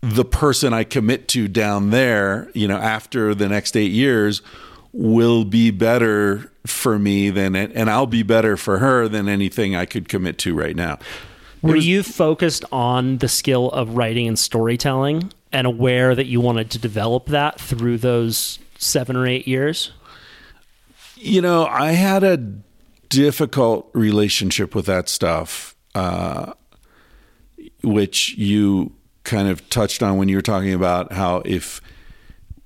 the 0.02 0.24
person 0.24 0.74
i 0.74 0.86
commit 0.86 1.28
to 1.28 1.50
down 1.50 1.90
there 1.90 2.50
you 2.54 2.66
know 2.66 2.78
after 2.78 3.36
the 3.36 3.50
next 3.50 3.76
eight 3.76 3.92
years 3.92 4.42
will 4.98 5.44
be 5.44 5.72
better 5.72 6.50
for 6.66 6.98
me 6.98 7.30
than 7.30 7.54
and 7.54 7.90
I'll 7.90 8.08
be 8.08 8.24
better 8.24 8.56
for 8.56 8.78
her 8.78 9.10
than 9.10 9.28
anything 9.28 9.76
I 9.76 9.86
could 9.86 10.08
commit 10.08 10.38
to 10.40 10.56
right 10.56 10.76
now. 10.76 11.00
Were 11.62 11.76
you 11.76 12.02
focused 12.02 12.64
on 12.72 13.18
the 13.18 13.28
skill 13.28 13.70
of 13.72 13.98
writing 13.98 14.28
and 14.28 14.40
storytelling 14.40 15.32
and 15.52 15.68
aware 15.68 16.16
that 16.16 16.28
you 16.28 16.40
wanted 16.40 16.72
to 16.72 16.80
develop 16.80 17.26
that 17.28 17.60
through 17.60 17.98
those 17.98 18.60
seven 18.78 19.18
or 19.18 19.28
eight 19.28 19.48
years? 19.48 19.92
You 21.16 21.42
know, 21.42 21.66
I 21.66 21.92
had 21.92 22.24
a 22.24 22.38
difficult 23.10 23.90
relationship 23.94 24.76
with 24.76 24.86
that 24.86 25.10
stuff, 25.10 25.76
uh, 25.94 26.54
which 27.84 28.38
you 28.38 28.94
kind 29.24 29.50
of 29.50 29.68
touched 29.70 30.04
on 30.04 30.18
when 30.18 30.30
you 30.30 30.38
were 30.38 30.42
talking 30.42 30.74
about 30.74 31.12
how 31.12 31.42
if 31.46 31.82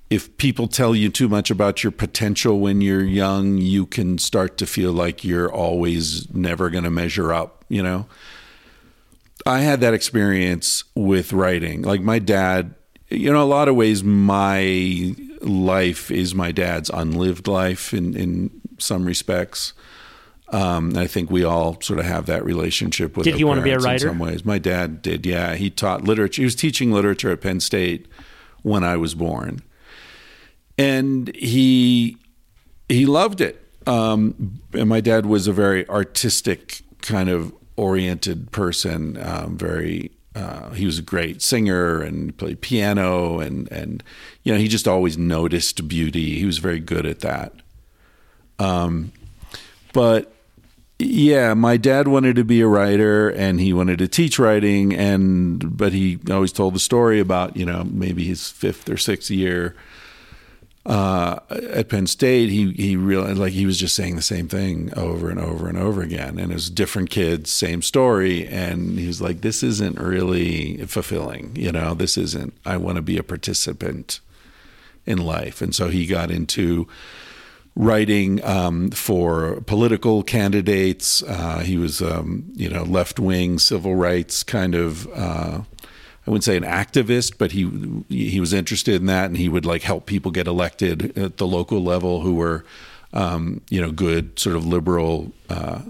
if 0.10 0.36
people 0.38 0.68
tell 0.68 0.96
you 0.96 1.10
too 1.10 1.30
much 1.30 1.52
about 1.52 1.84
your 1.84 1.92
potential 1.92 2.60
when 2.60 2.82
you're 2.82 3.04
young, 3.04 3.58
you 3.58 3.86
can 3.86 4.18
start 4.18 4.58
to 4.58 4.66
feel 4.66 4.92
like 4.92 5.24
you're 5.24 5.52
always 5.52 6.34
never 6.34 6.70
going 6.70 6.84
to 6.84 6.90
measure 6.90 7.32
up, 7.32 7.64
you 7.70 7.84
know? 7.84 8.08
I 9.46 9.60
had 9.60 9.82
that 9.82 9.94
experience 9.94 10.84
with 10.96 11.32
writing. 11.32 11.84
Like 11.84 12.02
my 12.02 12.20
dad, 12.20 12.76
you 13.10 13.32
know, 13.32 13.44
a 13.44 13.46
lot 13.46 13.68
of 13.68 13.76
ways 13.76 14.04
my 14.04 15.16
life 15.42 16.12
is 16.12 16.36
my 16.36 16.52
dad's 16.52 16.90
unlived 16.90 17.48
life 17.48 17.94
in, 17.94 18.16
in 18.16 18.62
some 18.78 19.06
respects. 19.06 19.74
Um, 20.52 20.98
I 20.98 21.06
think 21.08 21.30
we 21.30 21.44
all 21.44 21.80
sort 21.82 22.00
of 22.00 22.06
have 22.06 22.26
that 22.26 22.44
relationship 22.44 23.16
with. 23.16 23.24
Did 23.26 23.34
our 23.34 23.38
he 23.38 23.44
want 23.44 23.60
to 23.60 23.64
be 23.64 23.72
a 23.72 23.78
writer? 23.78 24.08
In 24.08 24.14
some 24.14 24.20
ways, 24.20 24.44
my 24.44 24.58
dad 24.58 25.02
did. 25.02 25.26
Yeah, 25.26 25.56
he 25.56 25.70
taught 25.70 26.04
literature. 26.04 26.42
He 26.42 26.46
was 26.46 26.56
teaching 26.56 26.92
literature 26.92 27.32
at 27.32 27.42
Penn 27.42 27.60
State 27.60 28.08
when 28.64 28.84
I 28.84 28.98
was 28.98 29.14
born, 29.14 29.62
and 30.80 31.36
he 31.36 32.18
he 32.88 33.06
loved 33.06 33.42
it. 33.42 33.62
Um, 33.86 34.62
and 34.74 34.88
my 34.88 35.02
dad 35.02 35.26
was 35.26 35.46
a 35.46 35.54
very 35.54 35.88
artistic 35.90 36.82
kind 37.02 37.30
of 37.30 37.54
oriented 37.76 38.52
person. 38.52 39.18
Um, 39.22 39.58
very, 39.58 40.12
uh, 40.36 40.70
he 40.72 40.86
was 40.86 40.98
a 40.98 41.02
great 41.02 41.42
singer 41.42 42.02
and 42.02 42.36
played 42.38 42.62
piano, 42.62 43.40
and 43.40 43.70
and 43.72 44.02
you 44.44 44.54
know 44.54 44.58
he 44.60 44.70
just 44.70 44.88
always 44.88 45.18
noticed 45.18 45.88
beauty. 45.88 46.40
He 46.40 46.46
was 46.46 46.60
very 46.60 46.80
good 46.80 47.06
at 47.06 47.20
that. 47.20 47.54
Um, 48.58 49.12
but 49.92 50.34
yeah, 50.98 51.54
my 51.56 51.76
dad 51.76 52.08
wanted 52.08 52.38
to 52.38 52.44
be 52.44 52.62
a 52.62 52.68
writer 52.68 53.30
and 53.30 53.60
he 53.60 53.72
wanted 53.72 54.00
to 54.00 54.08
teach 54.10 54.38
writing 54.38 54.94
and 54.94 55.78
but 55.78 55.94
he 55.94 56.20
always 56.30 56.52
told 56.52 56.76
the 56.76 56.80
story 56.80 57.22
about, 57.22 57.56
you 57.56 57.66
know, 57.66 57.86
maybe 57.86 58.26
his 58.26 58.52
fifth 58.52 58.90
or 58.90 58.98
sixth 58.98 59.32
year 59.32 59.78
uh, 60.86 61.40
at 61.50 61.90
Penn 61.90 62.08
State, 62.08 62.50
he 62.50 62.72
he 62.72 62.96
realized 62.96 63.38
like 63.38 63.54
he 63.54 63.66
was 63.66 63.78
just 63.78 63.96
saying 63.96 64.16
the 64.16 64.22
same 64.22 64.48
thing 64.48 64.92
over 64.96 65.30
and 65.30 65.40
over 65.40 65.68
and 65.68 65.78
over 65.78 66.02
again, 66.02 66.40
and 66.40 66.52
it 66.52 66.56
was 66.56 66.70
different 66.70 67.10
kids, 67.10 67.52
same 67.52 67.82
story, 67.82 68.48
and 68.48 68.98
he 68.98 69.06
was 69.06 69.22
like, 69.22 69.42
"This 69.42 69.62
isn't 69.62 70.00
really 70.00 70.78
fulfilling, 70.86 71.56
you 71.56 71.72
know. 71.72 71.94
This 71.94 72.18
isn't. 72.18 72.54
I 72.66 72.78
want 72.78 72.96
to 72.96 73.02
be 73.02 73.18
a 73.18 73.24
participant 73.24 74.22
in 75.06 75.18
life," 75.18 75.62
and 75.62 75.76
so 75.76 75.90
he 75.90 76.06
got 76.06 76.32
into 76.32 76.88
writing 77.76 78.44
um, 78.44 78.90
for 78.92 79.62
political 79.62 80.24
candidates. 80.24 81.22
Uh, 81.24 81.60
he 81.60 81.78
was, 81.78 82.02
um, 82.02 82.46
you 82.56 82.70
know, 82.70 82.84
left 82.84 83.20
wing 83.20 83.60
civil 83.60 83.96
rights 83.96 84.44
kind 84.44 84.76
of. 84.76 85.08
Uh, 85.14 85.62
I 86.30 86.32
wouldn't 86.32 86.44
say 86.44 86.58
an 86.58 86.64
activist, 86.64 87.40
but 87.40 87.54
he 87.54 87.68
he 88.08 88.40
was 88.40 88.54
interested 88.54 88.94
in 88.94 89.08
that, 89.08 89.26
and 89.26 89.36
he 89.36 89.50
would 89.50 89.66
like 89.66 89.82
help 89.82 90.06
people 90.06 90.30
get 90.30 90.46
elected 90.46 91.18
at 91.18 91.38
the 91.38 91.48
local 91.48 91.84
level 91.84 92.22
who 92.22 92.36
were, 92.36 92.64
um, 93.14 93.62
you 93.72 93.82
know, 93.82 93.92
good 93.92 94.38
sort 94.38 94.56
of 94.56 94.64
liberal. 94.64 95.32
Uh, 95.50 95.82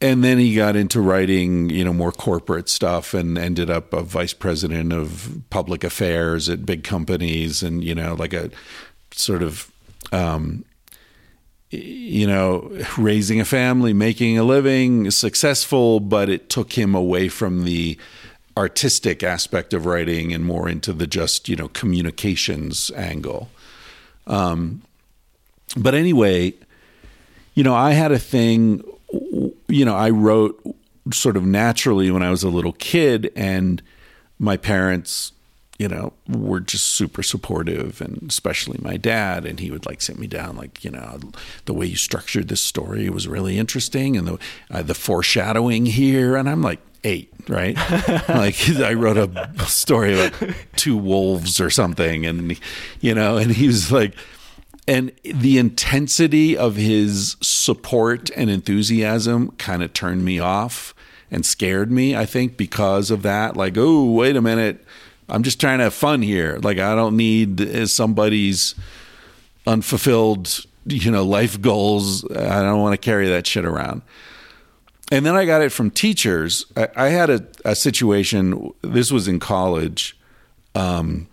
and 0.00 0.22
then 0.22 0.38
he 0.38 0.54
got 0.54 0.76
into 0.76 1.00
writing, 1.00 1.70
you 1.70 1.84
know, 1.84 1.92
more 1.92 2.12
corporate 2.12 2.68
stuff, 2.68 3.14
and 3.14 3.36
ended 3.36 3.68
up 3.68 3.92
a 3.92 4.04
vice 4.04 4.32
president 4.32 4.92
of 4.92 5.40
public 5.50 5.82
affairs 5.82 6.48
at 6.48 6.64
big 6.64 6.84
companies, 6.84 7.64
and 7.64 7.82
you 7.82 7.96
know, 7.96 8.14
like 8.14 8.32
a 8.32 8.48
sort 9.10 9.42
of 9.42 9.72
um, 10.12 10.64
you 11.70 12.28
know, 12.28 12.70
raising 12.96 13.40
a 13.40 13.44
family, 13.44 13.92
making 13.92 14.38
a 14.38 14.44
living, 14.44 15.10
successful, 15.10 15.98
but 15.98 16.28
it 16.28 16.48
took 16.48 16.74
him 16.74 16.94
away 16.94 17.28
from 17.28 17.64
the 17.64 17.98
artistic 18.56 19.22
aspect 19.22 19.72
of 19.72 19.86
writing 19.86 20.32
and 20.32 20.44
more 20.44 20.68
into 20.68 20.92
the 20.92 21.06
just, 21.06 21.48
you 21.48 21.56
know, 21.56 21.68
communications 21.68 22.90
angle. 22.96 23.48
Um, 24.26 24.82
but 25.76 25.94
anyway, 25.94 26.54
you 27.54 27.64
know, 27.64 27.74
I 27.74 27.92
had 27.92 28.12
a 28.12 28.18
thing 28.18 28.84
you 29.68 29.84
know, 29.84 29.94
I 29.94 30.10
wrote 30.10 30.60
sort 31.12 31.36
of 31.36 31.44
naturally 31.44 32.10
when 32.10 32.22
I 32.22 32.30
was 32.30 32.42
a 32.42 32.48
little 32.48 32.72
kid, 32.72 33.30
and 33.36 33.82
my 34.38 34.56
parents, 34.56 35.32
you 35.78 35.88
know, 35.88 36.12
were 36.28 36.60
just 36.60 36.84
super 36.86 37.22
supportive, 37.22 38.00
and 38.00 38.24
especially 38.28 38.78
my 38.82 38.96
dad. 38.96 39.44
And 39.44 39.60
he 39.60 39.70
would 39.70 39.86
like 39.86 40.00
sit 40.00 40.18
me 40.18 40.26
down, 40.26 40.56
like, 40.56 40.84
you 40.84 40.90
know, 40.90 41.18
the 41.64 41.74
way 41.74 41.86
you 41.86 41.96
structured 41.96 42.48
this 42.48 42.62
story 42.62 43.08
was 43.10 43.28
really 43.28 43.58
interesting, 43.58 44.16
and 44.16 44.26
the 44.26 44.38
uh, 44.70 44.82
the 44.82 44.94
foreshadowing 44.94 45.86
here. 45.86 46.36
And 46.36 46.48
I'm 46.48 46.62
like 46.62 46.80
eight, 47.04 47.32
right? 47.48 47.76
like 48.28 48.68
I 48.70 48.94
wrote 48.94 49.16
a 49.16 49.64
story 49.66 50.14
about 50.14 50.54
two 50.76 50.96
wolves 50.96 51.60
or 51.60 51.70
something, 51.70 52.26
and 52.26 52.58
you 53.00 53.14
know, 53.14 53.36
and 53.36 53.50
he 53.52 53.66
was 53.66 53.90
like 53.92 54.14
and 54.88 55.12
the 55.22 55.58
intensity 55.58 56.56
of 56.56 56.76
his 56.76 57.36
support 57.40 58.30
and 58.36 58.50
enthusiasm 58.50 59.52
kind 59.52 59.82
of 59.82 59.92
turned 59.92 60.24
me 60.24 60.38
off 60.40 60.94
and 61.30 61.46
scared 61.46 61.90
me 61.90 62.16
i 62.16 62.26
think 62.26 62.56
because 62.56 63.10
of 63.10 63.22
that. 63.22 63.56
Like 63.56 63.74
oh 63.76 64.04
wait 64.10 64.36
a 64.36 64.42
minute. 64.42 64.84
I'm 65.28 65.44
just 65.44 65.60
trying 65.60 65.78
to 65.78 65.84
have 65.84 65.94
fun 65.94 66.22
here. 66.22 66.58
Like 66.62 66.78
i 66.78 66.94
don't 66.94 67.16
need 67.16 67.88
somebody's 67.88 68.74
unfulfilled 69.66 70.66
you 70.86 71.10
know 71.10 71.24
life 71.24 71.60
goals. 71.60 72.24
I 72.30 72.62
don't 72.62 72.80
want 72.80 72.94
to 72.94 72.98
carry 72.98 73.28
that 73.28 73.46
shit 73.46 73.64
around 73.64 74.02
and 75.12 75.24
then 75.24 75.36
i 75.36 75.44
got 75.44 75.62
it 75.62 75.70
from 75.70 75.90
teachers 75.90 76.66
i, 76.76 76.88
I 76.96 77.08
had 77.10 77.30
a, 77.30 77.46
a 77.64 77.76
situation 77.76 78.72
this 78.82 79.12
was 79.12 79.28
in 79.28 79.38
college 79.38 80.18
um, 80.74 81.28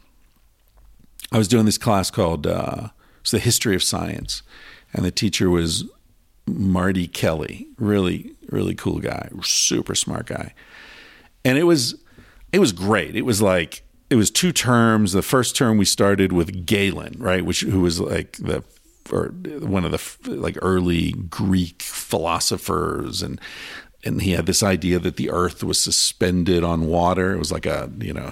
i 1.32 1.38
was 1.40 1.48
doing 1.48 1.66
this 1.66 1.80
class 1.80 2.12
called 2.12 2.46
uh, 2.46 2.90
it's 3.22 3.32
the 3.32 3.40
history 3.40 3.76
of 3.76 3.84
science, 3.84 4.42
and 4.94 5.06
the 5.06 5.12
teacher 5.12 5.50
was 5.50 5.84
Marty 6.48 7.08
Kelly, 7.08 7.68
really 7.78 8.34
really 8.50 8.74
cool 8.74 9.00
guy, 9.00 9.30
super 9.44 9.94
smart 9.94 10.26
guy, 10.26 10.54
and 11.46 11.58
it 11.58 11.64
was 11.66 11.96
it 12.52 12.58
was 12.58 12.72
great. 12.72 13.16
It 13.16 13.24
was 13.24 13.42
like 13.42 13.84
it 14.10 14.16
was 14.16 14.32
two 14.32 14.52
terms. 14.52 15.12
The 15.12 15.22
first 15.22 15.56
term 15.56 15.78
we 15.78 15.86
started 15.86 16.32
with 16.32 16.66
Galen, 16.66 17.18
right, 17.20 17.46
which 17.46 17.62
who 17.62 17.82
was 17.82 18.00
like 18.00 18.38
the 18.38 18.64
or 19.12 19.28
one 19.60 19.86
of 19.86 19.92
the 19.92 20.32
like 20.32 20.58
early 20.62 21.12
Greek 21.12 21.82
philosophers 21.82 23.22
and 23.22 23.40
and 24.04 24.22
he 24.22 24.32
had 24.32 24.46
this 24.46 24.64
idea 24.64 24.98
that 25.00 25.18
the 25.18 25.30
earth 25.30 25.64
was 25.64 25.80
suspended 25.80 26.64
on 26.64 26.88
water. 26.88 27.34
It 27.34 27.38
was 27.38 27.52
like 27.52 27.66
a, 27.66 27.92
you 28.00 28.14
know, 28.14 28.32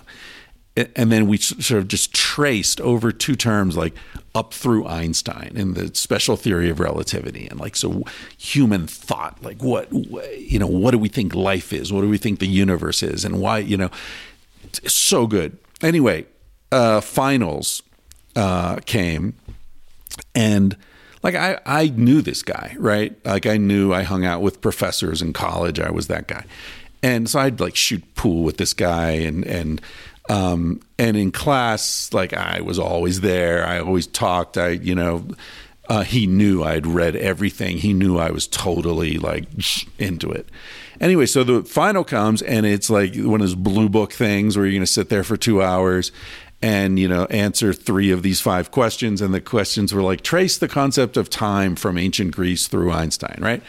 and 0.96 1.12
then 1.12 1.28
we 1.28 1.38
sort 1.38 1.82
of 1.82 1.88
just 1.88 2.14
traced 2.14 2.80
over 2.82 3.12
two 3.12 3.36
terms 3.36 3.76
like 3.76 3.96
up 4.36 4.54
through 4.54 4.86
einstein 4.86 5.54
and 5.56 5.76
the 5.76 5.96
special 5.96 6.36
theory 6.38 6.70
of 6.70 6.80
relativity 6.80 7.48
and 7.48 7.60
like 7.60 7.76
so 7.76 8.04
human 8.38 8.86
thought 8.86 9.42
like 9.44 9.64
what 9.64 9.92
you 10.38 10.60
know 10.60 10.68
what 10.68 10.92
do 10.92 11.00
we 11.00 11.10
think 11.10 11.34
life 11.34 11.74
is? 11.74 11.92
What 11.92 12.02
do 12.02 12.10
we 12.10 12.20
think 12.20 12.38
the 12.40 12.48
universe 12.48 13.02
is? 13.02 13.26
And 13.26 13.42
why 13.42 13.58
you 13.58 13.76
know 13.76 13.90
so 14.86 15.26
good. 15.26 15.58
Anyway 15.82 16.26
uh 16.72 17.02
finals 17.02 17.82
uh 18.36 18.76
came 18.86 19.34
and 20.36 20.76
like 21.24 21.36
I, 21.36 21.60
I 21.66 21.88
knew 21.90 22.22
this 22.22 22.44
guy 22.44 22.76
right 22.78 23.16
like 23.26 23.46
i 23.46 23.58
knew 23.58 23.94
i 23.94 24.04
hung 24.04 24.26
out 24.26 24.42
with 24.42 24.62
professors 24.62 25.22
in 25.22 25.34
college 25.34 25.80
i 25.80 25.90
was 25.90 26.08
that 26.08 26.28
guy 26.28 26.46
and 27.02 27.30
so 27.30 27.40
i'd 27.40 27.60
like 27.60 27.76
shoot 27.76 28.04
pool 28.16 28.44
with 28.44 28.58
this 28.58 28.74
guy 28.74 29.12
and 29.12 29.46
and 29.46 29.82
um, 30.30 30.82
and 31.00 31.16
in 31.16 31.32
class, 31.32 32.12
like 32.14 32.34
I 32.34 32.62
was 32.62 32.80
always 32.80 33.22
there. 33.22 33.66
I 33.66 33.80
always 33.80 34.08
talked. 34.08 34.58
I, 34.58 34.70
you 34.70 34.96
know, 34.96 35.26
uh, 35.90 36.04
he 36.04 36.28
knew 36.28 36.64
I'd 36.64 36.86
read 36.86 37.16
everything. 37.16 37.78
He 37.78 37.94
knew 37.94 38.18
I 38.18 38.32
was 38.32 38.48
totally 38.48 39.18
like 39.18 39.46
into 39.98 40.30
it. 40.32 40.50
Anyway, 41.00 41.28
so 41.28 41.44
the 41.44 41.64
final 41.64 42.04
comes, 42.04 42.42
and 42.42 42.66
it's 42.66 42.90
like 42.90 43.16
one 43.16 43.36
of 43.36 43.48
those 43.48 43.56
blue 43.56 43.88
book 43.88 44.12
things 44.12 44.58
where 44.58 44.66
you're 44.66 44.74
going 44.74 44.82
to 44.82 44.88
sit 44.88 45.10
there 45.10 45.24
for 45.24 45.38
two 45.38 45.62
hours 45.62 46.12
and 46.62 46.98
you 46.98 47.08
know 47.08 47.26
answer 47.26 47.74
three 47.74 48.12
of 48.12 48.24
these 48.24 48.42
five 48.42 48.72
questions 48.72 49.22
and 49.22 49.34
the 49.34 49.42
questions 49.42 49.94
were 49.94 50.02
like 50.02 50.22
trace 50.22 50.58
the 50.58 50.68
concept 50.68 51.18
of 51.18 51.30
time 51.30 51.76
from 51.76 51.98
ancient 51.98 52.32
greece 52.32 52.68
through 52.68 52.92
einstein 52.92 53.38
right 53.40 53.62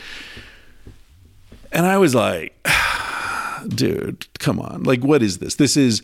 and 1.72 1.86
i 1.86 1.98
was 1.98 2.14
like 2.14 2.54
dude 3.68 4.26
come 4.38 4.58
on 4.58 4.82
like 4.84 5.02
what 5.02 5.22
is 5.22 5.38
this 5.38 5.56
this 5.56 5.76
is 5.76 6.02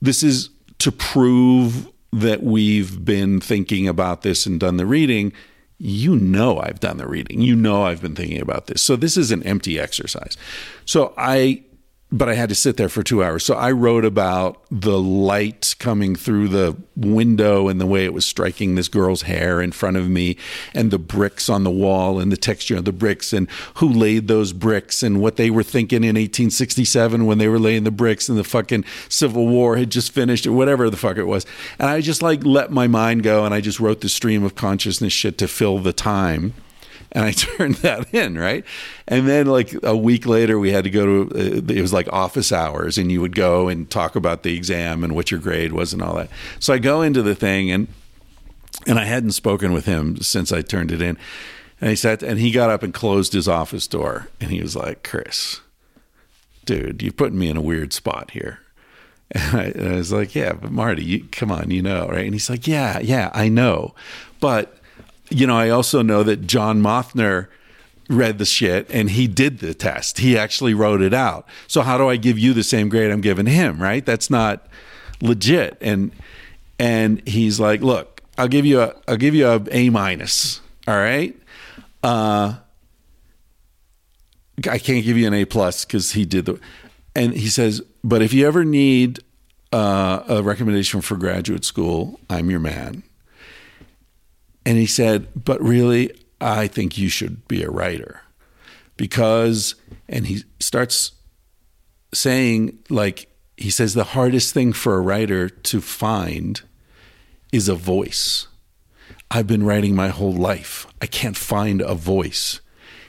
this 0.00 0.22
is 0.22 0.50
to 0.78 0.92
prove 0.92 1.88
that 2.12 2.42
we've 2.42 3.04
been 3.04 3.40
thinking 3.40 3.88
about 3.88 4.22
this 4.22 4.46
and 4.46 4.60
done 4.60 4.76
the 4.76 4.86
reading. 4.86 5.32
You 5.78 6.16
know, 6.16 6.60
I've 6.60 6.78
done 6.78 6.98
the 6.98 7.08
reading. 7.08 7.40
You 7.40 7.56
know, 7.56 7.82
I've 7.82 8.00
been 8.00 8.14
thinking 8.14 8.40
about 8.40 8.68
this. 8.68 8.82
So, 8.82 8.94
this 8.94 9.16
is 9.16 9.32
an 9.32 9.42
empty 9.42 9.80
exercise. 9.80 10.36
So, 10.84 11.12
I 11.16 11.64
but 12.12 12.28
I 12.28 12.34
had 12.34 12.48
to 12.50 12.54
sit 12.54 12.76
there 12.76 12.88
for 12.88 13.02
two 13.02 13.24
hours. 13.24 13.44
So 13.44 13.54
I 13.54 13.72
wrote 13.72 14.04
about 14.04 14.62
the 14.70 15.00
light 15.00 15.74
coming 15.80 16.14
through 16.14 16.48
the 16.48 16.76
window 16.94 17.66
and 17.66 17.80
the 17.80 17.86
way 17.86 18.04
it 18.04 18.14
was 18.14 18.24
striking 18.24 18.74
this 18.74 18.86
girl's 18.86 19.22
hair 19.22 19.60
in 19.60 19.72
front 19.72 19.96
of 19.96 20.08
me, 20.08 20.36
and 20.72 20.90
the 20.90 20.98
bricks 20.98 21.48
on 21.48 21.64
the 21.64 21.70
wall 21.70 22.20
and 22.20 22.30
the 22.30 22.36
texture 22.36 22.76
of 22.76 22.84
the 22.84 22.92
bricks, 22.92 23.32
and 23.32 23.50
who 23.74 23.88
laid 23.88 24.28
those 24.28 24.52
bricks, 24.52 25.02
and 25.02 25.20
what 25.20 25.36
they 25.36 25.50
were 25.50 25.64
thinking 25.64 26.04
in 26.04 26.14
1867 26.14 27.26
when 27.26 27.38
they 27.38 27.48
were 27.48 27.58
laying 27.58 27.84
the 27.84 27.90
bricks, 27.90 28.28
and 28.28 28.38
the 28.38 28.44
fucking 28.44 28.84
Civil 29.08 29.48
War 29.48 29.76
had 29.76 29.90
just 29.90 30.12
finished, 30.12 30.46
or 30.46 30.52
whatever 30.52 30.88
the 30.90 30.96
fuck 30.96 31.16
it 31.16 31.24
was. 31.24 31.44
And 31.78 31.90
I 31.90 32.00
just 32.00 32.22
like 32.22 32.44
let 32.44 32.70
my 32.70 32.86
mind 32.86 33.24
go, 33.24 33.44
and 33.44 33.52
I 33.52 33.60
just 33.60 33.80
wrote 33.80 34.02
the 34.02 34.08
stream 34.08 34.44
of 34.44 34.54
consciousness 34.54 35.12
shit 35.12 35.36
to 35.38 35.48
fill 35.48 35.78
the 35.78 35.92
time 35.92 36.54
and 37.14 37.24
I 37.24 37.30
turned 37.32 37.76
that 37.76 38.12
in, 38.12 38.36
right? 38.36 38.64
And 39.06 39.28
then 39.28 39.46
like 39.46 39.74
a 39.82 39.96
week 39.96 40.26
later, 40.26 40.58
we 40.58 40.72
had 40.72 40.84
to 40.84 40.90
go 40.90 41.06
to 41.24 41.38
uh, 41.38 41.72
it 41.72 41.80
was 41.80 41.92
like 41.92 42.12
office 42.12 42.52
hours, 42.52 42.98
and 42.98 43.10
you 43.10 43.20
would 43.20 43.34
go 43.34 43.68
and 43.68 43.88
talk 43.88 44.16
about 44.16 44.42
the 44.42 44.56
exam 44.56 45.04
and 45.04 45.14
what 45.14 45.30
your 45.30 45.40
grade 45.40 45.72
was 45.72 45.92
and 45.92 46.02
all 46.02 46.16
that. 46.16 46.28
So 46.58 46.74
I 46.74 46.78
go 46.78 47.02
into 47.02 47.22
the 47.22 47.34
thing, 47.34 47.70
and 47.70 47.86
and 48.86 48.98
I 48.98 49.04
hadn't 49.04 49.32
spoken 49.32 49.72
with 49.72 49.86
him 49.86 50.18
since 50.18 50.52
I 50.52 50.62
turned 50.62 50.90
it 50.92 51.00
in, 51.00 51.16
and 51.80 51.90
he 51.90 51.96
sat 51.96 52.22
and 52.22 52.38
he 52.38 52.50
got 52.50 52.70
up 52.70 52.82
and 52.82 52.92
closed 52.92 53.32
his 53.32 53.48
office 53.48 53.86
door, 53.86 54.28
and 54.40 54.50
he 54.50 54.60
was 54.60 54.74
like, 54.74 55.04
"Chris, 55.04 55.60
dude, 56.64 57.02
you're 57.02 57.12
putting 57.12 57.38
me 57.38 57.48
in 57.48 57.56
a 57.56 57.62
weird 57.62 57.92
spot 57.92 58.32
here." 58.32 58.58
And 59.36 59.56
I, 59.58 59.64
and 59.64 59.88
I 59.94 59.96
was 59.96 60.12
like, 60.12 60.34
"Yeah, 60.34 60.52
but 60.52 60.70
Marty, 60.70 61.02
you, 61.02 61.24
come 61.32 61.50
on, 61.50 61.70
you 61.70 61.82
know, 61.82 62.06
right?" 62.08 62.24
And 62.24 62.34
he's 62.34 62.50
like, 62.50 62.66
"Yeah, 62.66 62.98
yeah, 62.98 63.30
I 63.32 63.48
know, 63.48 63.94
but." 64.40 64.73
You 65.34 65.46
know, 65.46 65.56
I 65.56 65.70
also 65.70 66.02
know 66.02 66.22
that 66.22 66.46
John 66.46 66.80
Mothner 66.80 67.48
read 68.08 68.38
the 68.38 68.44
shit 68.44 68.88
and 68.90 69.10
he 69.10 69.26
did 69.26 69.58
the 69.58 69.74
test. 69.74 70.18
He 70.18 70.36
actually 70.36 70.74
wrote 70.74 71.02
it 71.02 71.14
out. 71.14 71.46
So 71.66 71.82
how 71.82 71.98
do 71.98 72.08
I 72.08 72.16
give 72.16 72.38
you 72.38 72.52
the 72.52 72.62
same 72.62 72.88
grade 72.88 73.10
I'm 73.10 73.20
giving 73.20 73.46
him, 73.46 73.82
right? 73.82 74.04
That's 74.04 74.30
not 74.30 74.66
legit. 75.20 75.78
And 75.80 76.12
and 76.78 77.26
he's 77.26 77.60
like, 77.60 77.80
"Look, 77.80 78.20
I'll 78.36 78.48
give 78.48 78.66
you 78.66 78.80
a 78.80 78.94
I'll 79.08 79.16
give 79.16 79.34
you 79.34 79.46
a 79.48 79.62
A 79.70 79.90
minus. 79.90 80.60
All 80.86 80.96
right? 80.96 81.36
Uh 82.02 82.56
I 84.68 84.78
can't 84.78 85.04
give 85.04 85.16
you 85.16 85.26
an 85.26 85.34
A 85.34 85.44
plus 85.44 85.84
cuz 85.84 86.12
he 86.12 86.24
did 86.24 86.46
the 86.46 86.60
and 87.16 87.32
he 87.32 87.48
says, 87.48 87.80
"But 88.02 88.22
if 88.22 88.32
you 88.32 88.46
ever 88.46 88.64
need 88.64 89.20
uh, 89.72 90.22
a 90.28 90.42
recommendation 90.42 91.00
for 91.00 91.16
graduate 91.16 91.64
school, 91.64 92.20
I'm 92.28 92.50
your 92.50 92.60
man." 92.60 93.02
And 94.66 94.78
he 94.78 94.86
said, 94.86 95.28
But 95.44 95.60
really, 95.62 96.10
I 96.40 96.66
think 96.66 96.98
you 96.98 97.08
should 97.08 97.46
be 97.48 97.62
a 97.62 97.70
writer. 97.70 98.22
Because, 98.96 99.74
and 100.08 100.26
he 100.26 100.44
starts 100.60 101.12
saying, 102.12 102.78
like, 102.88 103.28
he 103.56 103.70
says, 103.70 103.94
the 103.94 104.04
hardest 104.04 104.54
thing 104.54 104.72
for 104.72 104.94
a 104.94 105.00
writer 105.00 105.48
to 105.48 105.80
find 105.80 106.62
is 107.52 107.68
a 107.68 107.74
voice. 107.74 108.46
I've 109.30 109.46
been 109.46 109.64
writing 109.64 109.94
my 109.94 110.08
whole 110.08 110.32
life. 110.32 110.86
I 111.00 111.06
can't 111.06 111.36
find 111.36 111.80
a 111.80 111.94
voice. 111.94 112.60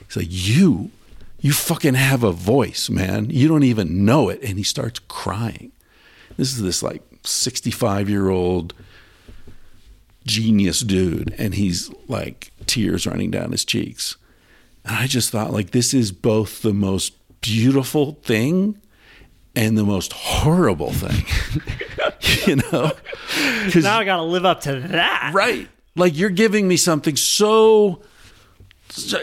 He's 0.08 0.18
like, 0.18 0.28
You, 0.30 0.92
you 1.40 1.54
fucking 1.54 1.94
have 1.94 2.24
a 2.24 2.32
voice, 2.32 2.90
man. 2.90 3.30
You 3.30 3.48
don't 3.48 3.64
even 3.64 4.06
know 4.06 4.30
it. 4.30 4.42
And 4.42 4.58
he 4.58 4.64
starts 4.64 5.00
crying. 5.00 5.72
This 6.38 6.52
is 6.52 6.62
this 6.62 6.82
like 6.82 7.04
65 7.24 8.10
year 8.10 8.30
old 8.30 8.74
genius 10.26 10.82
dude 10.82 11.34
and 11.38 11.56
he's 11.56 11.92
like 12.08 12.52
tears 12.66 13.06
running 13.06 13.32
down 13.32 13.52
his 13.52 13.66
cheeks. 13.66 14.18
And 14.84 14.96
i 14.96 15.08
just 15.08 15.32
thought 15.32 15.52
like 15.52 15.72
this 15.72 15.94
is 15.94 16.12
both 16.12 16.62
the 16.62 16.74
most 16.74 17.14
beautiful 17.42 18.14
thing 18.24 18.80
and 19.56 19.78
the 19.78 19.84
most 19.84 20.14
horrible 20.14 20.92
thing 20.92 21.26
you 22.48 22.56
know? 22.58 22.92
Because 23.66 23.84
now 23.84 24.00
i 24.00 24.04
gotta 24.04 24.24
live 24.24 24.46
up 24.46 24.62
to 24.62 24.80
that. 24.80 25.32
Right. 25.34 25.68
Like 25.96 26.18
you're 26.18 26.30
giving 26.30 26.68
me 26.68 26.78
something 26.78 27.16
so 27.16 28.02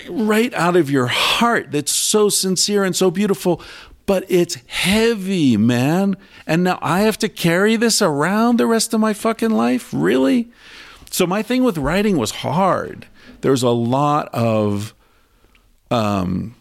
right 0.08 0.52
out 0.54 0.76
of 0.76 0.90
your 0.90 1.06
heart 1.06 1.72
that's 1.72 1.92
so 1.92 2.28
sincere 2.28 2.84
and 2.84 2.94
so 2.94 3.10
beautiful 3.10 3.62
but 4.04 4.24
it's 4.28 4.56
heavy 4.66 5.56
man. 5.56 6.16
And 6.46 6.64
now 6.64 6.78
i 6.82 7.00
have 7.00 7.18
to 7.18 7.28
carry 7.28 7.76
this 7.76 8.02
around 8.02 8.58
the 8.58 8.66
rest 8.66 8.94
of 8.94 9.00
my 9.00 9.12
fucking 9.12 9.50
life? 9.50 9.90
Really 9.92 10.50
so 11.12 11.26
my 11.26 11.42
thing 11.42 11.62
with 11.62 11.78
writing 11.78 12.16
was 12.16 12.30
hard. 12.30 13.06
There's 13.42 13.62
a 13.62 13.70
lot 13.70 14.28
of 14.34 14.94
um 15.90 16.54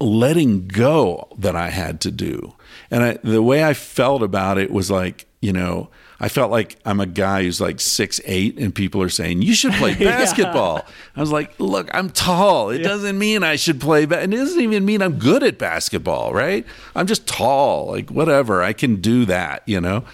letting 0.00 0.66
go 0.66 1.28
that 1.38 1.56
I 1.56 1.70
had 1.70 2.00
to 2.02 2.10
do. 2.10 2.54
And 2.90 3.02
I, 3.02 3.12
the 3.22 3.42
way 3.42 3.64
I 3.64 3.72
felt 3.72 4.22
about 4.22 4.58
it 4.58 4.70
was 4.70 4.90
like, 4.90 5.26
you 5.40 5.52
know, 5.52 5.88
I 6.20 6.28
felt 6.28 6.50
like 6.50 6.76
I'm 6.84 7.00
a 7.00 7.06
guy 7.06 7.42
who's 7.42 7.60
like 7.60 7.80
six 7.80 8.20
eight, 8.24 8.56
and 8.58 8.72
people 8.72 9.02
are 9.02 9.08
saying 9.08 9.42
you 9.42 9.54
should 9.54 9.72
play 9.72 9.94
basketball. 9.98 10.86
I 11.16 11.20
was 11.20 11.32
like, 11.32 11.58
look, 11.58 11.88
I'm 11.92 12.10
tall. 12.10 12.70
It 12.70 12.78
doesn't 12.78 13.18
mean 13.18 13.42
I 13.42 13.56
should 13.56 13.80
play. 13.80 14.04
Ba- 14.04 14.20
and 14.20 14.32
it 14.32 14.36
doesn't 14.36 14.60
even 14.60 14.84
mean 14.84 15.02
I'm 15.02 15.18
good 15.18 15.42
at 15.42 15.58
basketball, 15.58 16.32
right? 16.32 16.64
I'm 16.94 17.06
just 17.06 17.26
tall. 17.26 17.86
Like 17.86 18.10
whatever, 18.10 18.62
I 18.62 18.72
can 18.72 19.00
do 19.00 19.24
that. 19.24 19.62
You 19.66 19.80
know. 19.80 20.04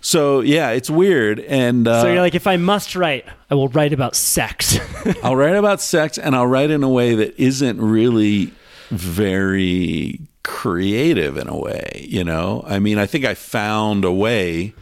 So 0.00 0.40
yeah, 0.40 0.70
it's 0.70 0.88
weird. 0.88 1.40
And 1.40 1.86
uh, 1.86 2.02
So 2.02 2.08
you're 2.12 2.22
like, 2.22 2.34
if 2.34 2.46
I 2.46 2.56
must 2.56 2.94
write, 2.94 3.24
I 3.50 3.54
will 3.54 3.68
write 3.68 3.92
about 3.92 4.14
sex. 4.14 4.78
I'll 5.22 5.36
write 5.36 5.56
about 5.56 5.80
sex, 5.80 6.18
and 6.18 6.34
I'll 6.36 6.46
write 6.46 6.70
in 6.70 6.82
a 6.82 6.88
way 6.88 7.14
that 7.14 7.38
isn't 7.40 7.80
really 7.80 8.52
very 8.90 10.20
creative 10.42 11.36
in 11.36 11.48
a 11.48 11.56
way, 11.56 12.06
you 12.08 12.24
know? 12.24 12.64
I 12.66 12.78
mean, 12.78 12.96
I 12.98 13.06
think 13.06 13.24
I 13.24 13.34
found 13.34 14.04
a 14.04 14.12
way 14.12 14.72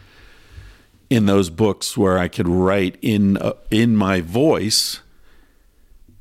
in 1.10 1.26
those 1.26 1.51
books 1.51 1.97
where 1.97 2.18
I 2.18 2.28
could 2.28 2.48
write 2.48 2.97
in 3.02 3.36
uh, 3.38 3.52
in 3.70 3.97
my 3.97 4.20
voice 4.20 5.01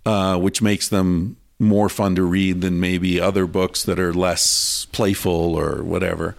uh, 0.05 0.37
which 0.37 0.61
makes 0.61 0.87
them 0.87 1.37
more 1.57 1.89
fun 1.89 2.15
to 2.15 2.23
read 2.23 2.61
than 2.61 2.79
maybe 2.79 3.19
other 3.19 3.47
books 3.47 3.83
that 3.83 3.99
are 3.99 4.13
less 4.13 4.85
playful 4.91 5.55
or 5.55 5.83
whatever. 5.83 6.35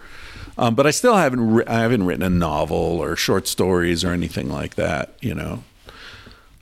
Um, 0.57 0.73
but 0.75 0.87
I 0.87 0.91
still 0.91 1.15
haven't 1.15 1.51
ri- 1.51 1.67
I 1.67 1.79
haven't 1.81 2.05
written 2.05 2.23
a 2.23 2.29
novel 2.29 2.77
or 2.77 3.15
short 3.15 3.47
stories 3.47 4.03
or 4.03 4.11
anything 4.11 4.49
like 4.49 4.75
that, 4.75 5.13
you 5.21 5.35
know. 5.35 5.63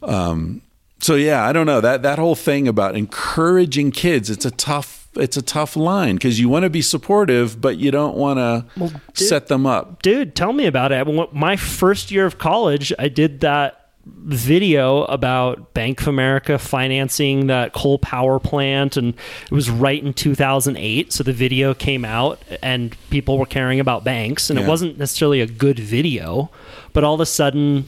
Um, 0.04 0.62
so 1.00 1.16
yeah, 1.16 1.46
I 1.46 1.54
don't 1.54 1.66
know 1.66 1.82
that 1.82 2.04
that 2.04 2.20
whole 2.20 2.36
thing 2.36 2.68
about 2.68 2.96
encouraging 2.96 3.92
kids. 3.92 4.30
It's 4.30 4.46
a 4.46 4.52
tough 4.52 5.08
it's 5.16 5.38
a 5.38 5.42
tough 5.42 5.78
line 5.78 6.16
because 6.16 6.40
you 6.40 6.50
want 6.50 6.64
to 6.64 6.70
be 6.70 6.82
supportive, 6.82 7.62
but 7.62 7.78
you 7.78 7.90
don't 7.90 8.18
want 8.18 8.38
to 8.38 8.66
dude- 8.90 9.18
set 9.18 9.48
them 9.48 9.66
up. 9.66 10.02
Dude, 10.02 10.36
tell 10.36 10.52
me 10.52 10.66
about 10.66 10.92
it. 10.92 11.34
My 11.34 11.56
first 11.56 12.12
year 12.12 12.26
of 12.26 12.38
college, 12.38 12.92
I 13.00 13.08
did 13.08 13.40
that 13.42 13.85
video 14.06 15.04
about 15.06 15.74
Bank 15.74 16.02
of 16.02 16.08
America 16.08 16.60
financing 16.60 17.48
that 17.48 17.74
coal 17.74 17.98
power 18.00 18.40
plant 18.40 18.98
and 18.98 19.14
it 19.46 19.52
was 19.52 19.70
right 19.70 20.04
in 20.04 20.14
2008 20.14 21.12
so 21.12 21.24
the 21.24 21.34
video 21.34 21.74
came 21.74 22.06
out 22.06 22.40
and 22.62 22.96
people 23.10 23.38
were 23.38 23.46
caring 23.48 23.80
about 23.80 24.04
banks 24.04 24.50
and 24.50 24.60
it 24.60 24.68
wasn't 24.68 24.98
necessarily 25.00 25.42
a 25.42 25.48
good 25.48 25.80
video 25.80 26.52
but 26.94 27.04
all 27.04 27.16
of 27.16 27.20
a 27.20 27.26
sudden 27.26 27.88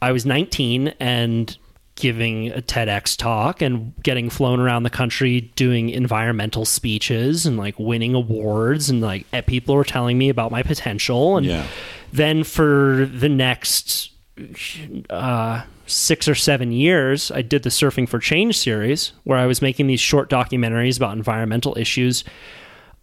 I 0.00 0.12
was 0.12 0.24
19 0.24 0.94
and 0.98 1.56
giving 1.96 2.50
a 2.52 2.62
TEDx 2.62 3.14
talk 3.14 3.60
and 3.60 3.92
getting 4.02 4.30
flown 4.30 4.60
around 4.60 4.84
the 4.84 4.90
country 4.90 5.42
doing 5.56 5.90
environmental 5.90 6.64
speeches 6.64 7.44
and 7.44 7.58
like 7.58 7.78
winning 7.78 8.14
awards 8.14 8.88
and 8.88 9.02
like 9.02 9.26
people 9.46 9.74
were 9.74 9.84
telling 9.84 10.16
me 10.16 10.30
about 10.30 10.50
my 10.50 10.62
potential 10.62 11.36
and 11.36 11.44
Yeah. 11.44 11.66
then 12.14 12.44
for 12.44 13.06
the 13.12 13.28
next 13.28 14.09
uh, 15.10 15.62
six 15.86 16.28
or 16.28 16.34
seven 16.34 16.72
years, 16.72 17.30
I 17.30 17.42
did 17.42 17.62
the 17.62 17.70
Surfing 17.70 18.08
for 18.08 18.18
Change 18.18 18.56
series 18.56 19.12
where 19.24 19.38
I 19.38 19.46
was 19.46 19.60
making 19.62 19.86
these 19.86 20.00
short 20.00 20.30
documentaries 20.30 20.96
about 20.96 21.16
environmental 21.16 21.76
issues. 21.76 22.24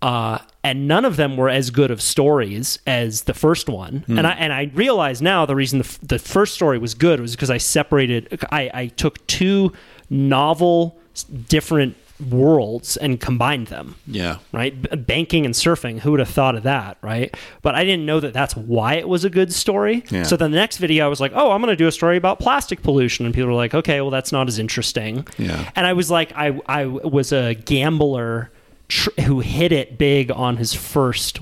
Uh, 0.02 0.38
and 0.64 0.88
none 0.88 1.06
of 1.06 1.16
them 1.16 1.38
were 1.38 1.50
as 1.50 1.72
good 1.72 1.90
of 1.90 2.02
stories 2.02 2.78
as 2.86 3.24
the 3.24 3.34
first 3.34 3.68
one. 3.68 4.06
And 4.08 4.28
I 4.28 4.32
and 4.34 4.54
I 4.54 4.70
realize 4.76 5.24
now 5.24 5.46
the 5.48 5.56
reason 5.56 5.80
the, 5.80 5.86
f- 5.86 6.00
the 6.04 6.20
first 6.20 6.54
story 6.54 6.78
was 6.78 6.94
good 6.94 7.20
was 7.20 7.36
because 7.36 7.50
I 7.50 7.58
separated. 7.58 8.40
I, 8.52 8.70
I 8.74 8.88
took 8.88 9.26
two 9.26 9.74
novel, 10.10 11.00
different 11.48 11.96
worlds 12.30 12.98
and 12.98 13.20
combined 13.20 13.68
them 13.68 13.96
Yeah. 14.08 14.38
right? 14.52 14.80
B- 14.82 14.96
banking 14.98 15.46
and 15.46 15.54
surfing. 15.54 16.00
Who 16.00 16.12
would 16.12 16.20
have 16.20 16.30
thought 16.30 16.56
of 16.56 16.64
that, 16.64 16.98
right? 17.02 17.36
But 17.62 17.76
I 17.76 17.84
didn't 17.86 18.06
know 18.06 18.20
that 18.20 18.34
that's 18.34 18.56
why 18.56 18.96
it 18.96 19.08
was 19.08 19.24
a 19.24 19.30
good 19.30 19.54
story. 19.54 20.04
Yeah. 20.10 20.24
So 20.24 20.36
then 20.36 20.52
the 20.52 20.58
next 20.58 20.78
video, 20.78 21.06
I 21.06 21.10
was 21.10 21.20
like, 21.20 21.32
oh, 21.36 21.52
I'm 21.52 21.62
going 21.62 21.72
to 21.72 21.76
do 21.76 21.88
a 21.88 21.92
story 21.92 22.18
about 22.18 22.40
plastic 22.40 22.82
pollution, 22.82 23.26
and 23.26 23.36
people 23.36 23.50
were 23.50 23.54
like, 23.56 23.76
okay, 23.76 24.02
well, 24.02 24.10
that's 24.10 24.32
not 24.32 24.48
as 24.48 24.58
interesting. 24.58 25.28
Yeah. 25.38 25.70
And 25.76 25.86
I 25.86 25.94
was 25.94 26.10
like, 26.10 26.32
I 26.36 26.60
I 26.68 26.86
was 26.86 27.32
a 27.32 27.54
gambler 27.54 28.52
tr- 28.88 29.10
who 29.22 29.40
hit 29.42 29.72
it 29.72 29.98
big 29.98 30.32
on 30.32 30.58
his 30.58 30.74
first 30.74 31.40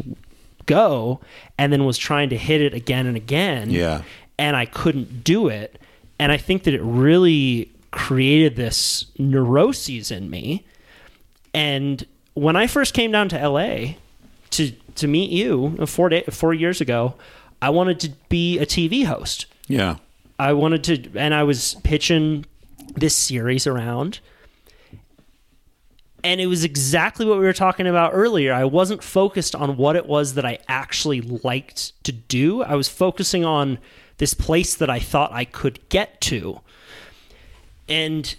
go, 0.65 1.19
and 1.57 1.71
then 1.71 1.85
was 1.85 1.97
trying 1.97 2.29
to 2.29 2.37
hit 2.37 2.61
it 2.61 2.73
again 2.73 3.05
and 3.07 3.15
again. 3.15 3.69
Yeah. 3.69 4.01
And 4.37 4.55
I 4.57 4.65
couldn't 4.65 5.23
do 5.23 5.47
it, 5.47 5.79
and 6.19 6.31
I 6.31 6.37
think 6.37 6.63
that 6.63 6.73
it 6.73 6.81
really 6.81 7.71
created 7.95 8.57
this 8.57 9.05
neuroses 9.17 10.11
in 10.11 10.29
me. 10.29 10.65
And 11.53 12.05
when 12.33 12.57
I 12.57 12.67
first 12.67 12.93
came 12.93 13.11
down 13.11 13.29
to 13.29 13.49
LA 13.49 13.93
to 14.51 14.71
to 14.95 15.07
meet 15.07 15.31
you 15.31 15.77
four 15.87 16.09
day, 16.09 16.23
four 16.29 16.53
years 16.53 16.81
ago, 16.81 17.15
I 17.61 17.69
wanted 17.69 17.99
to 18.01 18.09
be 18.29 18.59
a 18.59 18.65
TV 18.65 19.05
host. 19.05 19.45
Yeah. 19.67 19.95
I 20.37 20.53
wanted 20.53 20.83
to, 20.85 21.19
and 21.19 21.33
I 21.33 21.43
was 21.43 21.75
pitching 21.83 22.45
this 22.95 23.15
series 23.15 23.65
around. 23.65 24.19
And 26.23 26.41
it 26.41 26.47
was 26.47 26.63
exactly 26.63 27.25
what 27.25 27.37
we 27.37 27.45
were 27.45 27.53
talking 27.53 27.87
about 27.87 28.11
earlier. 28.13 28.53
I 28.53 28.65
wasn't 28.65 29.03
focused 29.03 29.55
on 29.55 29.77
what 29.77 29.95
it 29.95 30.05
was 30.05 30.33
that 30.33 30.45
I 30.45 30.59
actually 30.67 31.21
liked 31.21 31.91
to 32.03 32.11
do. 32.11 32.63
I 32.63 32.75
was 32.75 32.89
focusing 32.89 33.45
on 33.45 33.79
this 34.17 34.33
place 34.33 34.75
that 34.75 34.89
I 34.89 34.99
thought 34.99 35.31
I 35.31 35.45
could 35.45 35.87
get 35.89 36.19
to. 36.21 36.61
And 37.87 38.35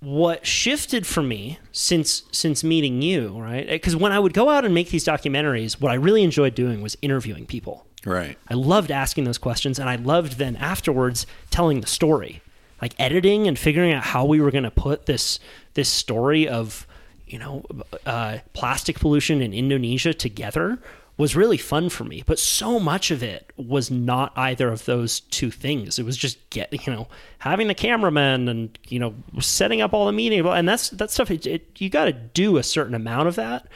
what 0.00 0.46
shifted 0.46 1.06
for 1.06 1.22
me 1.22 1.58
since 1.72 2.22
since 2.32 2.64
meeting 2.64 3.02
you, 3.02 3.38
right? 3.38 3.66
Because 3.68 3.94
when 3.94 4.12
I 4.12 4.18
would 4.18 4.32
go 4.32 4.48
out 4.48 4.64
and 4.64 4.72
make 4.74 4.90
these 4.90 5.04
documentaries, 5.04 5.80
what 5.80 5.92
I 5.92 5.96
really 5.96 6.22
enjoyed 6.22 6.54
doing 6.54 6.80
was 6.80 6.96
interviewing 7.02 7.46
people. 7.46 7.86
Right. 8.04 8.38
I 8.48 8.54
loved 8.54 8.90
asking 8.90 9.24
those 9.24 9.36
questions, 9.36 9.78
and 9.78 9.88
I 9.88 9.96
loved 9.96 10.38
then 10.38 10.56
afterwards 10.56 11.26
telling 11.50 11.82
the 11.82 11.86
story, 11.86 12.40
like 12.80 12.94
editing 12.98 13.46
and 13.46 13.58
figuring 13.58 13.92
out 13.92 14.04
how 14.04 14.24
we 14.24 14.40
were 14.40 14.50
going 14.50 14.64
to 14.64 14.70
put 14.70 15.04
this 15.04 15.38
this 15.74 15.88
story 15.90 16.48
of 16.48 16.86
you 17.26 17.38
know 17.38 17.64
uh, 18.06 18.38
plastic 18.54 18.98
pollution 18.98 19.42
in 19.42 19.52
Indonesia 19.52 20.14
together 20.14 20.78
was 21.20 21.36
really 21.36 21.58
fun 21.58 21.90
for 21.90 22.04
me. 22.04 22.22
But 22.24 22.38
so 22.38 22.80
much 22.80 23.10
of 23.10 23.22
it 23.22 23.52
was 23.58 23.90
not 23.90 24.32
either 24.36 24.70
of 24.70 24.86
those 24.86 25.20
two 25.20 25.50
things. 25.50 25.98
It 25.98 26.06
was 26.06 26.16
just 26.16 26.48
get 26.48 26.72
you 26.72 26.92
know 26.92 27.08
having 27.38 27.68
the 27.68 27.74
cameraman 27.74 28.48
and 28.48 28.78
you 28.88 28.98
know 28.98 29.14
setting 29.38 29.82
up 29.82 29.92
all 29.92 30.06
the 30.06 30.12
meeting, 30.12 30.44
and 30.46 30.66
that's 30.66 30.88
that 30.90 31.10
stuff. 31.10 31.30
It, 31.30 31.46
it, 31.46 31.78
you 31.78 31.90
got 31.90 32.06
to 32.06 32.12
do 32.12 32.56
a 32.56 32.62
certain 32.62 32.94
amount 32.94 33.28
of 33.28 33.34
that, 33.36 33.68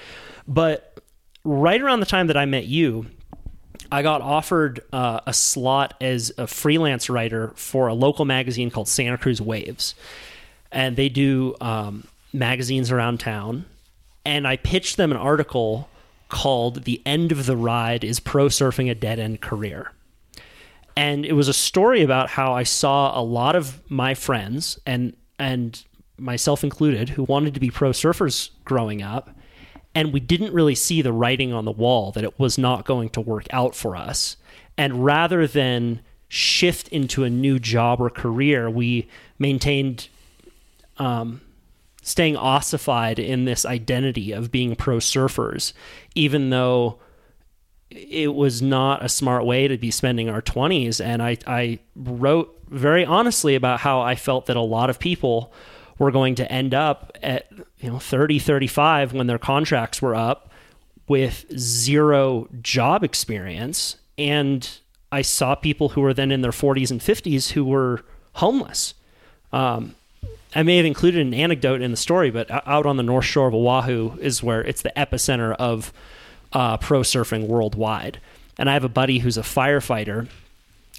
but 0.48 0.98
right 1.44 1.80
around 1.80 2.00
the 2.00 2.06
time 2.06 2.28
that 2.28 2.36
I 2.38 2.46
met 2.46 2.64
you, 2.64 3.06
I 3.92 4.00
got 4.00 4.22
offered 4.22 4.80
uh, 4.90 5.20
a 5.26 5.34
slot 5.34 5.94
as 6.00 6.32
a 6.38 6.46
freelance 6.46 7.10
writer 7.10 7.52
for 7.56 7.88
a 7.88 7.94
local 7.94 8.24
magazine 8.24 8.70
called 8.70 8.88
Santa 8.88 9.18
Cruz 9.18 9.42
Waves, 9.42 9.94
and 10.72 10.96
they 10.96 11.10
do 11.10 11.54
um, 11.60 12.08
magazines 12.32 12.90
around 12.90 13.20
town. 13.20 13.66
And 14.24 14.48
I 14.48 14.56
pitched 14.56 14.96
them 14.96 15.10
an 15.10 15.18
article 15.18 15.90
called 16.34 16.84
"The 16.84 17.00
End 17.06 17.32
of 17.32 17.46
the 17.46 17.56
Ride: 17.56 18.04
Is 18.04 18.20
Pro 18.20 18.46
Surfing 18.46 18.90
a 18.90 18.94
Dead 18.94 19.18
End 19.18 19.40
Career?" 19.40 19.92
And 20.96 21.24
it 21.24 21.32
was 21.32 21.48
a 21.48 21.54
story 21.54 22.02
about 22.02 22.30
how 22.30 22.52
I 22.52 22.62
saw 22.62 23.18
a 23.18 23.22
lot 23.22 23.56
of 23.56 23.80
my 23.90 24.14
friends 24.14 24.78
and 24.84 25.16
and 25.38 25.82
myself 26.18 26.62
included 26.62 27.10
who 27.10 27.24
wanted 27.24 27.54
to 27.54 27.60
be 27.60 27.70
pro 27.70 27.90
surfers 27.90 28.50
growing 28.64 29.02
up 29.02 29.30
and 29.94 30.12
we 30.12 30.20
didn't 30.20 30.52
really 30.52 30.74
see 30.74 31.02
the 31.02 31.12
writing 31.12 31.52
on 31.52 31.64
the 31.64 31.72
wall 31.72 32.10
that 32.12 32.24
it 32.24 32.38
was 32.38 32.58
not 32.58 32.84
going 32.84 33.08
to 33.10 33.20
work 33.20 33.46
out 33.52 33.74
for 33.74 33.96
us. 33.96 34.36
And 34.76 35.04
rather 35.04 35.46
than 35.46 36.00
shift 36.28 36.88
into 36.88 37.22
a 37.22 37.30
new 37.30 37.60
job 37.60 38.00
or 38.00 38.10
career, 38.10 38.68
we 38.68 39.08
maintained 39.38 40.08
um, 40.98 41.40
staying 42.04 42.36
ossified 42.36 43.18
in 43.18 43.46
this 43.46 43.66
identity 43.66 44.30
of 44.30 44.52
being 44.52 44.76
pro 44.76 44.98
surfers, 44.98 45.72
even 46.14 46.50
though 46.50 47.00
it 47.90 48.34
was 48.34 48.60
not 48.60 49.04
a 49.04 49.08
smart 49.08 49.44
way 49.44 49.66
to 49.66 49.78
be 49.78 49.90
spending 49.90 50.28
our 50.28 50.42
20s. 50.42 51.04
And 51.04 51.22
I, 51.22 51.38
I 51.46 51.78
wrote 51.96 52.56
very 52.68 53.04
honestly 53.04 53.54
about 53.54 53.80
how 53.80 54.00
I 54.00 54.14
felt 54.14 54.46
that 54.46 54.56
a 54.56 54.60
lot 54.60 54.90
of 54.90 54.98
people 54.98 55.52
were 55.98 56.10
going 56.10 56.34
to 56.34 56.52
end 56.52 56.74
up 56.74 57.16
at 57.22 57.50
you 57.78 57.90
know 57.90 57.98
30 57.98 58.38
35 58.38 59.12
when 59.12 59.26
their 59.26 59.38
contracts 59.38 60.02
were 60.02 60.14
up 60.14 60.50
with 61.08 61.46
zero 61.56 62.48
job 62.62 63.04
experience 63.04 63.96
and 64.18 64.80
i 65.12 65.22
saw 65.22 65.54
people 65.54 65.90
who 65.90 66.00
were 66.00 66.12
then 66.12 66.32
in 66.32 66.40
their 66.40 66.50
40s 66.50 66.90
and 66.90 67.00
50s 67.00 67.50
who 67.50 67.64
were 67.64 68.04
homeless 68.34 68.94
um, 69.52 69.94
i 70.54 70.62
may 70.62 70.76
have 70.76 70.86
included 70.86 71.24
an 71.24 71.34
anecdote 71.34 71.80
in 71.80 71.90
the 71.90 71.96
story 71.96 72.30
but 72.30 72.50
out 72.50 72.86
on 72.86 72.96
the 72.96 73.02
north 73.02 73.24
shore 73.24 73.48
of 73.48 73.54
oahu 73.54 74.16
is 74.18 74.42
where 74.42 74.62
it's 74.62 74.82
the 74.82 74.92
epicenter 74.96 75.54
of 75.58 75.92
uh, 76.52 76.76
pro 76.76 77.00
surfing 77.00 77.46
worldwide 77.46 78.20
and 78.58 78.70
i 78.70 78.72
have 78.72 78.84
a 78.84 78.88
buddy 78.88 79.18
who's 79.18 79.36
a 79.36 79.42
firefighter 79.42 80.28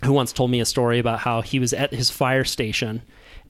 who 0.04 0.12
once 0.12 0.34
told 0.34 0.52
me 0.52 0.60
a 0.60 0.66
story 0.66 1.00
about 1.00 1.20
how 1.20 1.42
he 1.42 1.60
was 1.60 1.74
at 1.74 1.94
his 1.94 2.10
fire 2.10 2.44
station 2.44 3.02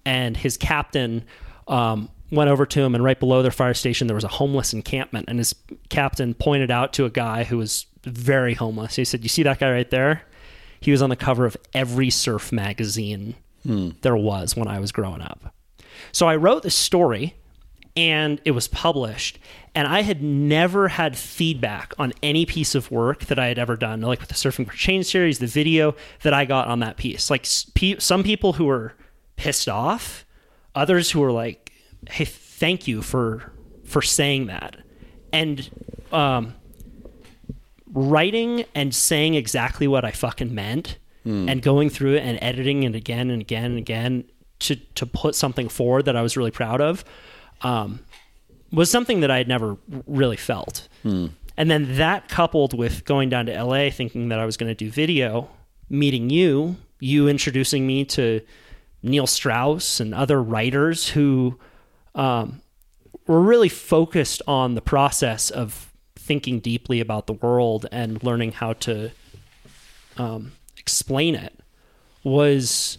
and 0.05 0.37
his 0.37 0.57
captain 0.57 1.23
um, 1.67 2.09
went 2.31 2.49
over 2.49 2.65
to 2.65 2.81
him, 2.81 2.95
and 2.95 3.03
right 3.03 3.19
below 3.19 3.41
their 3.41 3.51
fire 3.51 3.73
station, 3.73 4.07
there 4.07 4.15
was 4.15 4.23
a 4.23 4.29
homeless 4.29 4.73
encampment. 4.73 5.25
And 5.27 5.39
his 5.39 5.55
captain 5.89 6.33
pointed 6.33 6.71
out 6.71 6.93
to 6.93 7.05
a 7.05 7.09
guy 7.09 7.43
who 7.43 7.57
was 7.57 7.85
very 8.03 8.53
homeless. 8.53 8.95
He 8.95 9.05
said, 9.05 9.23
You 9.23 9.29
see 9.29 9.43
that 9.43 9.59
guy 9.59 9.71
right 9.71 9.89
there? 9.89 10.23
He 10.79 10.91
was 10.91 11.01
on 11.01 11.09
the 11.09 11.15
cover 11.15 11.45
of 11.45 11.57
every 11.73 12.09
surf 12.09 12.51
magazine 12.51 13.35
there 14.01 14.15
was 14.15 14.55
when 14.55 14.67
I 14.67 14.79
was 14.79 14.91
growing 14.91 15.21
up. 15.21 15.54
So 16.11 16.27
I 16.27 16.35
wrote 16.35 16.63
this 16.63 16.75
story 16.75 17.35
and 17.95 18.41
it 18.43 18.51
was 18.51 18.67
published. 18.67 19.39
And 19.73 19.87
I 19.87 20.01
had 20.01 20.21
never 20.21 20.89
had 20.89 21.17
feedback 21.17 21.93
on 21.97 22.13
any 22.23 22.45
piece 22.45 22.75
of 22.75 22.91
work 22.91 23.25
that 23.25 23.39
I 23.39 23.47
had 23.47 23.59
ever 23.59 23.75
done, 23.75 24.01
like 24.01 24.19
with 24.19 24.29
the 24.29 24.35
Surfing 24.35 24.65
for 24.65 24.73
Change 24.73 25.05
series, 25.05 25.39
the 25.39 25.47
video 25.47 25.95
that 26.23 26.33
I 26.33 26.45
got 26.45 26.67
on 26.67 26.79
that 26.79 26.97
piece. 26.97 27.29
Like 27.29 27.45
pe- 27.73 27.99
some 27.99 28.23
people 28.23 28.53
who 28.53 28.65
were 28.65 28.93
pissed 29.35 29.67
off, 29.67 30.25
others 30.73 31.11
who 31.11 31.19
were 31.19 31.31
like, 31.31 31.73
"Hey, 32.09 32.25
thank 32.25 32.87
you 32.87 33.01
for 33.01 33.51
for 33.83 34.01
saying 34.01 34.47
that," 34.47 34.77
and 35.33 35.69
um, 36.13 36.53
writing 37.91 38.63
and 38.73 38.95
saying 38.95 39.35
exactly 39.35 39.87
what 39.87 40.05
I 40.05 40.11
fucking 40.11 40.53
meant 40.53 40.97
and 41.49 41.59
going 41.61 41.89
through 41.89 42.13
it 42.15 42.19
and 42.23 42.37
editing 42.39 42.83
it 42.83 42.93
again 42.93 43.31
and 43.31 43.41
again 43.41 43.65
and 43.65 43.77
again 43.79 44.25
to 44.65 44.75
to 44.75 45.05
put 45.05 45.35
something 45.35 45.69
forward 45.69 46.05
that 46.05 46.15
I 46.15 46.21
was 46.21 46.35
really 46.37 46.51
proud 46.51 46.81
of 46.81 47.03
um, 47.61 47.99
was 48.71 48.89
something 48.89 49.21
that 49.21 49.31
I 49.31 49.37
had 49.37 49.47
never 49.47 49.77
really 50.07 50.37
felt. 50.37 50.87
And 51.57 51.71
then 51.71 51.97
that 51.97 52.27
coupled 52.27 52.77
with 52.77 53.05
going 53.05 53.29
down 53.29 53.45
to 53.45 53.63
LA 53.63 53.89
thinking 53.89 54.29
that 54.29 54.39
I 54.39 54.45
was 54.45 54.57
going 54.57 54.69
to 54.69 54.75
do 54.75 54.91
video, 54.91 55.49
meeting 55.89 56.29
you, 56.29 56.75
you 56.99 57.27
introducing 57.29 57.87
me 57.87 58.03
to 58.05 58.41
Neil 59.01 59.27
Strauss 59.27 59.99
and 59.99 60.13
other 60.13 60.41
writers 60.41 61.09
who 61.09 61.57
um, 62.15 62.61
were 63.27 63.41
really 63.41 63.69
focused 63.69 64.41
on 64.47 64.75
the 64.75 64.81
process 64.81 65.49
of 65.49 65.93
thinking 66.15 66.59
deeply 66.59 66.99
about 66.99 67.27
the 67.27 67.33
world 67.33 67.85
and 67.91 68.21
learning 68.23 68.51
how 68.51 68.73
to 68.73 69.11
um, 70.17 70.53
explain 70.77 71.35
it 71.35 71.53
was 72.23 72.97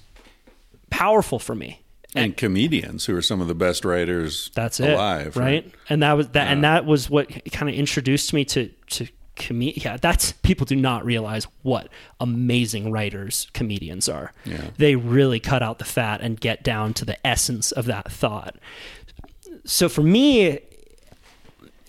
powerful 0.90 1.38
for 1.38 1.54
me. 1.54 1.82
and 2.14 2.36
comedians 2.36 3.04
who 3.06 3.14
are 3.16 3.22
some 3.22 3.40
of 3.42 3.48
the 3.48 3.54
best 3.54 3.84
writers 3.84 4.50
That's 4.54 4.80
it, 4.80 4.90
alive, 4.92 5.36
right? 5.36 5.70
And 5.88 6.02
that 6.02 6.14
was 6.14 6.28
that, 6.30 6.48
and 6.48 6.64
that 6.64 6.86
was 6.86 7.10
what 7.10 7.28
kind 7.52 7.68
of 7.68 7.74
introduced 7.74 8.32
me 8.32 8.44
to 8.46 8.68
to 8.90 9.06
com- 9.36 9.60
Yeah, 9.60 9.98
that's 9.98 10.32
people 10.32 10.64
do 10.64 10.76
not 10.76 11.04
realize 11.04 11.46
what 11.62 11.88
amazing 12.20 12.90
writers 12.90 13.48
comedians 13.52 14.08
are. 14.08 14.32
Yeah. 14.44 14.70
They 14.78 14.96
really 14.96 15.40
cut 15.40 15.62
out 15.62 15.78
the 15.78 15.84
fat 15.84 16.20
and 16.22 16.40
get 16.40 16.62
down 16.62 16.94
to 16.94 17.04
the 17.04 17.24
essence 17.26 17.70
of 17.72 17.84
that 17.86 18.10
thought. 18.10 18.56
So 19.64 19.88
for 19.88 20.02
me, 20.02 20.60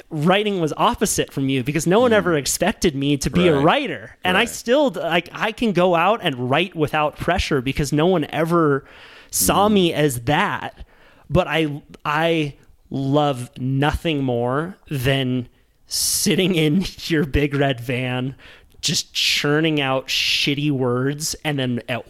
writing 0.09 0.59
was 0.61 0.73
opposite 0.77 1.34
from 1.34 1.49
you 1.49 1.63
because 1.63 1.85
no 1.85 1.99
one 1.99 2.13
ever 2.13 2.38
expected 2.38 2.95
me 2.95 3.17
to 3.17 3.29
be 3.29 3.47
a 3.47 3.51
Mm. 3.53 3.63
Writer 3.63 4.15
and 4.23 4.38
i 4.38 4.45
still 4.45 4.89
like 4.89 5.27
i 5.34 5.51
can 5.51 5.73
go 5.73 5.95
out 5.95 6.21
and 6.23 6.49
write 6.49 6.75
without 6.75 7.17
pressure 7.17 7.61
because 7.61 7.91
no 7.91 8.05
one 8.07 8.25
ever 8.29 8.81
Mm. 8.81 9.34
saw 9.34 9.67
me 9.67 9.93
as 9.93 10.21
that 10.21 10.85
but 11.29 11.47
i 11.49 11.81
i 12.05 12.55
love 12.89 13.49
nothing 13.59 14.23
more 14.23 14.77
than 14.89 15.49
sitting 15.88 16.55
in 16.55 16.85
your 17.07 17.25
big 17.25 17.53
red 17.53 17.81
van 17.81 18.34
just 18.79 19.13
churning 19.13 19.81
out 19.81 20.07
shitty 20.07 20.71
words 20.71 21.35
and 21.43 21.59
then 21.59 21.81
at 21.89 22.09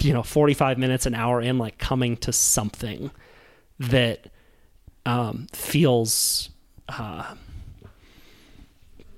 you 0.00 0.12
know 0.14 0.22
45 0.22 0.78
minutes 0.78 1.04
an 1.04 1.14
hour 1.14 1.42
in 1.42 1.58
like 1.58 1.76
coming 1.76 2.16
to 2.18 2.32
something 2.32 3.10
that 3.78 4.28
um, 5.04 5.46
feels 5.52 6.48
uh, 6.88 7.34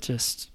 just 0.01 0.51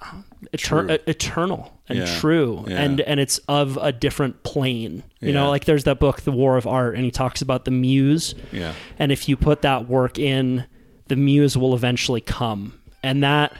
uh, 0.00 0.16
eter- 0.52 0.98
eternal 1.06 1.72
and 1.88 1.98
Yeah. 2.00 2.18
true 2.20 2.64
Yeah. 2.66 2.82
and 2.82 3.00
and 3.02 3.20
it's 3.20 3.38
of 3.48 3.78
a 3.80 3.92
different 3.92 4.42
plane 4.42 5.02
you 5.20 5.28
Yeah. 5.28 5.34
know 5.34 5.50
like 5.50 5.64
there's 5.66 5.84
that 5.84 6.00
book 6.00 6.22
the 6.22 6.32
war 6.32 6.56
of 6.56 6.66
art 6.66 6.94
and 6.96 7.04
he 7.04 7.10
talks 7.10 7.40
about 7.42 7.64
the 7.64 7.70
muse 7.70 8.34
Yeah. 8.52 8.72
and 8.98 9.12
if 9.12 9.28
you 9.28 9.36
put 9.36 9.62
that 9.62 9.88
work 9.88 10.18
in 10.18 10.64
the 11.08 11.16
muse 11.16 11.56
will 11.56 11.74
eventually 11.74 12.20
come 12.20 12.74
and 13.02 13.22
that 13.22 13.52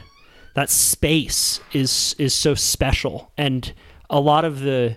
that 0.55 0.71
space 0.71 1.61
is 1.73 2.15
is 2.19 2.35
so 2.35 2.55
special 2.55 3.31
and 3.39 3.73
a 4.11 4.21
lot 4.21 4.45
of 4.45 4.61
the 4.61 4.97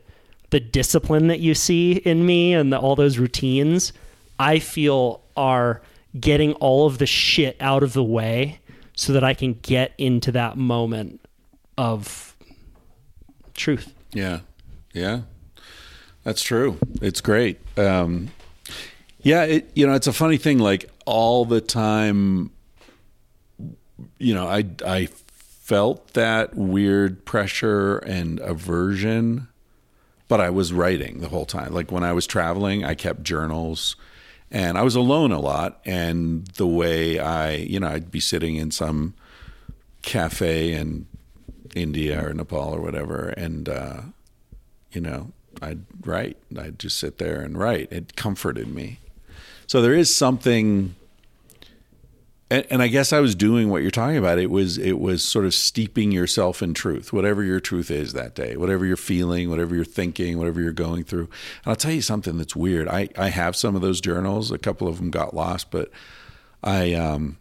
the 0.50 0.60
discipline 0.60 1.28
that 1.28 1.40
you 1.40 1.54
see 1.54 1.94
in 1.94 2.26
me 2.26 2.54
and 2.54 2.72
the, 2.74 2.78
all 2.80 2.96
those 2.96 3.18
routines 3.18 3.94
i 4.40 4.58
feel 4.60 5.22
are 5.36 5.82
getting 6.20 6.54
all 6.54 6.86
of 6.86 6.98
the 6.98 7.06
shit 7.06 7.56
out 7.60 7.84
of 7.84 7.94
the 7.94 8.04
way 8.04 8.60
so 8.96 9.14
that 9.14 9.24
i 9.24 9.34
can 9.34 9.54
get 9.62 9.94
into 9.98 10.32
that 10.32 10.58
moment 10.58 11.22
of 11.78 12.36
truth 13.54 13.94
Yeah. 14.14 14.40
Yeah. 14.94 15.22
That's 16.24 16.42
true. 16.42 16.78
It's 17.02 17.22
great. 17.22 17.58
Um, 17.78 18.32
yeah, 19.22 19.44
it 19.44 19.72
you 19.76 19.88
know, 19.88 19.94
it's 19.94 20.08
a 20.08 20.14
funny 20.14 20.36
thing 20.38 20.60
like 20.60 20.90
all 21.06 21.46
the 21.46 21.62
time 21.62 22.52
you 24.20 24.34
know, 24.34 24.48
I 24.48 24.66
I 24.86 25.06
felt 25.06 26.14
that 26.14 26.56
weird 26.56 27.24
pressure 27.26 28.00
and 28.00 28.40
aversion, 28.40 29.48
but 30.28 30.42
I 30.42 30.50
was 30.50 30.74
writing 30.74 31.22
the 31.22 31.30
whole 31.30 31.46
time. 31.46 31.74
Like 31.74 31.92
when 31.92 32.04
I 32.04 32.14
was 32.14 32.28
traveling, 32.28 32.84
I 32.84 32.94
kept 32.94 33.24
journals 33.24 33.96
and 34.52 34.78
I 34.78 34.82
was 34.84 34.96
alone 34.96 35.32
a 35.32 35.40
lot 35.40 35.80
and 35.86 36.46
the 36.48 36.68
way 36.68 37.20
I, 37.20 37.54
you 37.54 37.80
know, 37.80 37.88
I'd 37.88 38.12
be 38.12 38.20
sitting 38.20 38.56
in 38.56 38.72
some 38.72 39.14
cafe 40.02 40.74
in 40.74 41.06
India 41.76 42.26
or 42.26 42.34
Nepal 42.34 42.74
or 42.74 42.82
whatever, 42.82 43.30
and 43.30 43.70
uh, 43.70 44.02
you 44.92 45.02
know, 45.02 45.32
I'd 45.62 45.84
write. 46.02 46.38
I'd 46.58 46.80
just 46.80 46.98
sit 46.98 47.18
there 47.18 47.42
and 47.42 47.58
write. 47.58 47.92
It 47.92 48.16
comforted 48.16 48.68
me. 48.68 49.00
So 49.68 49.82
there 49.82 49.94
is 49.94 50.16
something, 50.16 50.96
and, 52.50 52.66
and 52.70 52.82
I 52.82 52.88
guess 52.88 53.12
I 53.12 53.20
was 53.20 53.36
doing 53.36 53.70
what 53.70 53.82
you're 53.82 53.92
talking 53.92 54.18
about. 54.18 54.40
It 54.40 54.50
was 54.50 54.78
it 54.78 55.00
was 55.00 55.24
sort 55.24 55.46
of 55.46 55.54
steeping 55.54 56.12
yourself 56.12 56.62
in 56.62 56.74
truth, 56.74 57.12
whatever 57.12 57.44
your 57.44 57.60
truth 57.60 57.92
is 57.92 58.14
that 58.14 58.36
day, 58.36 58.56
whatever 58.56 58.86
you're 58.86 58.96
feeling, 58.96 59.50
whatever 59.50 59.76
you're 59.76 59.86
thinking, 59.86 60.38
whatever 60.38 60.62
you're 60.62 60.72
going 60.72 61.04
through. 61.04 61.30
And 61.64 61.68
I'll 61.68 61.76
tell 61.76 61.92
you 61.92 62.02
something 62.02 62.38
that's 62.38 62.56
weird. 62.56 62.88
I 62.88 63.10
I 63.18 63.30
have 63.30 63.56
some 63.56 63.76
of 63.76 63.82
those 63.82 64.00
journals. 64.00 64.52
A 64.52 64.58
couple 64.58 64.88
of 64.88 64.98
them 64.98 65.12
got 65.12 65.34
lost, 65.34 65.72
but 65.72 65.92
I 66.64 66.94
um 66.94 67.38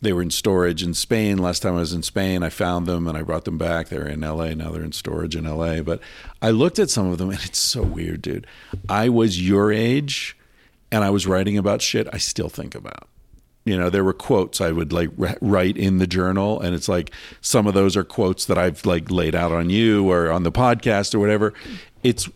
they 0.00 0.12
were 0.12 0.22
in 0.22 0.30
storage 0.30 0.82
in 0.82 0.94
Spain. 0.94 1.38
Last 1.38 1.60
time 1.60 1.74
I 1.74 1.80
was 1.80 1.92
in 1.92 2.04
Spain, 2.04 2.42
I 2.42 2.50
found 2.50 2.86
them 2.86 3.08
and 3.08 3.18
I 3.18 3.22
brought 3.22 3.44
them 3.44 3.58
back. 3.58 3.88
They're 3.88 4.06
in 4.06 4.20
LA. 4.20 4.54
Now 4.54 4.70
they're 4.70 4.84
in 4.84 4.92
storage 4.92 5.34
in 5.34 5.44
LA. 5.44 5.82
But 5.82 6.00
I 6.40 6.50
looked 6.50 6.78
at 6.78 6.88
some 6.88 7.10
of 7.10 7.18
them 7.18 7.30
and 7.30 7.40
it's 7.44 7.58
so 7.58 7.82
weird, 7.82 8.22
dude. 8.22 8.46
I 8.88 9.08
was 9.08 9.46
your 9.46 9.72
age 9.72 10.36
and 10.92 11.02
I 11.02 11.10
was 11.10 11.26
writing 11.26 11.58
about 11.58 11.82
shit 11.82 12.08
I 12.12 12.18
still 12.18 12.48
think 12.48 12.74
about. 12.74 13.08
You 13.68 13.78
know, 13.78 13.90
there 13.90 14.04
were 14.04 14.12
quotes 14.12 14.60
I 14.60 14.72
would 14.72 14.92
like 14.92 15.10
write 15.40 15.76
in 15.76 15.98
the 15.98 16.06
journal, 16.06 16.60
and 16.60 16.74
it's 16.74 16.88
like 16.88 17.10
some 17.40 17.66
of 17.66 17.74
those 17.74 17.96
are 17.96 18.04
quotes 18.04 18.46
that 18.46 18.58
I've 18.58 18.84
like 18.86 19.10
laid 19.10 19.34
out 19.34 19.52
on 19.52 19.70
you 19.70 20.10
or 20.10 20.30
on 20.30 20.42
the 20.42 20.52
podcast 20.52 21.14
or 21.14 21.18
whatever. 21.18 21.52
It's 22.02 22.28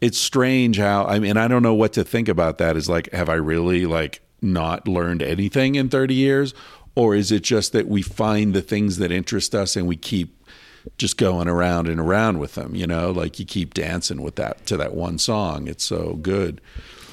it's 0.00 0.18
strange 0.18 0.78
how 0.78 1.04
I 1.04 1.18
mean 1.18 1.36
I 1.36 1.48
don't 1.48 1.62
know 1.62 1.74
what 1.74 1.92
to 1.94 2.04
think 2.04 2.28
about 2.28 2.58
that. 2.58 2.76
Is 2.76 2.88
like 2.88 3.10
have 3.12 3.28
I 3.28 3.34
really 3.34 3.86
like 3.86 4.20
not 4.42 4.86
learned 4.86 5.22
anything 5.22 5.76
in 5.76 5.88
30 5.88 6.14
years 6.14 6.54
or 6.96 7.14
is 7.14 7.30
it 7.30 7.42
just 7.42 7.72
that 7.72 7.88
we 7.88 8.02
find 8.02 8.54
the 8.54 8.62
things 8.62 8.96
that 8.98 9.12
interest 9.12 9.54
us 9.54 9.76
and 9.76 9.86
we 9.86 9.96
keep 9.96 10.36
just 10.98 11.16
going 11.16 11.48
around 11.48 11.88
and 11.88 12.00
around 12.00 12.38
with 12.38 12.54
them, 12.54 12.74
you 12.74 12.86
know, 12.86 13.10
like 13.10 13.38
you 13.38 13.44
keep 13.44 13.74
dancing 13.74 14.22
with 14.22 14.36
that 14.36 14.64
to 14.66 14.76
that 14.76 14.94
one 14.94 15.18
song. 15.18 15.68
It's 15.68 15.84
so 15.84 16.14
good. 16.14 16.60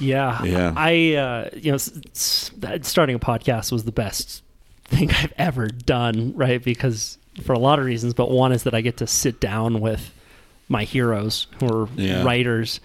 Yeah. 0.00 0.42
Yeah. 0.44 0.72
I, 0.76 1.14
uh, 1.14 1.50
you 1.54 1.70
know, 1.70 1.76
s- 1.76 1.92
s- 2.14 2.50
that- 2.58 2.84
starting 2.84 3.16
a 3.16 3.18
podcast 3.18 3.70
was 3.72 3.84
the 3.84 3.92
best 3.92 4.42
thing 4.84 5.10
I've 5.22 5.32
ever 5.38 5.68
done, 5.68 6.32
right? 6.36 6.62
Because 6.62 7.18
for 7.42 7.52
a 7.52 7.58
lot 7.58 7.78
of 7.78 7.84
reasons, 7.84 8.14
but 8.14 8.30
one 8.30 8.52
is 8.52 8.62
that 8.64 8.74
I 8.74 8.80
get 8.80 8.96
to 8.98 9.06
sit 9.06 9.40
down 9.40 9.80
with 9.80 10.12
my 10.68 10.84
heroes 10.84 11.46
who 11.60 11.66
are 11.68 11.88
Yeah. 11.96 12.22
writers. 12.24 12.80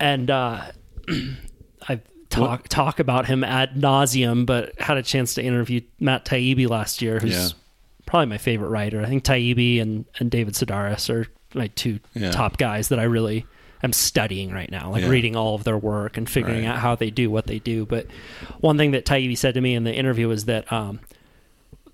And 0.00 0.30
uh, 0.30 0.62
I 1.88 2.00
talk 2.30 2.68
talk 2.68 2.98
about 2.98 3.26
him 3.26 3.44
ad 3.44 3.74
nauseum, 3.74 4.46
but 4.46 4.78
had 4.80 4.96
a 4.96 5.02
chance 5.02 5.34
to 5.34 5.42
interview 5.42 5.80
Matt 6.00 6.24
Taibbi 6.24 6.68
last 6.68 7.02
year, 7.02 7.18
who's 7.18 7.32
Yeah. 7.32 7.48
probably 8.06 8.26
my 8.26 8.38
favorite 8.38 8.68
writer. 8.68 9.00
I 9.00 9.06
think 9.06 9.24
Taibbi 9.24 9.80
and, 9.80 10.04
and 10.18 10.30
David 10.30 10.54
Sedaris 10.54 11.08
are 11.10 11.26
my 11.54 11.68
two 11.68 12.00
Yeah. 12.14 12.30
top 12.30 12.56
guys 12.58 12.88
that 12.88 12.98
I 12.98 13.04
really 13.04 13.46
am 13.82 13.92
studying 13.92 14.52
right 14.52 14.70
now, 14.70 14.90
like 14.90 15.02
Yeah. 15.02 15.08
reading 15.08 15.34
all 15.36 15.54
of 15.54 15.64
their 15.64 15.76
work 15.78 16.16
and 16.16 16.28
figuring 16.28 16.64
Right. 16.64 16.70
out 16.72 16.78
how 16.78 16.94
they 16.94 17.10
do 17.10 17.30
what 17.30 17.46
they 17.46 17.58
do. 17.58 17.84
But 17.84 18.06
one 18.60 18.76
thing 18.78 18.92
that 18.92 19.04
Taibbi 19.04 19.36
said 19.36 19.54
to 19.54 19.60
me 19.60 19.74
in 19.74 19.84
the 19.84 19.92
interview 19.94 20.28
was 20.28 20.44
that 20.44 20.70
um, 20.72 21.00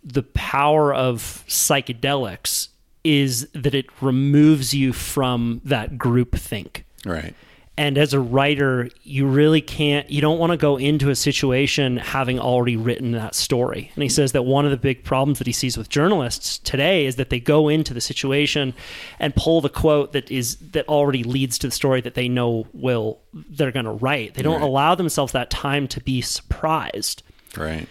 the 0.04 0.22
power 0.22 0.92
of 0.94 1.44
psychedelics 1.48 2.68
is 3.04 3.48
that 3.54 3.74
it 3.74 3.86
removes 4.00 4.74
you 4.74 4.92
from 4.92 5.60
that 5.64 5.96
group 5.98 6.34
think 6.36 6.84
Right. 7.06 7.34
And 7.78 7.96
as 7.96 8.12
a 8.12 8.18
writer, 8.18 8.90
you 9.04 9.24
really 9.26 9.60
can't, 9.60 10.10
you 10.10 10.20
don't 10.20 10.38
want 10.40 10.50
to 10.50 10.56
go 10.56 10.76
into 10.76 11.10
a 11.10 11.14
situation 11.14 11.96
having 11.96 12.40
already 12.40 12.76
written 12.76 13.12
that 13.12 13.36
story. 13.36 13.92
And 13.94 14.02
he 14.02 14.08
says 14.08 14.32
that 14.32 14.42
one 14.42 14.64
of 14.64 14.72
the 14.72 14.76
big 14.76 15.04
problems 15.04 15.38
that 15.38 15.46
he 15.46 15.52
sees 15.52 15.78
with 15.78 15.88
journalists 15.88 16.58
today 16.58 17.06
is 17.06 17.14
that 17.16 17.30
they 17.30 17.38
go 17.38 17.68
into 17.68 17.94
the 17.94 18.00
situation 18.00 18.74
and 19.20 19.32
pull 19.36 19.60
the 19.60 19.68
quote 19.68 20.12
that 20.12 20.28
is, 20.28 20.56
that 20.72 20.88
already 20.88 21.22
leads 21.22 21.56
to 21.58 21.68
the 21.68 21.70
story 21.70 22.00
that 22.00 22.14
they 22.14 22.28
know 22.28 22.66
will, 22.72 23.20
they're 23.32 23.70
going 23.70 23.84
to 23.86 23.92
write. 23.92 24.34
They 24.34 24.42
don't 24.42 24.60
Right. 24.60 24.66
allow 24.68 24.96
themselves 24.96 25.32
that 25.32 25.48
time 25.48 25.86
to 25.88 26.00
be 26.00 26.20
surprised 26.20 27.22
Right. 27.56 27.88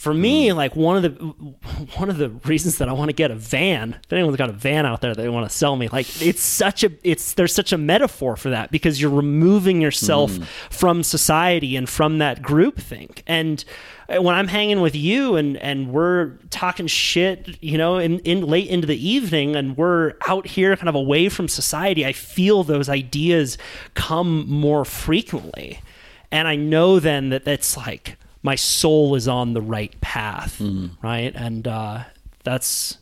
For 0.00 0.14
me, 0.14 0.54
like 0.54 0.74
one 0.74 0.96
of 0.96 1.02
the 1.02 1.10
one 1.98 2.08
of 2.08 2.16
the 2.16 2.30
reasons 2.30 2.78
that 2.78 2.88
I 2.88 2.92
want 2.92 3.10
to 3.10 3.12
get 3.12 3.30
a 3.30 3.34
van. 3.34 3.98
If 4.02 4.10
anyone's 4.10 4.38
got 4.38 4.48
a 4.48 4.54
van 4.54 4.86
out 4.86 5.02
there 5.02 5.14
that 5.14 5.20
they 5.20 5.28
want 5.28 5.46
to 5.46 5.54
sell 5.54 5.76
me, 5.76 5.88
like 5.88 6.22
it's 6.22 6.40
such 6.40 6.82
a 6.82 6.90
it's 7.02 7.34
there's 7.34 7.54
such 7.54 7.70
a 7.74 7.76
metaphor 7.76 8.36
for 8.36 8.48
that 8.48 8.70
because 8.70 8.98
you're 8.98 9.10
removing 9.10 9.82
yourself 9.82 10.38
from 10.70 11.02
society 11.02 11.76
and 11.76 11.86
from 11.86 12.16
that 12.16 12.40
group 12.40 12.80
think. 12.80 13.22
And 13.26 13.62
uh, 14.08 14.22
when 14.22 14.34
I'm 14.34 14.48
hanging 14.48 14.80
with 14.80 14.96
you 14.96 15.36
and 15.36 15.58
and 15.58 15.92
we're 15.92 16.38
talking 16.48 16.86
shit, 16.86 17.62
you 17.62 17.76
know, 17.76 17.98
in, 17.98 18.20
in 18.20 18.46
late 18.46 18.68
into 18.68 18.86
the 18.86 19.06
evening, 19.06 19.54
and 19.54 19.76
we're 19.76 20.14
out 20.26 20.46
here 20.46 20.74
kind 20.76 20.88
of 20.88 20.94
away 20.94 21.28
from 21.28 21.46
society, 21.46 22.06
I 22.06 22.14
feel 22.14 22.64
those 22.64 22.88
ideas 22.88 23.58
come 23.92 24.48
more 24.48 24.86
frequently 24.86 25.82
and 26.32 26.46
I 26.48 26.56
know 26.56 27.00
then 27.00 27.30
that 27.30 27.44
that's 27.44 27.76
like 27.76 28.16
my 28.42 28.54
soul 28.54 29.14
is 29.14 29.28
on 29.28 29.52
the 29.52 29.60
right 29.60 29.98
path, 30.00 30.60
right? 31.02 31.32
And 31.34 31.68
uh, 31.68 32.04
that's 32.44 32.98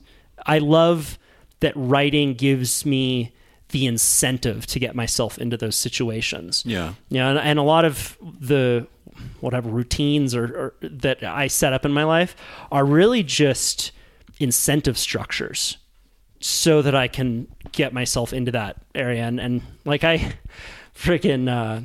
I 0.46 0.58
love 0.58 1.18
that 1.60 1.72
writing 1.76 2.34
gives 2.34 2.84
me 2.86 3.32
the 3.70 3.86
incentive 3.86 4.66
to 4.66 4.78
get 4.78 4.94
myself 4.94 5.38
into 5.38 5.56
those 5.56 5.76
situations. 5.76 6.62
Yeah. 6.66 6.94
Yeah, 7.10 7.30
and, 7.30 7.38
and 7.38 7.58
a 7.58 7.62
lot 7.62 7.84
of 7.84 8.16
the 8.22 8.86
whatever 9.40 9.68
routines 9.68 10.34
or, 10.34 10.44
or 10.44 10.74
that 10.80 11.22
I 11.22 11.48
set 11.48 11.72
up 11.72 11.84
in 11.84 11.92
my 11.92 12.04
life 12.04 12.36
are 12.70 12.84
really 12.84 13.22
just 13.22 13.92
incentive 14.38 14.96
structures 14.96 15.76
so 16.40 16.82
that 16.82 16.94
I 16.94 17.08
can 17.08 17.48
get 17.72 17.92
myself 17.92 18.32
into 18.32 18.52
that 18.52 18.76
area. 18.94 19.24
And, 19.24 19.40
and 19.40 19.62
like 19.84 20.04
I 20.04 20.34
freaking 20.94 21.48
uh, 21.50 21.82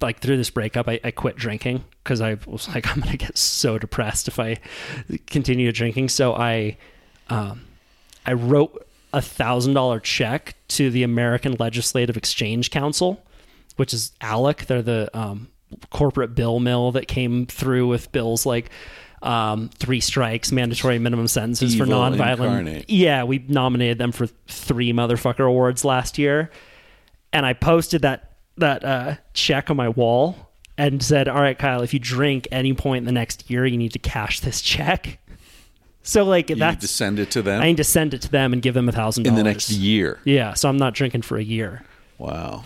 like 0.00 0.20
through 0.20 0.38
this 0.38 0.50
breakup, 0.50 0.88
I, 0.88 0.98
I 1.04 1.10
quit 1.10 1.36
drinking 1.36 1.84
because 2.04 2.20
I 2.20 2.36
was 2.46 2.68
like, 2.68 2.86
I'm 2.94 3.00
gonna 3.00 3.16
get 3.16 3.36
so 3.36 3.78
depressed 3.78 4.28
if 4.28 4.38
I 4.38 4.58
continue 5.26 5.72
drinking. 5.72 6.10
So 6.10 6.34
I, 6.34 6.76
um, 7.28 7.62
I 8.26 8.34
wrote 8.34 8.86
a 9.12 9.22
thousand 9.22 9.74
dollar 9.74 10.00
check 10.00 10.54
to 10.68 10.90
the 10.90 11.02
American 11.02 11.56
Legislative 11.58 12.16
Exchange 12.16 12.70
Council, 12.70 13.22
which 13.76 13.94
is 13.94 14.12
ALEC. 14.20 14.66
They're 14.66 14.82
the 14.82 15.10
um, 15.18 15.48
corporate 15.90 16.34
bill 16.34 16.60
mill 16.60 16.92
that 16.92 17.08
came 17.08 17.46
through 17.46 17.88
with 17.88 18.12
bills 18.12 18.44
like 18.46 18.70
um, 19.22 19.70
three 19.70 20.00
strikes, 20.00 20.52
mandatory 20.52 20.98
minimum 20.98 21.28
sentences 21.28 21.74
for 21.74 21.84
Evil 21.84 22.00
nonviolent. 22.00 22.32
incarnate. 22.32 22.90
Yeah, 22.90 23.24
we 23.24 23.38
nominated 23.48 23.98
them 23.98 24.12
for 24.12 24.26
three 24.46 24.92
motherfucker 24.92 25.46
awards 25.48 25.84
last 25.84 26.18
year, 26.18 26.50
and 27.32 27.46
I 27.46 27.54
posted 27.54 28.02
that 28.02 28.32
that 28.58 28.84
uh, 28.84 29.14
check 29.32 29.70
on 29.70 29.76
my 29.76 29.88
wall 29.88 30.50
and 30.76 31.02
said, 31.02 31.28
"All 31.28 31.40
right, 31.40 31.58
Kyle, 31.58 31.82
if 31.82 31.92
you 31.92 32.00
drink 32.00 32.48
any 32.50 32.72
point 32.72 33.02
in 33.02 33.04
the 33.06 33.12
next 33.12 33.50
year, 33.50 33.66
you 33.66 33.76
need 33.76 33.92
to 33.92 33.98
cash 33.98 34.40
this 34.40 34.60
check." 34.60 35.18
So 36.06 36.22
like 36.22 36.50
You 36.50 36.56
need 36.56 36.82
to 36.82 36.86
send 36.86 37.18
it 37.18 37.30
to 37.30 37.40
them 37.40 37.62
I 37.62 37.68
need 37.68 37.78
to 37.78 37.84
send 37.84 38.12
it 38.12 38.20
to 38.20 38.30
them 38.30 38.52
and 38.52 38.60
give 38.60 38.74
them 38.74 38.90
a 38.90 38.92
thousand 38.92 39.26
in 39.26 39.36
the 39.36 39.42
next 39.42 39.70
year. 39.70 40.20
Yeah, 40.24 40.52
so 40.52 40.68
I'm 40.68 40.76
not 40.76 40.92
drinking 40.92 41.22
for 41.22 41.38
a 41.38 41.42
year. 41.42 41.82
Wow. 42.18 42.64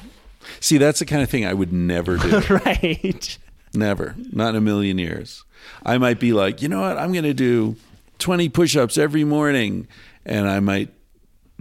See, 0.59 0.77
that's 0.77 0.99
the 0.99 1.07
kind 1.07 1.23
of 1.23 1.31
thing 1.31 1.47
I 1.47 1.55
would 1.55 1.73
never 1.73 2.17
do. 2.17 2.41
right. 2.67 3.39
Never. 3.75 4.17
Not 4.33 4.51
in 4.51 4.57
a 4.57 4.61
million 4.61 4.99
years. 4.99 5.45
I 5.87 5.99
might 5.99 6.19
be 6.19 6.33
like, 6.33 6.63
you 6.63 6.69
know 6.69 6.81
what? 6.81 6.99
I'm 6.99 7.13
going 7.13 7.25
to 7.25 7.35
do 7.35 7.77
20 8.19 8.49
push 8.49 8.77
ups 8.77 8.99
every 8.99 9.23
morning. 9.25 9.87
And 10.27 10.49
I 10.49 10.61
might 10.61 10.91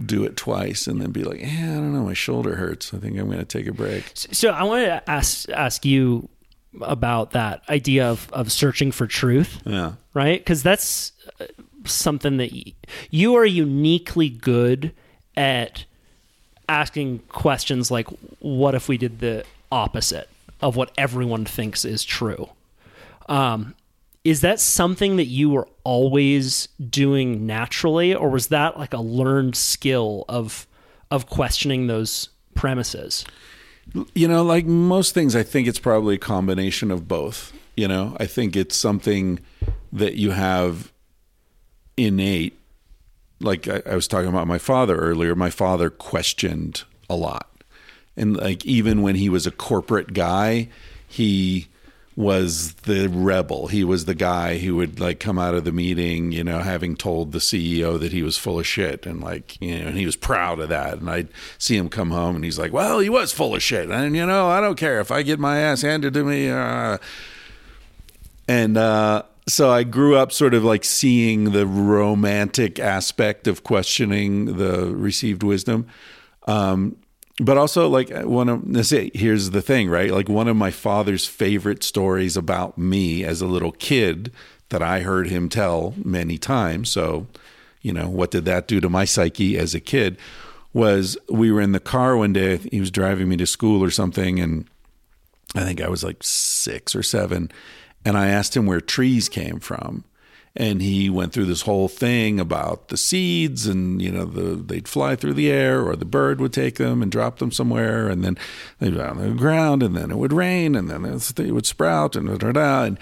do 0.04 0.24
it 0.24 0.36
twice 0.36 0.86
and 0.86 1.00
then 1.00 1.10
be 1.12 1.24
like, 1.24 1.40
yeah, 1.40 1.72
I 1.72 1.74
don't 1.74 1.92
know. 1.92 2.02
My 2.04 2.14
shoulder 2.14 2.56
hurts. 2.56 2.92
I 2.92 2.98
think 2.98 3.18
I'm 3.18 3.26
going 3.26 3.38
to 3.38 3.44
take 3.44 3.66
a 3.66 3.72
break. 3.72 4.10
So 4.14 4.50
I 4.50 4.62
want 4.64 4.84
to 4.84 5.08
ask 5.10 5.48
ask 5.50 5.84
you 5.84 6.28
about 6.82 7.32
that 7.32 7.62
idea 7.68 8.06
of, 8.08 8.28
of 8.32 8.50
searching 8.52 8.92
for 8.92 9.06
truth, 9.06 9.60
Yeah. 9.66 9.92
right? 10.14 10.40
Because 10.40 10.62
that's 10.62 11.12
uh, 11.40 11.44
something 11.84 12.36
that 12.38 12.52
y- 12.52 12.72
you 13.10 13.34
are 13.34 13.44
uniquely 13.46 14.28
good 14.28 14.92
at 15.36 15.84
asking 16.68 17.20
questions 17.28 17.90
like, 17.90 18.08
"What 18.40 18.74
if 18.74 18.88
we 18.88 18.98
did 18.98 19.20
the 19.20 19.44
opposite 19.72 20.28
of 20.60 20.76
what 20.76 20.92
everyone 20.98 21.44
thinks 21.44 21.84
is 21.84 22.04
true?" 22.04 22.48
Um, 23.28 23.74
is 24.24 24.40
that 24.42 24.60
something 24.60 25.16
that 25.16 25.26
you 25.26 25.48
were 25.50 25.68
always 25.84 26.68
doing 26.90 27.46
naturally, 27.46 28.14
or 28.14 28.28
was 28.30 28.48
that 28.48 28.78
like 28.78 28.92
a 28.92 29.00
learned 29.00 29.56
skill 29.56 30.24
of 30.28 30.66
of 31.10 31.26
questioning 31.26 31.86
those 31.86 32.28
premises? 32.54 33.24
You 34.14 34.28
know, 34.28 34.42
like 34.42 34.66
most 34.66 35.14
things, 35.14 35.34
I 35.34 35.42
think 35.42 35.66
it's 35.66 35.78
probably 35.78 36.16
a 36.16 36.18
combination 36.18 36.90
of 36.90 37.08
both. 37.08 37.52
You 37.76 37.88
know, 37.88 38.16
I 38.18 38.26
think 38.26 38.56
it's 38.56 38.76
something 38.76 39.40
that 39.92 40.14
you 40.14 40.32
have 40.32 40.92
innate. 41.96 42.58
Like 43.40 43.68
I, 43.68 43.82
I 43.86 43.94
was 43.94 44.08
talking 44.08 44.28
about 44.28 44.46
my 44.46 44.58
father 44.58 44.96
earlier, 44.96 45.34
my 45.34 45.50
father 45.50 45.90
questioned 45.90 46.84
a 47.08 47.16
lot. 47.16 47.48
And 48.16 48.36
like 48.36 48.66
even 48.66 49.02
when 49.02 49.14
he 49.14 49.28
was 49.28 49.46
a 49.46 49.52
corporate 49.52 50.12
guy, 50.12 50.68
he 51.06 51.68
was 52.18 52.72
the 52.82 53.06
rebel. 53.06 53.68
He 53.68 53.84
was 53.84 54.06
the 54.06 54.14
guy 54.14 54.58
who 54.58 54.74
would 54.74 54.98
like 54.98 55.20
come 55.20 55.38
out 55.38 55.54
of 55.54 55.62
the 55.62 55.70
meeting, 55.70 56.32
you 56.32 56.42
know, 56.42 56.58
having 56.58 56.96
told 56.96 57.30
the 57.30 57.38
CEO 57.38 57.96
that 58.00 58.10
he 58.10 58.24
was 58.24 58.36
full 58.36 58.58
of 58.58 58.66
shit 58.66 59.06
and 59.06 59.20
like, 59.20 59.56
you 59.62 59.78
know, 59.78 59.86
and 59.86 59.96
he 59.96 60.04
was 60.04 60.16
proud 60.16 60.58
of 60.58 60.68
that. 60.68 60.98
And 60.98 61.08
I'd 61.08 61.28
see 61.58 61.76
him 61.76 61.88
come 61.88 62.10
home 62.10 62.34
and 62.34 62.44
he's 62.44 62.58
like, 62.58 62.72
well, 62.72 62.98
he 62.98 63.08
was 63.08 63.30
full 63.30 63.54
of 63.54 63.62
shit. 63.62 63.88
And, 63.88 64.16
you 64.16 64.26
know, 64.26 64.48
I 64.48 64.60
don't 64.60 64.74
care 64.74 64.98
if 64.98 65.12
I 65.12 65.22
get 65.22 65.38
my 65.38 65.60
ass 65.60 65.82
handed 65.82 66.12
to 66.14 66.24
me. 66.24 66.50
Uh, 66.50 66.98
and 68.48 68.76
uh, 68.76 69.22
so 69.46 69.70
I 69.70 69.84
grew 69.84 70.16
up 70.16 70.32
sort 70.32 70.54
of 70.54 70.64
like 70.64 70.82
seeing 70.82 71.52
the 71.52 71.68
romantic 71.68 72.80
aspect 72.80 73.46
of 73.46 73.62
questioning 73.62 74.56
the 74.56 74.86
received 74.86 75.44
wisdom. 75.44 75.86
Um, 76.48 76.96
but 77.40 77.56
also 77.56 77.88
like 77.88 78.10
uh, 78.10 78.22
one 78.22 78.48
of 78.48 78.68
let's 78.68 78.88
say 78.88 79.10
here's 79.14 79.50
the 79.50 79.62
thing 79.62 79.88
right? 79.88 80.10
Like 80.10 80.28
one 80.28 80.48
of 80.48 80.56
my 80.56 80.70
father's 80.70 81.26
favorite 81.26 81.82
stories 81.82 82.36
about 82.36 82.78
me 82.78 83.24
as 83.24 83.40
a 83.40 83.46
little 83.46 83.72
kid 83.72 84.32
that 84.68 84.82
i 84.82 85.00
heard 85.00 85.28
him 85.28 85.48
tell 85.48 85.94
many 86.04 86.38
times 86.38 86.90
so 86.90 87.26
you 87.82 87.92
know 87.92 88.08
what 88.08 88.30
did 88.30 88.44
that 88.44 88.68
do 88.68 88.80
to 88.80 88.88
my 88.88 89.04
psyche 89.04 89.58
as 89.58 89.74
a 89.74 89.80
kid 89.80 90.18
was 90.72 91.16
we 91.28 91.50
were 91.50 91.60
in 91.60 91.72
the 91.72 91.80
car 91.80 92.16
one 92.16 92.32
day 92.32 92.56
he 92.56 92.80
was 92.80 92.90
driving 92.90 93.28
me 93.28 93.36
to 93.36 93.46
school 93.46 93.82
or 93.82 93.90
something 93.90 94.38
and 94.38 94.66
i 95.54 95.64
think 95.64 95.80
i 95.80 95.88
was 95.88 96.04
like 96.04 96.22
six 96.22 96.94
or 96.94 97.02
seven 97.02 97.50
and 98.04 98.16
i 98.16 98.28
asked 98.28 98.56
him 98.56 98.66
where 98.66 98.80
trees 98.80 99.28
came 99.28 99.58
from 99.58 100.04
and 100.56 100.82
he 100.82 101.08
went 101.08 101.32
through 101.32 101.44
this 101.44 101.62
whole 101.62 101.88
thing 101.88 102.40
about 102.40 102.88
the 102.88 102.96
seeds 102.96 103.66
and 103.66 104.02
you 104.02 104.10
know 104.10 104.24
the 104.24 104.56
they'd 104.56 104.88
fly 104.88 105.14
through 105.14 105.34
the 105.34 105.50
air 105.50 105.82
or 105.82 105.96
the 105.96 106.04
bird 106.04 106.40
would 106.40 106.52
take 106.52 106.76
them 106.76 107.02
and 107.02 107.12
drop 107.12 107.38
them 107.38 107.52
somewhere 107.52 108.08
and 108.08 108.24
then 108.24 108.36
they'd 108.78 108.94
be 108.94 109.00
on 109.00 109.18
the 109.18 109.30
ground 109.30 109.82
and 109.82 109.96
then 109.96 110.10
it 110.10 110.18
would 110.18 110.32
rain 110.32 110.74
and 110.74 110.90
then 110.90 111.04
it 111.04 111.52
would 111.52 111.66
sprout 111.66 112.16
and 112.16 112.28
da, 112.28 112.36
da, 112.36 112.52
da. 112.52 112.84
and 112.84 112.98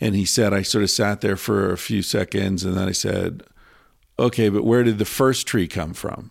and 0.00 0.14
he 0.14 0.24
said 0.24 0.54
I 0.54 0.62
sort 0.62 0.84
of 0.84 0.90
sat 0.90 1.20
there 1.20 1.36
for 1.36 1.72
a 1.72 1.78
few 1.78 2.02
seconds 2.02 2.64
and 2.64 2.76
then 2.76 2.88
I 2.88 2.92
said 2.92 3.42
okay 4.18 4.48
but 4.48 4.64
where 4.64 4.84
did 4.84 4.98
the 4.98 5.04
first 5.04 5.46
tree 5.46 5.68
come 5.68 5.94
from 5.94 6.30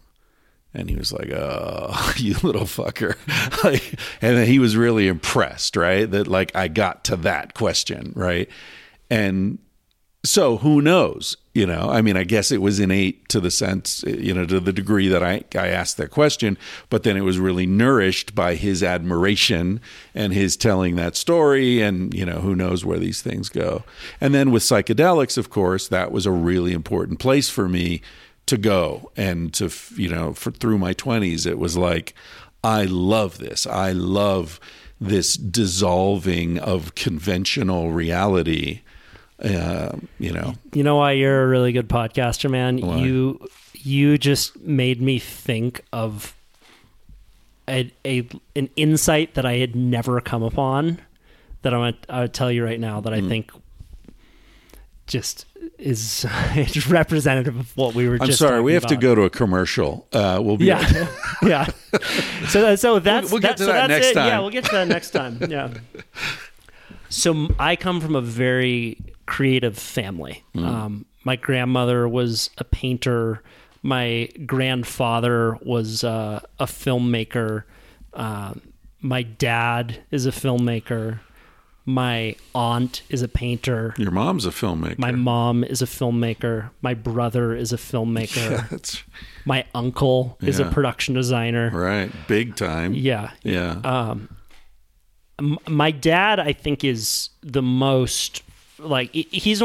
and 0.71 0.87
he 0.87 0.95
was 0.95 1.11
like, 1.11 1.31
"Oh, 1.33 2.13
you 2.17 2.35
little 2.43 2.65
fucker!" 2.65 3.15
like, 3.63 3.99
and 4.21 4.37
then 4.37 4.45
he 4.45 4.59
was 4.59 4.77
really 4.77 5.07
impressed, 5.07 5.75
right? 5.75 6.09
That 6.09 6.27
like 6.27 6.55
I 6.55 6.67
got 6.67 7.05
to 7.05 7.15
that 7.17 7.55
question, 7.55 8.13
right? 8.15 8.47
And 9.09 9.57
so 10.23 10.57
who 10.57 10.81
knows? 10.81 11.37
You 11.53 11.65
know, 11.65 11.89
I 11.89 12.01
mean, 12.01 12.17
I 12.17 12.23
guess 12.23 12.51
it 12.51 12.61
was 12.61 12.79
innate 12.79 13.27
to 13.29 13.39
the 13.39 13.51
sense, 13.51 14.03
you 14.03 14.33
know, 14.33 14.45
to 14.45 14.59
the 14.59 14.73
degree 14.73 15.07
that 15.07 15.23
I, 15.23 15.43
I 15.55 15.67
asked 15.67 15.97
that 15.97 16.11
question, 16.11 16.57
but 16.89 17.03
then 17.03 17.17
it 17.17 17.21
was 17.21 17.39
really 17.39 17.65
nourished 17.65 18.35
by 18.35 18.55
his 18.55 18.83
admiration 18.83 19.81
and 20.13 20.33
his 20.33 20.55
telling 20.55 20.95
that 20.95 21.15
story. 21.15 21.81
And, 21.81 22.13
you 22.13 22.25
know, 22.25 22.39
who 22.39 22.55
knows 22.55 22.85
where 22.85 22.99
these 22.99 23.21
things 23.21 23.49
go. 23.49 23.83
And 24.21 24.33
then 24.33 24.51
with 24.51 24.63
psychedelics, 24.63 25.37
of 25.37 25.49
course, 25.49 25.87
that 25.87 26.11
was 26.11 26.25
a 26.25 26.31
really 26.31 26.73
important 26.73 27.19
place 27.19 27.49
for 27.49 27.67
me 27.67 28.01
to 28.45 28.57
go 28.57 29.11
and 29.15 29.53
to, 29.53 29.69
you 29.95 30.09
know, 30.09 30.33
for, 30.33 30.51
through 30.51 30.77
my 30.77 30.93
20s, 30.93 31.45
it 31.45 31.59
was 31.59 31.77
like, 31.77 32.13
I 32.63 32.85
love 32.85 33.37
this. 33.37 33.65
I 33.65 33.91
love 33.91 34.59
this 34.99 35.35
dissolving 35.35 36.59
of 36.59 36.95
conventional 36.95 37.91
reality 37.91 38.81
uh, 39.43 39.91
you 40.19 40.31
know 40.31 40.53
You 40.73 40.83
know 40.83 40.95
why 40.97 41.13
you're 41.13 41.43
a 41.43 41.47
really 41.47 41.71
good 41.71 41.87
podcaster, 41.89 42.49
man? 42.49 42.79
Why? 42.79 42.97
You 42.97 43.47
you 43.73 44.17
just 44.17 44.59
made 44.59 45.01
me 45.01 45.19
think 45.19 45.81
of 45.93 46.35
a, 47.67 47.91
a 48.05 48.27
an 48.55 48.69
insight 48.75 49.35
that 49.35 49.45
I 49.45 49.55
had 49.57 49.75
never 49.75 50.19
come 50.21 50.43
upon 50.43 50.99
that 51.61 51.73
I'm 51.73 51.79
gonna, 51.79 51.97
I 52.09 52.21
would 52.21 52.33
tell 52.33 52.51
you 52.51 52.63
right 52.65 52.79
now 52.79 52.99
that 53.01 53.13
I 53.13 53.19
Mm. 53.21 53.29
think 53.29 53.51
just 55.07 55.45
is 55.77 56.25
it's 56.55 56.87
representative 56.87 57.57
of 57.57 57.75
what 57.77 57.95
we 57.95 58.07
were. 58.09 58.17
I'm 58.19 58.27
just 58.27 58.39
sorry, 58.39 58.61
we 58.61 58.73
have 58.73 58.83
talking 58.83 58.99
to 58.99 59.01
go 59.01 59.15
to 59.15 59.21
a 59.23 59.29
commercial. 59.29 60.07
Uh, 60.11 60.39
we'll 60.43 60.57
be 60.57 60.65
Yeah, 60.65 61.07
yeah. 61.41 61.67
So 62.47 62.75
so 62.75 62.99
that's 62.99 63.31
we'll 63.31 63.39
get 63.41 63.57
to 63.57 63.63
so 63.63 63.71
that 63.71 63.87
that's 63.87 63.89
next 63.89 64.07
it. 64.07 64.13
time. 64.15 64.27
Yeah, 64.27 64.39
we'll 64.39 64.49
get 64.51 64.65
to 64.65 64.71
that 64.71 64.87
next 64.87 65.11
time. 65.11 65.39
Yeah. 65.49 65.73
So 67.09 67.47
I 67.57 67.75
come 67.75 68.01
from 68.01 68.15
a 68.15 68.21
very 68.21 68.97
creative 69.29 69.77
family. 69.77 70.43
Mm. 70.55 70.65
Um, 70.65 71.05
my 71.23 71.35
grandmother 71.35 72.07
was 72.07 72.49
a 72.57 72.63
painter. 72.63 73.41
My 73.83 74.29
grandfather 74.45 75.57
was 75.61 76.03
uh, 76.03 76.39
a 76.59 76.65
filmmaker. 76.65 77.63
Um 78.13 78.61
my 79.01 79.23
dad 79.23 80.03
is 80.11 80.25
a 80.25 80.31
filmmaker. 80.31 81.19
My 81.85 82.35
aunt 82.53 83.01
is 83.09 83.21
a 83.21 83.27
painter. 83.29 83.93
Your 83.97 84.11
mom's 84.11 84.45
a 84.45 84.49
filmmaker. 84.49 84.99
My 84.99 85.11
mom 85.11 85.63
is 85.63 85.81
a 85.81 85.85
filmmaker. 85.85 86.69
My 86.81 86.93
brother 86.93 87.55
is 87.55 87.71
a 87.71 87.77
filmmaker. 87.77 88.51
Yeah, 88.51 88.67
that's 88.71 89.01
My 89.45 89.63
uncle 89.73 90.37
is 90.41 90.59
a 90.59 90.65
production 90.65 91.15
designer. 91.15 91.71
right. 91.73 92.11
Big 92.27 92.57
time. 92.57 92.93
Yeah. 92.93 93.31
Yeah. 93.43 94.15
M- 95.39 95.57
my 95.67 95.91
dad, 95.91 96.39
I 96.39 96.51
think, 96.53 96.83
is 96.83 97.29
the 97.41 97.61
most 97.61 98.43
like 98.79 99.11
he- 99.13 99.27
he's 99.31 99.61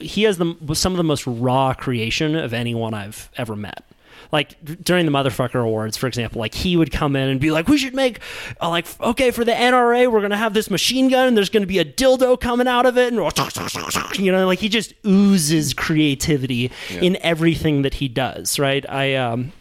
he 0.00 0.22
has 0.24 0.38
the 0.38 0.54
some 0.74 0.92
of 0.92 0.96
the 0.96 1.04
most 1.04 1.26
raw 1.26 1.74
creation 1.74 2.34
of 2.36 2.52
anyone 2.52 2.94
I've 2.94 3.30
ever 3.36 3.56
met. 3.56 3.84
Like 4.32 4.56
during 4.82 5.06
the 5.06 5.12
motherfucker 5.12 5.62
awards, 5.62 5.96
for 5.96 6.08
example, 6.08 6.40
like 6.40 6.52
he 6.52 6.76
would 6.76 6.90
come 6.90 7.14
in 7.14 7.28
and 7.28 7.38
be 7.38 7.52
like, 7.52 7.68
"We 7.68 7.78
should 7.78 7.94
make 7.94 8.18
uh, 8.60 8.68
like 8.68 8.86
okay 9.00 9.30
for 9.30 9.44
the 9.44 9.52
NRA, 9.52 10.10
we're 10.10 10.20
gonna 10.20 10.36
have 10.36 10.52
this 10.52 10.68
machine 10.68 11.08
gun, 11.08 11.28
and 11.28 11.36
there's 11.36 11.48
gonna 11.48 11.64
be 11.66 11.78
a 11.78 11.84
dildo 11.84 12.40
coming 12.40 12.66
out 12.66 12.86
of 12.86 12.98
it, 12.98 13.12
and 13.12 13.20
you 14.18 14.32
know, 14.32 14.46
like 14.46 14.58
he 14.58 14.68
just 14.68 14.94
oozes 15.06 15.74
creativity 15.74 16.72
in 16.90 17.16
everything 17.20 17.82
that 17.82 17.94
he 17.94 18.08
does. 18.08 18.58
Right? 18.58 18.84
I 18.88 19.14
um, 19.14 19.52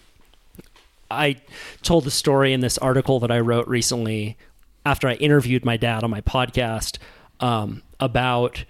I 1.12 1.36
told 1.84 2.04
the 2.06 2.12
story 2.12 2.52
in 2.52 2.62
this 2.62 2.78
article 2.80 3.20
that 3.20 3.32
I 3.32 3.40
wrote 3.40 3.68
recently 3.68 4.38
after 4.86 5.08
I 5.08 5.14
interviewed 5.16 5.64
my 5.66 5.78
dad 5.78 6.04
on 6.04 6.10
my 6.10 6.22
podcast 6.22 6.98
um, 7.40 7.84
about 8.00 8.66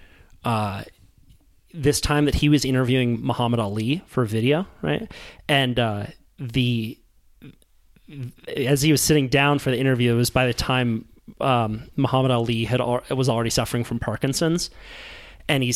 uh, 0.46 0.84
this 1.74 2.00
time 2.00 2.26
that 2.26 2.36
he 2.36 2.48
was 2.48 2.64
interviewing 2.64 3.22
Muhammad 3.22 3.60
Ali 3.60 4.02
for 4.08 4.24
video, 4.26 4.66
right? 4.82 5.12
And 5.50 5.78
uh, 5.78 6.06
the 6.40 6.98
as 8.56 8.82
he 8.82 8.92
was 8.92 9.02
sitting 9.02 9.28
down 9.28 9.60
for 9.60 9.72
the 9.72 9.78
interview, 9.78 10.14
it 10.14 10.16
was 10.16 10.30
by 10.30 10.46
the 10.46 10.54
time 10.54 11.06
um, 11.42 11.90
Muhammad 11.96 12.32
Ali 12.32 12.64
had 12.66 12.80
al- 12.80 13.04
was 13.10 13.28
already 13.28 13.50
suffering 13.50 13.84
from 13.84 14.00
Parkinson's, 14.00 14.70
and 15.50 15.64
he 15.64 15.74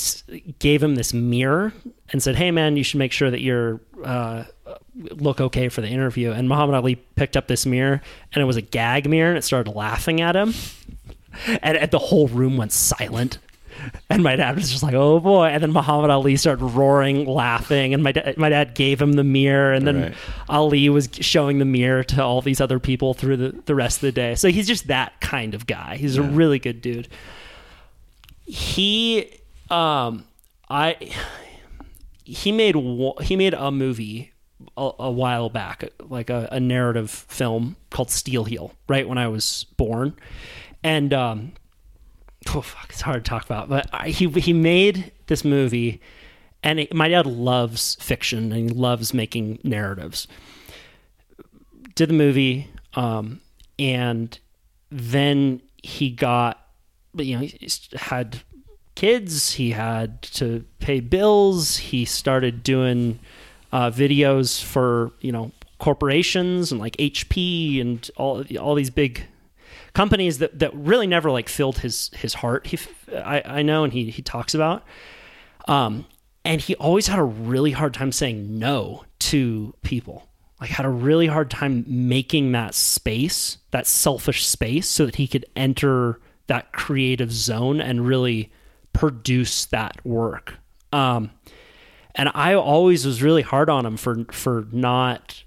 gave 0.59 0.81
him 0.81 0.95
this 0.95 1.13
mirror 1.13 1.73
and 2.11 2.21
said, 2.21 2.35
"Hey, 2.35 2.51
man, 2.51 2.77
you 2.77 2.83
should 2.83 2.99
make 2.99 3.11
sure 3.11 3.31
that 3.31 3.41
you're 3.41 3.81
uh, 4.03 4.43
look 4.95 5.41
okay 5.41 5.69
for 5.69 5.81
the 5.81 5.89
interview." 5.89 6.31
And 6.31 6.47
Muhammad 6.47 6.75
Ali 6.75 6.95
picked 6.95 7.35
up 7.35 7.47
this 7.47 7.65
mirror, 7.65 8.01
and 8.33 8.41
it 8.41 8.45
was 8.45 8.57
a 8.57 8.61
gag 8.61 9.09
mirror, 9.09 9.29
and 9.29 9.37
it 9.37 9.43
started 9.43 9.71
laughing 9.71 10.21
at 10.21 10.35
him, 10.35 10.53
and, 11.63 11.77
and 11.77 11.91
the 11.91 11.99
whole 11.99 12.27
room 12.27 12.57
went 12.57 12.71
silent. 12.71 13.39
And 14.09 14.23
my 14.23 14.35
dad 14.35 14.55
was 14.55 14.69
just 14.71 14.81
like, 14.83 14.93
"Oh 14.95 15.19
boy!" 15.19 15.45
And 15.47 15.61
then 15.61 15.71
Muhammad 15.71 16.09
Ali 16.09 16.35
started 16.35 16.63
roaring, 16.65 17.25
laughing, 17.25 17.93
and 17.93 18.01
my 18.03 18.11
da- 18.11 18.33
my 18.37 18.49
dad 18.49 18.73
gave 18.75 19.01
him 19.01 19.13
the 19.13 19.23
mirror, 19.23 19.71
and 19.73 19.85
then 19.87 20.01
Right. 20.01 20.13
Ali 20.49 20.89
was 20.89 21.09
showing 21.13 21.59
the 21.59 21.65
mirror 21.65 22.03
to 22.05 22.23
all 22.23 22.41
these 22.41 22.59
other 22.59 22.79
people 22.79 23.13
through 23.13 23.37
the, 23.37 23.61
the 23.65 23.75
rest 23.75 23.97
of 23.97 24.01
the 24.01 24.11
day. 24.11 24.35
So 24.35 24.49
he's 24.49 24.67
just 24.67 24.87
that 24.87 25.19
kind 25.21 25.53
of 25.53 25.67
guy. 25.67 25.97
He's 25.97 26.17
a 26.17 26.23
really 26.23 26.59
good 26.59 26.81
dude. 26.81 27.07
He, 28.45 29.29
um, 29.69 30.25
I, 30.69 30.97
he 32.23 32.51
made 32.51 32.75
he 33.21 33.35
made 33.35 33.53
a 33.53 33.71
movie 33.71 34.31
a, 34.75 34.91
a 34.99 35.11
while 35.11 35.49
back, 35.49 35.83
like 35.99 36.29
a, 36.29 36.47
a 36.51 36.59
narrative 36.59 37.11
film 37.11 37.75
called 37.91 38.09
Steel 38.09 38.43
Heel. 38.45 38.73
Right 38.87 39.07
when 39.07 39.17
I 39.17 39.27
was 39.27 39.65
born, 39.77 40.15
and 40.83 41.13
um, 41.13 41.51
oh 42.47 42.61
fuck, 42.61 42.87
it's 42.89 43.01
hard 43.01 43.23
to 43.23 43.29
talk 43.29 43.45
about. 43.45 43.69
But 43.69 43.89
I, 43.93 44.09
he 44.09 44.27
he 44.29 44.53
made 44.53 45.11
this 45.27 45.43
movie, 45.43 46.01
and 46.63 46.79
it, 46.79 46.93
my 46.93 47.07
dad 47.09 47.25
loves 47.25 47.95
fiction 47.99 48.51
and 48.51 48.69
he 48.69 48.75
loves 48.75 49.13
making 49.13 49.59
narratives. 49.63 50.27
Did 51.95 52.09
the 52.09 52.13
movie, 52.13 52.67
um, 52.93 53.41
and 53.77 54.37
then 54.89 55.61
he 55.83 56.09
got, 56.09 56.67
you 57.15 57.37
know, 57.37 57.43
he 57.43 57.69
had 57.95 58.41
kids. 58.95 59.53
He 59.53 59.71
had 59.71 60.21
to 60.23 60.65
pay 60.79 60.99
bills. 60.99 61.77
He 61.77 62.05
started 62.05 62.63
doing 62.63 63.19
uh, 63.71 63.91
videos 63.91 64.63
for 64.63 65.11
you 65.21 65.31
know 65.31 65.51
corporations 65.77 66.71
and 66.71 66.79
like 66.79 66.97
HP 66.97 67.79
and 67.81 68.09
all 68.17 68.43
all 68.59 68.75
these 68.75 68.89
big 68.89 69.25
companies 69.93 70.39
that, 70.39 70.59
that 70.59 70.73
really 70.75 71.07
never 71.07 71.31
like 71.31 71.49
filled 71.49 71.79
his 71.79 72.11
his 72.15 72.35
heart. 72.35 72.67
He, 72.67 72.79
I, 73.13 73.41
I 73.45 73.61
know, 73.61 73.83
and 73.83 73.93
he 73.93 74.09
he 74.09 74.21
talks 74.21 74.53
about. 74.53 74.83
Um, 75.67 76.05
and 76.45 76.61
he 76.61 76.75
always 76.75 77.07
had 77.07 77.19
a 77.19 77.23
really 77.23 77.71
hard 77.71 77.93
time 77.93 78.11
saying 78.11 78.57
no 78.57 79.05
to 79.19 79.73
people. 79.83 80.27
Like 80.59 80.71
had 80.71 80.85
a 80.85 80.89
really 80.89 81.27
hard 81.27 81.49
time 81.49 81.85
making 81.87 82.51
that 82.51 82.73
space, 82.73 83.59
that 83.71 83.87
selfish 83.87 84.45
space, 84.45 84.87
so 84.87 85.05
that 85.05 85.15
he 85.15 85.27
could 85.27 85.45
enter 85.55 86.19
that 86.47 86.73
creative 86.73 87.31
zone 87.31 87.79
and 87.79 88.05
really 88.05 88.51
produce 88.91 89.65
that 89.67 90.05
work. 90.05 90.55
Um, 90.91 91.31
and 92.15 92.29
I 92.33 92.55
always 92.55 93.05
was 93.05 93.21
really 93.21 93.43
hard 93.43 93.69
on 93.69 93.85
him 93.85 93.95
for 93.95 94.25
for 94.31 94.67
not 94.71 95.43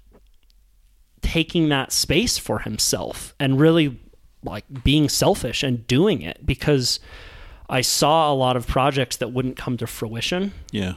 taking 1.21 1.69
that 1.69 1.91
space 1.91 2.37
for 2.37 2.59
himself 2.59 3.33
and 3.39 3.59
really 3.59 3.99
like 4.43 4.65
being 4.83 5.09
selfish 5.09 5.63
and 5.63 5.85
doing 5.87 6.21
it 6.21 6.45
because 6.45 6.99
I 7.69 7.81
saw 7.81 8.31
a 8.31 8.35
lot 8.35 8.55
of 8.55 8.67
projects 8.67 9.17
that 9.17 9.31
wouldn't 9.31 9.57
come 9.57 9.77
to 9.77 9.87
fruition 9.87 10.53
yeah. 10.71 10.95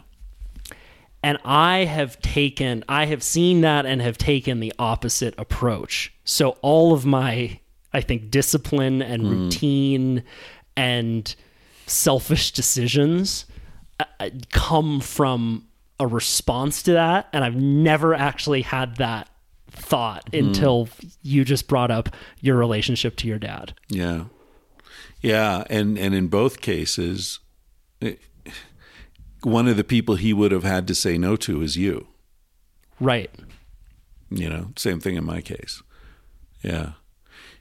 and 1.23 1.39
I 1.45 1.85
have 1.85 2.21
taken 2.21 2.85
I 2.89 3.07
have 3.07 3.23
seen 3.23 3.61
that 3.63 3.87
and 3.87 4.03
have 4.03 4.19
taken 4.19 4.61
the 4.61 4.73
opposite 4.79 5.35
approach. 5.39 6.13
So 6.25 6.51
all 6.63 6.93
of 6.93 7.07
my 7.07 7.61
I 7.93 8.01
think 8.01 8.31
discipline 8.31 9.01
and 9.01 9.31
routine 9.31 10.23
and 10.77 11.35
selfish 11.87 12.53
decisions 12.53 13.47
uh, 13.99 14.05
uh, 14.21 14.31
come 14.51 15.01
from 15.01 15.67
a 15.99 16.07
response 16.07 16.83
to 16.83 16.93
that 16.93 17.29
and 17.33 17.43
I've 17.45 17.57
never 17.57 18.13
actually 18.15 18.63
had 18.63 18.97
that 18.97 19.31
thought 19.77 20.29
until 20.33 20.89
you 21.23 21.45
just 21.45 21.69
brought 21.69 21.91
up 21.91 22.09
your 22.41 22.57
relationship 22.57 23.17
to 23.17 23.29
your 23.29 23.39
dad. 23.39 23.75
Yeah. 23.89 24.25
Yeah, 25.21 25.65
and 25.71 25.99
and 25.99 26.15
in 26.15 26.29
both 26.29 26.61
cases 26.61 27.41
it, 28.01 28.21
one 29.43 29.69
of 29.69 29.77
the 29.77 29.85
people 29.85 30.17
he 30.17 30.33
would 30.33 30.53
have 30.53 30.65
had 30.65 30.87
to 30.89 30.95
say 30.95 31.19
no 31.19 31.37
to 31.37 31.63
is 31.63 31.77
you. 31.77 32.09
Right. 33.01 33.31
You 34.31 34.49
know, 34.49 34.73
same 34.77 35.01
thing 35.01 35.17
in 35.17 35.25
my 35.25 35.41
case. 35.41 35.83
Yeah. 36.63 36.93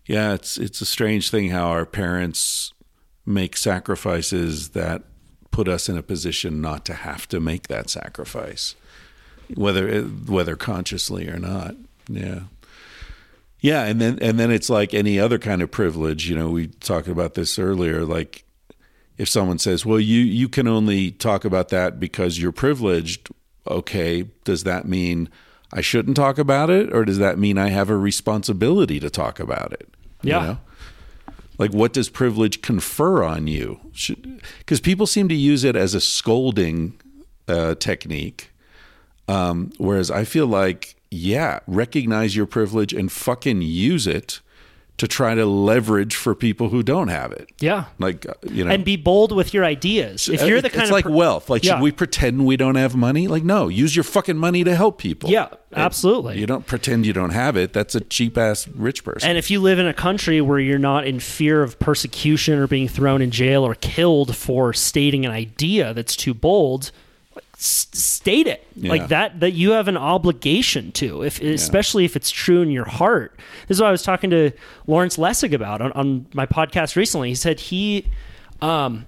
Yeah, 0.05 0.33
it's 0.33 0.57
it's 0.57 0.81
a 0.81 0.85
strange 0.85 1.29
thing 1.29 1.49
how 1.49 1.67
our 1.67 1.85
parents 1.85 2.73
make 3.25 3.57
sacrifices 3.57 4.69
that 4.69 5.03
put 5.51 5.67
us 5.67 5.89
in 5.89 5.97
a 5.97 6.03
position 6.03 6.61
not 6.61 6.85
to 6.85 6.93
have 6.93 7.27
to 7.29 7.39
make 7.39 7.67
that 7.67 7.89
sacrifice, 7.89 8.75
whether 9.53 9.87
eh, 9.87 10.01
whether 10.01 10.55
consciously 10.55 11.27
or 11.27 11.39
not. 11.39 11.75
Yeah. 12.09 12.41
Yeah, 13.61 13.85
and 13.85 13.99
then 13.99 14.19
and 14.21 14.39
then 14.39 14.51
it's 14.51 14.69
like 14.69 14.93
any 14.93 15.19
other 15.19 15.39
kind 15.39 15.61
of 15.61 15.71
privilege. 15.71 16.29
You 16.29 16.35
know, 16.35 16.49
we 16.49 16.67
talked 16.67 17.07
about 17.07 17.33
this 17.33 17.57
earlier. 17.57 18.05
Like, 18.05 18.43
if 19.17 19.27
someone 19.27 19.57
says, 19.57 19.85
"Well, 19.85 19.99
you 19.99 20.19
you 20.19 20.47
can 20.47 20.67
only 20.67 21.11
talk 21.11 21.45
about 21.45 21.69
that 21.69 21.99
because 21.99 22.37
you're 22.39 22.51
privileged," 22.51 23.29
okay, 23.67 24.27
does 24.43 24.65
that 24.65 24.87
mean 24.87 25.29
I 25.73 25.81
shouldn't 25.81 26.15
talk 26.15 26.37
about 26.37 26.69
it, 26.69 26.93
or 26.93 27.05
does 27.05 27.17
that 27.17 27.39
mean 27.39 27.57
I 27.57 27.69
have 27.69 27.89
a 27.89 27.97
responsibility 27.97 28.99
to 28.99 29.09
talk 29.09 29.39
about 29.39 29.73
it? 29.73 29.89
You 30.21 30.31
Yeah. 30.31 30.41
know? 30.45 30.57
Like, 31.57 31.73
what 31.73 31.93
does 31.93 32.09
privilege 32.09 32.61
confer 32.61 33.23
on 33.23 33.47
you? 33.47 33.79
Because 34.59 34.79
people 34.81 35.07
seem 35.07 35.27
to 35.29 35.35
use 35.35 35.63
it 35.63 35.75
as 35.75 35.93
a 35.95 36.01
scolding 36.01 36.93
uh, 37.47 37.75
technique, 37.75 38.51
um, 39.27 39.71
whereas 39.77 40.11
I 40.11 40.23
feel 40.25 40.47
like, 40.47 40.95
yeah, 41.11 41.59
recognize 41.67 42.35
your 42.35 42.45
privilege 42.45 42.93
and 42.93 43.11
fucking 43.11 43.61
use 43.61 44.07
it 44.07 44.41
to 44.97 45.09
try 45.09 45.35
to 45.35 45.45
leverage 45.45 46.15
for 46.15 46.33
people 46.33 46.69
who 46.69 46.81
don't 46.81 47.09
have 47.09 47.33
it. 47.33 47.49
Yeah. 47.59 47.85
Like, 47.99 48.25
uh, 48.29 48.33
you 48.49 48.63
know, 48.63 48.71
And 48.71 48.85
be 48.85 48.95
bold 48.95 49.33
with 49.33 49.53
your 49.53 49.65
ideas. 49.65 50.29
If 50.29 50.41
you're 50.43 50.61
the 50.61 50.67
it- 50.67 50.71
kind 50.71 50.83
it's 50.83 50.89
of 50.89 50.93
like 50.93 51.03
per- 51.03 51.11
wealth. 51.11 51.49
Like, 51.49 51.65
Yeah. 51.65 51.73
should 51.75 51.83
we 51.83 51.91
pretend 51.91 52.45
we 52.45 52.55
don't 52.55 52.75
have 52.75 52.95
money? 52.95 53.27
Like, 53.27 53.43
no, 53.43 53.67
use 53.67 53.93
your 53.93 54.03
fucking 54.05 54.37
money 54.37 54.63
to 54.63 54.73
help 54.73 54.97
people. 54.97 55.29
Yeah, 55.29 55.47
absolutely. 55.75 56.39
You 56.39 56.45
don't 56.45 56.65
pretend 56.65 57.05
you 57.05 57.11
don't 57.11 57.31
have 57.31 57.57
it. 57.57 57.73
That's 57.73 57.93
a 57.93 57.99
cheap 57.99 58.37
ass 58.37 58.69
rich 58.73 59.03
person. 59.03 59.27
And 59.27 59.37
if 59.37 59.51
you 59.51 59.59
live 59.59 59.79
in 59.79 59.85
a 59.85 59.93
country 59.93 60.39
where 60.39 60.59
you're 60.59 60.79
not 60.79 61.05
in 61.05 61.19
fear 61.19 61.61
of 61.61 61.77
persecution 61.77 62.57
or 62.57 62.65
being 62.65 62.87
thrown 62.87 63.21
in 63.21 63.31
jail 63.31 63.63
or 63.65 63.75
killed 63.75 64.33
for 64.33 64.71
stating 64.71 65.25
an 65.25 65.31
idea 65.33 65.93
that's 65.93 66.15
too 66.15 66.33
bold, 66.33 66.91
state 67.57 68.47
it 68.47 68.65
Yeah. 68.75 68.89
like 68.89 69.07
that. 69.09 69.39
That 69.39 69.53
you 69.53 69.71
have 69.71 69.87
an 69.87 69.97
obligation 69.97 70.91
to, 70.93 71.23
if 71.23 71.41
especially 71.41 72.05
if 72.05 72.15
it's 72.15 72.29
true 72.31 72.61
in 72.61 72.69
your 72.71 72.85
heart. 72.85 73.39
This 73.67 73.77
is 73.77 73.81
what 73.81 73.87
I 73.87 73.91
was 73.91 74.03
talking 74.03 74.29
to 74.31 74.51
Lawrence 74.87 75.17
Lessig 75.17 75.53
about 75.53 75.81
on, 75.81 75.91
on 75.93 76.25
my 76.33 76.45
podcast 76.45 76.95
recently. 76.95 77.29
He 77.29 77.35
said 77.35 77.59
he, 77.59 78.07
um, 78.61 79.05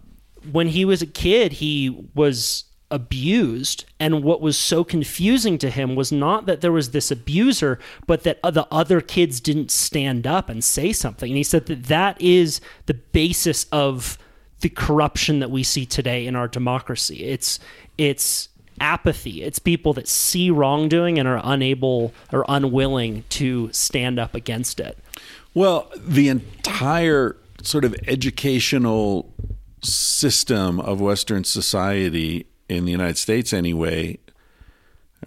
when 0.52 0.68
he 0.68 0.86
was 0.86 1.02
a 1.02 1.08
kid, 1.08 1.54
he 1.54 2.06
was 2.16 2.64
abused 2.90 3.84
and 4.00 4.24
what 4.24 4.40
was 4.40 4.58
so 4.58 4.82
confusing 4.82 5.58
to 5.58 5.70
him 5.70 5.94
was 5.94 6.10
not 6.10 6.46
that 6.46 6.62
there 6.62 6.72
was 6.72 6.92
this 6.92 7.12
abuser 7.12 7.78
but 8.06 8.24
that 8.24 8.40
the 8.42 8.66
other 8.72 9.02
kids 9.02 9.42
didn't 9.42 9.70
stand 9.70 10.26
up 10.26 10.48
and 10.48 10.64
say 10.64 10.94
something 10.94 11.30
and 11.30 11.36
he 11.38 11.44
said 11.44 11.66
that 11.66 11.84
that 11.84 12.16
is 12.22 12.62
the 12.86 12.94
basis 12.94 13.66
of 13.74 14.18
the 14.62 14.70
corruption 14.70 15.40
that 15.40 15.52
we 15.52 15.64
see 15.64 15.86
today 15.86 16.26
in 16.26 16.36
our 16.36 16.48
democracy. 16.48 17.24
It's 17.24 17.60
it's 17.98 18.50
apathy. 18.80 19.44
It's 19.44 19.60
people 19.60 19.94
that 19.94 20.08
see 20.08 20.52
wrongdoing 20.52 21.18
and 21.18 21.28
are 21.28 21.42
unable 21.44 22.14
or 22.32 22.46
unwilling 22.48 23.24
to 23.30 23.72
stand 23.72 24.20
up 24.20 24.36
against 24.36 24.80
it. 24.80 24.98
Well, 25.54 25.92
the 25.98 26.30
entire 26.30 27.38
sort 27.64 27.84
of 27.86 27.96
educational 28.08 29.34
system 29.82 30.80
of 30.80 31.02
Western 31.02 31.44
society 31.44 32.46
in 32.70 32.86
the 32.86 32.92
United 32.92 33.18
States, 33.18 33.54
anyway, 33.54 34.20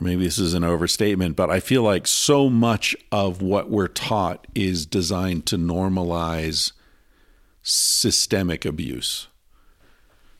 maybe 0.00 0.24
this 0.24 0.38
is 0.38 0.54
an 0.54 0.62
overstatement, 0.64 1.36
but 1.36 1.50
I 1.50 1.60
feel 1.60 1.82
like 1.82 2.06
so 2.06 2.48
much 2.48 2.94
of 3.10 3.42
what 3.42 3.70
we're 3.70 3.88
taught 3.88 4.46
is 4.54 4.86
designed 4.86 5.46
to 5.46 5.56
normalize 5.56 6.72
systemic 7.62 8.64
abuse. 8.64 9.28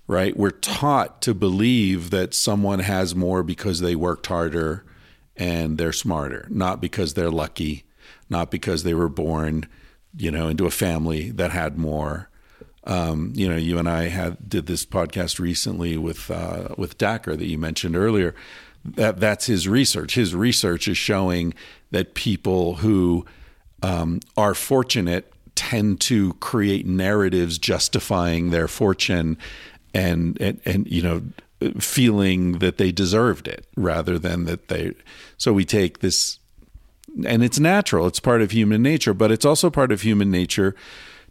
Right? 0.07 0.37
We're 0.37 0.51
taught 0.51 1.23
to 1.23 1.35
believe 1.35 2.11
that 2.11 2.35
someone 2.35 2.81
has 2.81 3.15
more 3.15 3.45
because 3.45 3.81
they 3.81 3.95
worked 3.95 4.27
harder 4.27 4.85
and 5.37 5.79
they're 5.79 5.93
smarter, 5.93 6.47
not 6.51 6.81
because 6.81 7.15
they're 7.15 7.31
lucky, 7.31 7.85
not 8.29 8.51
because 8.51 8.83
they 8.83 8.95
were 8.95 9.09
born, 9.09 9.67
you 10.17 10.31
know, 10.31 10.49
into 10.49 10.67
a 10.67 10.71
family 10.71 11.31
that 11.31 11.53
had 11.53 11.79
more. 11.79 12.29
Um, 12.85 13.33
you 13.37 13.49
know, 13.49 13.57
you 13.57 13.79
and 13.79 13.89
I 13.89 14.09
had 14.09 14.49
did 14.49 14.67
this 14.67 14.85
podcast 14.85 15.39
recently 15.39 15.97
with 15.97 16.31
uh, 16.31 16.75
with 16.77 16.99
Dacher 16.99 17.37
that 17.39 17.47
you 17.47 17.59
mentioned 17.59 17.95
earlier. 17.95 18.35
That 18.85 19.21
that's 19.21 19.47
his 19.47 19.69
research. 19.69 20.15
His 20.15 20.35
research 20.35 20.89
is 20.89 20.97
showing 20.97 21.55
that 21.91 22.15
people 22.15 22.77
who 22.77 23.27
um, 23.83 24.21
are 24.37 24.55
fortunate 24.55 25.33
tend 25.61 26.01
to 26.01 26.33
create 26.41 26.87
narratives 26.87 27.59
justifying 27.59 28.49
their 28.49 28.67
fortune 28.67 29.37
and 29.93 30.41
and, 30.41 30.59
and 30.65 30.91
you 30.91 31.03
know 31.03 31.23
feeling 31.79 32.61
that 32.61 32.79
they 32.79 32.91
deserved 32.91 33.47
it 33.47 33.67
rather 33.77 34.19
than 34.19 34.47
that 34.47 34.69
they 34.69 34.95
so 35.37 35.53
we 35.53 35.63
take 35.63 35.99
this 35.99 36.39
and 37.27 37.45
it's 37.45 37.61
natural 37.61 38.07
it's 38.07 38.21
part 38.21 38.41
of 38.41 38.53
human 38.53 38.83
nature 38.83 39.13
but 39.13 39.31
it's 39.31 39.45
also 39.45 39.69
part 39.69 39.93
of 39.93 40.01
human 40.01 40.31
nature 40.31 40.75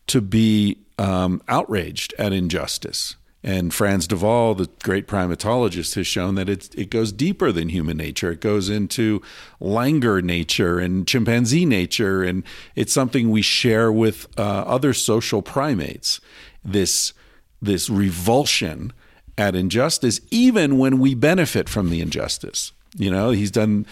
to 0.06 0.22
be 0.22 0.78
um, 1.00 1.42
outraged 1.48 2.14
at 2.20 2.32
injustice 2.32 3.16
and 3.42 3.74
Frans 3.74 4.06
de 4.06 4.18
Waal, 4.18 4.54
the 4.54 4.70
great 4.84 5.08
primatologist, 5.08 5.96
has 5.96 6.06
shown 6.06 6.36
that 6.36 6.50
it, 6.50 6.76
it 6.76 6.90
goes 6.90 7.14
deeper 7.14 7.52
than 7.52 7.70
human 7.70 7.96
nature. 7.96 8.32
It 8.32 8.42
goes 8.42 8.70
into 8.70 9.22
langur 9.62 10.22
nature 10.22 10.80
and 10.80 11.08
chimpanzee 11.08 11.66
nature, 11.66 12.22
and 12.22 12.44
it's 12.76 12.92
something 12.92 13.32
we 13.32 13.42
share 13.42 13.92
with 13.92 14.28
uh, 14.38 14.42
other 14.42 14.94
social 14.94 15.42
primates. 15.42 16.20
This 16.64 17.14
this 17.62 17.90
revulsion 17.90 18.92
at 19.38 19.56
injustice, 19.56 20.20
even 20.32 20.78
when 20.78 21.00
we 21.00 21.14
benefit 21.16 21.70
from 21.70 21.90
the 21.90 22.02
injustice. 22.02 22.74
You 22.98 23.10
know, 23.10 23.32
he's 23.32 23.52
done. 23.52 23.86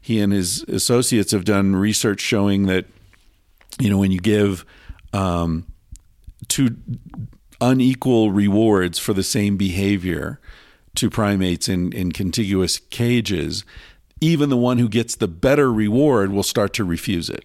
He 0.00 0.20
and 0.20 0.32
his 0.32 0.62
associates 0.64 1.32
have 1.32 1.44
done 1.44 1.76
research 1.76 2.20
showing 2.20 2.66
that 2.66 2.86
you 3.78 3.90
know 3.90 3.98
when 3.98 4.12
you 4.12 4.20
give 4.20 4.64
um, 5.12 5.66
two 6.48 6.76
unequal 7.60 8.30
rewards 8.30 8.98
for 8.98 9.12
the 9.12 9.22
same 9.22 9.56
behavior 9.56 10.40
to 10.96 11.10
primates 11.10 11.68
in, 11.68 11.92
in 11.92 12.12
contiguous 12.12 12.78
cages, 12.78 13.64
even 14.20 14.48
the 14.48 14.56
one 14.56 14.78
who 14.78 14.88
gets 14.88 15.16
the 15.16 15.28
better 15.28 15.72
reward 15.72 16.30
will 16.30 16.42
start 16.42 16.72
to 16.74 16.84
refuse 16.84 17.28
it 17.28 17.44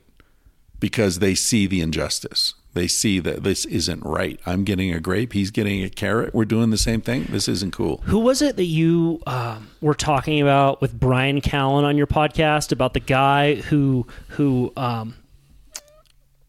because 0.79 1.19
they 1.19 1.35
see 1.35 1.67
the 1.67 1.81
injustice. 1.81 2.53
They 2.73 2.87
see 2.87 3.19
that 3.19 3.43
this 3.43 3.65
isn't 3.65 4.05
right. 4.05 4.39
I'm 4.45 4.63
getting 4.63 4.93
a 4.93 4.99
grape, 4.99 5.33
he's 5.33 5.49
getting 5.49 5.83
a 5.83 5.89
carrot. 5.89 6.33
We're 6.33 6.45
doing 6.45 6.69
the 6.69 6.77
same 6.77 7.01
thing. 7.01 7.25
This 7.29 7.47
isn't 7.47 7.73
cool. 7.73 7.97
Who 8.05 8.19
was 8.19 8.41
it 8.41 8.55
that 8.57 8.65
you 8.65 9.21
um, 9.25 9.69
were 9.81 9.95
talking 9.95 10.39
about 10.39 10.79
with 10.79 10.97
Bryan 10.97 11.41
Callen 11.41 11.83
on 11.83 11.97
your 11.97 12.07
podcast 12.07 12.71
about 12.71 12.93
the 12.93 12.99
guy 12.99 13.55
who 13.55 14.05
who 14.29 14.71
um, 14.77 15.15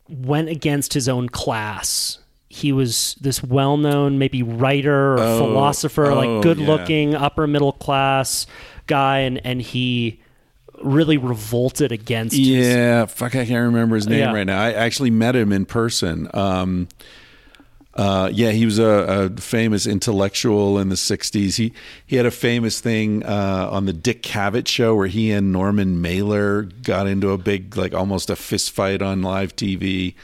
went 0.09 0.51
against 0.51 0.93
his 0.93 1.09
own 1.09 1.31
class? 1.31 2.19
He 2.52 2.72
was 2.72 3.14
this 3.20 3.43
well-known, 3.44 4.18
maybe 4.18 4.43
writer 4.43 5.14
or 5.14 5.20
Oh, 5.20 5.39
philosopher, 5.39 6.06
oh, 6.06 6.14
like 6.16 6.43
good-looking, 6.43 7.14
upper 7.14 7.47
middle 7.47 7.70
class 7.72 8.47
guy, 8.89 9.20
and 9.20 9.40
and 9.47 9.62
he 9.62 10.18
really 10.82 11.16
revolted 11.16 11.93
against. 11.93 12.36
his- 12.36 12.47
Yeah, 12.48 13.06
fuck, 13.06 13.36
I 13.36 13.44
can't 13.47 13.66
remember 13.66 13.94
his 13.94 14.09
name 14.09 14.18
Yeah. 14.18 14.32
right 14.32 14.47
now. 14.47 14.60
I 14.60 14.72
actually 14.72 15.10
met 15.10 15.36
him 15.36 15.52
in 15.52 15.64
person. 15.64 16.28
Um, 16.35 16.89
uh, 17.94 18.31
yeah, 18.32 18.51
he 18.51 18.64
was 18.64 18.78
a, 18.78 19.31
a 19.36 19.40
famous 19.40 19.86
intellectual 19.86 20.78
in 20.78 20.89
the 20.89 20.94
'60s. 20.97 21.56
He 21.56 21.72
he 22.06 22.16
had 22.16 22.24
a 22.27 22.31
famous 22.31 22.81
thing 22.81 23.22
uh, 23.24 23.68
on 23.70 23.86
the 23.86 23.93
Dick 23.93 24.22
Cavett 24.22 24.66
show 24.68 24.94
where 24.97 25.06
he 25.09 25.31
and 25.32 25.52
Norman 25.52 26.01
Mailer 26.01 26.62
got 26.62 27.06
into 27.06 27.31
a 27.31 27.39
big, 27.39 27.77
like, 27.77 27.93
almost 27.94 28.31
a 28.31 28.36
fist 28.36 28.70
fight 28.72 29.02
on 29.02 29.22
live 29.22 29.55
TV. 29.55 30.14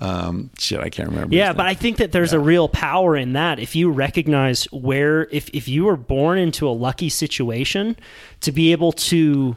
Um, 0.00 0.50
shit, 0.58 0.80
I 0.80 0.88
can't 0.88 1.10
remember. 1.10 1.34
Yeah, 1.34 1.52
but. 1.52 1.66
I 1.66 1.74
think 1.74 1.98
that 1.98 2.10
there's 2.12 2.32
a 2.32 2.40
real 2.40 2.68
power 2.68 3.16
in 3.16 3.34
that. 3.34 3.58
If 3.58 3.76
you 3.76 3.90
recognize 3.90 4.64
where, 4.72 5.24
if, 5.30 5.48
if 5.50 5.68
you 5.68 5.84
were 5.84 5.96
born 5.96 6.38
into 6.38 6.66
a 6.68 6.72
lucky 6.72 7.08
situation, 7.10 7.96
to 8.40 8.50
be 8.52 8.72
able 8.72 8.92
to 8.92 9.56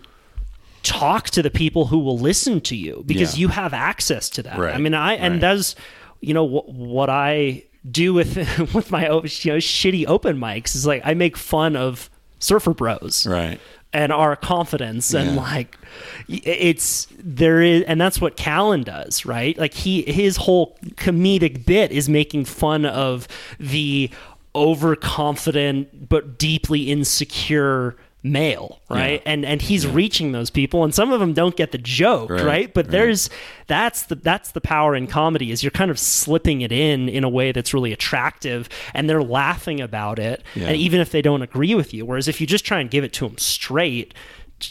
talk 0.83 1.29
to 1.29 1.41
the 1.41 1.49
people 1.49 1.85
who 1.87 1.99
will 1.99 2.19
listen 2.19 2.59
to 2.61 2.75
you 2.75 3.03
because 3.05 3.37
Yeah. 3.37 3.41
you 3.43 3.47
have 3.49 3.73
access 3.73 4.29
to 4.31 4.43
that. 4.43 4.57
Right, 4.57 4.75
I 4.75 4.77
mean, 4.79 4.93
I 4.93 5.13
and 5.13 5.35
right. 5.35 5.41
that's 5.41 5.75
you 6.19 6.33
know 6.33 6.43
what 6.43 6.67
what 6.69 7.09
I 7.09 7.63
do 7.89 8.13
with 8.13 8.35
with 8.73 8.91
my 8.91 9.05
you 9.05 9.11
know 9.11 9.21
shitty 9.21 10.05
open 10.07 10.37
mics 10.37 10.75
is 10.75 10.85
like 10.85 11.01
I 11.05 11.13
make 11.13 11.37
fun 11.37 11.75
of 11.77 12.09
surfer 12.39 12.73
bros 12.73 13.25
right. 13.25 13.59
And 13.93 14.11
our 14.11 14.35
confidence 14.35 15.13
and 15.13 15.35
Yeah. 15.35 15.41
like 15.41 15.77
it's 16.27 17.07
there 17.19 17.61
is 17.61 17.83
and 17.83 18.01
that's 18.01 18.19
what 18.19 18.35
Callen 18.37 18.83
does 18.83 19.23
right 19.23 19.55
like 19.59 19.73
he 19.75 20.01
his 20.01 20.37
whole 20.37 20.75
comedic 20.95 21.65
bit 21.65 21.91
is 21.91 22.09
making 22.09 22.45
fun 22.45 22.85
of 22.85 23.27
the 23.59 24.09
overconfident 24.55 26.09
but 26.09 26.37
deeply 26.37 26.91
insecure 26.91 27.95
male 28.25 28.79
right 28.89 29.21
Yeah. 29.25 29.31
and 29.33 29.45
and 29.45 29.61
he's 29.61 29.85
reaching 29.85 30.31
those 30.31 30.49
people 30.49 30.85
and 30.85 30.95
some 30.95 31.11
of 31.11 31.19
them 31.19 31.33
don't 31.33 31.57
get 31.57 31.73
the 31.73 31.77
joke 31.77 32.29
right, 32.29 32.43
Right, 32.45 32.73
but 32.73 32.85
right. 32.85 32.91
there's 32.91 33.29
that's 33.67 34.03
the 34.03 34.15
that's 34.15 34.51
the 34.51 34.61
power 34.61 34.95
in 34.95 35.07
comedy 35.07 35.51
is 35.51 35.61
you're 35.61 35.71
kind 35.71 35.91
of 35.91 35.99
slipping 35.99 36.61
it 36.61 36.71
in 36.71 37.09
in 37.09 37.25
a 37.25 37.29
way 37.29 37.51
that's 37.51 37.73
really 37.73 37.91
attractive 37.91 38.69
and 38.93 39.09
they're 39.09 39.21
laughing 39.23 39.81
about 39.81 40.19
it 40.19 40.41
Yeah. 40.55 40.67
and 40.67 40.77
even 40.77 41.01
if 41.01 41.11
they 41.11 41.21
don't 41.21 41.41
agree 41.41 41.75
with 41.75 41.93
you 41.93 42.05
whereas 42.05 42.29
if 42.29 42.39
you 42.39 42.47
just 42.47 42.63
try 42.65 42.79
and 42.79 42.89
give 42.89 43.03
it 43.03 43.11
to 43.13 43.27
them 43.27 43.37
straight 43.37 44.13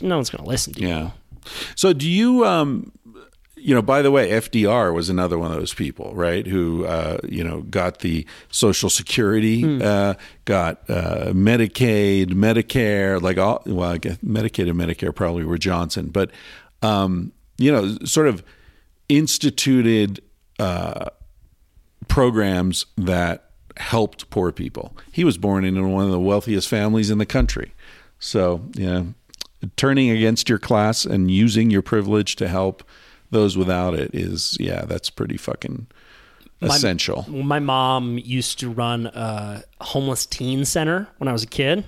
no 0.01 0.17
one's 0.17 0.31
going 0.31 0.43
to 0.43 0.49
listen 0.49 0.73
to 0.73 0.81
you 0.81 0.89
Yeah. 0.89 1.11
So 1.75 1.93
do 1.93 2.09
you 2.09 2.47
um 2.47 2.93
you 3.63 3.75
know, 3.75 3.83
by 3.83 4.03
the 4.03 4.11
way, 4.11 4.31
FDR 4.31 4.93
was 4.93 5.09
another 5.09 5.39
one 5.39 5.51
of 5.51 5.57
those 5.57 5.73
people, 5.75 6.15
right? 6.15 6.47
Who 6.47 6.85
uh, 6.85 7.19
you 7.29 7.45
know, 7.45 7.63
got 7.63 8.01
the 8.01 8.27
social 8.51 8.91
security, 8.91 9.81
uh, 9.83 10.15
got 10.45 10.89
uh, 10.91 11.33
Medicaid, 11.33 12.33
Medicare, 12.33 13.21
like 13.21 13.39
all 13.39 13.63
well, 13.67 13.91
I 13.91 13.99
guess 13.99 14.17
Medicaid 14.19 14.69
and 14.69 14.79
Medicare 14.79 15.15
probably 15.15 15.45
were 15.45 15.59
Johnson, 15.59 16.09
but 16.09 16.31
um, 16.83 17.33
you 17.59 17.71
know, 17.71 17.97
sort 18.05 18.27
of 18.27 18.43
instituted 19.09 20.23
uh 20.59 21.11
programs 22.09 22.87
that 22.97 23.51
helped 23.77 24.29
poor 24.31 24.53
people. 24.53 24.97
He 25.13 25.25
was 25.25 25.39
born 25.39 25.65
into 25.65 25.87
one 25.87 26.05
of 26.05 26.11
the 26.11 26.21
wealthiest 26.21 26.69
families 26.69 27.11
in 27.11 27.19
the 27.19 27.27
country. 27.27 27.75
So, 28.19 28.63
you 28.77 28.87
know, 28.87 29.15
turning 29.77 30.11
against 30.11 30.49
your 30.49 30.59
class 30.59 31.05
and 31.05 31.31
using 31.31 31.71
your 31.71 31.83
privilege 31.83 32.37
to 32.37 32.49
help 32.49 32.85
those 33.33 33.57
without 33.57 33.95
it 33.95 34.15
is 34.15 34.57
yeah, 34.61 34.85
that's 34.85 35.11
pretty 35.11 35.37
fucking 35.37 35.89
essential. 36.61 37.29
My 37.29 37.59
mom 37.59 38.19
used 38.19 38.61
to 38.61 38.71
run 38.71 39.07
a 39.07 39.65
homeless 39.81 40.27
teen 40.27 40.65
center 40.65 41.09
when 41.19 41.27
I 41.27 41.33
was 41.33 41.43
a 41.43 41.49
kid, 41.49 41.85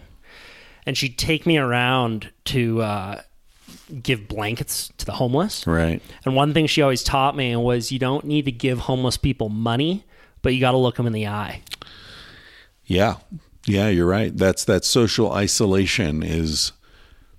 and 0.87 0.97
she'd 0.97 1.17
take 1.17 1.47
me 1.47 1.59
around 1.59 2.31
to 2.47 2.83
uh, 2.83 3.21
give 4.03 4.27
blankets 4.27 4.91
to 4.99 5.07
the 5.07 5.13
homeless. 5.13 5.67
right. 5.67 6.03
And 6.25 6.35
one 6.35 6.55
thing 6.55 6.67
she 6.67 6.83
always 6.83 7.03
taught 7.03 7.37
me 7.37 7.55
was 7.57 7.93
you 7.93 7.99
don't 7.99 8.25
need 8.25 8.47
to 8.47 8.53
give 8.53 8.81
homeless 8.81 9.17
people 9.17 9.49
money, 9.49 10.05
but 10.43 10.55
you 10.55 10.61
got 10.61 10.73
to 10.73 10.79
look 10.79 10.97
them 10.97 11.07
in 11.07 11.13
the 11.13 11.27
eye. 11.29 11.63
Yeah. 12.87 13.17
Yeah, 13.67 13.89
you're 13.89 14.07
right. 14.07 14.37
That's 14.37 14.65
that 14.65 14.85
social 14.85 15.33
isolation 15.33 16.23
is 16.23 16.73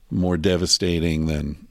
more 0.10 0.38
devastating 0.38 1.26
than 1.26 1.65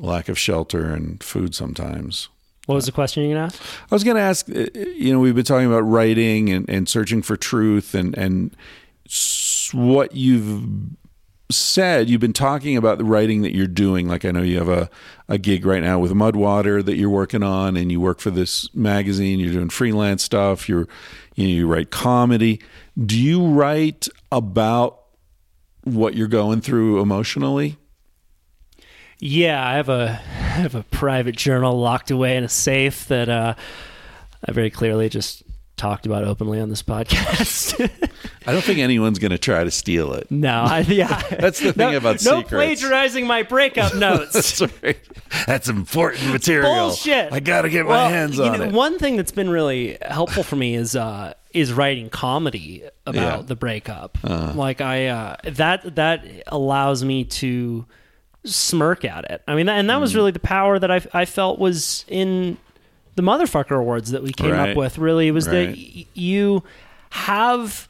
lack 0.00 0.28
of 0.28 0.38
shelter 0.38 0.92
and 0.92 1.22
food 1.22 1.54
sometimes. 1.54 2.28
What 2.66 2.74
was 2.74 2.86
the 2.86 2.92
question 2.92 3.22
you 3.22 3.34
gonna 3.34 3.46
ask? 3.46 3.62
I 3.90 3.94
was 3.94 4.02
going 4.02 4.16
to 4.16 4.22
ask, 4.22 4.48
uh, 4.50 4.66
you 4.74 5.12
know, 5.12 5.20
we've 5.20 5.36
been 5.36 5.44
talking 5.44 5.68
about 5.68 5.82
writing 5.82 6.50
and, 6.50 6.68
and 6.68 6.88
searching 6.88 7.22
for 7.22 7.36
truth 7.36 7.94
and, 7.94 8.16
and 8.18 8.56
what 9.72 10.16
you've 10.16 10.66
said, 11.50 12.10
you've 12.10 12.20
been 12.20 12.32
talking 12.32 12.76
about 12.76 12.98
the 12.98 13.04
writing 13.04 13.42
that 13.42 13.54
you're 13.54 13.68
doing. 13.68 14.08
Like 14.08 14.24
I 14.24 14.32
know 14.32 14.42
you 14.42 14.58
have 14.58 14.68
a, 14.68 14.90
a 15.28 15.38
gig 15.38 15.64
right 15.64 15.82
now 15.82 15.98
with 15.98 16.12
Mudwater 16.12 16.84
that 16.84 16.96
you're 16.96 17.10
working 17.10 17.42
on 17.42 17.76
and 17.76 17.92
you 17.92 18.00
work 18.00 18.18
for 18.18 18.30
this 18.30 18.72
magazine, 18.74 19.38
you're 19.38 19.52
doing 19.52 19.68
freelance 19.68 20.24
stuff, 20.24 20.68
you're, 20.68 20.88
you 21.36 21.46
know, 21.46 21.54
you 21.54 21.68
write 21.68 21.90
comedy. 21.90 22.60
Do 23.04 23.20
you 23.20 23.46
write 23.46 24.08
about 24.32 25.02
what 25.84 26.14
you're 26.14 26.26
going 26.26 26.62
through 26.62 27.00
emotionally? 27.00 27.78
Yeah, 29.18 29.66
I 29.66 29.74
have 29.74 29.88
a 29.88 30.20
I 30.30 30.60
have 30.60 30.74
a 30.74 30.82
private 30.84 31.36
journal 31.36 31.78
locked 31.78 32.10
away 32.10 32.36
in 32.36 32.44
a 32.44 32.48
safe 32.48 33.06
that 33.08 33.28
uh, 33.28 33.54
I 34.46 34.52
very 34.52 34.70
clearly 34.70 35.08
just 35.08 35.42
talked 35.76 36.06
about 36.06 36.24
openly 36.24 36.58
on 36.60 36.70
this 36.70 36.82
podcast. 36.82 37.78
I 38.46 38.52
don't 38.52 38.62
think 38.64 38.78
anyone's 38.78 39.18
going 39.18 39.32
to 39.32 39.38
try 39.38 39.62
to 39.64 39.70
steal 39.70 40.14
it. 40.14 40.30
no, 40.30 40.62
I, 40.62 40.80
yeah, 40.80 41.20
That's 41.38 41.60
the 41.60 41.72
thing 41.72 41.92
no, 41.92 41.96
about 41.98 42.24
no 42.24 42.40
secrets. 42.42 42.48
plagiarizing 42.50 43.26
my 43.26 43.42
breakup 43.42 43.94
notes. 43.96 44.32
That's 44.32 44.60
right. 44.82 44.98
That's 45.46 45.68
important 45.68 46.30
material. 46.32 46.74
Bullshit. 46.88 47.32
I 47.32 47.40
got 47.40 47.62
to 47.62 47.68
get 47.70 47.84
my 47.84 47.90
Well, 47.90 48.08
hands 48.08 48.36
you 48.38 48.44
on 48.44 48.58
know, 48.58 48.64
it. 48.66 48.72
One 48.72 48.98
thing 48.98 49.16
that's 49.16 49.32
been 49.32 49.50
really 49.50 49.98
helpful 50.02 50.42
for 50.42 50.56
me 50.56 50.74
is 50.76 50.94
uh, 50.96 51.34
is 51.52 51.72
writing 51.72 52.08
comedy 52.10 52.84
about 53.06 53.20
Yeah. 53.20 53.28
Uh-huh. 53.34 53.42
the 53.42 53.56
breakup. 53.56 54.18
Like 54.24 54.80
I 54.80 55.06
uh, 55.08 55.36
that 55.44 55.96
that 55.96 56.24
allows 56.46 57.02
me 57.04 57.24
to 57.24 57.84
smirk 58.46 59.04
at 59.04 59.30
it. 59.30 59.42
I 59.46 59.54
mean, 59.54 59.68
and 59.68 59.88
that 59.90 60.00
was 60.00 60.12
hmm. 60.12 60.18
really 60.18 60.30
the 60.30 60.40
power 60.40 60.78
that 60.78 60.90
I 60.90 61.00
I 61.12 61.24
felt 61.24 61.58
was 61.58 62.04
in 62.08 62.58
the 63.14 63.22
motherfucker 63.22 63.78
awards 63.78 64.10
that 64.10 64.22
we 64.22 64.32
came 64.32 64.52
Right. 64.52 64.70
up 64.70 64.76
with. 64.76 64.98
Really, 64.98 65.30
was 65.30 65.46
that 65.46 65.68
y- 65.76 66.06
you 66.14 66.62
have 67.10 67.88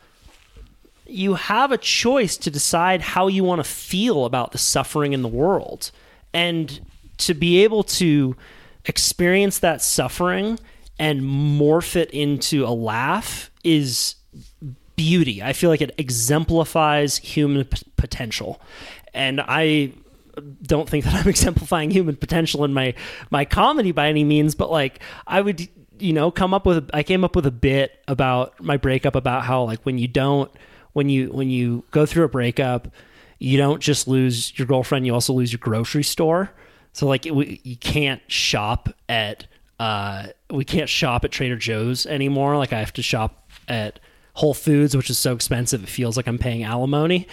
you 1.09 1.35
have 1.35 1.73
a 1.73 1.79
choice 1.79 2.37
to 2.37 2.51
decide 2.51 3.01
how 3.01 3.29
you 3.29 3.45
want 3.45 3.61
to 3.61 3.71
feel 3.71 4.25
about 4.25 4.53
the 4.53 4.59
suffering 4.59 5.13
in 5.13 5.23
the 5.23 5.29
world 5.29 5.91
and 6.35 6.81
to 7.19 7.33
be 7.35 7.63
able 7.63 7.85
to 7.85 8.37
experience 8.85 9.61
that 9.61 9.81
suffering 9.81 10.59
and 10.99 11.21
morph 11.23 11.95
it 11.97 12.11
into 12.11 12.65
a 12.65 12.71
laugh 12.71 13.51
is 13.63 14.17
beauty 14.97 15.43
i 15.43 15.53
feel 15.53 15.71
like 15.71 15.81
it 15.81 15.95
exemplifies 15.99 17.19
human 17.19 17.65
p- 17.65 17.83
potential 17.97 18.61
and 19.15 19.41
i 19.43 19.93
don't 20.63 20.89
think 20.89 21.05
that 21.05 21.15
i'm 21.15 21.29
exemplifying 21.29 21.91
human 21.91 22.17
potential 22.17 22.65
in 22.65 22.73
my 22.75 22.95
my 23.31 23.45
comedy 23.45 23.93
by 23.93 24.09
any 24.09 24.25
means 24.25 24.55
but 24.55 24.71
like 24.71 25.01
i 25.27 25.41
would 25.41 25.69
you 25.99 26.13
know 26.13 26.31
come 26.31 26.53
up 26.53 26.67
with 26.67 26.91
i 26.93 27.03
came 27.03 27.25
up 27.25 27.35
with 27.35 27.47
a 27.47 27.51
bit 27.51 28.03
about 28.09 28.61
my 28.63 28.77
breakup 28.77 29.15
about 29.15 29.45
how 29.45 29.63
like 29.63 29.81
when 29.85 29.99
you 29.99 30.09
don't 30.09 30.51
when 30.93 31.09
you 31.09 31.29
when 31.29 31.51
you 31.51 31.85
go 31.91 32.07
through 32.07 32.25
a 32.25 32.29
breakup 32.29 32.89
you 33.39 33.59
don't 33.59 33.81
just 33.81 34.09
lose 34.09 34.59
your 34.59 34.67
girlfriend 34.67 35.07
you 35.07 35.13
also 35.13 35.33
lose 35.33 35.53
your 35.53 35.59
grocery 35.59 36.03
store. 36.03 36.51
So 36.93 37.07
like 37.07 37.27
we, 37.31 37.61
you 37.65 37.77
can't 37.77 38.23
shop 38.31 38.89
at 39.09 39.47
uh 39.79 40.29
we 40.51 40.65
can't 40.65 40.89
shop 40.89 41.25
at 41.25 41.33
trader 41.33 41.57
joe's 41.57 42.07
anymore. 42.07 42.57
Like 42.57 42.73
i 42.73 42.79
have 42.79 42.95
to 42.95 43.03
shop 43.03 43.51
at 43.69 44.01
whole 44.35 44.55
foods 44.55 44.97
which 44.97 45.11
is 45.11 45.19
so 45.19 45.35
expensive 45.35 45.83
it 45.83 45.89
feels 45.89 46.15
like 46.15 46.27
i'm 46.27 46.37
paying 46.37 46.63
alimony 46.63 47.27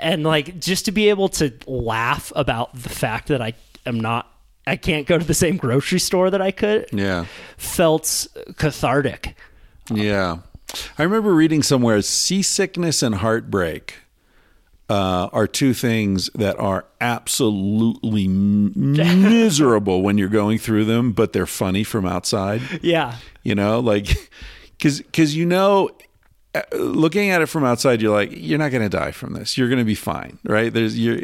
and 0.00 0.24
like 0.24 0.58
just 0.60 0.84
to 0.86 0.92
be 0.92 1.08
able 1.08 1.28
to 1.28 1.52
laugh 1.66 2.32
about 2.34 2.72
the 2.74 2.88
fact 2.88 3.28
that 3.28 3.40
i 3.42 3.52
am 3.86 3.98
not 4.00 4.32
i 4.66 4.76
can't 4.76 5.06
go 5.06 5.18
to 5.18 5.24
the 5.24 5.34
same 5.34 5.56
grocery 5.56 6.00
store 6.00 6.30
that 6.30 6.42
i 6.42 6.50
could 6.50 6.86
yeah. 6.92 7.24
felt 7.56 8.26
cathartic 8.56 9.36
Yeah. 9.92 10.38
I 10.96 11.02
remember 11.02 11.34
reading 11.34 11.64
somewhere 11.64 12.00
seasickness 12.00 13.02
and 13.02 13.16
heartbreak 13.16 13.96
uh, 14.88 15.28
are 15.32 15.46
two 15.46 15.74
things 15.74 16.30
that 16.34 16.58
are 16.60 16.84
absolutely 17.00 18.28
miserable 18.76 20.02
when 20.02 20.18
you're 20.18 20.28
going 20.28 20.58
through 20.58 20.84
them, 20.84 21.12
but 21.12 21.32
they're 21.32 21.46
funny 21.46 21.82
from 21.84 22.06
outside. 22.06 22.60
yeah 22.82 23.16
You 23.42 23.54
know, 23.56 23.80
like, 23.80 24.30
because 24.78 25.00
because 25.00 25.34
you 25.36 25.46
know, 25.46 25.90
looking 26.72 27.30
at 27.30 27.42
it 27.42 27.46
from 27.46 27.64
outside, 27.64 28.02
you're 28.02 28.12
like, 28.12 28.30
you're 28.32 28.58
not 28.58 28.70
going 28.70 28.82
to 28.82 28.88
die 28.88 29.12
from 29.12 29.34
this. 29.34 29.56
You're 29.56 29.68
going 29.68 29.78
to 29.78 29.84
be 29.84 29.94
fine, 29.94 30.38
right? 30.44 30.72
There's 30.72 30.98
you're 30.98 31.22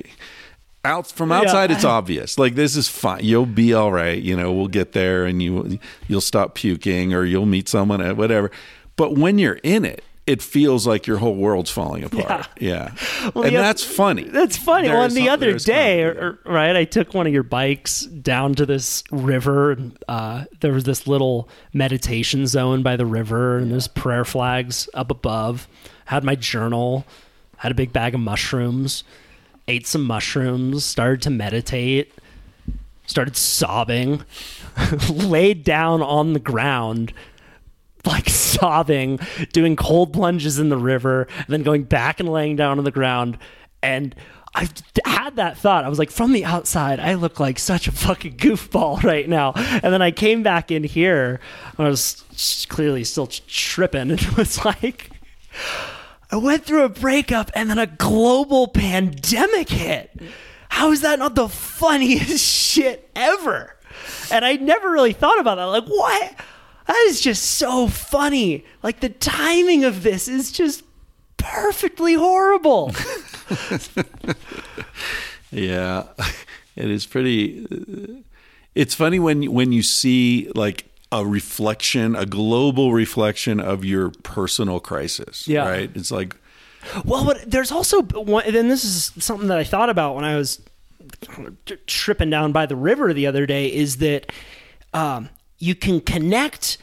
out 0.84 1.08
from 1.08 1.32
outside. 1.32 1.70
It's 1.70 1.84
obvious. 1.98 2.38
Like 2.38 2.54
this 2.54 2.76
is 2.76 2.88
fine. 2.88 3.24
You'll 3.24 3.46
be 3.46 3.74
all 3.74 3.92
right. 3.92 4.20
You 4.20 4.36
know, 4.36 4.52
we'll 4.52 4.68
get 4.68 4.92
there, 4.92 5.26
and 5.26 5.42
you 5.42 5.78
you'll 6.08 6.20
stop 6.20 6.54
puking, 6.54 7.12
or 7.12 7.24
you'll 7.24 7.46
meet 7.46 7.68
someone 7.68 8.00
at 8.00 8.16
whatever. 8.16 8.50
But 8.96 9.16
when 9.16 9.38
you're 9.38 9.60
in 9.62 9.84
it. 9.84 10.02
It 10.26 10.42
feels 10.42 10.88
like 10.88 11.06
your 11.06 11.18
whole 11.18 11.36
world's 11.36 11.70
falling 11.70 12.02
apart. 12.02 12.48
Yeah, 12.58 12.92
Well, 13.34 13.44
and 13.44 13.54
that's 13.54 13.84
funny. 13.84 14.24
That's 14.24 14.56
funny. 14.56 14.88
well, 14.88 15.02
There's 15.02 15.14
the 15.14 15.28
other 15.28 15.56
day, 15.58 16.02
or, 16.02 16.38
or- 16.44 16.52
right, 16.52 16.74
I 16.74 16.84
took 16.84 17.14
one 17.14 17.28
of 17.28 17.32
your 17.32 17.44
bikes 17.44 18.00
down 18.02 18.54
to 18.56 18.66
this 18.66 19.04
river, 19.12 19.70
and 19.72 19.96
uh, 20.08 20.44
there 20.60 20.72
was 20.72 20.82
this 20.82 21.06
little 21.06 21.48
meditation 21.72 22.48
zone 22.48 22.82
by 22.82 22.96
the 22.96 23.06
river, 23.06 23.58
and 23.58 23.70
there's 23.70 23.86
prayer 23.86 24.24
flags 24.24 24.88
up 24.94 25.12
above. 25.12 25.68
Had 26.06 26.24
my 26.24 26.34
journal, 26.34 27.04
had 27.58 27.70
a 27.70 27.74
big 27.76 27.92
bag 27.92 28.12
of 28.14 28.20
mushrooms, 28.20 29.04
ate 29.68 29.86
some 29.86 30.02
mushrooms, 30.02 30.84
started 30.84 31.22
to 31.22 31.30
meditate, 31.30 32.12
started 33.06 33.36
sobbing, 33.36 34.24
laid 35.08 35.62
down 35.62 36.02
on 36.02 36.32
the 36.32 36.40
ground 36.40 37.12
like 38.06 38.28
sobbing, 38.28 39.18
doing 39.52 39.76
cold 39.76 40.12
plunges 40.12 40.58
in 40.58 40.68
the 40.68 40.76
river, 40.76 41.26
then 41.48 41.62
going 41.62 41.84
back 41.84 42.20
and 42.20 42.28
laying 42.28 42.56
down 42.56 42.78
on 42.78 42.84
the 42.84 42.90
ground. 42.90 43.38
And 43.82 44.14
I 44.54 44.68
had 45.04 45.36
that 45.36 45.58
thought. 45.58 45.84
I 45.84 45.88
was 45.88 45.98
like, 45.98 46.10
from 46.10 46.32
the 46.32 46.44
outside, 46.44 46.98
I 46.98 47.14
look 47.14 47.38
like 47.38 47.58
such 47.58 47.88
a 47.88 47.92
fucking 47.92 48.38
goofball 48.38 49.02
right 49.04 49.28
now. 49.28 49.52
And 49.54 49.92
then 49.92 50.00
I 50.02 50.10
came 50.10 50.42
back 50.42 50.70
in 50.70 50.82
here. 50.82 51.40
and 51.76 51.86
I 51.86 51.90
was 51.90 52.66
clearly 52.68 53.04
still 53.04 53.26
tripping, 53.26 54.10
and 54.10 54.12
it 54.22 54.36
was 54.36 54.64
like. 54.64 55.10
I 56.30 56.36
went 56.36 56.64
through 56.64 56.82
a 56.82 56.88
breakup 56.88 57.50
and 57.54 57.70
then 57.70 57.78
a 57.78 57.86
global 57.86 58.66
pandemic 58.66 59.68
hit. 59.68 60.10
How 60.68 60.90
is 60.90 61.02
that 61.02 61.18
not 61.18 61.34
the 61.34 61.48
funniest 61.48 62.44
shit 62.44 63.08
ever? 63.14 63.76
And 64.30 64.44
I 64.44 64.54
never 64.54 64.90
really 64.90 65.12
thought 65.12 65.38
about 65.38 65.54
that. 65.56 65.64
Like, 65.64 65.86
what? 65.86 66.34
That 66.86 66.96
is 67.08 67.20
just 67.20 67.42
so 67.42 67.88
funny. 67.88 68.64
Like, 68.82 69.00
the 69.00 69.08
timing 69.08 69.84
of 69.84 70.02
this 70.02 70.28
is 70.28 70.52
just 70.52 70.84
perfectly 71.36 72.14
horrible. 72.14 72.92
Yeah, 75.50 76.04
it 76.76 76.90
is 76.90 77.06
pretty. 77.06 78.24
It's 78.74 78.94
funny 78.94 79.18
when 79.18 79.50
when 79.52 79.72
you 79.72 79.82
see 79.82 80.50
like 80.54 80.86
a 81.12 81.24
reflection, 81.24 82.16
a 82.16 82.26
global 82.26 82.92
reflection 82.92 83.60
of 83.60 83.84
your 83.84 84.10
personal 84.22 84.80
crisis. 84.80 85.46
Yeah. 85.46 85.68
right. 85.68 85.90
It's 85.94 86.10
like 86.10 86.36
Well, 87.04 87.24
but 87.24 87.50
there's 87.50 87.72
also 87.72 88.02
one, 88.02 88.44
and 88.44 88.70
this 88.70 88.84
is 88.84 89.12
something 89.24 89.48
that 89.48 89.58
I 89.58 89.64
thought 89.64 89.88
about 89.88 90.14
when 90.14 90.24
I 90.24 90.36
was 90.36 90.60
tripping 91.86 92.30
down 92.30 92.52
by 92.52 92.66
the 92.66 92.76
river 92.76 93.14
the 93.14 93.26
other 93.26 93.46
day 93.46 93.72
is 93.72 93.98
that 93.98 94.30
um, 94.92 95.28
you 95.58 95.74
can 95.74 96.00
connect 96.00 96.76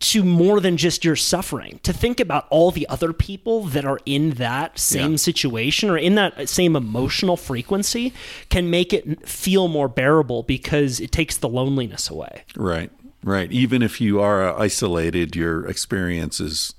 to 0.00 0.24
more 0.24 0.60
than 0.60 0.76
just 0.78 1.04
your 1.04 1.14
suffering. 1.16 1.78
To 1.82 1.92
think 1.92 2.20
about 2.20 2.46
all 2.48 2.70
the 2.70 2.88
other 2.88 3.12
people 3.12 3.64
that 3.64 3.84
are 3.84 3.98
in 4.06 4.30
that 4.32 4.78
same 4.78 5.12
Yeah. 5.12 5.16
situation 5.18 5.90
or 5.90 5.98
in 5.98 6.14
that 6.14 6.48
same 6.48 6.74
emotional 6.74 7.36
frequency 7.36 8.12
can 8.48 8.70
make 8.70 8.92
it 8.94 9.28
feel 9.28 9.68
more 9.68 9.88
bearable 9.88 10.42
because 10.42 11.00
it 11.00 11.12
takes 11.12 11.36
the 11.36 11.48
loneliness 11.48 12.08
away. 12.08 12.44
right, 12.56 12.90
right. 13.22 13.52
Even 13.52 13.82
if 13.82 14.00
you 14.00 14.20
are 14.20 14.48
uh, 14.48 14.58
isolated, 14.58 15.36
your 15.36 15.66
experience 15.66 16.40
is 16.40 16.74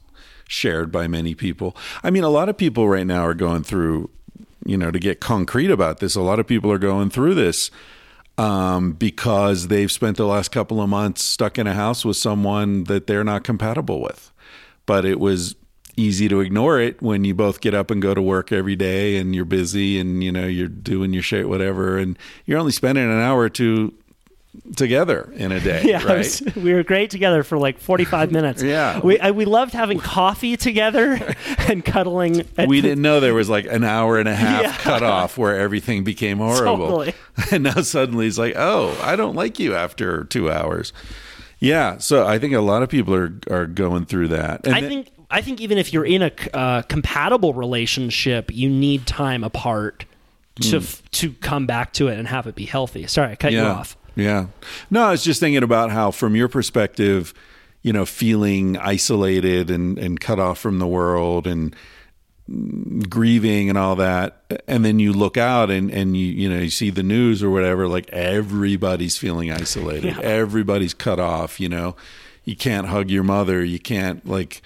shared 0.48 0.92
by 0.92 1.08
many 1.08 1.36
people. 1.36 1.76
I 2.04 2.10
mean, 2.10 2.24
a 2.24 2.30
lot 2.30 2.50
of 2.50 2.58
people 2.58 2.90
right 2.90 3.06
now 3.08 3.24
are 3.26 3.34
going 3.36 3.64
through. 3.64 4.10
You 4.66 4.78
know, 4.78 4.92
to 4.92 5.00
get 5.00 5.20
concrete 5.20 5.70
about 5.70 6.00
this, 6.00 6.16
a 6.16 6.22
lot 6.22 6.40
of 6.40 6.48
people 6.48 6.72
are 6.72 6.78
going 6.78 7.10
through 7.10 7.34
this 7.36 7.70
um, 8.38 8.94
because 8.94 9.68
they've 9.68 9.92
spent 9.92 10.18
the 10.18 10.26
last 10.26 10.52
couple 10.52 10.82
of 10.82 10.90
months 10.90 11.24
stuck 11.24 11.58
in 11.58 11.68
a 11.68 11.74
house 11.74 12.04
with 12.04 12.18
someone 12.18 12.86
that 12.86 13.08
they're 13.08 13.24
not 13.24 13.44
compatible 13.44 14.02
with. 14.02 14.32
But 14.86 15.06
it 15.06 15.20
was 15.20 15.56
easy 15.96 16.28
to 16.28 16.40
ignore 16.40 16.80
it 16.80 17.02
when 17.02 17.24
you 17.24 17.36
both 17.36 17.62
get 17.62 17.74
up 17.74 17.92
and 17.92 18.02
go 18.02 18.14
to 18.14 18.22
work 18.22 18.52
every 18.52 18.76
day 18.76 19.18
and 19.18 19.36
you're 19.36 19.46
busy 19.46 20.00
and 20.00 20.24
you 20.24 20.32
know 20.32 20.48
you're 20.48 20.68
doing 20.68 21.14
your 21.14 21.22
shit 21.22 21.48
whatever 21.48 22.00
and 22.00 22.18
you're 22.46 22.58
only 22.58 22.72
spending 22.72 23.04
an 23.04 23.20
hour 23.20 23.42
or 23.42 23.50
two 23.50 23.94
together 24.76 25.32
in 25.36 25.52
a 25.52 25.60
day 25.60 25.82
Yeah, 25.86 26.04
right 26.04 26.18
was- 26.20 26.42
we 26.56 26.74
were 26.74 26.84
great 26.84 27.10
together 27.10 27.44
for 27.44 27.58
like 27.58 27.80
45 27.80 28.32
minutes. 28.38 28.62
Yeah. 28.64 29.00
We, 29.00 29.20
I, 29.20 29.32
we 29.32 29.46
loved 29.46 29.74
having 29.74 30.00
coffee 30.00 30.58
together 30.58 31.20
and 31.68 31.84
cuddling. 31.84 32.46
at 32.58 32.68
we 32.68 32.82
didn't 32.82 33.02
know 33.02 33.20
there 33.20 33.34
was 33.34 33.50
like 33.50 33.66
an 33.66 33.84
hour 33.84 34.18
and 34.20 34.30
a 34.30 34.36
half 34.36 34.62
Yeah. 34.64 34.78
cut 34.78 35.04
off 35.04 35.38
where 35.38 35.60
everything 35.60 36.04
became 36.04 36.38
horrible. 36.38 36.78
Totally. 36.88 37.14
And 37.52 37.64
now 37.64 37.82
suddenly 37.82 38.28
it's 38.28 38.38
like, 38.38 38.54
oh, 38.56 38.98
I 39.02 39.16
don't 39.16 39.36
like 39.36 39.60
you 39.60 39.76
after 39.76 40.24
two 40.26 40.52
hours. 40.52 40.94
Yeah. 41.60 41.98
So 41.98 42.26
I 42.28 42.38
think 42.40 42.54
a 42.54 42.62
lot 42.62 42.84
of 42.84 42.90
people 42.90 43.16
are, 43.16 43.34
are 43.50 43.66
going 43.66 44.06
through 44.06 44.30
that. 44.30 44.66
And 44.66 44.76
I 44.76 44.82
then- 44.82 44.90
think 44.90 45.10
I 45.32 45.42
think 45.42 45.62
even 45.62 45.80
if 45.80 45.92
you're 45.92 46.06
in 46.06 46.22
a 46.22 46.32
uh, 46.54 46.82
compatible 46.84 47.56
relationship, 47.56 48.52
you 48.54 48.70
need 48.70 49.08
time 49.08 49.44
apart 49.44 50.06
to 50.62 50.78
f- 50.78 51.02
to 51.12 51.34
come 51.34 51.66
back 51.66 51.92
to 51.94 52.08
it 52.08 52.20
and 52.20 52.28
have 52.28 52.46
it 52.46 52.54
be 52.54 52.66
healthy. 52.66 53.08
Sorry, 53.08 53.32
I 53.32 53.36
cut 53.36 53.52
you 53.52 53.62
Hmm. 53.62 53.66
off. 53.66 53.98
Yeah. 54.16 54.48
No, 54.90 55.04
I 55.04 55.12
was 55.12 55.24
just 55.24 55.40
thinking 55.40 55.64
about 55.64 55.92
how, 55.92 56.12
from 56.12 56.36
your 56.36 56.48
perspective, 56.48 57.34
you 57.82 57.94
know, 57.94 58.06
feeling 58.06 58.78
isolated 58.78 59.70
and, 59.70 59.98
and 59.98 60.20
cut 60.20 60.40
off 60.40 60.60
from 60.60 60.80
the 60.80 60.88
world 60.88 61.48
and 61.48 61.76
mm, 62.50 63.10
grieving 63.10 63.70
and 63.70 63.78
all 63.78 63.96
that. 63.98 64.44
And 64.68 64.86
then 64.86 65.00
you 65.00 65.14
look 65.14 65.38
out 65.38 65.70
and, 65.70 65.92
and 65.92 66.16
you, 66.16 66.28
you 66.28 66.50
know, 66.50 66.60
you 66.60 66.70
see 66.70 66.90
the 66.90 67.04
news 67.04 67.44
or 67.44 67.50
whatever, 67.50 67.88
like 67.88 68.10
everybody's 68.10 69.18
feeling 69.18 69.52
isolated. 69.52 70.16
Yeah. 70.16 70.22
Everybody's 70.22 70.94
cut 70.94 71.20
off, 71.20 71.60
you 71.60 71.70
know, 71.70 71.96
you 72.44 72.56
can't 72.56 72.88
hug 72.88 73.10
your 73.10 73.24
mother. 73.24 73.64
You 73.64 73.80
can't 73.80 74.26
like, 74.28 74.62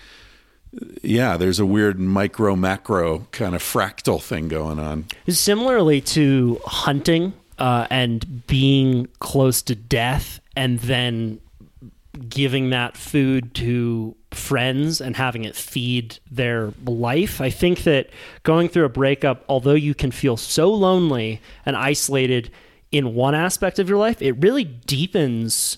yeah, 1.01 1.37
there's 1.37 1.59
a 1.59 1.65
weird 1.65 1.99
micro 1.99 2.55
macro 2.55 3.27
kind 3.31 3.55
of 3.55 3.63
fractal 3.63 4.21
thing 4.21 4.47
going 4.47 4.79
on. 4.79 5.05
Similarly 5.27 6.01
to 6.01 6.59
hunting 6.65 7.33
uh, 7.59 7.87
and 7.89 8.45
being 8.47 9.07
close 9.19 9.61
to 9.63 9.75
death, 9.75 10.39
and 10.55 10.79
then 10.79 11.39
giving 12.29 12.71
that 12.71 12.97
food 12.97 13.53
to 13.53 14.15
friends 14.31 14.99
and 15.01 15.15
having 15.15 15.43
it 15.43 15.55
feed 15.55 16.17
their 16.31 16.73
life. 16.85 17.39
I 17.41 17.49
think 17.51 17.83
that 17.83 18.09
going 18.43 18.69
through 18.69 18.85
a 18.85 18.89
breakup, 18.89 19.43
although 19.47 19.73
you 19.75 19.93
can 19.93 20.09
feel 20.11 20.35
so 20.35 20.71
lonely 20.73 21.41
and 21.65 21.75
isolated 21.75 22.49
in 22.91 23.13
one 23.13 23.35
aspect 23.35 23.77
of 23.79 23.87
your 23.87 23.97
life, 23.99 24.21
it 24.21 24.31
really 24.33 24.63
deepens 24.63 25.77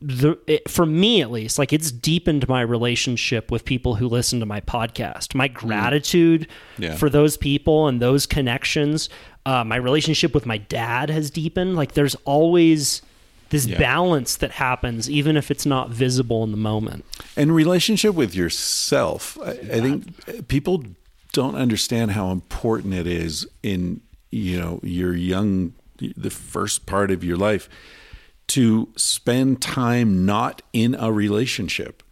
the 0.00 0.38
it, 0.46 0.70
for 0.70 0.86
me 0.86 1.20
at 1.20 1.30
least 1.32 1.58
like 1.58 1.72
it's 1.72 1.90
deepened 1.90 2.46
my 2.48 2.60
relationship 2.60 3.50
with 3.50 3.64
people 3.64 3.96
who 3.96 4.06
listen 4.06 4.38
to 4.38 4.46
my 4.46 4.60
podcast 4.60 5.34
my 5.34 5.48
gratitude 5.48 6.46
Yeah. 6.78 6.94
for 6.94 7.10
those 7.10 7.36
people 7.36 7.88
and 7.88 8.00
those 8.00 8.24
connections 8.24 9.08
uh, 9.46 9.62
my 9.64 9.76
relationship 9.76 10.34
with 10.34 10.46
my 10.46 10.58
dad 10.58 11.10
has 11.10 11.30
deepened 11.30 11.76
like 11.76 11.92
there's 11.92 12.14
always 12.24 13.02
this 13.50 13.66
Yeah. 13.66 13.78
balance 13.78 14.36
that 14.36 14.52
happens 14.52 15.08
even 15.10 15.36
if 15.36 15.50
it's 15.50 15.66
not 15.66 15.90
visible 15.90 16.42
in 16.44 16.50
the 16.50 16.56
moment 16.56 17.04
And 17.36 17.54
relationship 17.54 18.14
with 18.14 18.34
yourself. 18.34 19.38
I, 19.44 19.50
I 19.50 19.80
think 19.80 20.48
people 20.48 20.82
don't 21.32 21.54
understand 21.56 22.12
how 22.12 22.30
important 22.30 22.94
it 22.94 23.06
is 23.06 23.46
in 23.62 24.00
you 24.30 24.58
know 24.58 24.80
your 24.82 25.14
young 25.14 25.74
the 26.16 26.30
first 26.30 26.86
part 26.86 27.10
of 27.10 27.22
your 27.22 27.36
life 27.36 27.68
to 28.48 28.88
spend 28.96 29.60
time 29.62 30.26
not 30.26 30.60
in 30.72 30.94
a 30.96 31.12
relationship 31.12 32.02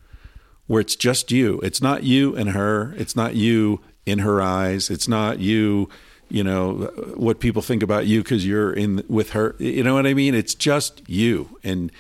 where 0.66 0.80
it's 0.80 0.96
just 0.96 1.30
you. 1.32 1.60
It's 1.60 1.82
not 1.82 2.04
you 2.04 2.34
and 2.36 2.50
her. 2.50 2.94
It's 2.96 3.16
not 3.16 3.34
you 3.34 3.80
in 4.06 4.20
her 4.20 4.40
eyes. 4.40 4.88
It's 4.90 5.08
not 5.08 5.40
you, 5.40 5.88
you 6.32 6.42
know, 6.42 6.90
what 7.14 7.40
people 7.40 7.60
think 7.60 7.82
about 7.82 8.06
you 8.06 8.22
because 8.22 8.46
you're 8.46 8.72
in 8.72 9.04
with 9.06 9.30
her. 9.32 9.54
You 9.58 9.82
know 9.82 9.92
what 9.92 10.06
I 10.06 10.14
mean? 10.14 10.34
It's 10.34 10.54
just 10.54 11.02
you. 11.06 11.58
And 11.62 11.92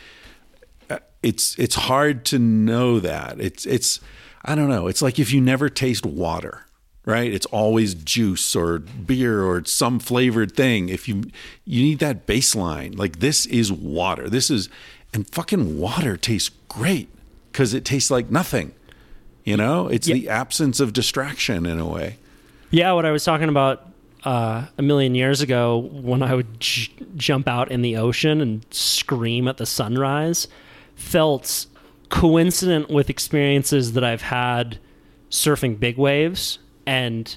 uh, 0.88 1.00
it's 1.22 1.54
it's 1.58 1.74
hard 1.74 2.24
to 2.26 2.38
know 2.38 2.98
that. 2.98 3.38
It's 3.38 3.66
it's 3.66 4.00
I 4.42 4.54
don't 4.54 4.70
know. 4.70 4.86
It's 4.86 5.02
like 5.02 5.18
if 5.18 5.34
you 5.34 5.40
never 5.42 5.68
taste 5.68 6.06
water, 6.06 6.64
right? 7.04 7.30
It's 7.30 7.44
always 7.46 7.92
juice 7.92 8.56
or 8.56 8.78
beer 8.78 9.44
or 9.44 9.66
some 9.66 9.98
flavored 9.98 10.56
thing. 10.56 10.88
If 10.88 11.06
you 11.08 11.24
you 11.66 11.82
need 11.82 11.98
that 11.98 12.26
baseline. 12.26 12.98
Like 12.98 13.18
this 13.18 13.44
is 13.44 13.70
water. 13.70 14.30
This 14.30 14.48
is 14.50 14.70
and 15.12 15.28
fucking 15.28 15.78
water 15.78 16.16
tastes 16.16 16.50
great 16.68 17.10
cuz 17.52 17.74
it 17.74 17.84
tastes 17.84 18.10
like 18.10 18.30
nothing. 18.30 18.72
You 19.44 19.58
know? 19.58 19.88
It's 19.88 20.08
Yeah. 20.08 20.14
the 20.14 20.28
absence 20.30 20.80
of 20.80 20.94
distraction 20.94 21.66
in 21.66 21.78
a 21.78 21.86
way. 21.86 22.16
Yeah, 22.70 22.92
what 22.92 23.04
I 23.04 23.10
was 23.10 23.24
talking 23.24 23.50
about 23.50 23.91
uh, 24.24 24.66
a 24.78 24.82
million 24.82 25.14
years 25.14 25.40
ago 25.40 25.78
when 25.78 26.22
I 26.22 26.34
would 26.34 26.60
j- 26.60 26.92
jump 27.16 27.48
out 27.48 27.70
in 27.70 27.82
the 27.82 27.96
ocean 27.96 28.40
and 28.40 28.64
scream 28.70 29.48
at 29.48 29.56
the 29.56 29.66
sunrise 29.66 30.48
felt 30.94 31.66
coincident 32.08 32.90
with 32.90 33.10
experiences 33.10 33.94
that 33.94 34.04
I've 34.04 34.22
had 34.22 34.78
surfing 35.30 35.80
big 35.80 35.96
waves 35.96 36.58
and 36.86 37.36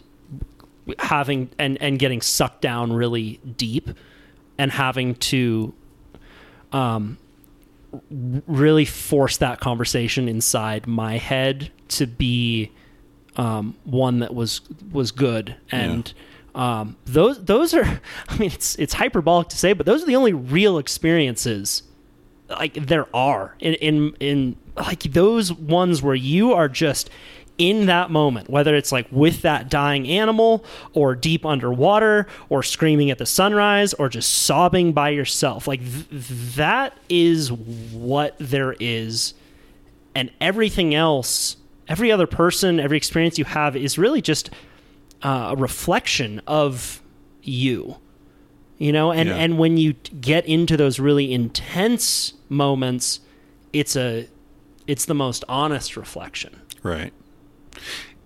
having 0.99 1.49
and 1.57 1.81
and 1.81 1.97
getting 1.97 2.21
sucked 2.21 2.61
down 2.61 2.93
really 2.93 3.39
deep 3.57 3.89
and 4.57 4.71
having 4.71 5.15
to 5.15 5.73
um 6.71 7.17
really 8.47 8.85
force 8.85 9.37
that 9.37 9.59
conversation 9.59 10.27
inside 10.27 10.87
my 10.87 11.17
head 11.17 11.71
to 11.87 12.05
be 12.05 12.71
um, 13.37 13.75
one 13.83 14.19
that 14.19 14.33
was 14.33 14.61
was 14.91 15.11
good. 15.11 15.55
And 15.71 16.13
um, 16.55 16.95
those 17.05 17.43
those 17.43 17.73
are 17.73 17.83
I 18.29 18.37
mean 18.37 18.51
it's 18.51 18.75
it's 18.77 18.93
hyperbolic 18.93 19.49
to 19.49 19.57
say 19.57 19.73
but 19.73 19.85
those 19.85 20.01
are 20.01 20.07
the 20.07 20.15
only 20.15 20.33
real 20.33 20.77
experiences 20.77 21.83
like 22.49 22.73
there 22.73 23.07
are. 23.15 23.55
In 23.59 23.73
in 23.75 24.15
in 24.19 24.55
like 24.77 25.03
those 25.03 25.51
ones 25.53 26.01
where 26.01 26.15
you 26.15 26.53
are 26.53 26.69
just 26.69 27.09
in 27.57 27.85
that 27.85 28.11
moment 28.11 28.49
whether 28.49 28.75
it's 28.75 28.91
like 28.91 29.07
with 29.11 29.41
that 29.41 29.69
dying 29.69 30.05
animal 30.09 30.65
or 30.93 31.15
deep 31.15 31.45
underwater 31.45 32.27
or 32.49 32.61
screaming 32.61 33.09
at 33.09 33.17
the 33.17 33.25
sunrise 33.25 33.93
or 33.93 34.09
just 34.09 34.31
sobbing 34.43 34.93
by 34.93 35.09
yourself. 35.09 35.67
Like 35.67 35.79
th- 35.79 36.27
that 36.55 36.97
is 37.09 37.51
what 37.51 38.35
there 38.39 38.75
is. 38.79 39.33
And 40.13 40.31
everything 40.39 40.95
else 40.95 41.57
every 41.87 42.11
other 42.11 42.25
person 42.25 42.79
every 42.79 42.97
experience 42.97 43.37
you 43.37 43.45
have 43.45 43.75
is 43.75 43.97
really 43.97 44.21
just 44.21 44.49
uh, 45.25 45.47
a 45.51 45.55
reflection 45.55 46.41
of 46.47 47.01
you 47.41 47.97
you 48.77 48.91
know 48.91 49.11
and 49.11 49.29
Yeah. 49.29 49.35
and 49.43 49.57
when 49.57 49.77
you 49.77 49.93
get 50.21 50.45
into 50.45 50.75
those 50.77 50.99
really 50.99 51.33
intense 51.33 52.33
moments 52.49 53.19
it's 53.73 53.95
a 53.95 54.27
it's 54.87 55.05
the 55.05 55.15
most 55.15 55.43
honest 55.49 55.97
reflection 55.97 56.61
Right. 56.83 57.13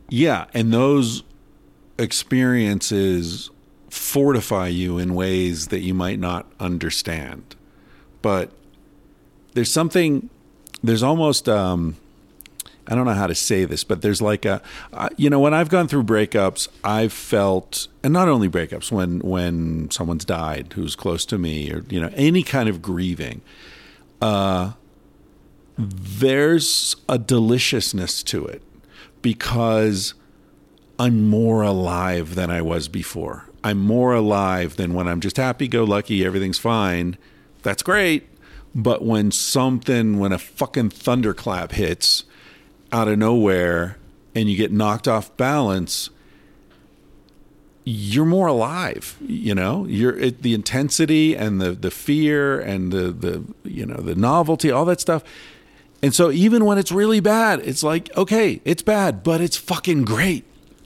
Yeah, 0.10 0.46
and 0.54 0.74
those 0.74 1.24
experiences 1.98 3.50
fortify 3.90 4.68
you 4.68 4.98
in 4.98 5.16
ways 5.16 5.68
that 5.68 5.80
you 5.80 5.94
might 5.94 6.20
not 6.20 6.46
understand. 6.60 7.56
But 8.22 8.52
there's 9.54 9.72
something 9.72 10.30
there's 10.84 11.04
almost 11.04 11.48
um 11.48 11.96
I 12.90 12.96
don't 12.96 13.06
know 13.06 13.14
how 13.14 13.28
to 13.28 13.36
say 13.36 13.66
this, 13.66 13.84
but 13.84 14.02
there's 14.02 14.20
like 14.20 14.46
a, 14.46 14.64
uh, 14.92 15.10
you 15.16 15.30
know, 15.30 15.40
when 15.40 15.54
I've 15.54 15.70
gone 15.70 15.88
through 15.88 16.04
breakups, 16.04 16.68
I've 16.84 17.14
felt, 17.14 17.88
and 18.04 18.12
not 18.12 18.28
only 18.28 18.50
breakups, 18.50 18.92
when 18.92 19.20
when 19.20 19.92
someone's 19.92 20.26
died 20.26 20.74
who's 20.74 20.96
close 20.96 21.24
to 21.26 21.38
me, 21.38 21.72
or 21.72 21.86
you 21.90 22.02
know, 22.02 22.10
any 22.16 22.42
kind 22.42 22.68
of 22.68 22.82
grieving, 22.82 23.42
uh, 24.24 24.74
there's 25.78 26.96
a 27.08 27.20
deliciousness 27.20 28.24
to 28.24 28.46
it 28.46 28.64
because 29.22 30.16
I'm 30.98 31.30
more 31.30 31.62
alive 31.62 32.34
than 32.34 32.50
I 32.50 32.64
was 32.64 32.88
before. 32.88 33.46
I'm 33.64 33.80
more 33.80 34.14
alive 34.14 34.78
than 34.78 34.96
when 34.96 35.08
I'm 35.08 35.20
just 35.20 35.38
happy 35.38 35.68
go 35.68 35.84
lucky, 35.84 36.26
everything's 36.26 36.58
fine. 36.58 37.18
That's 37.62 37.84
great. 37.84 38.28
But 38.74 39.04
when 39.04 39.32
something, 39.32 40.20
when 40.20 40.32
a 40.32 40.38
fucking 40.38 40.90
thunderclap 40.90 41.72
hits 41.74 42.24
out 42.92 43.08
of 43.08 43.18
nowhere 43.18 43.98
and 44.36 44.50
you 44.50 44.56
get 44.58 44.72
knocked 44.72 45.08
off 45.08 45.36
balance, 45.38 46.10
you're 47.84 48.26
more 48.26 48.48
alive 48.48 49.18
you 49.22 49.56
know? 49.56 49.86
You're 49.86 50.18
it, 50.18 50.42
the 50.44 50.54
intensity 50.54 51.36
and 51.36 51.60
the 51.60 51.72
the 51.72 51.92
fear 51.92 52.60
and 52.60 52.92
the 52.92 53.12
the 53.12 53.44
you 53.64 53.86
know 53.86 53.98
the 53.98 54.16
novelty 54.16 54.70
all 54.72 54.86
that 54.86 55.00
stuff. 55.02 55.24
And 56.02 56.14
so 56.16 56.32
even 56.32 56.66
when 56.66 56.78
it's 56.78 56.92
really 56.92 57.20
bad 57.20 57.60
it's 57.62 57.84
like 57.84 58.16
okay 58.16 58.62
it's 58.66 58.82
bad 58.84 59.24
but 59.24 59.42
it's 59.42 59.58
fucking 59.58 60.04
great. 60.04 60.46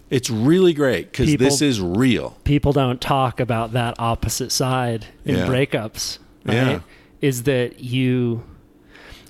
It's 0.10 0.30
really 0.30 0.74
great 0.74 1.12
because 1.12 1.36
this 1.38 1.62
is 1.62 1.82
real. 1.82 2.38
people 2.44 2.72
don't 2.72 3.02
talk 3.02 3.40
about 3.40 3.74
that 3.74 3.96
opposite 4.00 4.52
side 4.52 5.08
in 5.26 5.36
Yeah. 5.36 5.48
breakups 5.48 6.20
Yeah. 6.46 6.80
Is 7.22 7.44
that 7.44 7.80
you 7.80 8.44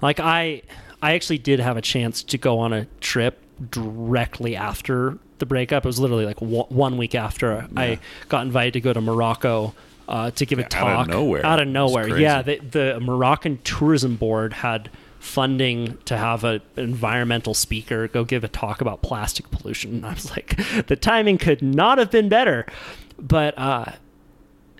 like 0.02 0.20
I 0.20 0.64
I 1.04 1.14
actually 1.16 1.38
did 1.38 1.60
have 1.60 1.76
a 1.76 1.82
chance 1.82 2.24
to 2.24 2.38
go 2.38 2.60
on 2.60 2.72
a 2.72 2.86
trip 3.02 3.40
directly 3.70 4.56
after 4.56 5.18
the 5.40 5.46
breakup. 5.46 5.86
It 5.86 5.88
was 5.88 6.00
literally 6.00 6.26
like 6.26 6.42
one 6.42 6.68
one 6.70 6.98
week 6.98 7.14
after 7.14 7.68
I 7.76 8.00
got 8.30 8.46
invited 8.46 8.74
to 8.74 8.82
go 8.82 8.94
to 8.94 9.02
Morocco 9.02 9.76
uh, 10.08 10.32
to 10.32 10.46
give 10.46 10.60
a 10.60 10.64
talk. 10.64 10.84
Out 10.84 11.02
of 11.02 11.08
nowhere. 11.10 11.46
Out 11.46 11.62
of 11.62 11.68
nowhere, 11.68 12.18
yeah. 12.18 12.42
The, 12.42 12.60
the 12.60 13.00
Moroccan 13.02 13.60
tourism 13.64 14.16
board 14.16 14.54
had 14.54 14.90
funding 15.20 15.98
to 16.06 16.18
have 16.18 16.44
a, 16.44 16.62
an 16.76 16.84
environmental 16.84 17.54
speaker 17.54 18.08
go 18.08 18.26
give 18.26 18.44
a 18.44 18.48
talk 18.48 18.82
about 18.82 19.02
plastic 19.02 19.50
pollution. 19.52 19.96
And 19.96 20.06
I 20.06 20.14
was 20.14 20.32
like, 20.32 20.56
the 20.88 20.96
timing 20.96 21.38
could 21.38 21.62
not 21.62 21.98
have 21.98 22.12
been 22.12 22.30
better. 22.30 22.66
But 23.20 23.58
uh, 23.58 23.92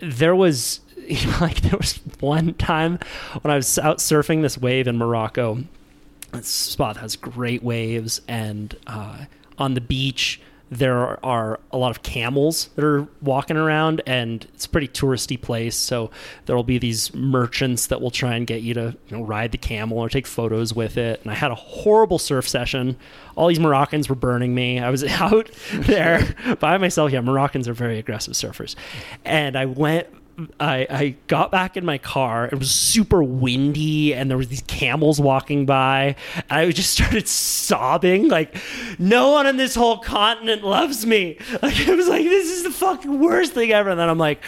there 0.02 0.36
was 0.36 0.80
you 1.08 1.28
know, 1.28 1.38
like 1.42 1.62
there 1.62 1.78
was 1.78 1.98
one 2.20 2.54
time 2.54 3.00
when 3.42 3.52
I 3.52 3.56
was 3.58 3.78
out 3.78 3.98
surfing 3.98 4.42
this 4.42 4.58
wave 4.58 4.88
in 4.88 4.98
Morocco. 4.98 5.64
This 6.34 6.48
spot 6.48 6.98
has 6.98 7.16
great 7.16 7.64
waves, 7.64 8.22
and 8.28 8.76
uh, 8.88 9.26
on 9.58 9.74
the 9.74 9.82
beach 9.82 10.42
there 10.72 10.98
are, 10.98 11.20
are 11.24 11.60
a 11.72 11.78
lot 11.78 11.92
of 11.92 12.02
camels 12.02 12.70
that 12.76 12.84
are 12.84 13.08
walking 13.22 13.58
around, 13.58 14.02
and 14.08 14.48
it's 14.54 14.66
a 14.66 14.70
pretty 14.70 14.88
touristy 14.88 15.40
place. 15.40 15.76
So 15.76 16.10
there 16.46 16.56
will 16.56 16.64
be 16.64 16.80
these 16.80 17.14
merchants 17.14 17.88
that 17.88 18.02
will 18.02 18.12
try 18.12 18.36
and 18.36 18.48
get 18.48 18.62
you 18.64 18.74
to 18.74 18.98
you 19.08 19.18
know, 19.18 19.24
ride 19.24 19.52
the 19.52 19.58
camel 19.60 20.00
or 20.00 20.10
take 20.10 20.26
photos 20.26 20.74
with 20.74 20.98
it. 20.98 21.22
And 21.22 21.32
I 21.32 21.36
had 21.36 21.52
a 21.52 21.56
horrible 21.56 22.18
surf 22.18 22.48
session. 22.50 22.98
All 23.36 23.48
these 23.48 23.60
Moroccans 23.60 24.10
were 24.10 24.16
burning 24.16 24.56
me. 24.56 24.80
I 24.80 24.90
was 24.90 25.04
out 25.22 25.52
there 25.74 26.36
by 26.60 26.78
myself. 26.78 27.12
Yeah, 27.12 27.22
Moroccans 27.22 27.68
are 27.68 27.74
very 27.74 28.00
aggressive 28.00 28.34
surfers, 28.34 28.76
and 29.24 29.56
I 29.56 29.66
went 29.66 30.08
I, 30.60 30.88
I 30.90 31.16
got 31.28 31.52
back 31.52 31.78
in 31.78 31.86
my 31.86 31.98
car. 32.00 32.46
It 32.46 32.58
was 32.58 32.72
super 32.72 33.22
windy, 33.22 34.14
and 34.16 34.30
there 34.30 34.38
was 34.38 34.48
these 34.48 34.64
camels 34.64 35.20
walking 35.22 35.66
by. 35.66 36.16
And 36.36 36.60
I 36.60 36.72
just 36.72 36.92
started 37.00 37.28
sobbing, 37.28 38.30
like, 38.30 38.56
"No 38.98 39.32
one 39.32 39.46
on 39.46 39.58
this 39.58 39.76
whole 39.76 40.00
continent 40.00 40.64
loves 40.64 41.06
me." 41.06 41.38
Like 41.62 41.80
it 41.88 41.96
was 41.96 42.08
like 42.08 42.24
this 42.24 42.50
is 42.50 42.64
the 42.64 42.72
fucking 42.72 43.20
worst 43.20 43.54
thing 43.54 43.72
ever. 43.72 43.90
And 43.92 44.00
then 44.00 44.10
I'm 44.10 44.18
like, 44.18 44.44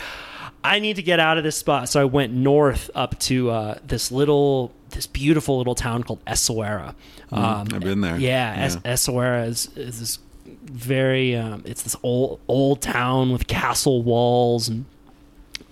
I 0.64 0.80
need 0.80 0.96
to 0.96 1.04
get 1.04 1.20
out 1.20 1.38
of 1.38 1.44
this 1.44 1.56
spot. 1.56 1.88
So 1.88 2.02
I 2.02 2.06
went 2.06 2.34
north 2.34 2.90
up 2.96 3.18
to 3.20 3.52
uh, 3.52 3.78
this 3.86 4.12
little, 4.12 4.74
this 4.90 5.06
beautiful 5.08 5.58
little 5.60 5.76
town 5.76 6.04
called 6.04 6.26
Essaouira. 6.26 6.96
Um, 7.32 7.68
I've 7.74 7.80
been 7.82 8.02
there. 8.02 8.18
Yeah, 8.18 8.54
Es- 8.58 8.76
Essaouira 8.78 9.48
is, 9.48 9.70
is 9.76 10.00
this 10.00 10.20
very, 10.64 11.36
um, 11.36 11.62
it's 11.66 11.84
this 11.84 11.96
old 12.04 12.40
old 12.48 12.82
town 12.82 13.32
with 13.32 13.46
castle 13.48 14.02
walls 14.02 14.68
and 14.68 14.86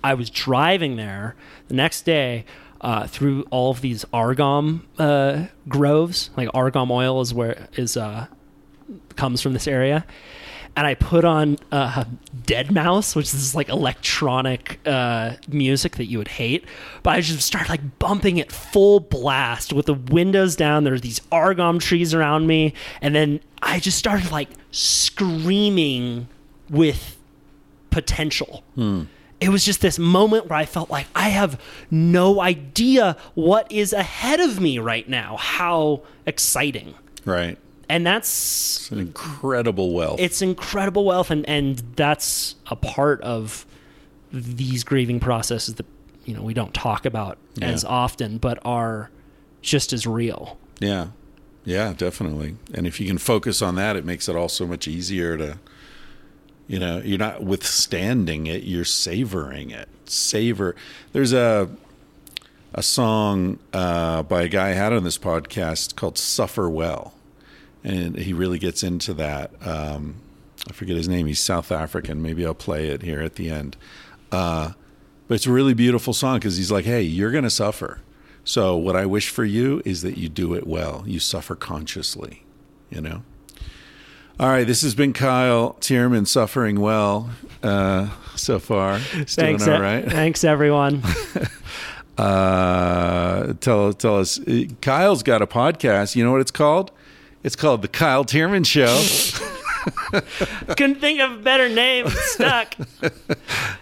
I 0.04 0.14
was 0.14 0.30
driving 0.30 0.96
there 0.98 1.36
the 1.68 1.74
next 1.76 2.02
day 2.02 2.46
uh, 2.82 3.08
through 3.08 3.46
all 3.50 3.72
of 3.72 3.82
these 3.82 4.06
argan 4.12 4.86
uh, 5.00 5.46
groves. 5.68 6.30
Like 6.36 6.50
argan 6.54 6.90
oil 6.92 7.22
is 7.22 7.34
where 7.34 7.68
is 7.74 7.96
uh, 7.96 8.28
comes 9.16 9.42
from 9.42 9.54
this 9.54 9.68
area, 9.68 10.06
and 10.76 10.86
I 10.86 10.96
put 10.96 11.24
on 11.24 11.58
uh, 11.72 12.04
Deadmau5, 12.44 13.16
which 13.16 13.34
is 13.34 13.56
like 13.56 13.70
electronic 13.70 14.80
uh, 14.86 15.36
music 15.48 15.96
that 15.96 16.08
you 16.08 16.18
would 16.18 16.28
hate. 16.28 16.66
But 17.04 17.12
I 17.12 17.22
just 17.22 17.48
started 17.48 17.70
like 17.70 18.00
bumping 18.00 18.38
it 18.38 18.52
full 18.52 19.00
blast 19.00 19.72
with 19.72 19.86
the 19.86 19.94
windows 19.94 20.58
down. 20.58 20.84
There's 20.84 21.02
these 21.02 21.22
argan 21.32 21.80
trees 21.80 22.14
around 22.14 22.48
me, 22.48 22.74
and 23.02 23.16
then 23.16 23.40
I 23.62 23.80
just 23.80 23.98
started 23.98 24.32
like 24.32 24.50
screaming 24.72 26.28
with 26.70 27.18
potential. 27.92 28.64
It 29.44 29.50
was 29.50 29.64
just 29.66 29.82
this 29.82 30.00
moment 30.00 30.48
where 30.50 30.58
I 30.58 30.66
felt 30.66 30.90
like 30.90 31.08
I 31.16 31.30
have 31.30 31.60
no 31.92 32.42
idea 32.42 33.18
what 33.36 33.72
is 33.72 33.94
ahead 33.94 34.40
of 34.40 34.60
me 34.60 34.80
right 34.80 35.08
now. 35.08 35.38
How 35.38 36.02
exciting. 36.26 36.96
Right. 37.26 37.58
And 37.90 38.06
that's 38.08 38.30
It's 38.82 38.92
an 38.92 39.00
incredible 39.00 39.94
wealth. 39.94 40.20
it's 40.20 40.42
incredible 40.42 41.06
wealth 41.06 41.30
and 41.30 41.48
and 41.48 41.78
that's 41.96 42.56
a 42.68 42.76
part 42.76 43.22
of 43.22 43.66
these 44.32 44.84
grieving 44.84 45.20
processes 45.20 45.76
that 45.76 45.86
you 46.26 46.34
know 46.36 46.42
we 46.42 46.54
don't 46.54 46.74
talk 46.74 47.06
about 47.06 47.38
Yeah. 47.56 47.68
as 47.68 47.84
often 47.86 48.38
but 48.40 48.58
are 48.66 49.12
just 49.62 49.94
as 49.94 50.08
real. 50.08 50.58
Yeah. 50.80 51.08
Yeah, 51.66 51.94
definitely. 51.96 52.56
And 52.74 52.86
if 52.88 53.00
you 53.00 53.08
can 53.08 53.18
focus 53.18 53.62
on 53.62 53.76
that, 53.76 53.96
it 53.96 54.04
makes 54.06 54.28
it 54.28 54.36
all 54.36 54.50
so 54.50 54.66
much 54.68 54.86
easier 54.88 55.38
to, 55.38 55.60
you 56.68 56.80
know, 56.80 57.02
you're 57.04 57.18
not 57.18 57.44
withstanding 57.44 58.48
it, 58.48 58.64
you're 58.64 58.86
savoring 58.86 59.72
it. 59.72 59.90
Savor. 60.06 60.76
There's 61.12 61.34
a 61.34 61.70
a 62.76 62.82
song 62.82 63.60
uh, 63.72 64.24
by 64.24 64.44
a 64.44 64.48
guy 64.48 64.70
I 64.70 64.74
had 64.74 64.94
on 64.94 65.04
this 65.04 65.18
podcast 65.18 65.96
called 65.96 66.18
"Suffer 66.18 66.70
Well," 66.70 67.14
and 67.84 68.18
he 68.18 68.34
really 68.34 68.60
gets 68.60 68.84
into 68.84 69.14
that. 69.16 69.52
Um, 69.66 70.16
I 70.70 70.74
forget 70.74 70.96
his 70.96 71.08
name. 71.08 71.28
He's 71.28 71.40
South 71.40 71.72
African. 71.72 72.22
Maybe 72.22 72.46
I'll 72.46 72.54
play 72.54 72.88
it 72.88 73.02
here 73.02 73.22
at 73.22 73.36
the 73.36 73.50
end. 73.50 73.78
Uh, 74.32 74.72
but 75.28 75.36
it's 75.36 75.46
a 75.46 75.52
really 75.52 75.74
beautiful 75.74 76.14
song 76.14 76.38
because 76.40 76.58
he's 76.58 76.72
like, 76.72 76.86
"Hey, 76.86 77.02
you're 77.02 77.32
going 77.32 77.44
to 77.44 77.50
suffer. 77.50 78.00
So 78.46 78.76
what 78.76 78.96
I 78.96 79.06
wish 79.06 79.30
for 79.30 79.46
you 79.46 79.82
is 79.86 80.02
that 80.02 80.18
you 80.18 80.28
do 80.28 80.54
it 80.54 80.68
well. 80.68 81.04
You 81.06 81.20
suffer 81.20 81.56
consciously. 81.56 82.44
You 82.90 83.02
know." 83.02 83.24
All 84.40 84.50
right, 84.50 84.66
this 84.66 84.82
has 84.82 84.96
been 84.96 85.14
Kyle 85.14 85.76
Thiermann 85.80 86.28
suffering 86.28 86.80
well 86.80 87.30
uh, 87.62 88.10
so 88.36 88.60
far. 88.60 88.98
He's 88.98 89.36
doing 89.36 89.58
Thanks, 89.60 89.68
all 89.68 89.76
e- 89.76 90.02
thanks 90.10 90.44
everyone. 90.44 91.04
Uh, 92.16 93.54
tell 93.60 93.92
tell 93.92 94.20
us. 94.20 94.40
Kyle's 94.82 95.24
got 95.24 95.42
a 95.42 95.48
podcast. 95.48 96.16
You 96.16 96.24
know 96.24 96.32
what 96.32 96.42
it's 96.42 96.52
called? 96.52 96.92
It's 97.42 97.56
called 97.56 97.82
the 97.82 97.88
Kyle 97.88 98.24
Thiermann 98.24 98.66
Show. 98.68 99.02
Couldn't 100.78 100.96
think 101.02 101.20
of 101.20 101.32
a 101.34 101.38
better 101.38 101.70
name. 101.70 102.08
Stuck. 102.10 102.76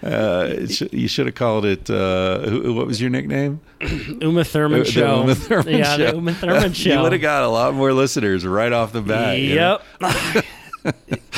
Uh, 0.04 0.48
it 0.50 0.72
sh- 0.72 0.84
you 0.92 1.08
should 1.08 1.26
have 1.28 1.36
called 1.36 1.66
it. 1.66 1.90
Uh, 1.90 2.40
who, 2.42 2.74
what 2.74 2.88
was 2.88 3.00
your 3.00 3.10
nickname? 3.10 3.60
Uma 4.22 4.44
Thurman 4.44 4.84
show. 4.86 5.22
Uma 5.22 5.36
Thurman 5.36 5.78
yeah, 5.78 5.98
Show. 5.98 6.06
the 6.12 6.16
Uma 6.16 6.34
Thurman 6.36 6.74
show. 6.74 6.90
you 6.94 7.02
would 7.02 7.12
have 7.12 7.22
got 7.22 7.44
a 7.44 7.48
lot 7.50 7.74
more 7.74 7.94
listeners 7.94 8.46
right 8.46 8.72
off 8.72 8.92
the 8.94 9.02
bat. 9.02 9.38
you 9.40 9.56
know? 9.56 9.80
Yep. 10.02 10.46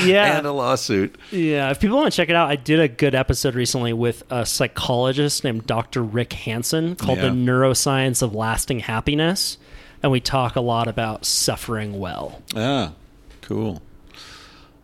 yeah. 0.06 0.38
And 0.38 0.48
a 0.48 0.52
lawsuit. 0.54 1.18
Yeah, 1.32 1.70
if 1.72 1.80
people 1.82 1.98
want 1.98 2.12
to 2.14 2.16
check 2.16 2.30
it 2.30 2.36
out, 2.36 2.50
I 2.50 2.56
did 2.56 2.80
a 2.80 2.88
good 2.88 3.14
episode 3.16 3.56
recently 3.56 3.92
with 3.92 4.24
a 4.30 4.46
psychologist 4.46 5.44
named 5.44 5.68
Dr. 5.68 6.02
Rick 6.02 6.32
Hanson 6.34 6.96
called 6.96 7.18
Yeah. 7.18 7.26
The 7.26 7.30
Neuroscience 7.36 8.22
of 8.22 8.34
Lasting 8.34 8.80
Happiness. 8.80 9.58
And 10.02 10.12
we 10.12 10.20
talk 10.20 10.56
a 10.58 10.62
lot 10.62 10.88
about 10.88 11.26
suffering 11.26 11.98
well. 12.00 12.42
Ah, 12.56 12.94
cool. 13.42 13.82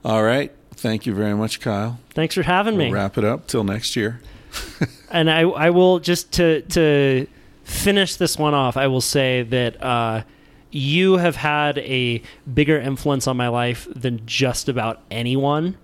All 0.03 0.23
right. 0.23 0.51
Thank 0.71 1.05
you 1.05 1.13
very 1.13 1.35
much, 1.35 1.59
Kyle. 1.59 1.99
Thanks 2.11 2.35
for 2.35 2.43
having 2.43 2.77
me. 2.77 2.85
We'll 2.85 2.93
wrap 2.93 3.17
it 3.17 3.25
up 3.25 3.47
till 3.47 3.63
next 3.63 3.95
year. 3.95 4.21
and 5.11 5.29
I, 5.29 5.41
I 5.41 5.69
will 5.71 5.99
just 5.99 6.31
to 6.33 6.61
to 6.61 7.27
finish 7.63 8.15
this 8.15 8.37
one 8.37 8.53
off. 8.53 8.77
I 8.77 8.87
will 8.87 9.01
say 9.01 9.43
that 9.43 9.81
uh, 9.83 10.23
you 10.71 11.17
have 11.17 11.35
had 11.35 11.77
a 11.79 12.21
bigger 12.51 12.79
influence 12.79 13.27
on 13.27 13.37
my 13.37 13.47
life 13.47 13.87
than 13.93 14.25
just 14.25 14.69
about 14.69 15.01
anyone, 15.11 15.77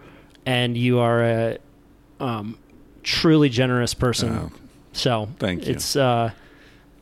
and 0.46 0.78
you 0.78 1.00
are 1.00 1.24
a 1.24 1.58
um, 2.20 2.58
truly 3.04 3.50
generous 3.50 3.94
person. 3.94 4.32
Oh, 4.34 4.52
so 4.94 5.30
thank 5.40 5.66
you. 5.66 5.74
It's 5.74 5.96
uh, 5.96 6.32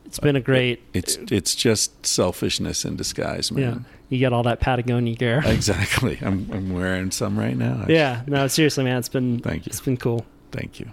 it's 0.04 0.18
been 0.18 0.36
a 0.36 0.40
great. 0.40 0.82
It's 0.92 1.16
it's 1.30 1.54
just 1.54 2.06
selfishness 2.06 2.84
in 2.84 2.96
disguise, 2.96 3.50
yeah, 3.50 3.70
man. 3.70 3.84
You 4.08 4.20
got 4.20 4.32
all 4.32 4.42
that 4.44 4.60
Patagonia 4.60 5.14
gear. 5.14 5.42
Exactly. 5.46 6.18
I'm 6.22 6.48
I'm 6.52 6.72
wearing 6.72 7.10
some 7.10 7.38
right 7.38 7.56
now. 7.56 7.86
yeah, 7.88 8.22
no, 8.26 8.46
seriously, 8.48 8.84
man, 8.84 8.98
it's 8.98 9.08
been 9.08 9.38
Thank 9.40 9.66
you. 9.66 9.70
It's 9.70 9.80
been 9.80 9.96
cool. 9.96 10.26
Thank 10.52 10.80
you. 10.80 10.90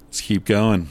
Let's 0.00 0.20
keep 0.20 0.44
going. 0.44 0.88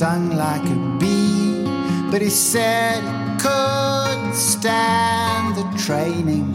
Stung 0.00 0.30
like 0.30 0.64
a 0.64 0.96
bee, 0.98 1.62
but 2.10 2.22
he 2.22 2.30
said 2.30 3.02
he 3.02 3.38
couldn't 3.38 4.32
stand 4.32 5.54
the 5.56 5.64
training. 5.76 6.46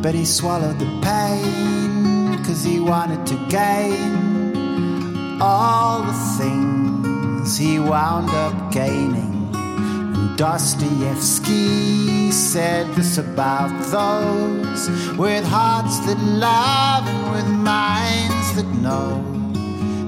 But 0.00 0.14
he 0.14 0.24
swallowed 0.24 0.78
the 0.78 0.88
pain, 1.02 2.42
cause 2.42 2.64
he 2.64 2.80
wanted 2.80 3.26
to 3.26 3.36
gain 3.50 5.36
all 5.42 6.04
the 6.04 6.18
things 6.38 7.58
he 7.58 7.78
wound 7.78 8.30
up 8.30 8.72
gaining. 8.72 9.50
And 9.54 10.38
Dostoevsky 10.38 12.30
said 12.30 12.86
this 12.94 13.18
about 13.18 13.72
those 13.92 14.88
with 15.18 15.44
hearts 15.44 15.98
that 16.06 16.18
love 16.18 17.06
and 17.06 17.32
with 17.34 17.48
minds 17.74 18.54
that 18.56 18.68
know. 18.80 19.22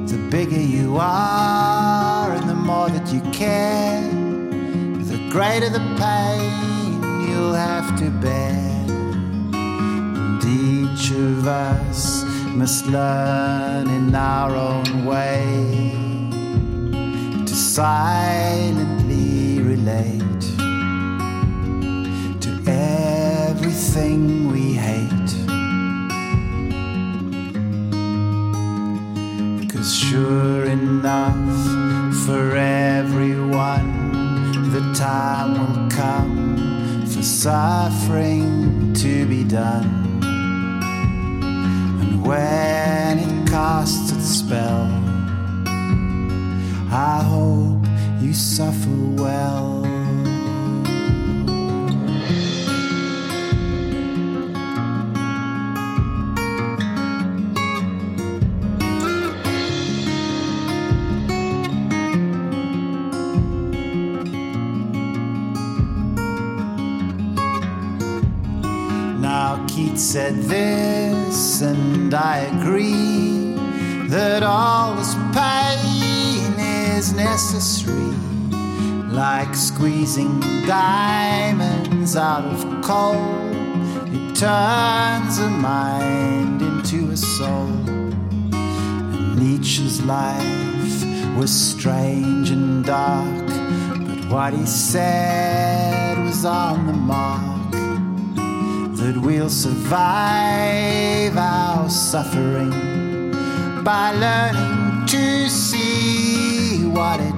The 0.06 0.16
bigger 0.30 0.58
you 0.58 0.96
are 0.96 2.17
more 2.78 2.90
that 2.90 3.12
you 3.12 3.20
care, 3.32 4.00
the 5.10 5.18
greater 5.32 5.68
the 5.68 5.84
pain 5.98 6.92
you'll 7.26 7.58
have 7.70 7.88
to 7.98 8.08
bear. 8.24 8.54
And 9.52 10.44
each 10.44 11.10
of 11.10 11.48
us 11.48 12.22
must 12.60 12.86
learn 12.86 13.88
in 13.98 14.14
our 14.14 14.54
own 14.54 15.04
way 15.04 15.92
to 17.48 17.54
silently 17.54 19.60
relate 19.72 20.44
to 22.44 22.50
everything 22.66 24.20
we 24.52 24.64
hate. 24.88 25.30
Cause 29.70 29.90
sure 29.96 30.64
enough, 30.64 31.87
for 32.28 32.54
everyone, 32.56 33.90
the 34.70 34.92
time 34.92 35.52
will 35.52 35.90
come 35.90 37.06
for 37.06 37.22
suffering 37.22 38.92
to 38.92 39.24
be 39.24 39.44
done. 39.44 40.20
And 42.02 42.26
when 42.26 43.18
it 43.18 43.48
casts 43.48 44.12
its 44.12 44.26
spell, 44.26 44.90
I 46.92 47.22
hope 47.24 47.86
you 48.20 48.34
suffer 48.34 48.90
well. 49.22 49.77
Squeezing 79.78 80.40
diamonds 80.66 82.16
out 82.16 82.44
of 82.44 82.82
coal. 82.82 83.14
It 84.06 84.34
turns 84.34 85.38
a 85.38 85.48
mind 85.48 86.60
into 86.60 87.12
a 87.12 87.16
soul. 87.16 87.70
And 88.50 89.36
Nietzsche's 89.38 90.02
life 90.02 91.04
was 91.36 91.52
strange 91.52 92.50
and 92.50 92.84
dark, 92.84 93.46
but 94.08 94.28
what 94.28 94.52
he 94.52 94.66
said 94.66 96.18
was 96.24 96.44
on 96.44 96.88
the 96.88 96.92
mark 96.92 97.70
that 98.96 99.16
we'll 99.16 99.48
survive 99.48 101.36
our 101.36 101.88
suffering 101.88 102.72
by 103.84 104.10
learning 104.10 105.06
to 105.06 105.48
see 105.48 106.84
what 106.86 107.20
it 107.20 107.37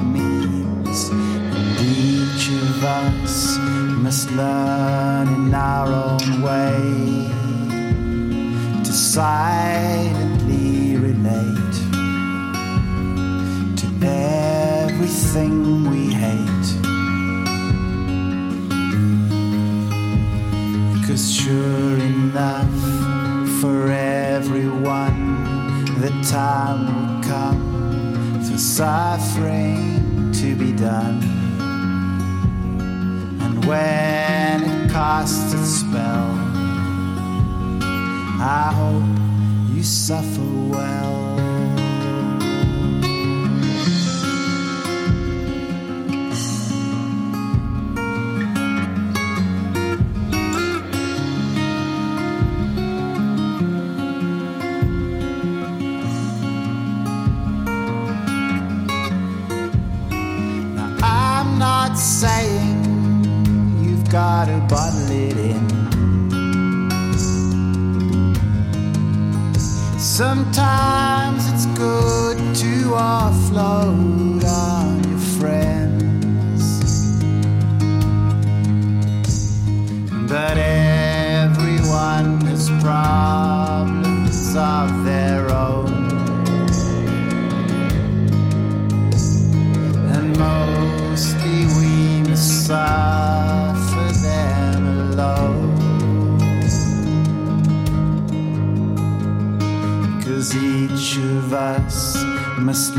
of 2.81 2.87
us 2.87 3.59
must 3.59 4.31
learn 4.31 5.29
in 5.29 5.55
our 5.55 5.89
own 5.89 6.41
way 6.41 7.29
to 8.83 8.93
silently 8.93 10.17
relate 10.97 11.75
to 13.77 13.87
everything 14.07 15.91
we 15.91 16.13
hate. 16.25 16.69
Cause 21.07 21.31
sure 21.31 21.99
enough, 21.99 22.81
for 23.61 23.91
everyone, 23.91 25.21
the 26.01 26.11
time 26.31 26.87
will 26.87 27.23
come 27.29 28.43
for 28.43 28.57
suffering 28.57 30.33
to 30.33 30.55
be 30.55 30.73
done. 30.73 31.30
When 33.71 34.65
it 34.65 34.91
casts 34.91 35.55
its 35.55 35.69
spell, 35.79 36.35
I 38.43 38.73
hope 38.75 39.73
you 39.73 39.85
suffer 39.85 40.43
well. 40.43 41.30
Sometimes 70.41 70.80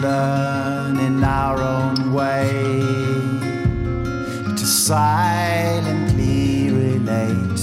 learn 0.02 0.98
in 1.00 1.24
our 1.24 1.62
own 1.62 2.12
way 2.12 2.72
to 4.58 4.66
silently 4.66 6.72
relate 6.72 7.58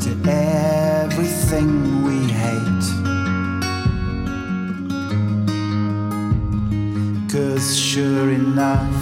to 0.00 0.16
everything 0.30 2.04
we 2.04 2.30
hate. 2.30 2.86
Cause 7.32 7.76
sure 7.76 8.30
enough, 8.30 8.94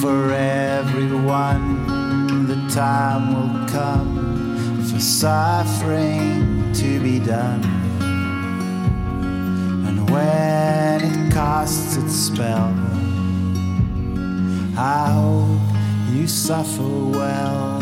for 0.00 0.32
everyone, 0.32 1.86
the 2.46 2.68
time 2.72 3.34
will 3.34 3.66
come 3.68 4.84
for 4.84 5.00
suffering 5.00 6.72
to 6.74 7.00
be 7.00 7.18
done. 7.18 7.64
And 9.88 10.08
when 10.08 10.67
its 11.98 12.14
spell, 12.14 12.74
I 14.76 15.10
hope 15.12 16.14
you 16.14 16.26
suffer 16.28 16.82
well. 16.82 17.77